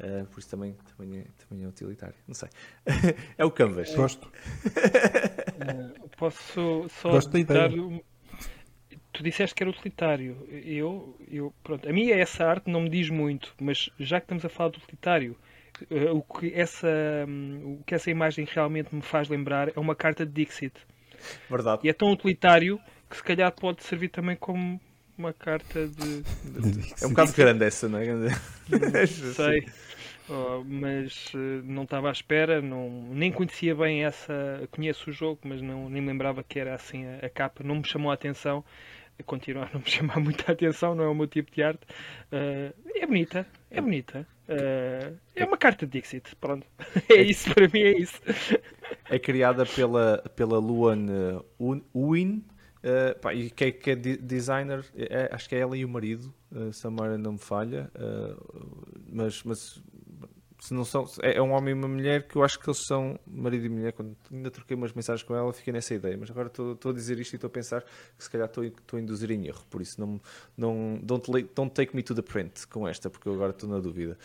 Uh, 0.00 0.26
por 0.26 0.38
isso 0.38 0.50
também, 0.50 0.76
também, 0.96 1.20
é, 1.20 1.26
também 1.48 1.64
é 1.64 1.68
utilitário. 1.68 2.14
Não 2.26 2.34
sei. 2.34 2.48
é 3.36 3.44
o 3.44 3.50
Canvas. 3.50 3.92
Gosto. 3.94 4.28
Uh, 4.28 6.08
posso 6.16 6.86
só 6.88 7.10
Gosto 7.10 7.30
da 7.44 7.54
dar. 7.54 7.70
Tu 9.12 9.22
disseste 9.22 9.54
que 9.54 9.62
era 9.62 9.70
utilitário. 9.70 10.46
Eu, 10.50 11.16
eu, 11.28 11.52
pronto, 11.64 11.88
a 11.88 11.92
mim 11.92 12.10
essa 12.10 12.44
arte 12.46 12.70
não 12.70 12.82
me 12.82 12.88
diz 12.88 13.10
muito, 13.10 13.52
mas 13.60 13.90
já 13.98 14.20
que 14.20 14.26
estamos 14.26 14.44
a 14.44 14.48
falar 14.48 14.70
de 14.70 14.78
utilitário, 14.78 15.36
uh, 15.90 16.16
o, 16.16 16.22
que 16.22 16.52
essa, 16.54 16.88
um, 17.26 17.78
o 17.80 17.84
que 17.84 17.94
essa 17.94 18.10
imagem 18.10 18.46
realmente 18.48 18.94
me 18.94 19.02
faz 19.02 19.28
lembrar 19.28 19.76
é 19.76 19.80
uma 19.80 19.96
carta 19.96 20.24
de 20.24 20.32
Dixit. 20.32 20.74
Verdade. 21.50 21.80
E 21.84 21.88
é 21.88 21.92
tão 21.92 22.12
utilitário 22.12 22.78
que 23.10 23.16
se 23.16 23.24
calhar 23.24 23.50
pode 23.52 23.82
servir 23.82 24.10
também 24.10 24.36
como 24.36 24.80
uma 25.18 25.32
carta 25.32 25.88
de. 25.88 26.22
de... 26.22 26.94
É 27.02 27.06
um 27.06 27.10
bocado 27.10 27.32
grande 27.32 27.64
essa, 27.64 27.88
não 27.88 27.98
é? 27.98 28.06
Não 28.14 29.06
sei. 29.34 29.66
Oh, 30.30 30.62
mas 30.62 31.32
uh, 31.32 31.62
não 31.64 31.84
estava 31.84 32.10
à 32.10 32.12
espera, 32.12 32.60
não, 32.60 32.90
nem 33.14 33.32
conhecia 33.32 33.74
bem 33.74 34.04
essa. 34.04 34.62
Conheço 34.70 35.08
o 35.08 35.12
jogo, 35.12 35.40
mas 35.42 35.62
não, 35.62 35.88
nem 35.88 36.04
lembrava 36.04 36.42
que 36.42 36.58
era 36.58 36.74
assim 36.74 37.06
a, 37.06 37.24
a 37.24 37.30
capa, 37.30 37.64
não 37.64 37.76
me 37.76 37.84
chamou 37.86 38.10
a 38.10 38.14
atenção. 38.14 38.62
Continua 39.24 39.64
a 39.64 39.70
não 39.72 39.80
me 39.80 39.88
chamar 39.90 40.20
muita 40.20 40.52
atenção, 40.52 40.94
não 40.94 41.04
é 41.04 41.08
o 41.08 41.14
meu 41.14 41.26
tipo 41.26 41.50
de 41.50 41.62
arte. 41.62 41.80
Uh, 42.30 42.74
é 42.94 43.06
bonita, 43.06 43.46
é 43.70 43.80
bonita. 43.80 44.26
Uh, 44.46 45.16
é 45.34 45.44
uma 45.46 45.56
carta 45.56 45.86
de 45.86 45.92
Dixit, 45.92 46.36
pronto. 46.36 46.66
É 47.08 47.22
isso, 47.22 47.52
para 47.54 47.66
mim 47.66 47.80
é 47.80 47.98
isso. 47.98 48.20
É 49.08 49.18
criada 49.18 49.64
pela, 49.64 50.18
pela 50.36 50.58
Luan 50.58 51.06
Uin. 51.94 52.44
Uh, 52.78 53.18
pá, 53.20 53.34
e 53.34 53.50
que 53.50 53.64
é, 53.64 53.72
que 53.72 53.90
é 53.90 53.96
designer, 53.96 54.84
é, 54.96 55.28
acho 55.32 55.48
que 55.48 55.54
é 55.54 55.58
ela 55.58 55.76
e 55.76 55.84
o 55.84 55.88
marido, 55.88 56.32
uh, 56.52 56.72
se 56.72 56.86
a 56.86 56.90
memória 56.90 57.18
não 57.18 57.32
me 57.32 57.38
falha, 57.38 57.90
uh, 57.96 59.06
mas, 59.10 59.42
mas 59.42 59.82
se 60.60 60.74
não 60.74 60.84
são, 60.84 61.06
é, 61.22 61.36
é 61.36 61.42
um 61.42 61.52
homem 61.52 61.70
e 61.70 61.74
uma 61.74 61.88
mulher 61.88 62.26
que 62.26 62.36
eu 62.36 62.42
acho 62.42 62.58
que 62.58 62.68
eles 62.68 62.84
são 62.84 63.18
marido 63.26 63.66
e 63.66 63.68
mulher. 63.68 63.92
Quando 63.92 64.16
ainda 64.30 64.50
troquei 64.50 64.76
umas 64.76 64.92
mensagens 64.92 65.22
com 65.22 65.34
ela, 65.34 65.52
fiquei 65.52 65.72
nessa 65.72 65.94
ideia. 65.94 66.16
Mas 66.18 66.30
agora 66.30 66.48
estou 66.48 66.90
a 66.90 66.92
dizer 66.92 67.18
isto 67.18 67.32
e 67.34 67.36
estou 67.36 67.48
a 67.48 67.50
pensar 67.50 67.82
que 68.16 68.24
se 68.24 68.30
calhar 68.30 68.48
estou 68.48 68.64
a 68.64 69.00
induzir 69.00 69.30
em 69.30 69.46
erro. 69.46 69.64
Por 69.70 69.80
isso, 69.80 70.00
não, 70.00 70.20
não 70.56 70.98
don't, 71.02 71.30
don't 71.54 71.72
take 71.72 71.94
me 71.94 72.02
to 72.02 72.14
the 72.14 72.22
print 72.22 72.66
com 72.68 72.88
esta, 72.88 73.08
porque 73.08 73.28
eu 73.28 73.34
agora 73.34 73.50
estou 73.50 73.68
na 73.68 73.78
dúvida. 73.78 74.18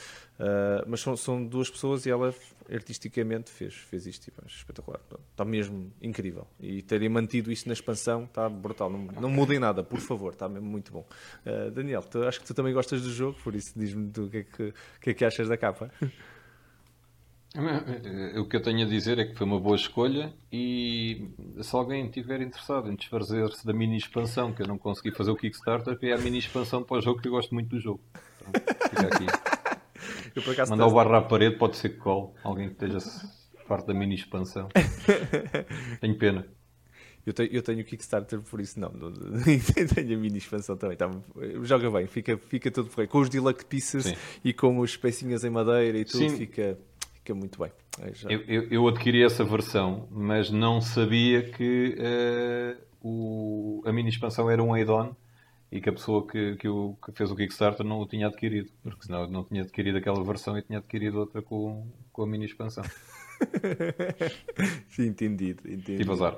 Uh, 0.44 0.84
mas 0.88 1.00
são, 1.00 1.16
são, 1.16 1.46
duas 1.46 1.70
pessoas 1.70 2.06
e 2.06 2.10
ela 2.10 2.36
artisticamente 2.70 3.50
fez, 3.50 3.76
fez 3.76 4.06
isto. 4.06 4.26
Tipo, 4.26 4.46
espetacular. 4.46 5.00
Está 5.32 5.46
mesmo 5.46 5.94
incrível. 6.02 6.46
E 6.60 6.82
terem 6.82 7.08
mantido 7.08 7.50
isto 7.50 7.68
na 7.68 7.74
expansão 7.74 8.26
está 8.26 8.50
brutal. 8.50 8.90
Não, 8.90 9.08
não 9.22 9.30
mudem 9.30 9.58
nada, 9.58 9.84
por 9.84 10.00
favor. 10.02 10.34
Está 10.34 10.50
mesmo 10.50 10.68
muito 10.68 10.92
bom. 10.92 11.08
Uh, 11.46 11.72
Daniel, 11.72 12.02
tu, 12.02 12.24
acho 12.24 12.42
que 12.42 12.46
tu 12.46 12.54
também 12.54 12.74
gostas 12.74 13.02
do 13.02 13.10
jogo, 13.10 13.40
por 13.42 13.56
isso 13.56 13.72
diz-me 13.74 14.12
o 14.18 14.30
que, 14.30 14.38
é 14.38 14.44
que, 14.44 14.74
que 15.00 15.10
é 15.12 15.14
que 15.14 15.24
achas 15.24 15.48
da 15.48 15.56
capa. 15.56 15.90
O 18.36 18.48
que 18.48 18.56
eu 18.56 18.62
tenho 18.64 18.84
a 18.84 18.90
dizer 18.90 19.20
é 19.20 19.26
que 19.26 19.36
foi 19.36 19.46
uma 19.46 19.60
boa 19.60 19.76
escolha 19.76 20.34
e 20.52 21.30
se 21.62 21.76
alguém 21.76 22.08
estiver 22.08 22.42
interessado 22.42 22.90
em 22.90 22.96
desfazer-se 22.96 23.64
da 23.64 23.72
mini 23.72 23.96
expansão, 23.96 24.52
que 24.52 24.64
eu 24.64 24.68
não 24.68 24.76
consegui 24.76 25.12
fazer 25.12 25.30
o 25.30 25.36
Kickstarter, 25.36 25.96
que 25.96 26.08
é 26.08 26.14
a 26.14 26.18
mini 26.18 26.40
expansão 26.40 26.82
para 26.82 26.98
o 26.98 27.02
jogo 27.02 27.22
que 27.22 27.28
eu 27.28 27.32
gosto 27.32 27.54
muito 27.54 27.70
do 27.70 27.80
jogo. 27.80 28.02
Então, 28.42 28.54
fica 28.90 29.08
aqui. 29.08 29.26
Mandar 30.70 30.88
o 30.88 30.94
barra 30.94 31.20
à 31.20 31.22
parede 31.22 31.58
pode 31.58 31.78
ser 31.78 31.90
que 31.90 31.98
cole. 31.98 32.32
Alguém 32.44 32.68
que 32.70 32.74
esteja 32.74 33.00
parte 33.68 33.88
da 33.88 33.94
mini 33.94 34.16
expansão. 34.16 34.70
tenho 36.02 36.18
pena. 36.18 36.48
Eu 37.26 37.34
tenho, 37.34 37.50
eu 37.54 37.62
tenho 37.64 37.82
o 37.82 37.86
Kickstarter, 37.86 38.42
por 38.42 38.60
isso 38.60 38.78
não. 38.80 38.92
não 38.92 39.12
tenho 39.96 40.18
a 40.18 40.20
mini 40.20 40.38
expansão 40.38 40.76
também. 40.76 40.98
Tá, 40.98 41.10
joga 41.62 41.90
bem, 41.90 42.06
fica, 42.06 42.38
fica 42.38 42.70
tudo 42.70 42.90
bem. 42.96 43.08
Com 43.08 43.20
os 43.20 43.30
deluxe 43.30 43.66
pieces 43.66 44.06
Sim. 44.06 44.16
e 44.44 44.54
com 44.54 44.80
os 44.80 44.98
pecinhas 44.98 45.46
em 45.46 45.50
madeira 45.50 45.98
e 45.98 46.04
tudo, 46.04 46.30
Sim. 46.30 46.38
fica 46.38 46.78
fica 47.24 47.34
muito 47.34 47.58
bem. 47.58 47.72
Já... 48.14 48.30
Eu, 48.30 48.42
eu, 48.42 48.64
eu, 48.70 48.88
adquiri 48.88 49.24
essa 49.24 49.46
versão, 49.46 50.08
mas 50.12 50.52
não 50.52 50.82
sabia 50.82 51.42
que 51.42 51.98
uh, 51.98 52.82
o, 53.02 53.82
a 53.86 53.94
mini 53.94 54.10
expansão 54.10 54.50
era 54.50 54.62
um 54.62 54.74
add-on 54.74 55.16
e 55.74 55.82
que 55.82 55.90
a 55.90 55.94
pessoa 55.94 56.26
que, 56.28 56.56
que, 56.58 56.68
o, 56.68 56.96
que, 57.04 57.12
fez 57.14 57.32
o 57.32 57.36
Kickstarter 57.36 57.84
não 57.84 58.00
o 58.00 58.06
tinha 58.06 58.28
adquirido, 58.28 58.70
porque 58.84 59.08
senão 59.08 59.28
não 59.28 59.44
tinha 59.44 59.64
adquirido 59.64 59.98
aquela 59.98 60.24
versão 60.24 60.56
e 60.56 60.62
tinha 60.62 60.78
adquirido 60.78 61.18
outra 61.18 61.42
com, 61.42 61.88
com 62.12 62.22
a 62.22 62.28
mini 62.28 62.46
expansão. 62.46 62.84
Sim, 64.88 65.08
entendido, 65.08 65.64
entendido. 65.66 65.98
Tive 65.98 66.12
azar. 66.12 66.38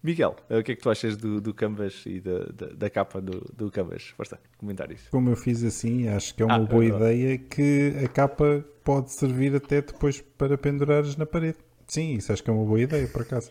Miguel, 0.00 0.36
o 0.48 0.62
que 0.62 0.70
é 0.70 0.76
que 0.76 0.82
tu 0.82 0.88
achas 0.88 1.16
do, 1.16 1.40
do 1.40 1.52
Canvas 1.52 2.04
e 2.06 2.20
da, 2.20 2.44
da, 2.44 2.66
da 2.74 2.90
capa 2.90 3.20
do, 3.20 3.40
do 3.56 3.72
Canvas? 3.72 4.14
Força, 4.16 4.38
comentários. 4.56 5.08
Como 5.08 5.30
eu 5.30 5.36
fiz 5.36 5.64
assim, 5.64 6.06
acho 6.06 6.32
que 6.32 6.40
é 6.40 6.46
uma 6.46 6.54
ah, 6.54 6.60
boa 6.60 6.84
é 6.84 6.88
ideia 6.88 7.38
que 7.38 7.92
a 8.04 8.06
capa 8.06 8.64
pode 8.84 9.12
servir 9.12 9.56
até 9.56 9.82
depois 9.82 10.20
para 10.20 10.56
pendurares 10.56 11.16
na 11.16 11.26
parede. 11.26 11.58
Sim, 11.88 12.14
isso 12.14 12.32
acho 12.32 12.44
que 12.44 12.50
é 12.50 12.52
uma 12.52 12.64
boa 12.64 12.80
ideia, 12.80 13.08
por 13.08 13.22
acaso. 13.22 13.50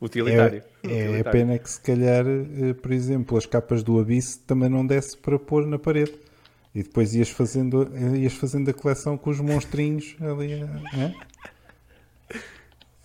Utilitário. 0.00 0.62
É, 0.82 0.86
Utilitário. 0.86 1.16
é 1.16 1.20
a 1.20 1.24
pena 1.24 1.58
que 1.58 1.70
se 1.70 1.80
calhar, 1.80 2.24
eh, 2.26 2.74
por 2.74 2.92
exemplo, 2.92 3.38
as 3.38 3.46
capas 3.46 3.82
do 3.82 3.98
Abyss 3.98 4.36
também 4.36 4.68
não 4.68 4.86
desse 4.86 5.16
para 5.16 5.38
pôr 5.38 5.66
na 5.66 5.78
parede. 5.78 6.12
E 6.74 6.82
depois 6.82 7.14
ias 7.14 7.30
fazendo, 7.30 7.90
ias 8.16 8.34
fazendo 8.34 8.68
a 8.68 8.74
coleção 8.74 9.16
com 9.16 9.30
os 9.30 9.40
monstrinhos 9.40 10.14
ali. 10.20 10.62
É? 10.94 11.14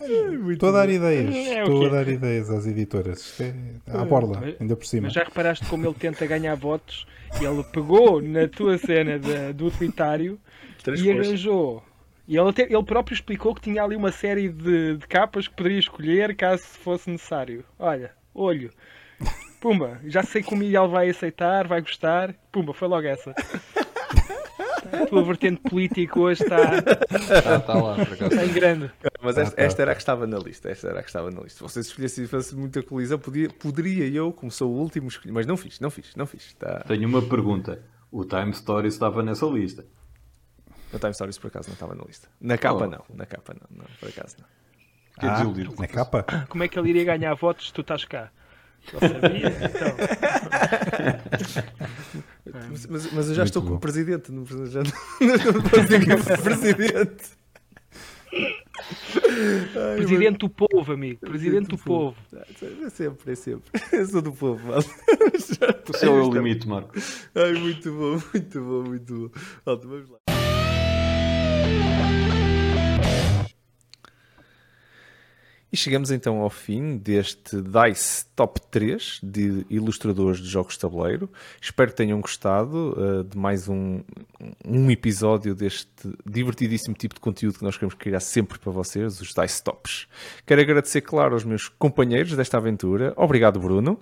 É, 0.01 0.51
Estou 0.51 0.69
a 0.69 0.71
dar 0.71 0.89
ideias. 0.89 1.33
É, 1.33 1.61
Estou 1.61 1.85
a 1.85 1.89
dar 1.89 2.07
ideias 2.07 2.49
às 2.49 2.65
editoras. 2.65 3.19
Isto 3.19 3.43
é 3.43 3.53
à 3.87 4.03
borla, 4.03 4.43
ainda 4.59 4.75
por 4.75 4.85
cima. 4.85 5.03
Mas 5.03 5.13
já 5.13 5.23
reparaste 5.23 5.65
como 5.67 5.85
ele 5.85 5.93
tenta 5.93 6.25
ganhar 6.25 6.55
votos? 6.55 7.05
E 7.39 7.45
ele 7.45 7.63
pegou 7.71 8.21
na 8.21 8.47
tua 8.47 8.77
cena 8.77 9.17
de, 9.19 9.53
do 9.53 9.67
utilitário 9.67 10.39
e 10.85 11.11
arranjou. 11.11 11.83
E 12.31 12.37
ele, 12.37 12.49
até, 12.49 12.61
ele 12.61 12.83
próprio 12.83 13.13
explicou 13.13 13.53
que 13.53 13.59
tinha 13.59 13.83
ali 13.83 13.93
uma 13.93 14.09
série 14.09 14.47
de, 14.47 14.95
de 14.95 15.05
capas 15.05 15.49
que 15.49 15.53
poderia 15.53 15.79
escolher 15.79 16.33
caso 16.33 16.63
fosse 16.63 17.11
necessário. 17.11 17.65
Olha, 17.77 18.13
olho. 18.33 18.71
Pumba, 19.59 19.99
já 20.05 20.23
sei 20.23 20.41
que 20.41 20.53
o 20.53 20.57
Miguel 20.57 20.87
vai 20.87 21.09
aceitar, 21.09 21.67
vai 21.67 21.81
gostar. 21.81 22.33
Pumba, 22.49 22.73
foi 22.73 22.87
logo 22.87 23.05
essa. 23.05 23.35
A 24.93 25.05
tua 25.07 25.25
vertente 25.25 25.59
política 25.69 26.17
hoje 26.17 26.41
está, 26.41 26.77
está, 26.77 27.57
está 27.57 27.73
lá, 27.73 27.97
está 28.01 28.45
em 28.45 28.53
grande. 28.53 28.89
Mas 29.21 29.37
esta, 29.37 29.61
ah, 29.61 29.65
esta, 29.65 29.81
era 29.81 29.91
a 29.91 29.95
que 29.95 30.01
estava 30.01 30.25
na 30.25 30.37
lista. 30.37 30.69
Esta 30.69 30.87
era 30.87 30.99
a 31.01 31.03
que 31.03 31.09
estava 31.09 31.29
na 31.31 31.41
lista. 31.41 31.57
Se 31.57 31.63
vocês 31.63 31.87
escolhessem 31.87 32.27
fosse 32.27 32.55
muita 32.55 32.81
colisão, 32.81 33.19
podia, 33.19 33.49
poderia 33.49 34.07
eu, 34.07 34.31
como 34.31 34.49
sou 34.49 34.71
o 34.71 34.79
último, 34.79 35.09
escolher. 35.09 35.33
Mas 35.33 35.45
não 35.45 35.57
fiz, 35.57 35.81
não 35.81 35.89
fiz, 35.89 36.15
não 36.15 36.25
fiz. 36.25 36.45
Está... 36.45 36.79
Tenho 36.87 37.09
uma 37.09 37.21
pergunta. 37.21 37.83
O 38.09 38.23
Time 38.23 38.51
Story 38.51 38.87
estava 38.87 39.21
nessa 39.21 39.45
lista? 39.47 39.85
O 40.93 40.99
Time 40.99 41.13
Stories 41.13 41.37
por 41.37 41.47
acaso 41.47 41.69
não 41.69 41.73
estava 41.73 41.95
na 41.95 42.03
lista. 42.03 42.27
Na 42.39 42.57
capa 42.57 42.85
oh. 42.85 42.87
não, 42.87 43.03
na 43.13 43.25
capa 43.25 43.53
não, 43.53 43.77
não, 43.77 43.85
por 43.99 44.09
acaso 44.09 44.35
não. 44.39 44.45
Quer 45.19 45.29
ah, 45.29 45.33
desiludir 45.33 45.69
Na 45.79 45.87
capa? 45.87 46.23
Como 46.49 46.63
é 46.63 46.67
que 46.67 46.79
ele 46.79 46.89
iria 46.89 47.03
ganhar 47.03 47.33
votos 47.35 47.67
se 47.67 47.73
tu 47.73 47.81
estás 47.81 48.05
cá? 48.05 48.31
sabia, 48.99 49.47
então. 49.47 49.95
mas, 52.69 52.85
mas, 52.87 53.13
mas, 53.13 53.29
eu 53.29 53.35
já 53.35 53.41
Muito 53.41 53.49
estou 53.49 53.61
bom. 53.61 53.67
como 53.69 53.79
presidente, 53.79 54.31
não, 54.31 54.45
já 54.45 54.81
não, 54.81 54.91
não 55.53 55.61
posso 55.61 55.83
dizer 55.83 56.03
que 56.03 56.11
é 56.11 56.37
presidente. 56.37 57.41
Ai, 58.33 59.97
Presidente 59.97 60.37
do 60.39 60.49
povo, 60.49 60.93
amigo. 60.93 61.19
Presidente 61.19 61.67
do, 61.67 61.75
do 61.75 61.83
povo. 61.83 62.15
povo. 62.31 62.43
É 62.85 62.89
sempre, 62.89 63.31
é 63.31 63.35
sempre. 63.35 63.69
Eu 63.91 64.05
sou 64.07 64.21
do 64.21 64.31
povo, 64.31 64.67
mano. 64.67 64.83
O 65.87 65.97
céu 65.97 66.17
é 66.17 66.21
o 66.21 66.33
limite, 66.33 66.67
Marco. 66.67 66.93
Ai, 67.35 67.53
muito 67.53 67.91
bom, 67.91 68.21
muito 68.33 68.61
bom, 68.61 68.83
muito 68.83 69.13
bom. 69.13 69.29
Alto, 69.65 69.87
vamos 69.87 70.09
lá. 70.09 70.40
E 75.71 75.77
chegamos 75.77 76.11
então 76.11 76.41
ao 76.41 76.49
fim 76.49 76.97
deste 76.97 77.61
DICE 77.61 78.25
Top 78.35 78.59
3 78.69 79.21
de 79.23 79.65
ilustradores 79.69 80.39
de 80.39 80.49
jogos 80.49 80.73
de 80.73 80.79
tabuleiro. 80.79 81.29
Espero 81.61 81.91
que 81.91 81.95
tenham 81.95 82.19
gostado 82.19 82.93
uh, 82.99 83.23
de 83.23 83.37
mais 83.37 83.69
um, 83.69 84.01
um 84.65 84.91
episódio 84.91 85.55
deste 85.55 85.89
divertidíssimo 86.25 86.93
tipo 86.93 87.15
de 87.15 87.21
conteúdo 87.21 87.57
que 87.57 87.63
nós 87.63 87.77
queremos 87.77 87.95
criar 87.95 88.19
sempre 88.19 88.59
para 88.59 88.69
vocês, 88.69 89.21
os 89.21 89.33
DICE 89.33 89.63
Tops. 89.63 90.07
Quero 90.45 90.59
agradecer, 90.59 90.99
claro, 90.99 91.35
aos 91.35 91.45
meus 91.45 91.69
companheiros 91.69 92.35
desta 92.35 92.57
aventura. 92.57 93.13
Obrigado, 93.15 93.57
Bruno. 93.57 93.97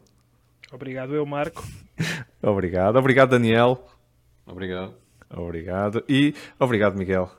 Obrigado, 0.72 1.14
eu, 1.14 1.24
Marco. 1.24 1.64
obrigado. 2.42 2.96
Obrigado, 2.96 3.30
Daniel. 3.30 3.86
Obrigado. 4.44 4.96
Obrigado. 5.30 6.04
E 6.10 6.34
obrigado, 6.60 6.98
Miguel. 6.98 7.30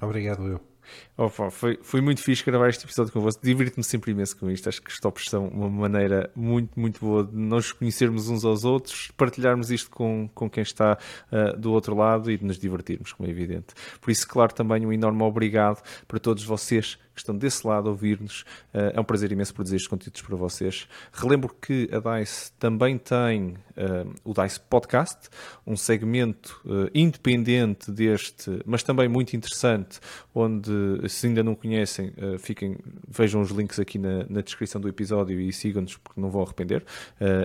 Obrigado, 0.00 0.46
eu. 0.46 0.71
Opa, 1.16 1.50
foi, 1.50 1.78
foi 1.82 2.00
muito 2.00 2.22
fixe 2.22 2.44
gravar 2.44 2.68
este 2.68 2.84
episódio 2.84 3.12
convosco. 3.12 3.40
Divirto-me 3.44 3.84
sempre 3.84 4.12
imenso 4.12 4.36
com 4.36 4.50
isto. 4.50 4.68
Acho 4.68 4.82
que 4.82 4.90
os 4.90 4.98
tops 4.98 5.26
são 5.28 5.46
uma 5.48 5.68
maneira 5.68 6.30
muito, 6.34 6.78
muito 6.78 7.00
boa 7.00 7.24
de 7.24 7.36
nós 7.36 7.70
conhecermos 7.70 8.28
uns 8.28 8.44
aos 8.44 8.64
outros, 8.64 9.10
partilharmos 9.16 9.70
isto 9.70 9.90
com, 9.90 10.28
com 10.34 10.48
quem 10.48 10.62
está 10.62 10.98
uh, 11.30 11.56
do 11.58 11.72
outro 11.72 11.94
lado 11.94 12.30
e 12.30 12.36
de 12.36 12.44
nos 12.44 12.58
divertirmos, 12.58 13.12
como 13.12 13.28
é 13.28 13.30
evidente. 13.30 13.74
Por 14.00 14.10
isso, 14.10 14.26
claro, 14.26 14.54
também 14.54 14.86
um 14.86 14.92
enorme 14.92 15.22
obrigado 15.22 15.82
para 16.08 16.18
todos 16.18 16.44
vocês 16.44 16.98
que 17.14 17.20
estão 17.20 17.36
desse 17.36 17.66
lado 17.66 17.88
a 17.88 17.90
ouvir-nos. 17.90 18.40
Uh, 18.72 18.94
é 18.94 19.00
um 19.00 19.04
prazer 19.04 19.30
imenso 19.30 19.52
produzir 19.54 19.76
estes 19.76 19.88
conteúdos 19.88 20.22
para 20.22 20.34
vocês. 20.34 20.88
Relembro 21.12 21.54
que 21.60 21.90
a 21.92 22.18
DICE 22.18 22.52
também 22.58 22.96
tem 22.96 23.50
uh, 23.76 24.12
o 24.24 24.32
DICE 24.32 24.60
Podcast, 24.60 25.28
um 25.66 25.76
segmento 25.76 26.60
independente 26.94 27.90
deste, 27.90 28.60
mas 28.64 28.82
também 28.82 29.08
muito 29.08 29.36
interessante, 29.36 30.00
onde, 30.34 30.71
se 31.08 31.26
ainda 31.26 31.42
não 31.42 31.54
conhecem, 31.54 32.12
fiquem, 32.38 32.76
vejam 33.08 33.40
os 33.40 33.50
links 33.50 33.78
aqui 33.78 33.98
na, 33.98 34.24
na 34.28 34.40
descrição 34.40 34.80
do 34.80 34.88
episódio 34.88 35.40
e 35.40 35.52
sigam-nos 35.52 35.96
porque 35.96 36.20
não 36.20 36.30
vão 36.30 36.42
arrepender. 36.42 36.84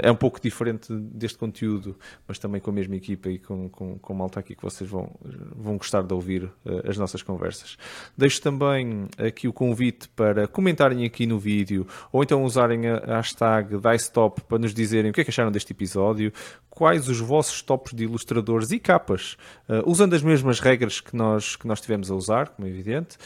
é 0.01 0.11
um 0.11 0.15
pouco 0.15 0.39
diferente 0.41 0.93
deste 0.93 1.37
conteúdo, 1.37 1.95
mas 2.27 2.39
também 2.39 2.59
com 2.61 2.69
a 2.69 2.73
mesma 2.73 2.95
equipa 2.95 3.29
e 3.29 3.39
com, 3.39 3.69
com, 3.69 3.97
com 3.97 4.13
malta 4.13 4.39
aqui 4.39 4.55
que 4.55 4.63
vocês 4.63 4.89
vão, 4.89 5.11
vão 5.55 5.77
gostar 5.77 6.03
de 6.03 6.13
ouvir 6.13 6.49
as 6.87 6.97
nossas 6.97 7.21
conversas. 7.21 7.77
Deixo 8.17 8.41
também 8.41 9.07
aqui 9.17 9.47
o 9.47 9.53
convite 9.53 10.07
para 10.09 10.47
comentarem 10.47 11.05
aqui 11.05 11.25
no 11.25 11.39
vídeo 11.39 11.87
ou 12.11 12.23
então 12.23 12.43
usarem 12.43 12.87
a 12.87 13.17
hashtag 13.17 13.77
DiceTop 13.77 14.41
para 14.41 14.59
nos 14.59 14.73
dizerem 14.73 15.11
o 15.11 15.13
que 15.13 15.21
é 15.21 15.23
que 15.23 15.29
acharam 15.29 15.51
deste 15.51 15.71
episódio, 15.71 16.31
quais 16.69 17.09
os 17.09 17.19
vossos 17.19 17.61
tops 17.61 17.93
de 17.93 18.03
ilustradores 18.03 18.71
e 18.71 18.79
capas, 18.79 19.35
uh, 19.67 19.89
usando 19.89 20.13
as 20.13 20.21
mesmas 20.21 20.59
regras 20.59 21.01
que 21.01 21.15
nós, 21.15 21.55
que 21.55 21.65
nós 21.67 21.81
tivemos 21.81 22.11
a 22.11 22.15
usar, 22.15 22.49
como 22.49 22.67
é 22.67 22.71
evidente. 22.71 23.16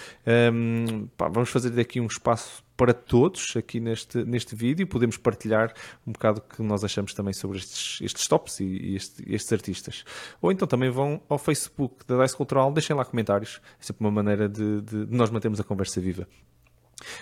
Um, 0.53 1.07
pá, 1.17 1.27
vamos 1.27 1.49
fazer 1.49 1.69
daqui 1.71 1.99
um 1.99 2.07
espaço 2.07 2.63
para 2.75 2.93
todos 2.93 3.55
aqui 3.55 3.79
neste, 3.79 4.23
neste 4.23 4.55
vídeo. 4.55 4.87
Podemos 4.87 5.17
partilhar 5.17 5.73
um 6.05 6.11
bocado 6.11 6.39
o 6.39 6.55
que 6.55 6.61
nós 6.61 6.83
achamos 6.83 7.13
também 7.13 7.33
sobre 7.33 7.57
estes, 7.57 8.01
estes 8.01 8.27
tops 8.27 8.59
e, 8.59 8.65
e 8.65 8.95
este, 8.95 9.23
estes 9.33 9.53
artistas. 9.53 10.03
Ou 10.41 10.51
então 10.51 10.67
também 10.67 10.89
vão 10.89 11.21
ao 11.29 11.37
Facebook 11.37 12.05
da 12.07 12.23
Dice 12.23 12.35
Cultural, 12.35 12.71
deixem 12.71 12.95
lá 12.95 13.05
comentários. 13.05 13.61
É 13.79 13.83
sempre 13.83 14.03
uma 14.03 14.11
maneira 14.11 14.49
de, 14.49 14.81
de, 14.81 15.05
de 15.05 15.15
nós 15.15 15.29
mantermos 15.29 15.59
a 15.59 15.63
conversa 15.63 16.01
viva. 16.01 16.27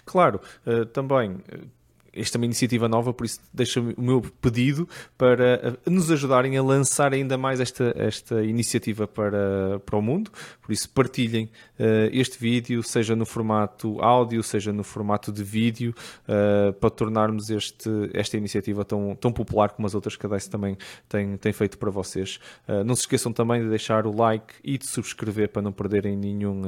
Claro, 0.05 0.41
uh, 0.65 0.85
também 0.85 1.31
uh, 1.31 1.67
esta 2.13 2.37
é 2.37 2.39
uma 2.39 2.45
iniciativa 2.45 2.87
nova, 2.87 3.13
por 3.13 3.25
isso 3.25 3.39
deixo 3.53 3.93
o 3.97 4.01
meu 4.01 4.21
pedido 4.41 4.87
para 5.17 5.77
eh, 5.85 5.89
nos 5.89 6.11
ajudarem 6.11 6.57
a 6.57 6.63
lançar 6.63 7.13
ainda 7.13 7.37
mais 7.37 7.59
esta, 7.59 7.93
esta 7.95 8.43
iniciativa 8.43 9.07
para, 9.07 9.79
para 9.85 9.97
o 9.97 10.01
mundo. 10.01 10.31
Por 10.61 10.73
isso, 10.73 10.89
partilhem 10.89 11.45
uh, 11.79 12.09
este 12.11 12.37
vídeo, 12.37 12.83
seja 12.83 13.15
no 13.15 13.25
formato 13.25 14.01
áudio, 14.01 14.43
seja 14.43 14.71
no 14.71 14.83
formato 14.83 15.31
de 15.31 15.43
vídeo, 15.43 15.93
uh, 16.27 16.73
para 16.73 16.89
tornarmos 16.89 17.49
este, 17.49 17.89
esta 18.13 18.37
iniciativa 18.37 18.85
tão, 18.85 19.15
tão 19.15 19.31
popular 19.31 19.71
como 19.71 19.87
as 19.87 19.95
outras 19.95 20.15
que 20.15 20.25
a 20.25 20.29
DICE 20.29 20.49
também 20.49 20.77
tem, 21.07 21.37
tem 21.37 21.53
feito 21.53 21.77
para 21.77 21.89
vocês. 21.89 22.39
Uh, 22.67 22.83
não 22.83 22.95
se 22.95 23.01
esqueçam 23.01 23.33
também 23.33 23.63
de 23.63 23.69
deixar 23.69 24.05
o 24.05 24.15
like 24.15 24.53
e 24.63 24.77
de 24.77 24.87
subscrever 24.87 25.49
para 25.49 25.61
não 25.61 25.71
perderem 25.71 26.15
nenhum, 26.15 26.61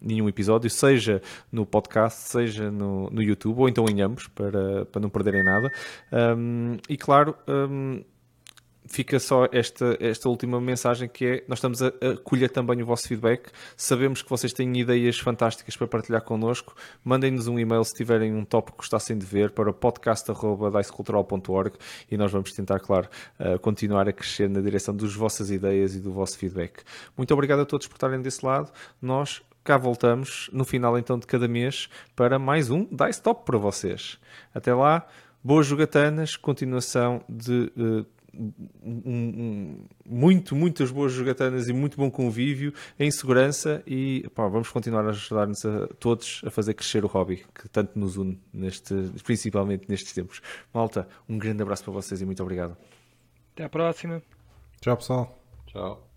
nenhum 0.00 0.28
episódio, 0.28 0.70
seja 0.70 1.20
no 1.50 1.66
podcast, 1.66 2.28
seja 2.28 2.70
no, 2.70 3.10
no 3.10 3.22
YouTube 3.22 3.58
ou 3.58 3.68
então 3.68 3.84
em 3.88 4.00
ambos, 4.00 4.28
para 4.28 4.63
para, 4.90 5.00
não 5.00 5.08
perderem 5.08 5.42
nada. 5.42 5.72
Um, 6.12 6.76
e 6.88 6.96
claro, 6.96 7.34
um, 7.48 8.02
fica 8.86 9.18
só 9.18 9.48
esta, 9.50 9.96
esta 10.00 10.28
última 10.28 10.60
mensagem 10.60 11.08
que 11.08 11.26
é 11.26 11.44
nós 11.48 11.58
estamos 11.58 11.82
a, 11.82 11.88
a 11.88 12.16
colher 12.22 12.50
também 12.50 12.82
o 12.82 12.86
vosso 12.86 13.08
feedback. 13.08 13.50
Sabemos 13.76 14.22
que 14.22 14.28
vocês 14.28 14.52
têm 14.52 14.78
ideias 14.78 15.18
fantásticas 15.18 15.76
para 15.76 15.86
partilhar 15.86 16.22
connosco. 16.22 16.74
Mandem-nos 17.02 17.46
um 17.46 17.58
e-mail 17.58 17.84
se 17.84 17.94
tiverem 17.94 18.34
um 18.34 18.44
tópico 18.44 18.76
que 18.76 18.82
gostassem 18.82 19.16
de 19.16 19.24
ver 19.24 19.50
para 19.50 19.72
podcast.dicecultural.org 19.72 21.76
e 22.10 22.16
nós 22.16 22.30
vamos 22.30 22.52
tentar, 22.52 22.80
claro, 22.80 23.08
uh, 23.40 23.58
continuar 23.58 24.08
a 24.08 24.12
crescer 24.12 24.48
na 24.48 24.60
direção 24.60 24.94
das 24.94 25.14
vossas 25.14 25.50
ideias 25.50 25.94
e 25.94 26.00
do 26.00 26.12
vosso 26.12 26.38
feedback. 26.38 26.82
Muito 27.16 27.32
obrigado 27.32 27.60
a 27.60 27.66
todos 27.66 27.86
por 27.86 27.94
estarem 27.94 28.20
desse 28.20 28.44
lado. 28.44 28.70
Nós 29.00 29.42
cá 29.64 29.78
voltamos 29.78 30.50
no 30.52 30.64
final 30.64 30.98
então 30.98 31.18
de 31.18 31.26
cada 31.26 31.48
mês 31.48 31.88
para 32.14 32.38
mais 32.38 32.70
um 32.70 32.84
Dice 32.84 33.22
Top 33.22 33.44
para 33.44 33.58
vocês. 33.58 34.18
Até 34.54 34.74
lá, 34.74 35.06
boas 35.42 35.66
jogatanas, 35.66 36.36
continuação 36.36 37.24
de 37.28 37.72
uh, 37.76 38.06
um, 38.84 39.02
um, 39.06 39.84
muito, 40.04 40.54
muitas 40.54 40.90
boas 40.90 41.12
jogatanas 41.12 41.68
e 41.68 41.72
muito 41.72 41.96
bom 41.96 42.10
convívio 42.10 42.74
em 42.98 43.10
segurança 43.10 43.82
e 43.86 44.28
pá, 44.34 44.46
vamos 44.48 44.68
continuar 44.68 45.06
a 45.06 45.10
ajudar-nos 45.10 45.64
a 45.64 45.86
todos 45.98 46.42
a 46.44 46.50
fazer 46.50 46.74
crescer 46.74 47.04
o 47.04 47.08
hobby 47.08 47.44
que 47.54 47.68
tanto 47.68 47.98
nos 47.98 48.16
une, 48.16 48.40
neste, 48.52 48.94
principalmente 49.24 49.86
nestes 49.88 50.12
tempos. 50.12 50.42
Malta, 50.72 51.08
um 51.28 51.38
grande 51.38 51.62
abraço 51.62 51.84
para 51.84 51.92
vocês 51.92 52.20
e 52.20 52.26
muito 52.26 52.42
obrigado. 52.42 52.76
Até 53.54 53.64
à 53.64 53.68
próxima. 53.68 54.22
Tchau, 54.80 54.96
pessoal. 54.96 55.38
Tchau. 55.66 56.13